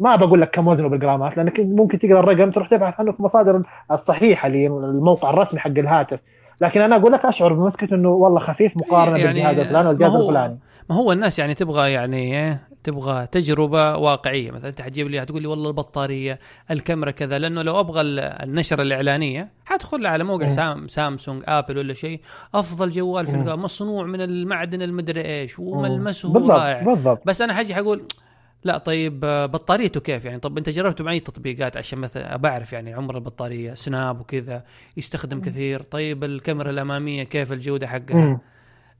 ما 0.00 0.16
بقول 0.16 0.40
لك 0.40 0.50
كم 0.50 0.68
وزنه 0.68 0.88
بالجرامات 0.88 1.36
لأنك 1.36 1.60
ممكن 1.60 1.98
تقرأ 1.98 2.20
الرقم 2.20 2.50
تروح 2.50 2.68
تبحث 2.68 3.00
عنه 3.00 3.12
في 3.12 3.22
مصادر 3.22 3.62
الصحيحة 3.90 4.46
اللي 4.46 4.66
الموقع 4.66 5.30
الرسمي 5.30 5.60
حق 5.60 5.70
الهاتف. 5.70 6.20
لكن 6.60 6.80
أنا 6.80 6.96
أقول 6.96 7.12
لك 7.12 7.24
أشعر 7.24 7.52
بمسكته 7.52 7.94
إنه 7.94 8.08
والله 8.08 8.38
خفيف 8.38 8.76
مقارنة 8.76 9.18
يعني 9.18 9.32
بالجهاز 9.32 9.58
الفلاني 9.58 9.88
والجهاز 9.88 10.14
الفلاني. 10.14 10.58
ما 10.90 10.96
هو 10.96 11.12
الناس 11.12 11.38
يعني 11.38 11.54
تبغى 11.54 11.92
يعني 11.92 12.16
إيه 12.16 12.60
تبغى 12.86 13.26
تجربة 13.26 13.96
واقعية. 13.96 14.50
مثلا 14.50 14.70
انت 14.70 14.80
حتجيب 14.80 15.08
لي 15.08 15.24
تقول 15.24 15.42
لي 15.42 15.48
والله 15.48 15.68
البطارية 15.68 16.38
الكاميرا 16.70 17.10
كذا 17.10 17.38
لأنه 17.38 17.62
لو 17.62 17.80
أبغى 17.80 18.00
النشرة 18.00 18.82
الإعلانية 18.82 19.48
حادخل 19.64 20.06
على 20.06 20.24
موقع 20.24 20.48
سام 20.48 20.88
سامسونج 20.88 21.42
آبل 21.46 21.78
ولا 21.78 21.94
شيء 21.94 22.20
أفضل 22.54 22.90
جوال 22.90 23.26
في 23.26 23.36
مصنوع 23.36 24.06
من 24.06 24.20
المعدن 24.20 24.82
المدري 24.82 25.24
إيش 25.24 25.58
وملمسه 25.58 26.32
بالضبط 26.32 26.50
رائع. 26.50 26.82
بالضبط. 26.82 27.22
بس 27.26 27.40
أنا 27.40 27.54
حاجي 27.54 27.74
حقول 27.74 28.02
لا 28.64 28.78
طيب 28.78 29.20
بطاريته 29.20 30.00
كيف 30.00 30.24
يعني؟ 30.24 30.40
طب 30.40 30.58
أنت 30.58 30.70
جربته 30.70 31.04
مع 31.04 31.12
اي 31.12 31.20
تطبيقات؟ 31.20 31.76
عشان 31.76 31.98
مثلا 31.98 32.36
بعرف 32.36 32.72
يعني 32.72 32.94
عمر 32.94 33.14
البطارية 33.14 33.74
سناب 33.74 34.20
وكذا 34.20 34.64
يستخدم 34.96 35.40
كثير. 35.40 35.82
طيب 35.82 36.24
الكاميرا 36.24 36.70
الأمامية 36.70 37.22
كيف 37.22 37.52
الجودة 37.52 37.86
حقها؟ 37.86 38.40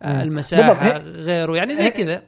آه 0.02 0.22
المساحة 0.22 0.98
غيره 0.98 1.56
يعني 1.56 1.76
زي 1.76 1.90
كذا. 1.90 2.22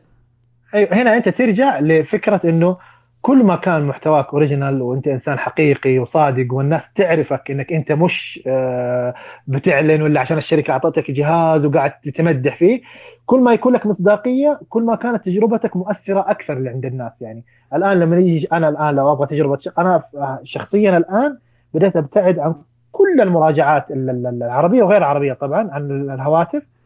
هنا 0.74 1.16
أنت 1.16 1.28
ترجع 1.28 1.80
لفكرة 1.80 2.40
إنه 2.44 2.76
كل 3.22 3.44
ما 3.44 3.56
كان 3.56 3.82
محتواك 3.82 4.26
اوريجينال 4.32 4.82
وأنت 4.82 5.08
إنسان 5.08 5.38
حقيقي 5.38 5.98
وصادق 5.98 6.54
والناس 6.54 6.92
تعرفك 6.92 7.50
إنك 7.50 7.72
أنت 7.72 7.92
مش 7.92 8.42
آه، 8.46 9.14
بتعلن 9.46 10.02
ولا 10.02 10.20
عشان 10.20 10.38
الشركة 10.38 10.70
أعطتك 10.70 11.10
جهاز 11.10 11.64
وقاعد 11.64 11.92
تتمدح 12.00 12.56
فيه 12.56 12.80
كل 13.26 13.40
ما 13.40 13.52
يكون 13.52 13.72
لك 13.72 13.86
مصداقية 13.86 14.60
كل 14.68 14.82
ما 14.82 14.96
كانت 14.96 15.24
تجربتك 15.24 15.76
مؤثرة 15.76 16.20
أكثر 16.30 16.68
عند 16.68 16.86
الناس 16.86 17.22
يعني. 17.22 17.44
الآن 17.74 18.00
لما 18.00 18.16
يجي 18.18 18.48
أنا 18.52 18.68
الآن 18.68 18.94
لو 18.94 19.12
أبغى 19.12 19.26
تجربة 19.26 19.58
أنا 19.78 20.02
شخصيا 20.42 20.96
الآن 20.96 21.38
بديت 21.74 21.96
أبتعد 21.96 22.38
عن 22.38 22.54
كل 22.92 23.20
المراجعات 23.20 23.86
العربية 23.90 24.82
وغير 24.82 24.98
العربية 24.98 25.32
طبعا 25.32 25.70
عن 25.72 26.10
الهواتف. 26.10 26.62
آه 26.62 26.77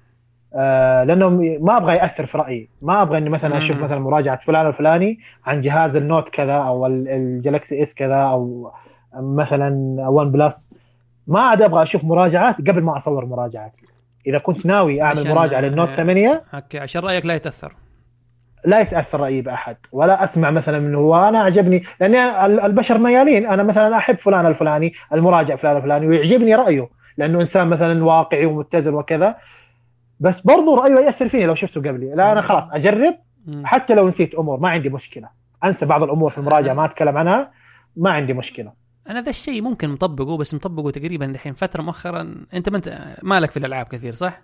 لأنه 1.06 1.28
ما 1.60 1.76
أبغى 1.76 1.94
يأثر 1.94 2.26
في 2.26 2.38
رأيي. 2.38 2.68
ما 2.82 3.02
أبغى 3.02 3.18
إني 3.18 3.30
مثلا 3.30 3.58
أشوف 3.58 3.76
مثلا 3.76 3.98
مراجعة 3.98 4.40
فلان 4.40 4.66
الفلاني 4.66 5.18
عن 5.46 5.60
جهاز 5.60 5.96
ال 5.96 6.03
Note 6.03 6.28
كذا 6.28 6.54
أو 6.54 6.86
الجلاكسي 6.86 7.82
S 7.82 7.94
كذا 7.94 8.16
أو 8.16 8.72
مثلا 9.16 9.68
ون 10.08 10.30
بلس 10.30 10.74
ما 11.26 11.40
عاد 11.40 11.62
أبغى 11.62 11.82
أشوف 11.82 12.04
مراجعات 12.04 12.56
قبل 12.56 12.82
ما 12.82 12.96
أصور 12.96 13.26
مراجعات. 13.26 13.72
إذا 14.26 14.38
كنت 14.38 14.66
ناوي 14.66 15.02
أعمل 15.02 15.28
مراجعة 15.28 15.60
لل 15.60 15.70
Note 15.70 15.88
8 15.88 16.42
okay 16.54 16.78
عشان 16.78 17.02
رأيك 17.02 17.26
لا 17.26 17.34
يتأثر. 17.34 17.72
لا 18.64 18.80
يتأثر 18.80 19.20
رأيي 19.20 19.40
بأحد. 19.40 19.76
ولا 19.92 20.24
أسمع 20.24 20.50
مثلا 20.50 20.78
منه 20.78 20.98
وأنا 20.98 21.42
عجبني 21.42 21.82
لأن 22.00 22.14
البشر 22.64 22.98
ميالين. 22.98 23.46
أنا 23.46 23.62
مثلا 23.62 23.96
أحب 23.96 24.18
فلان 24.18 24.46
الفلاني 24.46 24.92
المراجع 25.12 25.56
فلان 25.56 25.76
الفلاني 25.76 26.06
ويعجبني 26.06 26.54
رأيه. 26.54 26.88
لأنه 27.16 27.40
إنسان 27.40 27.68
مثلا 27.68 28.04
واقعي 28.04 28.46
ومتزن 28.46 28.94
وكذا. 28.94 29.36
بس 30.22 30.40
برضو 30.40 30.74
رأيه 30.74 31.04
يأثر 31.04 31.28
فيني 31.28 31.46
لو 31.46 31.54
شفته 31.54 31.80
قبلي. 31.80 32.14
لا 32.14 32.32
أنا 32.32 32.42
خلاص 32.42 32.64
أجرب. 32.70 33.14
حتى 33.64 33.94
لو 33.94 34.08
نسيت 34.08 34.34
أمور 34.34 34.60
ما 34.60 34.68
عندي 34.68 34.88
مشكلة. 34.88 35.28
أنسى 35.64 35.86
بعض 35.86 36.02
الأمور 36.02 36.30
في 36.30 36.38
المراجعة 36.38 36.74
ما 36.74 36.84
أتكلم 36.84 37.16
عنها. 37.16 37.50
ما 37.96 38.10
عندي 38.10 38.32
مشكلة. 38.32 38.72
أنا 39.08 39.22
ذا 39.22 39.30
الشيء 39.30 39.62
ممكن 39.62 39.88
مطبقه 39.88 40.36
بس 40.36 40.54
مطبقه 40.54 40.90
تقريبا 40.90 41.26
دحين 41.26 41.52
فترة 41.52 41.82
مؤخرا. 41.82 42.34
أنت 42.54 42.68
ما 42.68 42.76
انت 42.76 43.16
مالك 43.22 43.50
في 43.50 43.56
الألعاب 43.56 43.86
كثير 43.86 44.14
صح؟ 44.14 44.42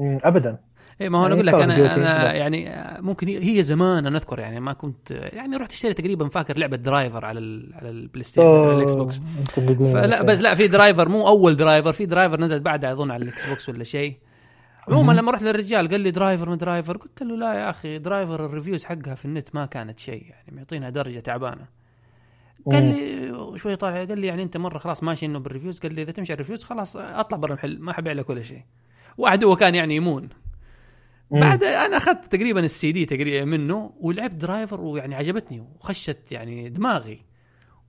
ابدا. 0.00 0.56
اي 1.00 1.08
ما 1.08 1.18
هو 1.18 1.26
أنا 1.26 1.36
يعني 1.36 1.50
أقول 1.50 1.60
لك 1.60 1.62
أنا 1.62 1.94
أنا 1.94 2.34
يعني 2.34 2.70
ممكن 3.02 3.28
هي 3.28 3.62
زمان 3.62 4.06
أنا 4.06 4.16
أذكر 4.16 4.38
يعني 4.38 4.60
ما 4.60 4.72
كنت 4.72 5.10
يعني 5.10 5.56
رحت 5.56 5.72
اشتري 5.72 5.94
تقريبا 5.94 6.28
فاكر 6.28 6.58
لعبة 6.58 6.76
درايفر 6.76 7.24
على 7.24 7.38
على 7.74 7.90
البلاي 7.90 8.24
ستيشن 8.24 8.46
على 8.46 8.76
الاكس 8.76 8.94
بوكس 8.94 9.20
فلا 9.92 10.22
بس 10.22 10.40
لا 10.40 10.54
في 10.54 10.68
درايفر 10.68 11.08
مو 11.08 11.28
أول 11.28 11.56
درايفر 11.56 11.92
في 11.92 12.06
درايفر 12.06 12.40
نزل 12.40 12.60
بعدها 12.60 12.92
أظن 12.92 13.10
على 13.10 13.22
الاكس 13.22 13.46
بوكس 13.46 13.68
ولا 13.68 13.84
شيء. 13.84 14.16
عموما 14.88 15.12
لما 15.12 15.32
رحت 15.32 15.42
للرجال 15.42 15.88
قال 15.88 16.00
لي 16.00 16.10
درايفر 16.10 16.50
من 16.50 16.56
درايفر 16.56 16.96
قلت 16.96 17.22
له 17.22 17.36
لا 17.36 17.54
يا 17.54 17.70
أخي 17.70 17.98
درايفر 17.98 18.44
ال 18.44 18.49
reviews 18.49 18.84
حقها 18.84 19.14
في 19.14 19.24
النت 19.24 19.54
ما 19.54 19.66
كانت 19.66 19.98
شيء 19.98 20.26
يعني 20.30 20.56
معطينها 20.56 20.90
درجة 20.90 21.18
تعبانة. 21.18 21.66
قال 22.66 22.84
لي 22.84 23.58
شوي 23.58 23.76
طالع 23.76 24.04
قال 24.04 24.18
لي 24.18 24.26
يعني 24.26 24.42
أنت 24.42 24.56
مرة 24.56 24.78
خلاص 24.78 25.02
ماشي 25.02 25.26
إنه 25.26 25.38
بال 25.38 25.47
reviews 25.47 25.78
قال 25.78 25.94
لي 25.94 26.02
إذا 26.02 26.12
تمشي 26.12 26.32
على 26.32 26.36
ال 26.36 26.39
reviews 26.39 26.64
خلاص 26.64 26.96
اطلع 26.96 27.38
برا 27.38 27.52
المحل 27.52 27.78
ما 27.78 27.92
حبيع 27.92 28.12
لك 28.12 28.30
ولا 28.30 28.42
شيء. 28.42 28.62
واحد 29.18 29.44
هو 29.44 29.56
كان 29.56 29.74
يعني 29.74 29.96
يمون. 29.96 30.28
بعد 31.30 31.64
أنا 31.64 31.96
أخذت 31.96 32.36
تقريبا 32.36 32.60
السي 32.60 32.92
دي 32.92 33.06
تقريبا 33.06 33.44
منه 33.44 33.92
ولعبت 34.00 34.34
درايفر 34.34 34.80
ويعني 34.80 35.14
عجبتني 35.14 35.60
وخشت 35.60 36.32
يعني 36.32 36.68
دماغي. 36.68 37.29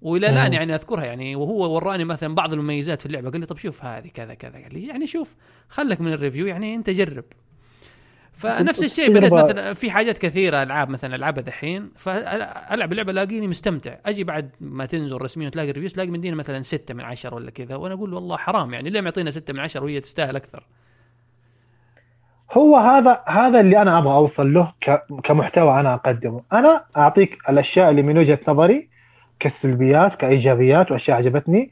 وإلى 0.01 0.29
الآن 0.29 0.53
يعني 0.53 0.75
أذكرها 0.75 1.05
يعني 1.05 1.35
وهو 1.35 1.75
وراني 1.75 2.03
مثلا 2.03 2.35
بعض 2.35 2.53
المميزات 2.53 3.01
في 3.01 3.05
اللعبة 3.05 3.29
قال 3.29 3.39
لي 3.39 3.45
طب 3.45 3.57
شوف 3.57 3.85
هذه 3.85 4.07
كذا 4.07 4.33
كذا 4.33 4.61
قال 4.63 4.73
لي 4.73 4.87
يعني 4.87 5.07
شوف 5.07 5.35
خلك 5.69 6.01
من 6.01 6.13
ال 6.13 6.18
review 6.18 6.47
يعني 6.47 6.75
أنت 6.75 6.89
جرب. 6.89 7.23
فنفس 8.33 8.83
الشيء 8.83 9.13
بدأت 9.13 9.33
مثلا 9.33 9.73
في 9.73 9.91
حاجات 9.91 10.17
كثيرة 10.17 10.63
ألعاب 10.63 10.89
مثلا 10.89 11.15
العبها 11.15 11.43
دحين 11.43 11.91
فألعب 11.95 12.91
اللعبه 12.91 13.11
الاقيني 13.11 13.47
مستمتع. 13.47 13.95
أجي 14.05 14.23
بعد 14.23 14.49
ما 14.61 14.85
تنزل 14.85 15.21
رسميا 15.21 15.47
وتلاقي 15.47 15.69
ال 15.69 15.72
reviews 15.72 15.93
تلاقي 15.93 16.09
مديينه 16.09 16.35
مثلا 16.35 16.61
ستة 16.61 16.93
من 16.93 17.03
عشرة 17.03 17.35
ولا 17.35 17.51
كذا 17.51 17.75
وأنا 17.75 17.93
أقول 17.93 18.13
والله 18.13 18.37
حرام 18.37 18.73
يعني 18.73 18.89
ليه 18.89 19.01
معطينا 19.01 19.31
ستة 19.31 19.53
من 19.53 19.59
عشرة 19.59 19.83
وهي 19.83 19.99
تستاهل 19.99 20.35
أكثر؟ 20.35 20.63
هو 22.51 22.77
هذا 22.77 23.23
هذا 23.27 23.59
اللي 23.59 23.81
أنا 23.81 23.97
أبغى 23.97 24.13
أوصل 24.13 24.53
له 24.53 24.73
كمحتوى 25.23 25.79
أنا 25.79 25.93
أقدمه. 25.93 26.41
أنا 26.53 26.83
أعطيك 26.97 27.37
الأشياء 27.49 27.91
اللي 27.91 28.01
من 28.01 28.17
وجهة 28.17 28.39
نظري 28.47 28.90
كالسلبيات 29.41 30.15
كإيجابيات 30.15 30.91
وأشياء 30.91 31.17
عجبتني. 31.17 31.71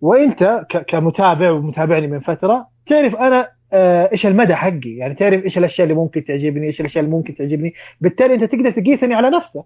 وأنت 0.00 0.66
كمتابع 0.88 1.50
ومتابعني 1.50 2.06
من 2.06 2.20
فترة 2.20 2.66
تعرف 2.86 3.16
أنا 3.16 3.48
آه، 3.72 4.08
إيش 4.12 4.26
المدى 4.26 4.54
حقي؟ 4.54 4.96
يعني 4.96 5.14
تعرف 5.14 5.44
إيش 5.44 5.58
الأشياء 5.58 5.84
اللي 5.88 6.00
ممكن 6.00 6.24
تعجبني 6.24 6.66
إيش 6.66 6.80
الأشياء 6.80 7.04
اللي 7.04 7.16
ممكن 7.16 7.34
تعجبني؟ 7.34 7.74
بالتالي 8.00 8.34
أنت 8.34 8.44
تقدر 8.44 8.70
تقيسني 8.70 9.14
على 9.14 9.30
نفسك. 9.30 9.64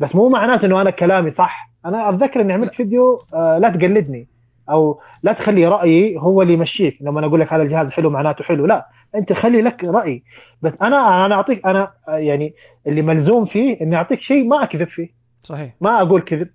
بس 0.00 0.14
مو 0.14 0.28
معناته 0.28 0.66
إنه 0.66 0.80
أنا 0.80 0.90
كلامي 0.90 1.30
صح. 1.30 1.70
أنا 1.86 2.08
أتذكر 2.08 2.40
إني 2.40 2.52
عملت 2.52 2.74
فيديو 2.74 3.24
آه، 3.34 3.58
لا 3.58 3.68
تقلدني. 3.68 4.28
أو 4.70 5.00
لا 5.22 5.32
تخلي 5.32 5.66
رأيي 5.66 6.16
هو 6.18 6.42
اللي 6.42 6.52
يمشيك. 6.52 6.98
لما 7.00 7.18
أنا 7.18 7.26
أقول 7.26 7.40
لك 7.40 7.52
هذا 7.52 7.62
الجهاز 7.62 7.90
حلو 7.90 8.10
معناته 8.10 8.44
حلو. 8.44 8.66
لا 8.66 8.88
أنت 9.14 9.32
خلي 9.32 9.62
لك 9.62 9.84
رأي. 9.84 10.22
بس 10.62 10.82
أنا 10.82 11.26
أنا 11.26 11.34
أعطيك 11.34 11.66
أنا 11.66 11.92
آه، 12.08 12.16
يعني 12.16 12.54
اللي 12.86 13.02
ملزوم 13.02 13.44
فيه 13.44 13.80
إني 13.80 13.96
أعطيك 13.96 14.20
شيء 14.20 14.48
ما 14.48 14.62
أكذب 14.62 14.88
فيه. 14.88 15.19
صحيح. 15.40 15.74
ما 15.80 16.02
أقول 16.02 16.20
كذب. 16.20 16.48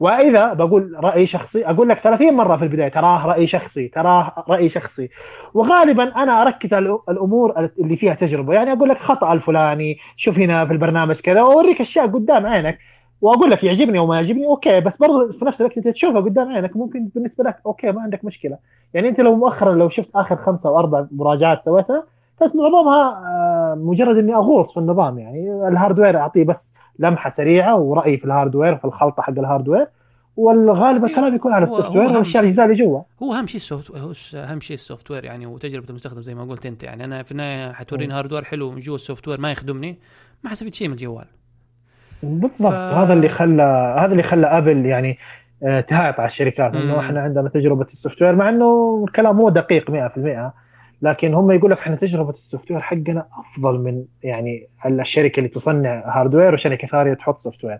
وإذا 0.00 0.52
بقول 0.52 0.96
رأي 1.04 1.26
شخصي 1.26 1.66
أقول 1.66 1.88
لك 1.88 1.98
30 1.98 2.34
مرة 2.34 2.56
في 2.56 2.64
البداية 2.64 2.88
تراه 2.88 3.26
رأي 3.26 3.46
شخصي 3.46 3.88
تراه 3.88 4.44
رأي 4.48 4.68
شخصي. 4.68 5.08
وغالبا 5.54 6.22
أنا 6.22 6.42
أركز 6.42 6.74
على 6.74 6.98
الأمور 7.08 7.70
اللي 7.78 7.96
فيها 7.96 8.14
تجربة. 8.14 8.54
يعني 8.54 8.72
أقول 8.72 8.88
لك 8.88 8.98
خطأ 8.98 9.32
الفلاني 9.32 9.98
شوف 10.16 10.38
هنا 10.38 10.66
في 10.66 10.72
البرنامج 10.72 11.20
كذا 11.20 11.42
وأوريك 11.42 11.80
أشياء 11.80 12.06
قدام 12.06 12.46
عينك. 12.46 12.78
وأقول 13.20 13.50
لك 13.50 13.64
يعجبني 13.64 13.98
أو 13.98 14.06
ما 14.06 14.16
يعجبني 14.16 14.46
okay 14.46 14.80
بس 14.80 14.96
برضه 14.96 15.32
في 15.32 15.44
نفس 15.44 15.60
الوقت 15.60 15.76
أنت 15.76 15.88
تشوفها 15.88 16.20
قدام 16.20 16.48
عينك 16.52 16.76
ممكن 16.76 17.08
بالنسبة 17.14 17.44
لك 17.44 17.56
okay 17.66 17.92
ما 17.92 18.02
عندك 18.02 18.24
مشكلة. 18.24 18.58
يعني 18.94 19.08
أنت 19.08 19.20
لو 19.20 19.36
مؤخرا 19.36 19.74
لو 19.74 19.88
شفت 19.88 20.16
آخر 20.16 20.36
خمسة 20.36 20.68
أو 20.68 20.78
أربع 20.78 21.06
مراجعات 21.12 21.64
سويتها 21.64 22.06
كانت 22.40 22.56
معظمها 22.56 23.10
آه، 23.10 23.74
مجرد 23.74 24.16
إني 24.16 24.34
أغوص 24.34 24.74
في 24.74 24.80
النظام. 24.80 25.18
يعني 25.18 25.68
ال 25.68 25.74
hardware 25.74 26.18
أعطيه 26.18 26.44
بس 26.44 26.74
لمحة 26.98 27.30
سريعة 27.30 27.76
ورايي 27.76 28.16
في 28.16 28.24
ال 28.24 28.30
hardware 28.30 28.76
في 28.76 28.84
الخلطة 28.84 29.22
حق 29.22 29.38
ال 29.38 29.43
hardware 29.43 29.86
والغالب 30.36 30.96
أيوه. 31.04 31.06
الكلام 31.10 31.34
يكون 31.34 31.52
على 31.52 31.64
ال 31.64 31.90
software 31.90 32.06
والاشياء 32.06 32.44
اللي 32.44 32.64
اللي 32.64 32.74
جوا 32.74 33.00
هو 33.22 33.32
اهم 33.34 33.46
شيء 33.46 33.56
ال 33.56 33.63
soft 33.63 33.90
اهم 34.34 34.60
شيء 34.60 34.74
ال 34.74 35.10
software 35.10 35.24
يعني 35.24 35.46
وتجربة 35.46 35.86
المستخدم 35.90 36.20
زي 36.22 36.34
ما 36.34 36.44
قلت 36.44 36.66
أنت 36.66 36.82
يعني. 36.84 37.04
أنا 37.04 37.22
في 37.22 37.32
النهاية 37.32 37.72
حتوريني 37.72 38.14
hardware 38.14 38.44
حلو 38.44 38.70
من 38.70 38.78
جوا 38.78 38.94
ال 38.94 39.28
software 39.28 39.40
ما 39.40 39.52
يخدمني 39.52 39.98
ما 40.44 40.50
حستفيد 40.50 40.74
شيء 40.74 40.88
من 40.88 40.94
الجوال. 40.94 41.24
بالضبط. 42.22 42.52
ف- 42.72 42.72
هذا 42.72 43.12
اللي 43.12 43.28
خلى 43.28 43.94
هذا 43.98 44.12
اللي 44.12 44.22
خلى 44.22 44.46
أبل 44.46 44.86
يعني 44.86 45.18
آه، 45.62 45.80
تهايط 45.80 46.20
على 46.20 46.26
الشركات. 46.26 46.74
إنه 46.74 47.00
إحنا 47.00 47.20
عندنا 47.20 47.48
تجربة 47.48 47.84
ال 47.84 48.22
software 48.22 48.36
مع 48.36 48.48
إنه 48.48 49.04
الكلام 49.08 49.36
مو 49.36 49.48
دقيق 49.48 49.90
100% 49.90 50.52
لكن 51.02 51.34
هم 51.34 51.50
يقول 51.50 51.70
لك 51.70 51.78
إحنا 51.78 51.96
تجربة 51.96 52.30
ال 52.30 52.70
software 52.70 52.80
حقنا 52.80 53.26
أفضل 53.38 53.78
من 53.80 54.04
يعني 54.22 54.68
الشركة 54.86 55.38
اللي 55.38 55.48
تصنع 55.48 56.02
hardware 56.06 56.54
وشركة 56.54 56.88
ثانية 56.88 57.14
تحط 57.14 57.38
software 57.38 57.78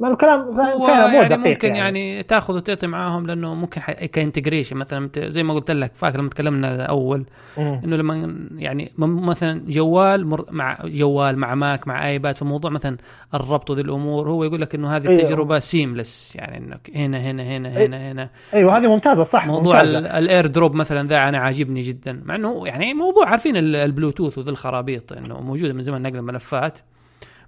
ما 0.00 0.08
الكلام 0.12 0.52
فعلا 0.56 0.76
مو 0.78 0.88
يعني 0.88 1.28
دقيق 1.28 1.46
ممكن 1.46 1.68
يعني, 1.74 1.78
يعني 2.10 2.22
تاخذ 2.22 2.56
وتعطي 2.56 2.86
معاهم 2.86 3.26
لأنه 3.26 3.54
ممكن 3.54 3.80
ك 4.12 4.17
integration 4.17 4.76
مثلا 4.76 5.10
زي 5.18 5.42
ما 5.42 5.54
قلت 5.54 5.70
لك 5.70 5.94
فاكر 5.94 6.18
لما 6.18 6.28
تكلمنا 6.28 6.82
اول. 6.82 7.24
إنه 7.58 7.96
لما 7.96 8.36
يعني 8.56 8.92
مثلا 8.98 9.62
جوال 9.68 10.26
مر 10.26 10.44
مع 10.50 10.78
جوال 10.84 11.38
مع 11.38 11.54
ماك 11.54 11.88
مع 11.88 12.08
آيباد 12.08 12.36
في 12.36 12.44
موضوع 12.44 12.70
مثلا 12.70 12.96
الربط 13.34 13.70
وذي 13.70 13.80
الأمور 13.80 14.28
هو 14.28 14.44
يقول 14.44 14.60
لك 14.60 14.74
إنه 14.74 14.96
هذه 14.96 15.08
أيوه. 15.08 15.20
التجربة 15.20 15.58
seamless 15.58 16.36
يعني 16.36 16.58
إنك 16.58 16.90
هنا 16.94 17.18
هنا 17.18 17.42
هنا 17.42 17.68
هنا 17.68 18.12
هنا 18.12 18.30
أيوه 18.54 18.78
هذه 18.78 18.86
ممتازة 18.86 19.24
صح 19.24 19.46
موضوع 19.46 19.80
ال 19.80 20.46
AirDrop 20.46 20.74
مثلا 20.74 21.08
ذا 21.08 21.28
أنا 21.28 21.38
عاجبني 21.38 21.80
جدا 21.80 22.22
مع 22.24 22.34
إنه 22.34 22.66
يعني 22.66 22.94
موضوع 22.94 23.28
عارفين 23.28 23.56
ال- 23.56 23.76
البلوتوث 23.76 24.38
وذي 24.38 24.50
الخرابيط 24.50 25.12
إنه 25.12 25.40
موجودة 25.40 25.72
من 25.72 25.82
زمان 25.82 26.02
نقل 26.02 26.16
الملفات 26.16 26.78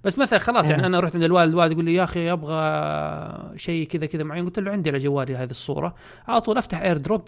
بس 0.07 0.19
مثلا 0.19 0.39
خلاص 0.39 0.69
يعني 0.69 0.81
مم. 0.81 0.87
أنا 0.87 0.99
رحت 0.99 1.15
عند 1.15 1.23
الوالد 1.23 1.49
الوالد 1.51 1.71
يقول 1.71 1.85
لي 1.85 1.93
يا 1.93 2.03
أخي 2.03 2.31
أبغى 2.31 3.57
شيء 3.57 3.87
كذا 3.87 4.05
كذا 4.05 4.23
معين. 4.23 4.45
قلت 4.45 4.59
له 4.59 4.71
عندي 4.71 4.89
على 4.89 4.97
جوالي 4.99 5.35
هذه 5.35 5.49
الصورة. 5.51 5.95
على 6.27 6.41
طول 6.41 6.57
أفتح 6.57 6.81
AirDrop 6.81 7.25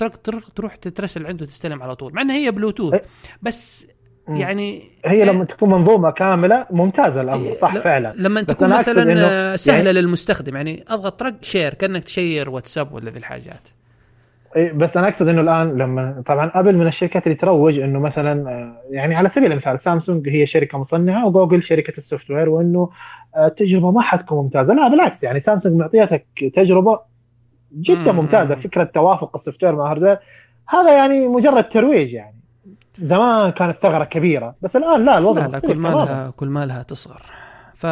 تروح 0.55 0.75
ترسل 0.75 1.25
عنده 1.25 1.45
تستلم 1.45 1.83
على 1.83 1.95
طول 1.95 2.13
مع 2.13 2.21
إنها 2.21 2.35
هي 2.35 2.51
بلوتوث 2.51 2.93
إيه. 2.93 3.01
بس. 3.41 3.87
يعني 4.27 4.89
هي 5.05 5.25
لما 5.25 5.43
تكون 5.45 5.69
منظومة 5.69 6.11
كاملة 6.11 6.65
ممتازة 6.71 7.21
الأمر 7.21 7.45
إيه، 7.45 7.55
صح 7.55 7.73
لا- 7.73 7.81
فعلا. 7.81 8.13
لما 8.17 8.41
تكون 8.41 8.69
مثلا 8.69 9.55
سهلة 9.55 9.77
يعني- 9.77 9.91
للمستخدم 10.01 10.55
يعني 10.55 10.85
اضغط 10.87 11.19
ترك 11.19 11.35
share 11.43 11.73
كأنك 11.73 12.03
تشير 12.03 12.49
واتساب 12.49 12.93
ولا 12.93 13.11
ذي 13.11 13.19
الحاجات. 13.19 13.45
إيه، 13.67 13.78
بس 14.57 14.97
أنا 14.97 15.07
أقصد 15.07 15.27
إنه 15.27 15.41
الآن 15.41 15.77
لما 15.77 16.23
طبعا 16.25 16.51
ابل 16.55 16.75
من 16.75 16.87
الشركات 16.87 17.23
اللي 17.23 17.35
تروج 17.35 17.79
إنه 17.79 17.99
مثلا 17.99 18.49
آه، 18.51 18.81
يعني 18.91 19.15
على 19.15 19.29
سبيل 19.29 19.51
المثال 19.51 19.79
سامسونج 19.79 20.29
هي 20.29 20.45
شركة 20.45 20.77
مصنعة 20.77 21.25
وجوجل 21.27 21.63
شركة 21.63 21.97
ال 21.97 22.31
software 22.31 22.49
وإنه 22.49 22.89
آه، 23.35 23.47
التجربة 23.47 23.91
ما 23.91 24.01
حتكون 24.01 24.37
ممتازة. 24.43 24.73
لا 24.73 24.87
بالعكس 24.87 25.23
يعني 25.23 25.39
سامسونج 25.39 25.75
معطيتك 25.75 26.25
تجربة 26.53 26.99
جدا 27.73 28.11
مم. 28.11 28.19
ممتازة 28.19 28.55
فكرة 28.55 28.83
توافق 28.83 29.35
ال 29.35 29.63
software 29.63 29.75
مع 29.75 29.83
ال 29.83 29.87
hardware 29.87 30.17
هذا 30.69 30.93
يعني 30.97 31.27
مجرد 31.27 31.69
ترويج 31.69 32.13
يعني. 32.13 32.35
زمان 32.99 33.51
كانت 33.51 33.77
ثغرة 33.79 34.03
كبيرة 34.03 34.55
بس 34.61 34.75
الآن 34.75 35.05
لا 35.05 35.17
الوضع 35.17 35.45
لا 35.45 35.51
لا 35.51 35.59
كل 35.59 35.67
ما 35.75 35.89
تماماً. 35.89 36.05
لها 36.05 36.33
كل 36.37 36.49
ما 36.49 36.65
لها 36.65 36.83
تصغر. 36.83 37.21
ف 37.75 37.85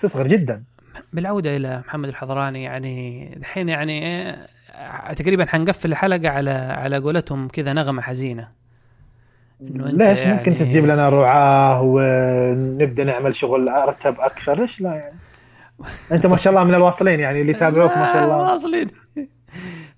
تصغر 0.00 0.26
جدا. 0.26 0.64
بالعودة 1.12 1.56
إلى 1.56 1.82
محمد 1.86 2.08
الحضراني 2.08 2.62
يعني 2.62 3.28
الحين 3.36 3.68
يعني 3.68 4.06
إيه، 4.06 4.46
تقريبا 5.16 5.44
حنقفل 5.46 5.92
الحلقة 5.92 6.28
على 6.28 6.50
على 6.50 6.98
قولتهم 6.98 7.48
كذا 7.48 7.72
نغمة 7.72 8.02
حزينة. 8.02 8.48
إنه 9.60 9.86
أنت 9.86 9.94
ليش 9.94 10.18
يعني 10.18 10.34
ممكن 10.38 10.54
تجيب 10.54 10.86
لنا 10.86 11.08
رعاة 11.08 11.82
ونبدأ 11.82 13.04
نعمل 13.04 13.34
شغل 13.34 13.68
أرتب 13.68 14.20
أكثر؟ 14.20 14.60
ليش 14.60 14.80
لا 14.80 14.90
يعني. 14.94 15.14
أنت 16.12 16.26
ما 16.26 16.36
شاء 16.36 16.52
الله 16.52 16.64
من 16.64 16.74
الواصلين 16.74 17.20
يعني 17.20 17.40
اللي 17.40 17.52
يتابعوك 17.52 17.90
ما 17.96 18.12
شاء 18.12 18.24
الله. 18.24 18.36
واصلين. 18.36 18.86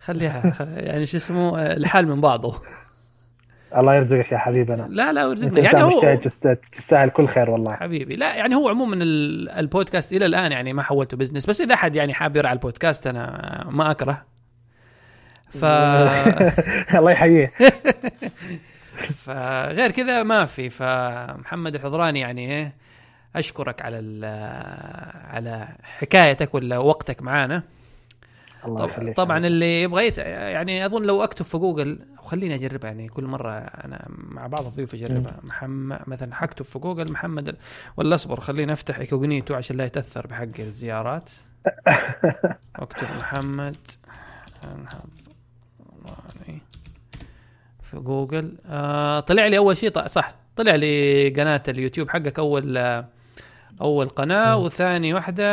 خليها 0.00 0.52
يعني 0.76 1.06
شو 1.06 1.16
اسمه 1.16 1.62
الحال 1.62 2.08
من 2.08 2.20
بعضه. 2.20 2.62
الله 3.76 3.94
يرزقك 3.94 4.32
يا 4.32 4.38
حبيبنا. 4.38 4.86
لا 4.90 5.12
لا 5.12 5.22
أنت 5.22 5.30
ورزقنا 5.30 5.60
يعني 5.60 5.82
هو 5.82 6.14
تستاهل 6.72 7.10
كل 7.10 7.28
خير 7.28 7.50
والله. 7.50 7.74
حبيبي 7.74 8.16
لا 8.16 8.34
يعني 8.34 8.54
هو 8.54 8.68
عموما 8.68 8.94
ال- 8.94 9.48
البودكاست 9.48 10.12
إلى 10.12 10.26
الآن 10.26 10.52
يعني 10.52 10.72
ما 10.72 10.82
حولته 10.82 11.16
بزنس 11.16 11.46
بس 11.46 11.60
إذا 11.60 11.74
أحد 11.74 11.96
يعني 11.96 12.14
حاب 12.14 12.36
يرعى 12.36 12.52
البودكاست 12.52 13.06
أنا 13.06 13.66
ما 13.70 13.90
أكره. 13.90 14.35
ف 15.48 15.64
الله 16.98 17.10
يحييه. 17.10 17.52
فغير 19.24 19.90
كذا 19.90 20.22
ما 20.22 20.44
في. 20.44 20.70
فمحمد 20.70 21.74
الحضراني 21.74 22.20
يعني 22.20 22.50
إيه 22.52 22.72
أشكرك 23.36 23.82
على 23.82 24.26
على 25.30 25.68
حكايتك 25.82 26.54
ولا 26.54 26.78
وقتك 26.78 27.22
معانا. 27.22 27.62
الله 28.64 29.12
طبعا 29.12 29.46
اللي 29.46 29.82
يبغى. 29.82 30.08
يعني 30.18 30.86
أظن 30.86 31.02
لو 31.02 31.24
أكتب 31.24 31.44
في 31.44 31.58
جوجل 31.58 31.98
خليني 32.18 32.54
اجربها 32.54 32.90
يعني 32.90 33.08
كل 33.08 33.24
مرة 33.24 33.50
أنا 33.58 34.04
مع 34.08 34.46
بعض 34.46 34.66
الضيوف 34.66 34.94
أجربها. 34.94 35.36
محمد 35.42 36.00
مثلا 36.06 36.34
حكتب 36.34 36.64
في 36.64 36.78
جوجل 36.78 37.12
محمد 37.12 37.56
ولا 37.96 38.14
اصبر 38.14 38.40
خليني 38.40 38.72
أفتح 38.72 38.98
incognito 38.98 39.54
عشان 39.54 39.76
لا 39.76 39.84
يتأثر 39.84 40.26
بحق 40.26 40.60
الزيارات. 40.60 41.30
أكتب 42.76 43.06
محمد 43.16 43.76
في 47.96 48.02
جوجل 48.04 48.58
آه 48.66 49.20
طلع 49.20 49.46
لي 49.46 49.58
أول 49.58 49.76
شيء 49.76 49.90
ط- 49.90 50.06
صح 50.08 50.34
طلع 50.56 50.74
لي 50.74 51.28
قناة 51.28 51.62
اليوتيوب 51.68 52.10
حقك 52.10 52.38
أول 52.38 52.76
آه، 52.76 53.04
أول 53.80 54.08
قناة. 54.08 54.56
وثاني 54.56 55.14
واحدة 55.14 55.44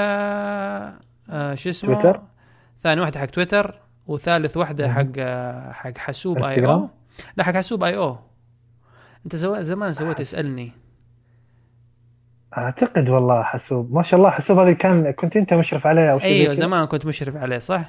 آه 1.29 1.53
شو 1.55 1.69
اسمه 1.69 1.93
تويتر؟ 2.01 2.21
ثاني 2.81 3.01
واحدة 3.01 3.19
حق 3.19 3.25
تويتر 3.25 3.79
وثالث 4.07 4.57
واحدة. 4.57 4.93
حق 4.93 5.05
آه، 5.17 5.71
حق 5.71 5.97
حاسوب 5.97 6.43
I/O؟ 6.43 6.65
أو 6.65 6.89
لا 7.37 7.43
حق 7.43 7.53
حاسوب 7.53 7.83
I/O 7.83 8.17
أنت 9.25 9.35
زو- 9.35 9.61
زمان 9.61 9.93
سويت 9.93 10.19
اسألني 10.21 10.71
أعتقد 12.57 13.09
والله 13.09 13.43
حسوب 13.43 13.93
ما 13.93 14.03
شاء 14.03 14.17
الله 14.19 14.29
حسوب 14.29 14.57
هذه 14.59 14.73
كان 14.73 15.11
كنت 15.11 15.35
أنت 15.37 15.53
مشرف 15.53 15.87
عليها 15.87 16.11
أو 16.11 16.19
شيء 16.19 16.27
أيوه؟ 16.41 16.53
زمان 16.53 16.85
كنت 16.85 17.05
مشرف 17.05 17.35
عليه 17.35 17.57
صح؟ 17.57 17.85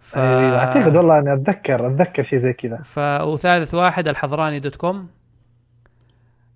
ف... 0.00 0.18
أيوه 0.18 0.58
اعتقد 0.58 0.96
والله 0.96 1.18
اني 1.18 1.32
أتذكر 1.32 1.86
أتذكر 1.86 2.22
شيء 2.22 2.38
زي 2.38 2.52
كذا. 2.52 2.76
ف... 2.84 2.98
وثالث 2.98 3.74
واحد 3.74 4.08
الحضراني 4.08 4.60
dot 4.60 4.76
com. 4.76 5.08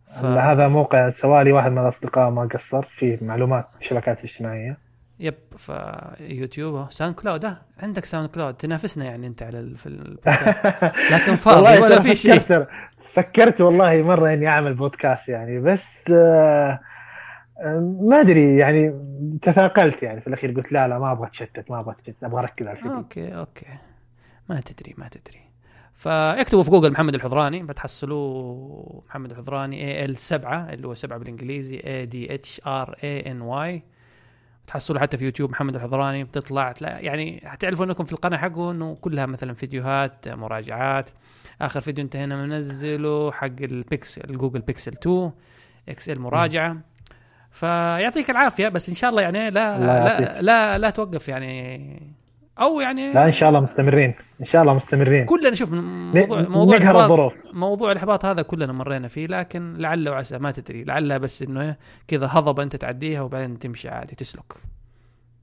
ف... 0.07 0.25
هذا 0.25 0.69
موقع 0.69 1.11
سواه 1.11 1.36
لي 1.36 1.53
واحد 1.53 1.73
من 1.73 1.79
الأصدقاء 1.79 2.31
ما 2.31 2.49
قصر 2.55 2.83
فيه 2.83 3.19
معلومات 3.23 3.67
شبكات 3.81 4.25
اجتماعية. 4.25 4.77
yep 5.21 5.35
ف 5.57 5.73
يوتيوب. 6.21 6.91
SoundCloud. 6.91 7.45
آه 7.45 7.57
عندك 7.83 8.05
SoundCloud. 8.05 8.55
تنافسنا 8.55 9.05
يعني 9.05 9.27
أنت 9.27 9.43
على 9.43 9.61
ال... 9.61 9.77
في. 9.77 9.89
لكن 11.13 11.37
فاضي 11.45 11.81
ولا 11.81 12.01
في 12.01 12.17
شيء. 12.17 12.67
فكرت 13.15 13.61
والله 13.61 14.03
مرة 14.03 14.33
إني 14.33 14.49
أعمل 14.49 14.75
بودكاست 14.75 15.29
يعني 15.29 15.61
بس 15.61 15.99
آه، 16.11 16.13
آه، 16.13 16.81
ما 18.01 18.21
أدري 18.21 18.57
يعني 18.57 18.95
تثاقلت 19.43 20.03
يعني 20.03 20.21
في 20.21 20.27
الأخير 20.27 20.53
قلت 20.53 20.73
لا 20.73 20.89
لا 20.89 20.99
ما 20.99 21.13
أبغى 21.13 21.27
أتشتت 21.27 21.71
ما 21.71 21.81
أبغى 21.81 21.95
أتشتت 21.95 22.25
أبغى 22.25 22.41
أركز 22.41 22.67
على 22.67 22.77
الفيديو. 22.79 22.97
okay 22.97 23.35
okay. 23.35 23.67
ما 24.49 24.61
تدري 24.61 24.95
ما 24.99 25.09
تدري. 25.09 25.41
فاكتبوا 25.95 26.63
في 26.63 26.71
جوجل 26.71 26.91
محمد 26.91 27.15
الحضراني 27.15 27.63
بتحصلوه 27.63 29.03
محمد 29.09 29.31
الحضراني 29.31 29.85
A 29.85 30.05
L 30.05 30.17
7 30.17 30.73
اللي 30.73 30.89
هو 30.89 30.95
7 30.95 31.19
بالإنجليزي 31.19 31.81
A 31.87 32.07
D 32.07 32.35
H 32.35 32.61
R 32.67 32.97
A 33.05 33.31
N 33.31 33.41
Y 33.41 33.83
تحصلوا 34.67 35.01
حتى 35.01 35.17
في 35.17 35.25
يوتيوب 35.25 35.51
محمد 35.51 35.75
الحضراني 35.75 36.25
بتطلع 36.25 36.75
يعني 36.81 37.43
حتعرفوا 37.45 37.85
إنكم 37.85 38.05
في 38.05 38.13
القناة 38.13 38.37
حقه 38.37 38.71
إنه 38.71 38.95
كلها 39.01 39.27
مثلا 39.27 39.55
فيديوهات 39.55 40.29
مراجعات. 40.29 41.11
آخر 41.61 41.81
فيديو 41.81 42.05
انت 42.05 42.17
هنا 42.17 42.47
منزله 42.47 43.33
حق 43.33 43.47
البيكسل 43.61 44.31
الجوجل 44.31 44.61
بيكسل 44.61 44.93
2 44.93 45.31
XL 45.89 46.19
مراجعة. 46.19 46.77
فيعطيك 47.53 48.31
العافية 48.31 48.69
بس 48.69 48.89
إن 48.89 48.95
شاء 48.95 49.11
الله 49.11 49.23
يعني 49.23 49.51
لا 49.51 49.77
الله 49.77 50.19
لا. 50.19 50.43
لا 50.43 50.79
لا 50.79 50.91
توقف 50.91 51.29
يعني. 51.29 52.13
أو 52.61 52.81
يعني 52.81 53.13
لا 53.13 53.25
إن 53.25 53.31
شاء 53.31 53.49
الله 53.49 53.61
مستمرين 53.61 54.15
إن 54.41 54.47
شاء 54.47 54.63
الله 54.63 54.75
مستمرين. 54.75 55.25
كلنا 55.25 55.55
شوف 55.55 55.73
موضوع 55.73 56.43
موضوع 56.43 56.77
نقهر 56.77 57.05
الظروف. 57.05 57.35
موضوع 57.53 57.93
الاحباط 57.93 58.25
هذا 58.25 58.43
كلنا 58.43 58.73
مرينا 58.73 59.09
فيه 59.09 59.27
لكن 59.27 59.75
لعل 59.77 60.09
وعسى 60.09 60.39
ما 60.39 60.51
تدري 60.51 60.85
لعلها 60.85 61.19
بس 61.19 61.43
إنه 61.43 61.77
كذا 62.09 62.29
هضبة 62.33 62.63
أنت 62.63 62.77
تعديها 62.77 63.21
وبعدين 63.21 63.59
تمشي 63.59 63.89
عادي 63.89 64.15
تسلك. 64.15 64.53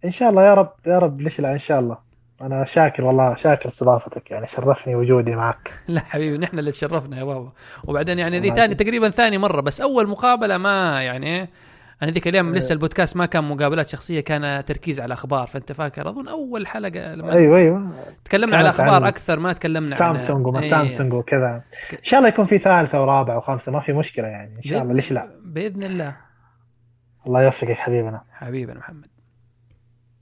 إن 0.06 0.12
شاء 0.12 0.30
الله 0.30 0.44
يا 0.44 0.54
رب 0.54 0.72
يا 0.88 1.00
رب 1.00 1.22
ليش 1.22 1.40
لا 1.40 1.52
إن 1.54 1.60
شاء 1.60 1.80
الله. 1.80 1.98
أنا 2.42 2.66
شاكر 2.66 3.06
والله 3.06 3.36
شاكر 3.36 3.68
استضافتك 3.68 4.32
يعني 4.32 4.48
شرفني 4.48 4.96
وجودي 4.96 5.36
معك. 5.36 5.74
لا 5.88 6.02
حبيبي 6.02 6.38
نحن 6.38 6.60
اللي 6.60 6.72
تشرفنا 6.72 7.20
يا 7.20 7.24
بابا. 7.24 7.52
وبعدين 7.84 8.20
يعني 8.20 8.40
ذي 8.40 8.52
ثاني. 8.52 8.76
تقريبا 8.76 9.10
ثاني 9.10 9.38
مرة 9.38 9.62
بس 9.62 9.82
أول 9.82 10.08
مقابلة 10.08 10.58
ما 10.58 11.04
يعني 11.04 11.50
أنا 12.04 12.12
ذيك 12.12 12.28
اليوم 12.28 12.56
لسه 12.56 12.74
البودكاست 12.74 13.18
ما 13.18 13.26
كان 13.26 13.44
مقابلات 13.44 13.88
شخصية 13.88 14.20
كان 14.20 14.64
تركيز 14.64 15.02
على 15.02 15.14
أخبار 15.14 15.48
فأنت 15.48 15.72
فاكر؟ 15.72 16.10
أظن 16.10 16.28
أول 16.28 16.68
حلقة 16.68 17.16
لما 17.16 17.34
أيوه 17.34 17.58
أيوه. 17.58 17.92
تكلمنا 18.26 18.58
على 18.58 18.70
أخبار 18.70 19.08
أكثر 19.08 19.40
ما 19.40 19.54
تكلمنا 19.54 19.96
عن 19.96 20.00
سامسونج 20.00 20.48
وما 20.48 20.60
إيه. 20.62 20.70
سامسونج 20.70 21.14
وكذا. 21.14 21.64
إن 21.94 22.04
شاء 22.04 22.18
الله 22.18 22.30
يكون 22.30 22.46
في 22.46 22.58
ثالثة 22.58 23.02
ورابعة 23.02 23.38
وخامسة 23.38 23.72
ما 23.72 23.80
في 23.80 23.94
مشكلة 23.94 24.28
يعني 24.28 24.58
إن 24.58 24.64
شاء 24.64 24.82
الله. 24.82 24.94
ليش 24.94 25.12
لا؟ 25.12 25.28
بإذن 25.46 25.84
الله. 25.84 26.16
الله 27.28 27.44
يوفقك 27.44 27.78
حبيبنا. 27.78 28.22
حبيبنا 28.32 28.80
محمد. 28.80 29.08